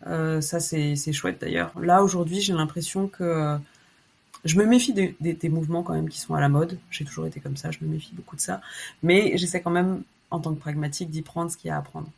Euh, 0.06 0.40
ça, 0.40 0.60
c'est 0.60 1.12
chouette 1.12 1.40
d'ailleurs. 1.40 1.72
Là, 1.80 2.02
aujourd'hui, 2.02 2.40
j'ai 2.40 2.52
l'impression 2.52 3.08
que 3.08 3.22
euh, 3.22 3.56
je 4.44 4.58
me 4.58 4.64
méfie 4.64 4.92
des, 4.92 5.14
des, 5.20 5.48
mouvements 5.48 5.82
quand 5.82 5.94
même 5.94 6.08
qui 6.08 6.20
sont 6.20 6.34
à 6.34 6.40
la 6.40 6.48
mode. 6.48 6.78
J'ai 6.90 7.04
toujours 7.04 7.26
été 7.26 7.40
comme 7.40 7.56
ça, 7.56 7.70
je 7.70 7.78
me 7.82 7.88
méfie 7.88 8.12
beaucoup 8.14 8.36
de 8.36 8.40
ça. 8.40 8.60
Mais 9.02 9.36
j'essaie 9.36 9.60
quand 9.60 9.70
même, 9.70 10.02
en 10.30 10.40
tant 10.40 10.54
que 10.54 10.60
pragmatique, 10.60 11.10
d'y 11.10 11.22
prendre 11.22 11.50
ce 11.50 11.56
qu'il 11.56 11.68
y 11.68 11.70
a 11.70 11.76
à 11.76 11.82
prendre. 11.82 12.08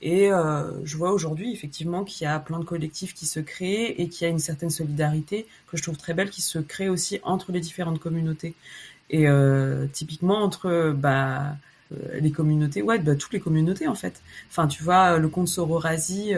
Et 0.00 0.32
euh, 0.32 0.84
je 0.84 0.96
vois 0.96 1.12
aujourd'hui 1.12 1.52
effectivement 1.52 2.04
qu'il 2.04 2.24
y 2.24 2.28
a 2.28 2.38
plein 2.38 2.60
de 2.60 2.64
collectifs 2.64 3.12
qui 3.14 3.26
se 3.26 3.40
créent 3.40 4.00
et 4.00 4.08
qu'il 4.08 4.24
y 4.24 4.28
a 4.28 4.30
une 4.30 4.38
certaine 4.38 4.70
solidarité 4.70 5.46
que 5.66 5.76
je 5.76 5.82
trouve 5.82 5.96
très 5.96 6.14
belle 6.14 6.30
qui 6.30 6.42
se 6.42 6.60
crée 6.60 6.88
aussi 6.88 7.18
entre 7.24 7.50
les 7.50 7.60
différentes 7.60 7.98
communautés. 7.98 8.54
Et 9.10 9.26
typiquement 9.92 10.42
entre 10.44 10.92
bah, 10.94 11.56
les 12.20 12.30
communautés, 12.30 12.82
ouais, 12.82 12.98
bah, 12.98 13.16
toutes 13.16 13.32
les 13.32 13.40
communautés 13.40 13.88
en 13.88 13.94
fait. 13.94 14.20
Enfin, 14.50 14.68
tu 14.68 14.82
vois, 14.82 15.18
le 15.18 15.28
compte 15.28 15.48
Sororasi, 15.48 16.34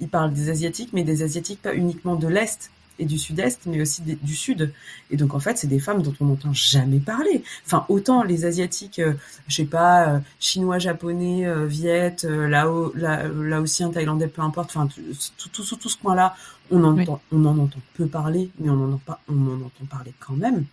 il 0.00 0.08
parle 0.08 0.32
des 0.32 0.50
asiatiques, 0.50 0.90
mais 0.92 1.04
des 1.04 1.22
asiatiques 1.22 1.62
pas 1.62 1.74
uniquement 1.74 2.16
de 2.16 2.28
l'est 2.28 2.70
et 3.00 3.04
du 3.04 3.18
sud-est, 3.18 3.66
mais 3.66 3.80
aussi 3.80 4.02
des, 4.02 4.16
du 4.16 4.34
sud. 4.34 4.72
Et 5.10 5.16
donc 5.16 5.34
en 5.34 5.38
fait, 5.38 5.56
c'est 5.56 5.68
des 5.68 5.78
femmes 5.78 6.02
dont 6.02 6.14
on 6.20 6.26
n'entend 6.26 6.52
jamais 6.52 6.98
parler. 6.98 7.44
Enfin, 7.64 7.86
autant 7.88 8.24
les 8.24 8.44
asiatiques, 8.44 8.98
euh, 8.98 9.14
je 9.46 9.56
sais 9.56 9.64
pas, 9.64 10.08
euh, 10.08 10.18
chinois, 10.40 10.78
japonais, 10.78 11.46
euh, 11.46 11.66
viet, 11.66 12.16
lao, 12.24 12.92
la, 12.96 13.28
laotien, 13.28 13.90
thaïlandais, 13.90 14.26
peu 14.26 14.42
importe. 14.42 14.70
Enfin, 14.70 14.88
tout, 14.88 15.48
tout, 15.52 15.62
tout, 15.64 15.76
tout 15.76 15.88
ce 15.88 15.96
coin-là, 15.96 16.34
on 16.70 16.82
en 16.82 16.98
entend, 16.98 17.20
oui. 17.30 17.38
on 17.38 17.44
en 17.46 17.58
entend 17.58 17.80
peu 17.94 18.06
parler, 18.06 18.50
mais 18.58 18.68
on 18.68 18.74
en 18.74 18.88
entend 18.88 19.00
pas, 19.06 19.20
on 19.28 19.34
en 19.34 19.66
entend 19.66 19.84
parler 19.88 20.12
quand 20.18 20.34
même. 20.34 20.64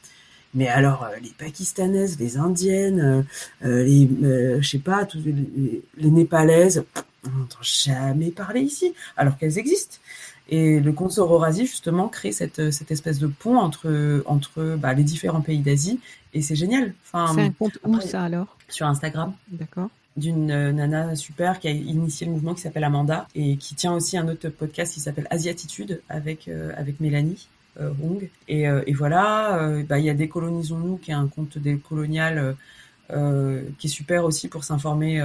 Mais 0.55 0.69
alors, 0.69 1.03
euh, 1.03 1.19
les 1.21 1.33
pakistanaises, 1.37 2.17
les 2.17 2.37
indiennes, 2.37 3.25
euh, 3.63 3.83
les, 3.83 4.09
euh, 4.23 4.61
je 4.61 4.67
sais 4.67 4.79
pas, 4.79 5.05
les, 5.13 5.83
les 5.97 6.09
népalaises, 6.09 6.85
on 7.27 7.39
n'entend 7.39 7.61
jamais 7.61 8.31
parler 8.31 8.61
ici, 8.61 8.93
alors 9.17 9.37
qu'elles 9.37 9.57
existent. 9.57 9.97
Et 10.47 10.79
le 10.79 10.91
compte 10.91 11.13
Sororasi, 11.13 11.65
justement, 11.65 12.07
crée 12.07 12.31
cette, 12.31 12.71
cette 12.71 12.91
espèce 12.91 13.19
de 13.19 13.27
pont 13.27 13.57
entre, 13.57 14.23
entre 14.27 14.77
bah, 14.77 14.93
les 14.93 15.03
différents 15.03 15.41
pays 15.41 15.59
d'Asie. 15.59 15.99
Et 16.33 16.41
c'est 16.41 16.55
génial. 16.55 16.93
Enfin, 17.03 17.33
c'est 17.33 17.41
un 17.41 17.51
compte 17.51 17.77
après, 17.83 17.89
où 17.89 18.01
ça 18.01 18.23
alors? 18.23 18.57
Sur 18.69 18.85
Instagram. 18.87 19.33
D'accord. 19.49 19.89
D'une 20.17 20.45
nana 20.45 21.15
super 21.15 21.59
qui 21.59 21.67
a 21.67 21.71
initié 21.71 22.27
le 22.27 22.33
mouvement 22.33 22.53
qui 22.53 22.61
s'appelle 22.61 22.83
Amanda 22.83 23.27
et 23.35 23.57
qui 23.57 23.75
tient 23.75 23.93
aussi 23.93 24.17
un 24.17 24.27
autre 24.27 24.49
podcast 24.49 24.93
qui 24.93 24.99
s'appelle 24.99 25.27
Asiatitude 25.29 26.01
avec, 26.09 26.47
euh, 26.47 26.71
avec 26.77 26.99
Mélanie. 26.99 27.47
Euh, 27.81 27.91
Hong. 28.01 28.29
Et, 28.47 28.69
euh, 28.69 28.83
et 28.87 28.93
voilà, 28.93 29.59
euh, 29.59 29.83
bah, 29.83 29.99
il 29.99 30.05
y 30.05 30.09
a 30.09 30.13
Décolonisons-nous 30.13 30.95
qui 30.97 31.11
est 31.11 31.15
un 31.15 31.27
compte 31.27 31.57
décolonial 31.57 32.55
qui 33.77 33.87
est 33.87 33.89
super 33.89 34.25
aussi 34.25 34.47
pour 34.47 34.63
s'informer 34.63 35.21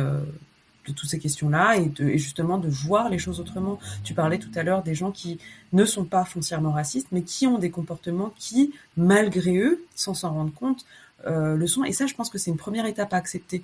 de 0.87 0.93
toutes 0.93 1.09
ces 1.09 1.19
questions-là 1.19 1.77
et, 1.77 2.19
justement 2.19 2.59
de 2.59 2.69
voir 2.69 3.09
les 3.09 3.19
choses 3.19 3.41
autrement. 3.41 3.79
Tu 4.05 4.15
parlais 4.15 4.39
tout 4.39 4.51
à 4.55 4.63
l'heure 4.63 4.83
des 4.83 4.95
gens 4.95 5.11
qui 5.11 5.39
ne 5.73 5.85
sont 5.85 6.05
pas 6.05 6.25
foncièrement 6.25 6.73
racistes, 6.73 7.09
mais 7.13 7.23
qui 7.23 7.47
ont 7.47 7.59
des 7.59 7.71
comportements 7.71 8.33
qui, 8.39 8.73
malgré 8.97 9.57
eux, 9.57 9.85
sans 9.95 10.15
s'en 10.15 10.33
rendre 10.33 10.53
compte, 10.53 10.85
euh, 11.27 11.57
le 11.57 11.67
sont. 11.67 11.85
Et 11.85 11.93
ça, 11.93 12.07
je 12.07 12.15
pense 12.15 12.31
que 12.31 12.39
c'est 12.39 12.51
une 12.51 12.57
première 12.57 12.87
étape 12.87 13.13
à 13.13 13.17
accepter. 13.17 13.63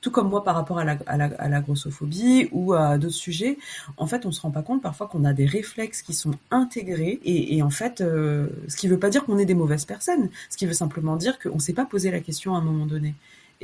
Tout 0.00 0.10
comme 0.10 0.28
moi 0.28 0.42
par 0.42 0.56
rapport 0.56 0.80
à 0.80 0.84
la, 0.84 1.60
grossophobie 1.60 2.48
ou 2.50 2.72
à 2.72 2.98
d'autres 2.98 3.14
sujets, 3.14 3.56
en 3.96 4.08
fait, 4.08 4.26
on 4.26 4.32
se 4.32 4.40
rend 4.40 4.50
pas 4.50 4.62
compte 4.62 4.82
parfois 4.82 5.06
qu'on 5.06 5.24
a 5.24 5.32
des 5.32 5.46
réflexes 5.46 6.02
qui 6.02 6.12
sont 6.12 6.32
intégrés 6.50 7.20
et, 7.24 7.62
en 7.62 7.70
fait, 7.70 8.00
euh, 8.00 8.48
ce 8.66 8.76
qui 8.76 8.88
veut 8.88 8.98
pas 8.98 9.10
dire 9.10 9.24
qu'on 9.24 9.38
est 9.38 9.44
des 9.44 9.54
mauvaises 9.54 9.84
personnes, 9.84 10.28
ce 10.50 10.56
qui 10.56 10.66
veut 10.66 10.72
simplement 10.72 11.14
dire 11.14 11.38
qu'on 11.38 11.60
s'est 11.60 11.72
pas 11.72 11.84
posé 11.84 12.10
la 12.10 12.18
question 12.18 12.56
à 12.56 12.58
un 12.58 12.62
moment 12.62 12.86
donné. 12.86 13.14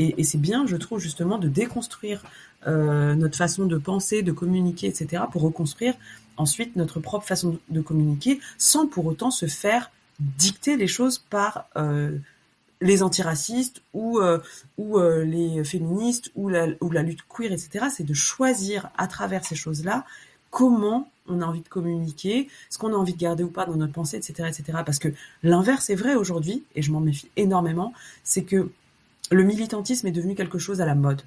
Et, 0.00 0.22
c'est 0.22 0.38
bien, 0.38 0.64
je 0.64 0.76
trouve, 0.76 1.00
justement, 1.00 1.38
de 1.38 1.48
déconstruire 1.48 2.22
euh, 2.66 3.14
notre 3.14 3.36
façon 3.36 3.66
de 3.66 3.76
penser, 3.76 4.22
de 4.22 4.30
communiquer, 4.32 4.86
etc., 4.86 5.24
pour 5.30 5.42
reconstruire 5.42 5.94
ensuite 6.36 6.76
notre 6.76 7.00
propre 7.00 7.26
façon 7.26 7.58
de 7.68 7.80
communiquer, 7.80 8.40
sans 8.58 8.86
pour 8.86 9.06
autant 9.06 9.32
se 9.32 9.46
faire 9.46 9.90
dicter 10.20 10.76
les 10.76 10.86
choses 10.86 11.18
par 11.18 11.66
euh, 11.76 12.16
les 12.80 13.02
antiracistes 13.02 13.82
ou 13.92 14.20
euh, 14.20 14.38
ou 14.76 15.00
les 15.00 15.64
féministes 15.64 16.30
ou 16.36 16.48
la, 16.48 16.68
ou 16.80 16.90
la 16.90 17.02
lutte 17.02 17.22
queer, 17.28 17.52
etc. 17.52 17.86
C'est 17.92 18.06
de 18.06 18.14
choisir 18.14 18.90
à 18.96 19.08
travers 19.08 19.44
ces 19.44 19.56
choses-là 19.56 20.04
comment 20.50 21.10
on 21.26 21.42
a 21.42 21.44
envie 21.44 21.60
de 21.60 21.68
communiquer, 21.68 22.48
ce 22.70 22.78
qu'on 22.78 22.92
a 22.92 22.96
envie 22.96 23.12
de 23.12 23.18
garder 23.18 23.42
ou 23.42 23.50
pas 23.50 23.66
dans 23.66 23.76
notre 23.76 23.92
pensée, 23.92 24.16
etc., 24.16 24.48
etc. 24.48 24.78
Parce 24.86 24.98
que 24.98 25.08
l'inverse 25.42 25.90
est 25.90 25.94
vrai 25.94 26.14
aujourd'hui, 26.14 26.64
et 26.74 26.82
je 26.82 26.90
m'en 26.92 27.00
méfie 27.00 27.28
énormément, 27.36 27.92
c'est 28.24 28.44
que 28.44 28.70
le 29.30 29.44
militantisme 29.44 30.06
est 30.06 30.12
devenu 30.12 30.34
quelque 30.34 30.58
chose 30.58 30.80
à 30.80 30.86
la 30.86 30.94
mode. 30.94 31.22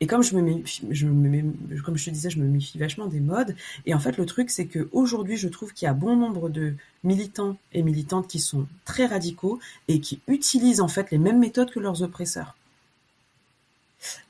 Et 0.00 0.06
comme 0.06 0.22
je 0.22 0.30
te 0.30 2.10
disais, 2.10 2.28
je 2.28 2.38
me 2.38 2.46
méfie 2.46 2.76
vachement 2.78 3.06
des 3.06 3.20
modes. 3.20 3.56
Et 3.86 3.94
en 3.94 3.98
fait, 3.98 4.18
le 4.18 4.26
truc, 4.26 4.50
c'est 4.50 4.66
que 4.66 4.90
aujourd'hui, 4.92 5.38
je 5.38 5.48
trouve 5.48 5.72
qu'il 5.72 5.86
y 5.86 5.88
a 5.88 5.94
bon 5.94 6.16
nombre 6.16 6.50
de 6.50 6.74
militants 7.02 7.56
et 7.72 7.82
militantes 7.82 8.28
qui 8.28 8.38
sont 8.38 8.66
très 8.84 9.06
radicaux 9.06 9.58
et 9.88 10.00
qui 10.00 10.20
utilisent 10.28 10.82
en 10.82 10.88
fait 10.88 11.10
les 11.10 11.18
mêmes 11.18 11.38
méthodes 11.38 11.70
que 11.70 11.80
leurs 11.80 12.02
oppresseurs. 12.02 12.56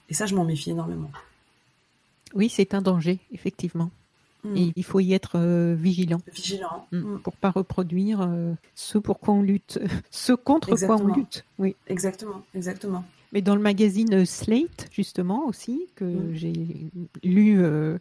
Et 0.08 0.14
ça, 0.14 0.26
je 0.26 0.36
m'en 0.36 0.44
méfie 0.44 0.70
énormément. 0.70 1.10
Oui, 2.32 2.48
c'est 2.48 2.74
un 2.74 2.82
danger, 2.82 3.18
effectivement. 3.32 3.90
Mm. 4.46 4.56
Et 4.56 4.72
il 4.76 4.84
faut 4.84 5.00
y 5.00 5.12
être 5.12 5.32
euh, 5.36 5.74
vigilant. 5.74 6.20
Vigilant. 6.32 6.86
Mm. 6.92 6.98
Mm. 6.98 7.20
Pour 7.20 7.36
pas 7.36 7.50
reproduire 7.50 8.20
euh, 8.22 8.54
ce 8.74 8.98
pour 8.98 9.18
quoi 9.20 9.34
on 9.34 9.42
lutte, 9.42 9.78
ce 10.10 10.32
contre 10.32 10.70
exactement. 10.70 10.98
quoi 10.98 11.06
on 11.12 11.16
lutte. 11.16 11.44
Oui. 11.58 11.76
Exactement, 11.88 12.42
exactement. 12.54 13.04
Mais 13.32 13.42
dans 13.42 13.56
le 13.56 13.62
magazine 13.62 14.14
euh, 14.14 14.24
Slate, 14.24 14.88
justement, 14.90 15.46
aussi, 15.46 15.88
que 15.96 16.04
mmh. 16.04 16.34
j'ai 16.34 16.52
lu 17.24 17.60
euh, 17.60 17.98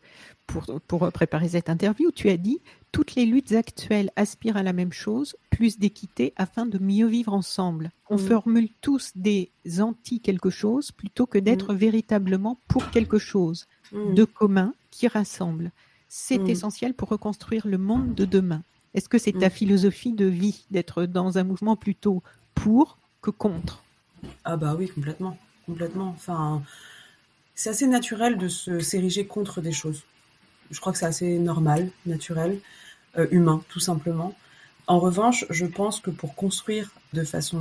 pour, 0.48 0.80
pour 0.88 1.12
préparer 1.12 1.50
cette 1.50 1.70
interview, 1.70 2.12
tu 2.12 2.30
as 2.30 2.38
dit 2.38 2.62
Toutes 2.92 3.16
les 3.16 3.26
luttes 3.26 3.52
actuelles 3.52 4.12
aspirent 4.16 4.58
à 4.58 4.64
la 4.64 4.74
même 4.74 4.94
chose, 4.94 5.36
plus 5.50 5.80
d'équité 5.80 6.34
afin 6.38 6.66
de 6.66 6.78
mieux 6.78 7.08
vivre 7.08 7.34
ensemble. 7.34 7.92
On 8.10 8.16
mmh. 8.16 8.20
formule 8.20 8.70
tous 8.82 9.12
des 9.16 9.52
anti-quelque 9.80 10.50
chose 10.50 10.92
plutôt 10.92 11.26
que 11.26 11.40
d'être 11.40 11.74
mmh. 11.74 11.78
véritablement 11.78 12.60
pour 12.68 12.90
quelque 12.92 13.18
chose 13.18 13.68
de 13.92 14.24
commun 14.24 14.74
qui 14.92 15.08
rassemble. 15.08 15.72
C'est 16.08 16.50
essentiel 16.50 16.94
pour 16.94 17.10
reconstruire 17.10 17.68
le 17.68 17.78
monde 17.78 18.16
de 18.16 18.26
demain. 18.26 18.64
Est-ce 18.94 19.10
que 19.10 19.18
c'est 19.18 19.34
ta 19.34 19.50
philosophie 19.50 20.14
de 20.14 20.26
vie 20.26 20.66
d'être 20.72 21.06
dans 21.06 21.38
un 21.38 21.44
mouvement 21.44 21.76
plutôt 21.76 22.24
pour 22.54 22.98
que 23.22 23.30
contre? 23.30 23.84
Ah 24.46 24.56
bah 24.56 24.76
oui, 24.78 24.88
complètement, 24.88 25.38
complètement. 25.66 26.10
Enfin, 26.10 26.64
c'est 27.56 27.70
assez 27.70 27.88
naturel 27.88 28.38
de 28.38 28.48
se 28.48 28.80
s'ériger 28.80 29.26
contre 29.26 29.62
des 29.62 29.72
choses. 29.72 30.04
Je 30.72 30.80
crois 30.80 30.94
que 30.94 31.00
c'est 31.00 31.06
assez 31.06 31.38
normal, 31.40 31.90
naturel, 32.06 32.60
euh, 33.18 33.28
humain, 33.32 33.62
tout 33.70 33.80
simplement. 33.80 34.34
En 34.88 35.00
revanche, 35.00 35.46
je 35.50 35.66
pense 35.66 36.00
que 36.00 36.12
pour 36.12 36.36
construire 36.36 36.92
de 37.14 37.24
façon 37.24 37.60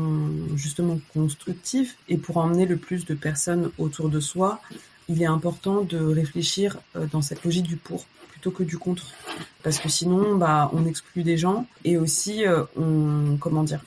justement 0.57 1.01
constructive 1.13 1.95
et 2.09 2.19
pour 2.19 2.37
emmener 2.37 2.67
le 2.67 2.77
plus 2.77 3.07
de 3.07 3.15
personnes 3.15 3.71
autour 3.79 4.09
de 4.09 4.21
soi, 4.21 4.61
il 5.09 5.23
est 5.23 5.27
important 5.27 5.83
de 5.83 5.99
réfléchir 5.99 6.79
euh, 6.97 7.07
dans 7.11 7.23
cette 7.23 7.45
logique 7.45 7.67
du 7.67 7.77
pour 7.77 8.07
plutôt 8.29 8.51
que 8.51 8.63
du 8.63 8.79
contre, 8.79 9.07
parce 9.63 9.79
que 9.79 9.89
sinon, 9.89 10.37
bah, 10.37 10.71
on 10.73 10.87
exclut 10.87 11.23
des 11.23 11.37
gens 11.37 11.67
et 11.85 11.97
aussi 11.97 12.47
euh, 12.47 12.65
on, 12.77 13.37
comment 13.39 13.63
dire, 13.63 13.81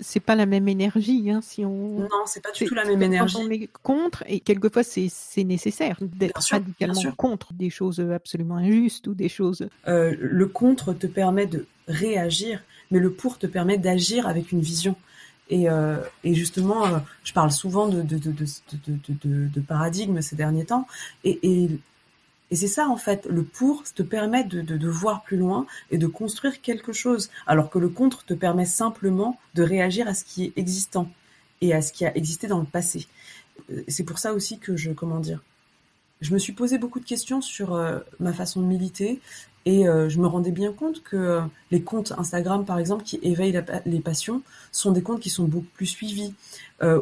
c'est 0.00 0.20
pas 0.20 0.34
la 0.34 0.46
même 0.46 0.68
énergie. 0.68 1.30
Hein, 1.30 1.40
si 1.42 1.64
on... 1.64 2.00
Non, 2.00 2.26
c'est 2.26 2.42
pas 2.42 2.52
du 2.52 2.64
tout 2.64 2.74
la 2.74 2.84
même 2.84 3.02
énergie. 3.02 3.36
on 3.38 3.50
est 3.50 3.68
contre, 3.82 4.24
et 4.26 4.40
quelquefois 4.40 4.82
c'est 4.82 5.44
nécessaire 5.44 5.96
d'être 6.00 6.40
radicalement 6.50 7.12
contre 7.16 7.52
des 7.52 7.70
choses 7.70 8.00
absolument 8.00 8.56
injustes 8.56 9.06
ou 9.06 9.14
des 9.14 9.28
choses. 9.28 9.68
Euh, 9.88 10.14
le 10.18 10.46
contre 10.46 10.92
te 10.92 11.06
permet 11.06 11.46
de 11.46 11.66
réagir, 11.88 12.62
mais 12.90 12.98
le 12.98 13.12
pour 13.12 13.38
te 13.38 13.46
permet 13.46 13.78
d'agir 13.78 14.26
avec 14.26 14.52
une 14.52 14.60
vision. 14.60 14.96
Et, 15.48 15.70
euh, 15.70 15.98
et 16.24 16.34
justement, 16.34 16.86
euh, 16.86 16.98
je 17.22 17.32
parle 17.32 17.52
souvent 17.52 17.86
de, 17.86 18.02
de, 18.02 18.18
de, 18.18 18.32
de, 18.32 19.48
de 19.48 19.60
paradigme 19.60 20.20
ces 20.20 20.34
derniers 20.34 20.64
temps, 20.64 20.88
et, 21.24 21.38
et 21.42 21.70
et 22.50 22.56
c'est 22.56 22.68
ça 22.68 22.88
en 22.88 22.96
fait, 22.96 23.26
le 23.26 23.42
pour 23.42 23.82
te 23.82 24.02
permet 24.02 24.44
de, 24.44 24.88
voir 24.88 25.22
plus 25.22 25.36
loin 25.36 25.66
et 25.90 25.98
de 25.98 26.06
construire 26.06 26.60
quelque 26.60 26.92
chose, 26.92 27.30
alors 27.46 27.70
que 27.70 27.78
le 27.78 27.88
contre 27.88 28.24
te 28.24 28.34
permet 28.34 28.66
simplement 28.66 29.38
de 29.54 29.62
réagir 29.62 30.06
à 30.06 30.14
ce 30.14 30.24
qui 30.24 30.44
est 30.44 30.52
existant 30.56 31.10
et 31.60 31.74
à 31.74 31.82
ce 31.82 31.92
qui 31.92 32.04
a 32.06 32.16
existé 32.16 32.46
dans 32.46 32.60
le 32.60 32.66
passé. 32.66 33.08
Euh, 33.70 33.82
c'est 33.88 34.04
pour 34.04 34.18
ça 34.18 34.32
aussi 34.32 34.58
que 34.58 34.76
je, 34.76 34.92
comment 34.92 35.18
dire, 35.18 35.42
je 36.20 36.32
me 36.32 36.38
suis 36.38 36.52
posé 36.52 36.78
beaucoup 36.78 37.00
de 37.00 37.04
questions 37.04 37.40
sur 37.40 37.74
euh, 37.74 37.98
ma 38.20 38.32
façon 38.32 38.60
de 38.60 38.66
militer 38.66 39.20
et 39.64 39.88
euh, 39.88 40.08
je 40.08 40.18
me 40.18 40.26
rendais 40.26 40.52
bien 40.52 40.72
compte 40.72 41.02
que 41.02 41.16
euh, 41.16 41.40
les 41.70 41.82
comptes 41.82 42.12
Instagram, 42.16 42.64
par 42.64 42.78
exemple, 42.78 43.04
qui 43.04 43.18
éveillent 43.22 43.60
les 43.84 44.00
passions, 44.00 44.42
sont 44.72 44.92
des 44.92 45.02
comptes 45.02 45.20
qui 45.20 45.30
sont 45.30 45.44
beaucoup 45.44 45.66
plus 45.74 45.86
suivis 45.86 46.34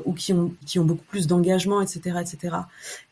ou 0.07 0.13
qui 0.13 0.33
ont, 0.33 0.55
beaucoup 0.85 1.05
plus 1.05 1.27
d'engagement, 1.27 1.81
etc., 1.81 2.21
etc. 2.21 2.57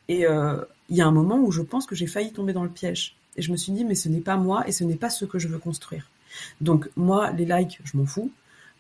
Et 0.08 0.20
il 0.22 0.96
y 0.96 1.00
a 1.00 1.06
un 1.06 1.10
moment 1.10 1.38
où 1.38 1.50
je 1.50 1.60
pense 1.60 1.86
que 1.86 1.94
j'ai 1.94 2.06
failli 2.06 2.32
tomber 2.32 2.52
dans 2.52 2.62
le 2.62 2.70
piège. 2.70 3.16
Et 3.36 3.42
je 3.42 3.50
me 3.50 3.56
suis 3.56 3.72
dit, 3.72 3.84
mais 3.84 3.94
ce 3.94 4.08
n'est 4.08 4.20
pas 4.20 4.36
moi 4.36 4.66
et 4.68 4.72
ce 4.72 4.84
n'est 4.84 4.96
pas 4.96 5.10
ce 5.10 5.24
que 5.24 5.38
je 5.38 5.48
veux 5.48 5.58
construire. 5.58 6.08
Donc 6.60 6.88
moi, 6.96 7.30
les 7.32 7.44
likes, 7.44 7.80
je 7.84 7.96
m'en 7.96 8.06
fous. 8.06 8.30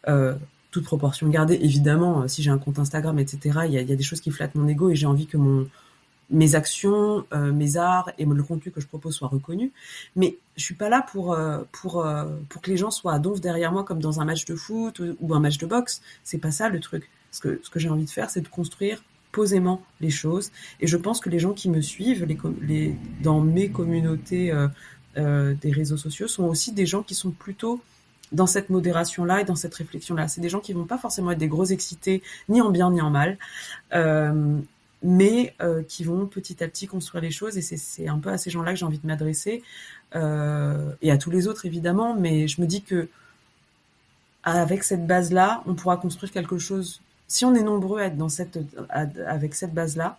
Euh, 0.08 0.34
toute 0.70 0.84
proportion 0.84 1.28
gardée, 1.28 1.58
évidemment, 1.60 2.26
si 2.28 2.42
j'ai 2.42 2.50
un 2.50 2.58
compte 2.58 2.78
Instagram, 2.78 3.18
etc., 3.18 3.60
il 3.66 3.72
y 3.72 3.78
a, 3.78 3.82
y 3.82 3.92
a, 3.92 3.96
des 3.96 4.02
choses 4.02 4.22
qui 4.22 4.30
flattent 4.30 4.54
mon 4.54 4.66
ego 4.68 4.88
et 4.88 4.94
j'ai 4.94 5.06
envie 5.06 5.26
que 5.26 5.36
mon, 5.36 5.68
mes 6.32 6.54
actions, 6.54 7.24
euh, 7.32 7.52
mes 7.52 7.76
arts 7.76 8.10
et 8.18 8.24
le 8.24 8.42
contenu 8.42 8.72
que 8.72 8.80
je 8.80 8.86
propose 8.86 9.14
soient 9.14 9.28
reconnus. 9.28 9.70
Mais 10.16 10.38
je 10.56 10.64
suis 10.64 10.74
pas 10.74 10.88
là 10.88 11.06
pour 11.12 11.34
euh, 11.34 11.62
pour 11.70 12.04
euh, 12.04 12.24
pour 12.48 12.62
que 12.62 12.70
les 12.70 12.76
gens 12.76 12.90
soient 12.90 13.14
à 13.14 13.18
donf 13.18 13.40
derrière 13.40 13.70
moi 13.70 13.84
comme 13.84 14.00
dans 14.00 14.20
un 14.20 14.24
match 14.24 14.44
de 14.44 14.56
foot 14.56 15.00
ou, 15.20 15.34
un 15.34 15.40
match 15.40 15.58
de 15.58 15.66
boxe. 15.66 16.02
C'est 16.24 16.38
pas 16.38 16.50
ça 16.50 16.68
le 16.68 16.80
truc. 16.80 17.08
Ce 17.30 17.40
que 17.40 17.60
ce 17.62 17.70
que 17.70 17.78
j'ai 17.78 17.88
envie 17.88 18.06
de 18.06 18.10
faire, 18.10 18.30
c'est 18.30 18.40
de 18.40 18.48
construire 18.48 19.02
posément 19.32 19.82
les 20.00 20.10
choses. 20.10 20.52
Et 20.80 20.86
je 20.86 20.96
pense 20.96 21.18
que 21.18 21.30
les 21.30 21.38
gens 21.38 21.54
qui 21.54 21.68
me 21.70 21.80
suivent, 21.80 22.24
les, 22.24 22.38
les 22.60 22.96
dans 23.22 23.40
mes 23.40 23.70
communautés 23.70 24.52
euh, 24.52 24.68
euh, 25.16 25.54
des 25.60 25.72
réseaux 25.72 25.96
sociaux, 25.96 26.28
sont 26.28 26.44
aussi 26.44 26.72
des 26.72 26.86
gens 26.86 27.02
qui 27.02 27.14
sont 27.14 27.30
plutôt 27.30 27.80
dans 28.30 28.46
cette 28.46 28.70
modération-là 28.70 29.40
et 29.40 29.44
dans 29.44 29.56
cette 29.56 29.74
réflexion-là. 29.74 30.28
C'est 30.28 30.40
des 30.40 30.48
gens 30.48 30.60
qui 30.60 30.72
vont 30.72 30.84
pas 30.84 30.98
forcément 30.98 31.32
être 31.32 31.38
des 31.38 31.48
gros 31.48 31.66
excités, 31.66 32.22
ni 32.48 32.60
en 32.60 32.70
bien 32.70 32.90
ni 32.90 33.00
en 33.00 33.10
mal, 33.10 33.36
euh, 33.94 34.58
mais 35.02 35.54
euh, 35.60 35.82
qui 35.82 36.04
vont 36.04 36.26
petit 36.26 36.62
à 36.62 36.68
petit 36.68 36.86
construire 36.86 37.22
les 37.22 37.30
choses. 37.30 37.58
Et 37.58 37.62
c'est 37.62 38.08
un 38.08 38.18
peu 38.18 38.30
à 38.30 38.38
ces 38.38 38.50
gens-là 38.50 38.72
que 38.72 38.78
j'ai 38.78 38.84
envie 38.84 38.98
de 38.98 39.06
m'adresser, 39.06 39.62
euh, 40.14 40.92
et 41.02 41.10
à 41.10 41.18
tous 41.18 41.30
les 41.30 41.48
autres 41.48 41.66
évidemment. 41.66 42.14
Mais 42.14 42.48
je 42.48 42.60
me 42.60 42.66
dis 42.66 42.82
que 42.82 43.08
avec 44.44 44.82
cette 44.82 45.06
base-là, 45.06 45.62
on 45.66 45.74
pourra 45.74 45.96
construire 45.96 46.32
quelque 46.32 46.58
chose. 46.58 47.00
Si 47.28 47.44
on 47.44 47.54
est 47.54 47.62
nombreux 47.62 48.00
à 48.00 48.06
être 48.06 48.16
dans 48.16 48.28
cette, 48.28 48.58
avec 48.90 49.54
cette 49.54 49.72
base-là, 49.72 50.18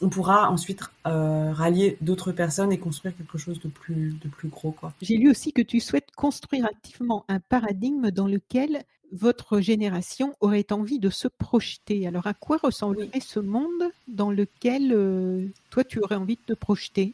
on 0.00 0.08
pourra 0.08 0.50
ensuite 0.50 0.82
euh, 1.06 1.52
rallier 1.52 1.96
d'autres 2.00 2.32
personnes 2.32 2.72
et 2.72 2.78
construire 2.78 3.16
quelque 3.16 3.38
chose 3.38 3.60
de 3.60 3.68
plus, 3.68 4.14
de 4.22 4.28
plus 4.28 4.48
gros. 4.48 4.74
J'ai 5.00 5.16
lu 5.16 5.30
aussi 5.30 5.52
que 5.52 5.62
tu 5.62 5.78
souhaites 5.80 6.10
construire 6.16 6.66
activement 6.66 7.24
un 7.28 7.38
paradigme 7.38 8.10
dans 8.10 8.26
lequel 8.26 8.82
votre 9.12 9.60
génération 9.60 10.34
aurait 10.40 10.72
envie 10.72 10.98
de 10.98 11.10
se 11.10 11.28
projeter. 11.28 12.06
Alors, 12.06 12.26
à 12.26 12.34
quoi 12.34 12.56
ressemblerait 12.56 13.10
oui. 13.14 13.20
ce 13.20 13.40
monde 13.40 13.90
dans 14.08 14.30
lequel 14.30 14.92
euh, 14.92 15.46
toi, 15.70 15.84
tu 15.84 16.00
aurais 16.00 16.16
envie 16.16 16.36
de 16.36 16.54
te 16.54 16.58
projeter? 16.58 17.12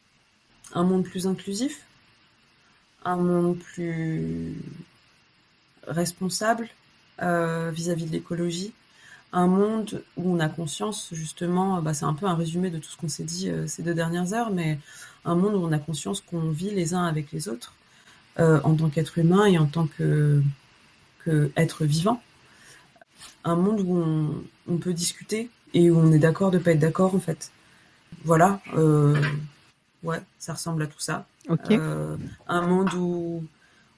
Un 0.75 0.85
monde 0.85 1.05
plus 1.05 1.27
inclusif, 1.27 1.85
un 3.05 3.16
monde 3.16 3.59
plus 3.59 4.55
responsable 5.87 6.69
euh, 7.20 7.70
vis-à-vis 7.73 8.05
-vis 8.05 8.09
de 8.09 8.12
l'écologie, 8.12 8.73
un 9.33 9.49
monde 9.49 10.03
où 10.16 10.33
on 10.33 10.39
a 10.39 10.49
conscience, 10.49 11.09
justement, 11.12 11.83
bah, 11.83 11.95
c'est 11.95 12.05
un 12.05 12.15
peu 12.15 12.27
un 12.27 12.37
résumé 12.37 12.70
de 12.70 12.79
tout 12.79 12.91
ce 12.91 12.97
qu'on 12.97 13.09
s'est 13.09 13.25
dit 13.25 13.51
euh, 13.51 13.66
ces 13.66 13.83
deux 13.83 13.95
dernières 13.95 14.33
heures, 14.35 14.51
mais 14.51 14.79
un 15.25 15.35
monde 15.35 15.55
où 15.57 15.66
on 15.66 15.73
a 15.73 15.79
conscience 15.79 16.20
qu'on 16.20 16.51
vit 16.51 16.70
les 16.70 16.95
uns 16.95 17.05
avec 17.05 17.33
les 17.33 17.49
autres 17.49 17.75
en 18.41 18.77
tant 18.77 18.89
qu'être 18.89 19.19
humain 19.19 19.47
et 19.47 19.59
en 19.59 19.66
tant 19.66 19.89
que, 19.89 20.41
que 21.24 21.51
être 21.57 21.85
vivant. 21.85 22.23
Un 23.45 23.57
monde 23.57 23.81
où 23.81 23.97
on, 23.97 24.45
on, 24.73 24.77
peut 24.78 24.93
discuter 24.93 25.51
et 25.74 25.90
où 25.90 25.99
on 25.99 26.12
est 26.12 26.19
d'accord 26.19 26.51
de 26.51 26.59
pas 26.59 26.73
être 26.73 26.78
d'accord 26.78 27.15
en 27.15 27.20
fait. 27.20 27.51
Voilà, 28.24 28.61
ouais, 30.03 30.20
ça 30.39 30.55
ressemble 30.55 30.82
à 30.82 30.86
tout 30.86 31.01
ça. 31.01 31.27
un 31.49 32.62
monde 32.62 32.93
où, 32.95 33.45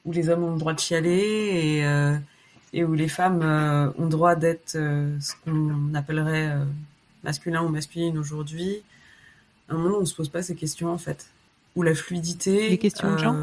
où 0.05 0.13
les 0.13 0.29
hommes 0.29 0.45
ont 0.45 0.53
le 0.53 0.59
droit 0.59 0.75
de 0.75 0.81
chialer 0.81 1.81
et, 1.83 2.79
et 2.79 2.85
où 2.85 2.95
les 2.95 3.09
femmes 3.09 3.43
ont 3.99 4.05
le 4.05 4.11
droit 4.11 4.35
d'être 4.35 4.73
ce 4.73 5.33
qu'on 5.45 5.95
appellerait 5.95 6.55
masculin 7.25 7.63
ou 7.63 7.69
masculine 7.69 8.19
aujourd'hui. 8.19 8.83
Un 9.69 9.77
monde 9.77 9.93
où 9.93 9.97
on 9.97 10.01
ne 10.01 10.05
se 10.05 10.15
pose 10.15 10.29
pas 10.29 10.43
ces 10.43 10.55
questions 10.55 10.91
en 10.91 10.99
fait. 10.99 11.31
Où 11.77 11.83
la 11.83 11.95
fluidité. 11.95 12.69
Les 12.69 12.79
questions 12.79 13.13
de 13.13 13.19
genre 13.19 13.37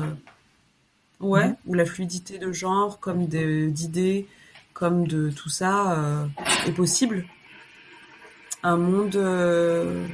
Ouais, 1.19 1.53
où 1.65 1.73
la 1.73 1.85
fluidité 1.85 2.37
de 2.37 2.51
genre, 2.51 2.99
comme 2.99 3.25
d'idées, 3.25 4.27
comme 4.73 5.07
de 5.07 5.31
tout 5.31 5.49
ça, 5.49 5.97
euh, 5.97 6.27
est 6.67 6.71
possible. 6.71 7.25
Un 8.61 8.77
monde, 8.77 9.15
euh, 9.15 10.05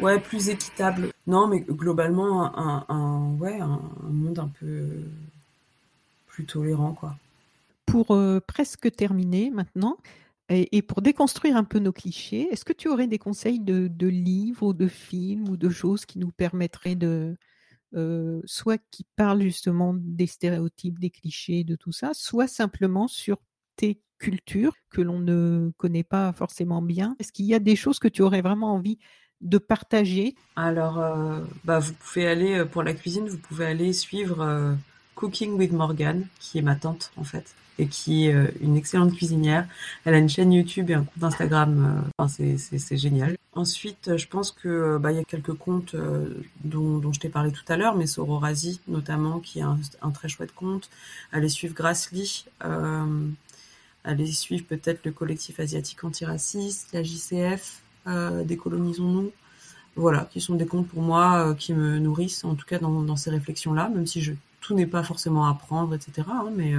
ouais, 0.00 0.18
plus 0.18 0.48
équitable. 0.48 1.12
Non, 1.28 1.46
mais 1.46 1.60
globalement, 1.60 2.58
un, 2.58 2.84
un 2.88 3.36
ouais, 3.38 3.60
un, 3.60 3.80
monde 4.02 4.40
un 4.40 4.50
peu 4.58 4.88
plus 6.26 6.44
tolérant, 6.44 6.92
quoi. 6.92 7.16
Pour 7.86 8.10
euh, 8.10 8.40
presque 8.44 8.90
terminer 8.90 9.50
maintenant, 9.50 9.96
et, 10.48 10.82
pour 10.82 11.02
déconstruire 11.02 11.56
un 11.56 11.64
peu 11.64 11.78
nos 11.78 11.92
clichés, 11.92 12.48
est-ce 12.52 12.64
que 12.64 12.72
tu 12.72 12.88
aurais 12.88 13.08
des 13.08 13.18
conseils 13.18 13.58
de, 13.58 13.88
de 13.88 14.06
livres 14.06 14.68
ou 14.68 14.72
de 14.72 14.86
films 14.86 15.48
ou 15.48 15.56
de 15.56 15.68
choses 15.68 16.04
qui 16.06 16.18
nous 16.20 16.30
permettraient 16.30 16.94
de, 16.94 17.36
euh, 17.94 18.40
soit 18.44 18.80
qui 18.90 19.06
parle 19.16 19.42
justement 19.42 19.94
des 19.96 20.26
stéréotypes, 20.26 20.98
des 20.98 21.10
clichés, 21.10 21.64
de 21.64 21.76
tout 21.76 21.92
ça, 21.92 22.12
soit 22.14 22.48
simplement 22.48 23.08
sur 23.08 23.38
tes 23.76 24.00
cultures 24.18 24.74
que 24.90 25.00
l'on 25.00 25.18
ne 25.18 25.70
connaît 25.76 26.04
pas 26.04 26.32
forcément 26.32 26.82
bien. 26.82 27.16
Est-ce 27.18 27.32
qu'il 27.32 27.46
y 27.46 27.54
a 27.54 27.58
des 27.58 27.76
choses 27.76 27.98
que 27.98 28.08
tu 28.08 28.22
aurais 28.22 28.42
vraiment 28.42 28.72
envie 28.72 28.98
de 29.40 29.58
partager? 29.58 30.34
Alors, 30.56 30.98
euh, 30.98 31.40
bah, 31.64 31.78
vous 31.78 31.92
pouvez 31.92 32.26
aller 32.26 32.58
euh, 32.58 32.64
pour 32.64 32.82
la 32.82 32.94
cuisine, 32.94 33.28
vous 33.28 33.38
pouvez 33.38 33.66
aller 33.66 33.92
suivre 33.92 34.76
Cooking 35.16 35.54
with 35.54 35.72
Morgan, 35.72 36.26
qui 36.38 36.58
est 36.58 36.62
ma 36.62 36.76
tante 36.76 37.10
en 37.16 37.24
fait 37.24 37.54
et 37.78 37.88
qui 37.88 38.26
est 38.26 38.34
euh, 38.34 38.46
une 38.62 38.76
excellente 38.76 39.12
cuisinière. 39.14 39.66
Elle 40.06 40.14
a 40.14 40.18
une 40.18 40.30
chaîne 40.30 40.50
YouTube 40.50 40.88
et 40.88 40.94
un 40.94 41.02
compte 41.02 41.22
Instagram. 41.24 42.02
Euh, 42.06 42.10
enfin, 42.16 42.46
c'est 42.78 42.96
génial. 42.96 43.36
Ensuite, 43.56 44.18
je 44.18 44.26
pense 44.28 44.50
que 44.50 44.98
bah, 44.98 45.12
il 45.12 45.16
y 45.16 45.18
a 45.18 45.24
quelques 45.24 45.54
comptes 45.54 45.94
euh, 45.94 46.28
dont, 46.62 46.98
dont, 46.98 47.10
je 47.14 47.20
t'ai 47.20 47.30
parlé 47.30 47.50
tout 47.50 47.64
à 47.68 47.78
l'heure, 47.78 47.96
mais 47.96 48.06
Sororasi 48.06 48.82
notamment, 48.86 49.40
qui 49.40 49.60
est 49.60 49.62
un, 49.62 50.10
très 50.10 50.28
chouette 50.28 50.54
compte. 50.54 50.90
Allez 51.32 51.48
suivre 51.48 51.74
Grassly. 51.74 52.44
Euh, 52.66 53.26
allez 54.04 54.30
suivre 54.30 54.66
peut-être 54.66 55.06
le 55.06 55.10
collectif 55.10 55.58
asiatique 55.58 56.04
antiraciste, 56.04 56.90
la 56.92 57.02
JCF, 57.02 57.80
euh, 58.06 58.44
Décolonisons-nous. 58.44 59.32
Voilà, 59.94 60.28
qui 60.30 60.42
sont 60.42 60.56
des 60.56 60.66
comptes 60.66 60.88
pour 60.88 61.00
moi 61.00 61.54
qui 61.58 61.72
me 61.72 61.98
nourrissent, 61.98 62.44
en 62.44 62.54
tout 62.56 62.66
cas 62.66 62.78
dans, 62.78 63.00
dans 63.00 63.16
ces 63.16 63.30
réflexions-là, 63.30 63.88
même 63.88 64.06
si 64.06 64.20
je, 64.20 64.34
tout 64.66 64.74
n'est 64.74 64.86
pas 64.86 65.02
forcément 65.02 65.46
à 65.46 65.50
apprendre, 65.50 65.94
etc. 65.94 66.26
Hein, 66.28 66.50
mais 66.56 66.74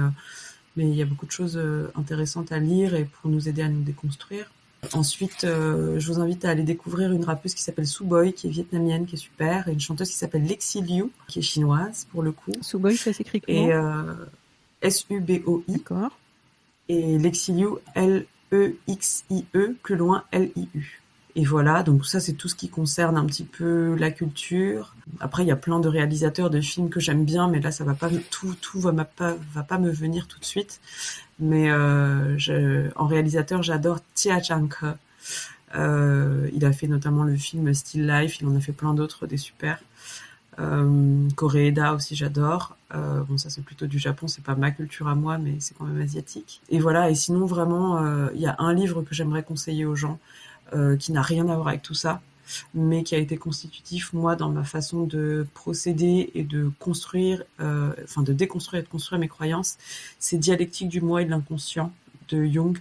mais 0.78 0.88
il 0.88 0.94
y 0.94 1.02
a 1.02 1.04
beaucoup 1.04 1.26
de 1.26 1.32
choses 1.32 1.56
euh, 1.56 1.90
intéressantes 1.96 2.52
à 2.52 2.60
lire 2.60 2.94
et 2.94 3.04
pour 3.04 3.28
nous 3.28 3.48
aider 3.48 3.62
à 3.62 3.68
nous 3.68 3.82
déconstruire. 3.82 4.48
Ensuite, 4.92 5.42
euh, 5.42 5.98
je 5.98 6.12
vous 6.12 6.20
invite 6.20 6.44
à 6.44 6.50
aller 6.50 6.62
découvrir 6.62 7.10
une 7.10 7.24
rappeuse 7.24 7.52
qui 7.52 7.62
s'appelle 7.62 7.88
Suboy, 7.88 8.32
qui 8.32 8.46
est 8.46 8.50
vietnamienne, 8.50 9.04
qui 9.04 9.16
est 9.16 9.18
super, 9.18 9.66
et 9.66 9.72
une 9.72 9.80
chanteuse 9.80 10.08
qui 10.08 10.14
s'appelle 10.14 10.44
Lexi 10.44 10.80
Liu, 10.80 11.10
qui 11.26 11.40
est 11.40 11.42
chinoise 11.42 12.06
pour 12.12 12.22
le 12.22 12.30
coup. 12.30 12.52
Suboy, 12.60 12.96
ça 12.96 13.12
s'écrit 13.12 13.40
comment? 13.40 13.58
Et 13.58 13.72
euh, 13.72 14.14
S-U-B-O-I. 14.82 15.72
D'accord. 15.72 16.16
Et 16.88 17.18
Lexi 17.18 17.54
Liu, 17.54 17.70
L-E-X-I-E, 17.96 19.74
plus 19.82 19.96
loin 19.96 20.22
L-I-U. 20.30 21.00
Et 21.38 21.44
voilà, 21.44 21.84
donc 21.84 22.04
ça 22.04 22.18
c'est 22.18 22.32
tout 22.32 22.48
ce 22.48 22.56
qui 22.56 22.68
concerne 22.68 23.16
un 23.16 23.24
petit 23.24 23.44
peu 23.44 23.94
la 23.94 24.10
culture. 24.10 24.96
Après 25.20 25.44
il 25.44 25.46
y 25.46 25.52
a 25.52 25.56
plein 25.56 25.78
de 25.78 25.86
réalisateurs 25.86 26.50
de 26.50 26.60
films 26.60 26.90
que 26.90 26.98
j'aime 26.98 27.24
bien, 27.24 27.46
mais 27.46 27.60
là 27.60 27.70
ça 27.70 27.84
va 27.84 27.94
pas 27.94 28.10
tout 28.28 28.56
tout 28.60 28.80
va 28.80 28.92
pas 28.92 29.78
me 29.78 29.88
venir 29.88 30.26
tout 30.26 30.40
de 30.40 30.44
suite. 30.44 30.80
Mais 31.38 31.70
euh, 31.70 32.90
en 32.96 33.06
réalisateur 33.06 33.62
j'adore 33.62 34.00
Tia 34.14 34.42
Chang 34.42 34.68
euh, 35.76 36.50
il 36.52 36.64
a 36.64 36.72
fait 36.72 36.88
notamment 36.88 37.22
le 37.22 37.36
film 37.36 37.72
Still 37.72 38.08
Life, 38.08 38.40
il 38.40 38.48
en 38.48 38.56
a 38.56 38.60
fait 38.60 38.72
plein 38.72 38.92
d'autres 38.92 39.28
des 39.28 39.36
super. 39.36 39.78
Euh, 40.58 41.28
Koreeda 41.36 41.94
aussi 41.94 42.16
j'adore. 42.16 42.76
Euh, 42.96 43.22
bon 43.22 43.38
ça 43.38 43.48
c'est 43.48 43.62
plutôt 43.62 43.86
du 43.86 44.00
Japon, 44.00 44.26
c'est 44.26 44.42
pas 44.42 44.56
ma 44.56 44.72
culture 44.72 45.06
à 45.06 45.14
moi, 45.14 45.38
mais 45.38 45.54
c'est 45.60 45.78
quand 45.78 45.84
même 45.84 46.02
asiatique. 46.02 46.62
Et 46.68 46.80
voilà. 46.80 47.10
Et 47.10 47.14
sinon 47.14 47.46
vraiment, 47.46 48.04
il 48.34 48.40
y 48.40 48.46
a 48.46 48.56
un 48.58 48.74
livre 48.74 49.02
que 49.02 49.14
j'aimerais 49.14 49.44
conseiller 49.44 49.84
aux 49.84 49.94
gens. 49.94 50.18
Euh, 50.74 50.96
qui 50.96 51.12
n'a 51.12 51.22
rien 51.22 51.48
à 51.48 51.54
voir 51.54 51.68
avec 51.68 51.82
tout 51.82 51.94
ça, 51.94 52.20
mais 52.74 53.02
qui 53.02 53.14
a 53.14 53.18
été 53.18 53.38
constitutif, 53.38 54.12
moi, 54.12 54.36
dans 54.36 54.50
ma 54.50 54.64
façon 54.64 55.04
de 55.04 55.46
procéder 55.54 56.30
et 56.34 56.44
de 56.44 56.70
construire, 56.78 57.42
euh, 57.60 57.92
enfin 58.04 58.22
de 58.22 58.34
déconstruire 58.34 58.80
et 58.80 58.84
de 58.84 58.88
construire 58.88 59.18
mes 59.18 59.28
croyances, 59.28 59.78
c'est 60.18 60.36
Dialectique 60.36 60.88
du 60.88 61.00
moi 61.00 61.22
et 61.22 61.24
de 61.24 61.30
l'inconscient 61.30 61.90
de 62.28 62.44
Jung. 62.44 62.78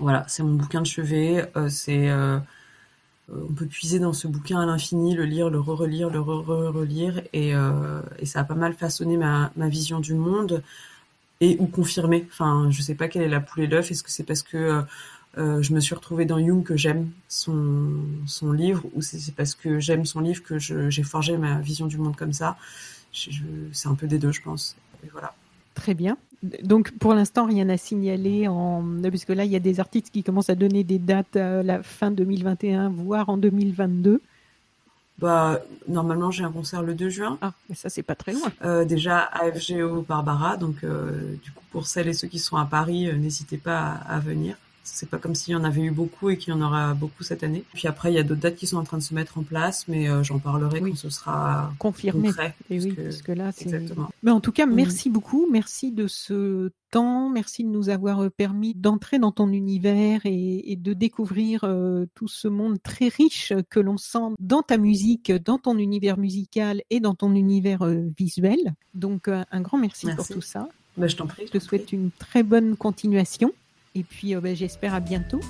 Voilà, 0.00 0.24
c'est 0.28 0.42
mon 0.42 0.52
bouquin 0.54 0.82
de 0.82 0.86
chevet, 0.86 1.50
euh, 1.56 1.70
c'est... 1.70 2.10
on 2.12 3.52
peut 3.54 3.66
puiser 3.66 3.98
dans 3.98 4.12
ce 4.12 4.28
bouquin 4.28 4.60
à 4.60 4.66
l'infini, 4.66 5.14
le 5.14 5.24
lire, 5.24 5.48
le 5.48 5.60
re-relire, 5.60 6.10
le 6.10 6.20
re-relire, 6.20 7.22
et, 7.32 7.52
et, 8.18 8.26
ça 8.26 8.40
a 8.40 8.44
pas 8.44 8.54
mal 8.54 8.74
façonné 8.74 9.16
ma, 9.16 9.50
vision 9.56 10.00
du 10.00 10.14
monde 10.14 10.62
et 11.40 11.56
ou 11.58 11.66
confirmé. 11.66 12.26
Enfin, 12.30 12.68
je 12.70 12.82
sais 12.82 12.94
pas 12.94 13.08
quelle 13.08 13.22
est 13.22 13.28
la 13.28 13.40
poule 13.40 13.64
et 13.64 13.66
l'œuf. 13.66 13.90
Est-ce 13.90 14.02
que 14.02 14.10
c'est 14.10 14.24
parce 14.24 14.42
que 14.42 14.56
euh, 14.56 14.82
je 15.36 15.72
me 15.72 15.80
suis 15.80 15.94
retrouvée 15.94 16.24
dans 16.24 16.38
Jung 16.38 16.64
que 16.64 16.76
j'aime 16.76 17.10
son, 17.28 17.90
son 18.26 18.52
livre, 18.52 18.84
ou 18.94 19.02
c'est 19.02 19.34
parce 19.34 19.54
que 19.54 19.78
j'aime 19.78 20.04
son 20.04 20.20
livre 20.20 20.42
que 20.42 20.58
j'ai 20.58 21.02
forgé 21.02 21.36
ma 21.36 21.60
vision 21.60 21.86
du 21.86 21.98
monde 21.98 22.16
comme 22.16 22.32
ça. 22.32 22.56
C'est 23.12 23.88
un 23.88 23.94
peu 23.94 24.06
des 24.06 24.18
deux, 24.18 24.32
je 24.32 24.42
pense. 24.42 24.76
Et 25.04 25.08
voilà. 25.12 25.34
Très 25.74 25.94
bien. 25.94 26.16
Donc 26.62 26.92
pour 26.98 27.14
l'instant, 27.14 27.46
rien 27.46 27.68
à 27.68 27.76
signaler, 27.76 28.48
en... 28.48 28.84
puisque 29.10 29.30
là, 29.30 29.44
il 29.44 29.50
y 29.50 29.56
a 29.56 29.60
des 29.60 29.80
articles 29.80 30.10
qui 30.10 30.22
commencent 30.22 30.50
à 30.50 30.54
donner 30.54 30.84
des 30.84 30.98
dates 30.98 31.36
à 31.36 31.62
la 31.62 31.82
fin 31.82 32.10
2021, 32.10 32.90
voire 32.90 33.28
en 33.28 33.36
2022. 33.36 34.20
Bah, 35.18 35.60
normalement, 35.88 36.30
j'ai 36.30 36.44
un 36.44 36.52
concert 36.52 36.82
le 36.82 36.94
2 36.94 37.08
juin. 37.08 37.38
Ah, 37.40 37.52
mais 37.68 37.74
ça, 37.74 37.88
c'est 37.88 38.04
pas 38.04 38.14
très 38.14 38.32
loin. 38.32 38.52
Euh, 38.64 38.84
déjà, 38.84 39.18
AFGO 39.18 40.02
Barbara. 40.02 40.56
Donc, 40.56 40.84
euh, 40.84 41.34
du 41.42 41.50
coup, 41.50 41.64
pour 41.72 41.88
celles 41.88 42.06
et 42.06 42.12
ceux 42.12 42.28
qui 42.28 42.38
sont 42.38 42.56
à 42.56 42.66
Paris, 42.66 43.12
n'hésitez 43.18 43.56
pas 43.56 43.98
à 44.08 44.20
venir. 44.20 44.56
C'est 44.94 45.08
pas 45.08 45.18
comme 45.18 45.34
s'il 45.34 45.52
y 45.52 45.56
en 45.56 45.64
avait 45.64 45.82
eu 45.82 45.90
beaucoup 45.90 46.30
et 46.30 46.36
qu'il 46.36 46.52
y 46.52 46.56
en 46.56 46.60
aura 46.60 46.94
beaucoup 46.94 47.22
cette 47.22 47.42
année. 47.42 47.64
Puis 47.74 47.88
après, 47.88 48.10
il 48.10 48.14
y 48.14 48.18
a 48.18 48.22
d'autres 48.22 48.40
dates 48.40 48.56
qui 48.56 48.66
sont 48.66 48.76
en 48.76 48.84
train 48.84 48.98
de 48.98 49.02
se 49.02 49.14
mettre 49.14 49.38
en 49.38 49.42
place, 49.42 49.86
mais 49.88 50.08
euh, 50.08 50.22
j'en 50.22 50.38
parlerai 50.38 50.80
quand 50.80 50.96
ce 50.96 51.10
sera 51.10 51.72
confirmé. 51.78 52.28
Concret, 52.28 52.54
et 52.70 52.80
oui, 52.80 52.92
parce 52.92 53.22
que 53.22 53.32
là, 53.32 53.52
c'est. 53.52 53.80
Mais 54.22 54.30
en 54.30 54.40
tout 54.40 54.52
cas, 54.52 54.66
merci 54.66 55.10
beaucoup, 55.10 55.48
merci 55.50 55.92
de 55.92 56.06
ce 56.06 56.70
temps, 56.90 57.28
merci 57.28 57.64
de 57.64 57.68
nous 57.68 57.88
avoir 57.88 58.24
euh, 58.24 58.30
permis 58.30 58.74
d'entrer 58.74 59.18
dans 59.18 59.32
ton 59.32 59.52
univers 59.52 60.22
et, 60.24 60.76
de 60.76 60.92
découvrir 60.92 61.64
euh, 61.64 62.06
tout 62.14 62.28
ce 62.28 62.48
monde 62.48 62.82
très 62.82 63.08
riche 63.08 63.52
que 63.68 63.80
l'on 63.80 63.98
sent 63.98 64.34
dans 64.38 64.62
ta 64.62 64.78
musique, 64.78 65.32
dans 65.32 65.58
ton 65.58 65.76
univers 65.78 66.18
musical 66.18 66.82
et 66.90 67.00
dans 67.00 67.14
ton 67.14 67.34
univers 67.34 67.84
visuel. 68.16 68.74
Donc, 68.94 69.28
un 69.28 69.60
grand 69.60 69.78
merci, 69.78 70.08
pour 70.16 70.26
tout 70.26 70.40
ça. 70.40 70.68
Bah, 70.98 71.06
je 71.06 71.16
t'en 71.16 71.26
prie. 71.26 71.46
Je 71.46 71.52
te 71.52 71.58
souhaite 71.58 71.92
une 71.92 72.10
très 72.10 72.42
bonne 72.42 72.76
continuation. 72.76 73.52
Et 73.94 74.02
puis, 74.02 74.34
euh, 74.34 74.40
bah, 74.40 74.54
j'espère 74.54 74.94
à 74.94 75.00
bientôt. 75.00 75.40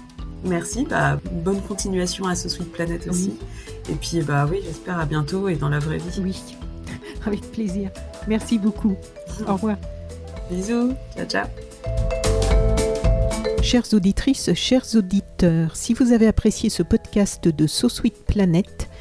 Merci, 0.44 0.86
bah, 0.89 1.19
bonne 1.44 1.60
continuation 1.62 2.27
à 2.27 2.35
ce 2.35 2.48
Sweet 2.48 2.70
Planet 2.73 3.09
aussi. 3.09 3.35
Et 3.90 3.94
puis, 3.94 4.20
bah 4.20 4.47
oui, 4.48 4.60
j'espère 4.65 4.98
à 4.98 5.06
bientôt 5.06 5.48
et 5.48 5.56
dans 5.56 5.69
la 5.69 5.78
vraie 5.78 5.98
vie. 5.98 6.20
Oui, 6.20 6.40
avec 7.27 7.40
plaisir. 7.51 7.90
Merci 8.28 8.59
beaucoup. 8.59 8.97
Au 9.47 9.55
revoir. 9.55 9.77
Bisous, 10.51 10.94
ciao, 11.16 11.27
ciao. 11.27 11.47
Chères 13.62 13.93
auditrices, 13.93 14.55
chers 14.55 14.94
auditeurs, 14.94 15.77
si 15.77 15.93
vous 15.93 16.12
avez 16.12 16.27
apprécié 16.27 16.70
ce 16.70 16.82
podcast 16.82 17.48
de 17.48 17.66
So 17.66 17.89
Sweet 17.89 18.24
Planet, 18.24 18.89